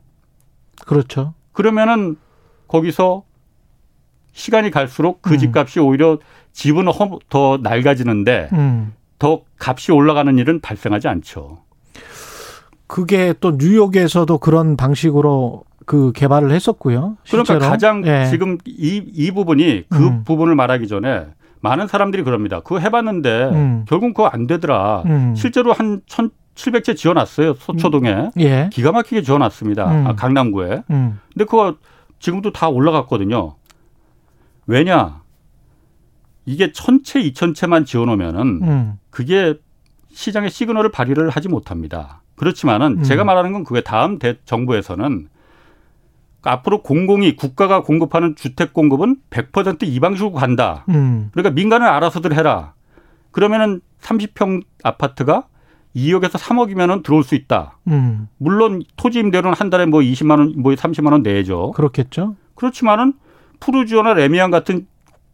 그렇죠. 0.85 1.33
그러면은 1.53 2.17
거기서 2.67 3.23
시간이 4.33 4.71
갈수록 4.71 5.21
그 5.21 5.33
음. 5.33 5.37
집값이 5.39 5.79
오히려 5.79 6.19
집은 6.53 6.87
허- 6.87 7.19
더 7.29 7.57
낡아지는데 7.61 8.49
음. 8.53 8.93
더 9.19 9.41
값이 9.59 9.91
올라가는 9.91 10.37
일은 10.37 10.59
발생하지 10.59 11.07
않죠. 11.07 11.59
그게 12.87 13.33
또 13.41 13.53
뉴욕에서도 13.57 14.37
그런 14.37 14.77
방식으로 14.77 15.63
그 15.87 16.11
개발을 16.11 16.51
했었고요. 16.51 17.15
그러니까 17.29 17.53
실제로. 17.53 17.59
가장 17.59 18.05
예. 18.05 18.27
지금 18.29 18.57
이, 18.65 19.01
이 19.13 19.31
부분이 19.31 19.85
그 19.87 20.05
음. 20.05 20.23
부분을 20.25 20.53
말하기 20.53 20.85
전에 20.89 21.27
많은 21.61 21.87
사람들이 21.87 22.23
그럽니다. 22.23 22.59
그거 22.59 22.77
해봤는데 22.79 23.45
음. 23.53 23.85
결국 23.87 24.13
그거 24.13 24.27
안 24.27 24.47
되더라. 24.47 25.03
음. 25.05 25.33
실제로 25.33 25.71
한 25.71 26.01
1,700채 26.01 26.97
지어놨어요. 26.97 27.53
소초동에. 27.53 28.31
예. 28.39 28.69
기가 28.73 28.91
막히게 28.91 29.21
지어놨습니다. 29.21 29.89
음. 29.89 30.07
아, 30.07 30.15
강남구에. 30.15 30.83
음. 30.89 31.21
근데 31.33 31.45
그거 31.45 31.77
지금도 32.19 32.51
다 32.51 32.67
올라갔거든요. 32.67 33.55
왜냐? 34.65 35.21
이게 36.45 36.73
천채, 36.73 37.21
이천채만 37.21 37.85
지어놓으면은 37.85 38.41
음. 38.61 38.99
그게 39.09 39.55
시장의 40.11 40.49
시그널을 40.49 40.91
발휘를 40.91 41.29
하지 41.29 41.47
못합니다. 41.47 42.23
그렇지만은 42.35 42.97
음. 42.99 43.03
제가 43.03 43.23
말하는 43.23 43.53
건 43.53 43.63
그게 43.63 43.79
다음 43.79 44.19
대 44.19 44.35
정부에서는 44.43 45.29
앞으로 46.47 46.81
공공이 46.81 47.35
국가가 47.35 47.81
공급하는 47.83 48.35
주택 48.35 48.73
공급은 48.73 49.17
100%이 49.29 49.99
방식으로 49.99 50.33
간다. 50.33 50.85
음. 50.89 51.29
그러니까 51.33 51.53
민간은 51.53 51.85
알아서들 51.87 52.33
해라. 52.35 52.73
그러면은 53.31 53.81
30평 54.01 54.63
아파트가 54.83 55.43
2억에서 55.95 56.37
3억이면은 56.39 57.03
들어올 57.03 57.23
수 57.23 57.35
있다. 57.35 57.77
음. 57.87 58.27
물론 58.37 58.81
토지 58.95 59.19
임대료는 59.19 59.55
한 59.57 59.69
달에 59.69 59.85
뭐 59.85 60.01
20만 60.01 60.37
원, 60.39 60.53
뭐 60.57 60.73
30만 60.73 61.11
원 61.11 61.23
내죠. 61.23 61.71
그렇겠죠. 61.71 62.35
그렇지만은 62.55 63.13
푸르지오나 63.59 64.13
레미안 64.13 64.51
같은 64.51 64.87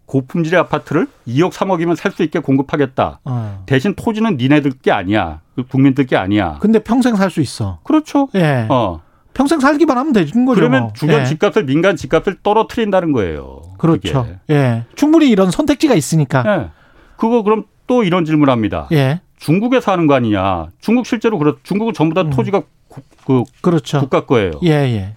고품질의 0.06 0.60
아파트를 0.60 1.08
2억 1.28 1.52
3억이면 1.54 1.96
살 1.96 2.12
수 2.12 2.24
있게 2.24 2.40
공급하겠다. 2.40 3.20
어. 3.24 3.64
대신 3.66 3.96
토지는 3.96 4.38
니네들 4.38 4.72
게 4.82 4.92
아니야. 4.92 5.42
그 5.56 5.64
국민들 5.64 6.06
게 6.06 6.16
아니야. 6.18 6.58
근데 6.62 6.80
평생 6.80 7.16
살 7.16 7.30
수 7.30 7.42
있어. 7.42 7.80
그렇죠. 7.84 8.28
예. 8.36 8.68
어. 8.70 9.02
평생 9.34 9.60
살기만 9.60 9.98
하면 9.98 10.14
되는 10.14 10.46
거죠. 10.46 10.60
그러면 10.60 10.82
뭐. 10.84 10.94
주변 10.94 11.22
예. 11.22 11.26
집값을 11.26 11.66
민간 11.66 11.96
집값을 11.96 12.38
떨어뜨린다는 12.44 13.12
거예요. 13.12 13.62
그렇죠. 13.78 14.24
그게. 14.24 14.38
예. 14.52 14.84
충분히 14.96 15.30
이런 15.30 15.52
선택지가 15.52 15.96
있으니까. 15.96 16.44
예. 16.48 16.70
그거 17.18 17.42
그럼 17.44 17.64
또 17.88 18.04
이런 18.04 18.26
질문합니다. 18.26 18.88
예. 18.92 19.22
중국에서 19.38 19.92
하는 19.92 20.08
거 20.08 20.14
아니냐? 20.14 20.68
중국 20.80 21.06
실제로 21.06 21.38
그렇. 21.38 21.58
중국은 21.64 21.94
전부 21.94 22.16
다 22.16 22.22
음. 22.22 22.30
토지가 22.30 22.62
고- 22.88 23.02
그 23.26 23.44
그렇죠. 23.62 24.00
국가 24.00 24.26
거예요. 24.26 24.52
예, 24.64 24.70
예. 24.70 25.16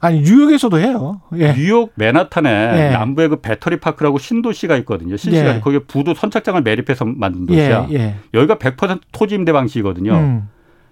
아니 0.00 0.20
뉴욕에서도 0.20 0.78
해요. 0.78 1.20
예. 1.36 1.54
뉴욕 1.54 1.90
맨하탄에 1.96 2.48
예. 2.76 2.90
남부에 2.90 3.26
그 3.28 3.40
배터리 3.40 3.80
파크라고 3.80 4.18
신도시가 4.18 4.76
있거든요. 4.78 5.16
신시가 5.16 5.56
예. 5.56 5.60
거기에 5.60 5.80
부두 5.80 6.14
선착장을 6.14 6.62
매립해서 6.62 7.04
만든 7.04 7.42
예, 7.54 7.68
도시야. 7.68 7.86
예. 7.92 8.14
여기가 8.34 8.56
100% 8.58 9.00
토지 9.10 9.34
임대 9.34 9.52
방식이거든요. 9.52 10.12
음. 10.14 10.48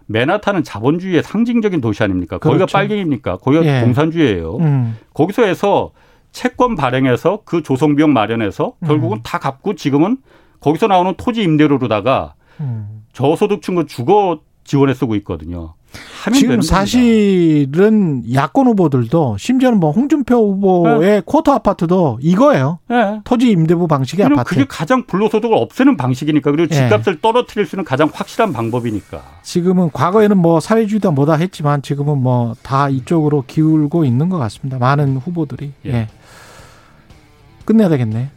맨하탄은 0.07 0.63
자본주의의 0.63 1.23
상징적인 1.23 1.81
도시 1.81 2.03
아닙니까? 2.03 2.39
거기가 2.39 2.67
그렇죠. 2.67 2.73
빨갱입니까? 2.73 3.39
거기가 3.39 3.65
예. 3.65 3.81
공산주의예요. 3.83 4.57
음. 4.59 4.97
거기서 5.15 5.43
해서 5.43 5.93
채권 6.33 6.77
발행해서 6.77 7.41
그 7.45 7.63
조성 7.63 7.97
비용 7.97 8.13
마련해서 8.13 8.75
음. 8.79 8.87
결국은 8.87 9.21
다 9.23 9.39
갚고 9.39 9.75
지금은 9.75 10.19
거기서 10.61 10.87
나오는 10.87 11.15
토지 11.17 11.43
임대료로다가 11.43 12.35
음. 12.61 13.05
저소득층은 13.13 13.87
주거 13.87 14.41
지원에 14.65 14.95
쓰고 14.95 15.15
있거든요. 15.17 15.75
지금 16.35 16.61
사실은 16.61 18.25
야권 18.35 18.67
후보들도 18.67 19.37
심지어는 19.39 19.79
뭐 19.79 19.93
홍준표 19.93 20.35
후보의 20.35 21.23
쿼터 21.25 21.53
아파트도 21.53 22.19
이거예요. 22.21 22.81
네. 22.89 23.21
토지 23.25 23.51
임대부 23.51 23.87
방식의 23.87 24.27
아파트. 24.27 24.49
그게 24.51 24.65
가장 24.69 25.07
불로소득을 25.07 25.57
없애는 25.57 25.97
방식이니까 25.97 26.51
그리고 26.51 26.75
예. 26.75 26.77
집값을 26.77 27.21
떨어뜨릴 27.21 27.67
수 27.67 27.77
있는 27.77 27.85
가장 27.85 28.11
확실한 28.13 28.53
방법이니까. 28.53 29.23
지금은 29.43 29.91
과거에는 29.93 30.37
뭐 30.37 30.59
사회주의다 30.61 31.13
뭐다 31.13 31.35
했지만 31.35 31.83
지금은 31.83 32.19
뭐 32.19 32.55
다 32.63 32.89
이쪽으로 32.89 33.45
기울고 33.47 34.05
있는 34.05 34.29
것 34.29 34.39
같습니다. 34.39 34.79
많은 34.79 35.17
후보들이. 35.19 35.73
예. 35.87 35.91
예. 35.91 36.09
끝내야 37.65 37.89
되겠네. 37.89 38.31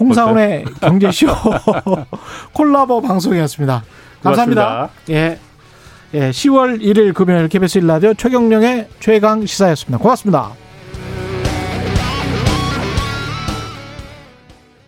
홍사원의 0.00 0.64
경제쇼 0.80 1.26
콜라보 2.54 3.00
방송이었습니다. 3.02 3.82
감사합니다. 4.22 4.64
고맙습니다. 4.64 4.90
예. 5.10 5.38
예, 6.14 6.30
10월 6.30 6.80
1일 6.80 7.12
금요일 7.12 7.48
KBS 7.48 7.80
1라디오 7.80 8.16
최경령의 8.16 8.88
최강 8.98 9.44
시사였습니다. 9.44 9.98
고맙습니다. 9.98 10.67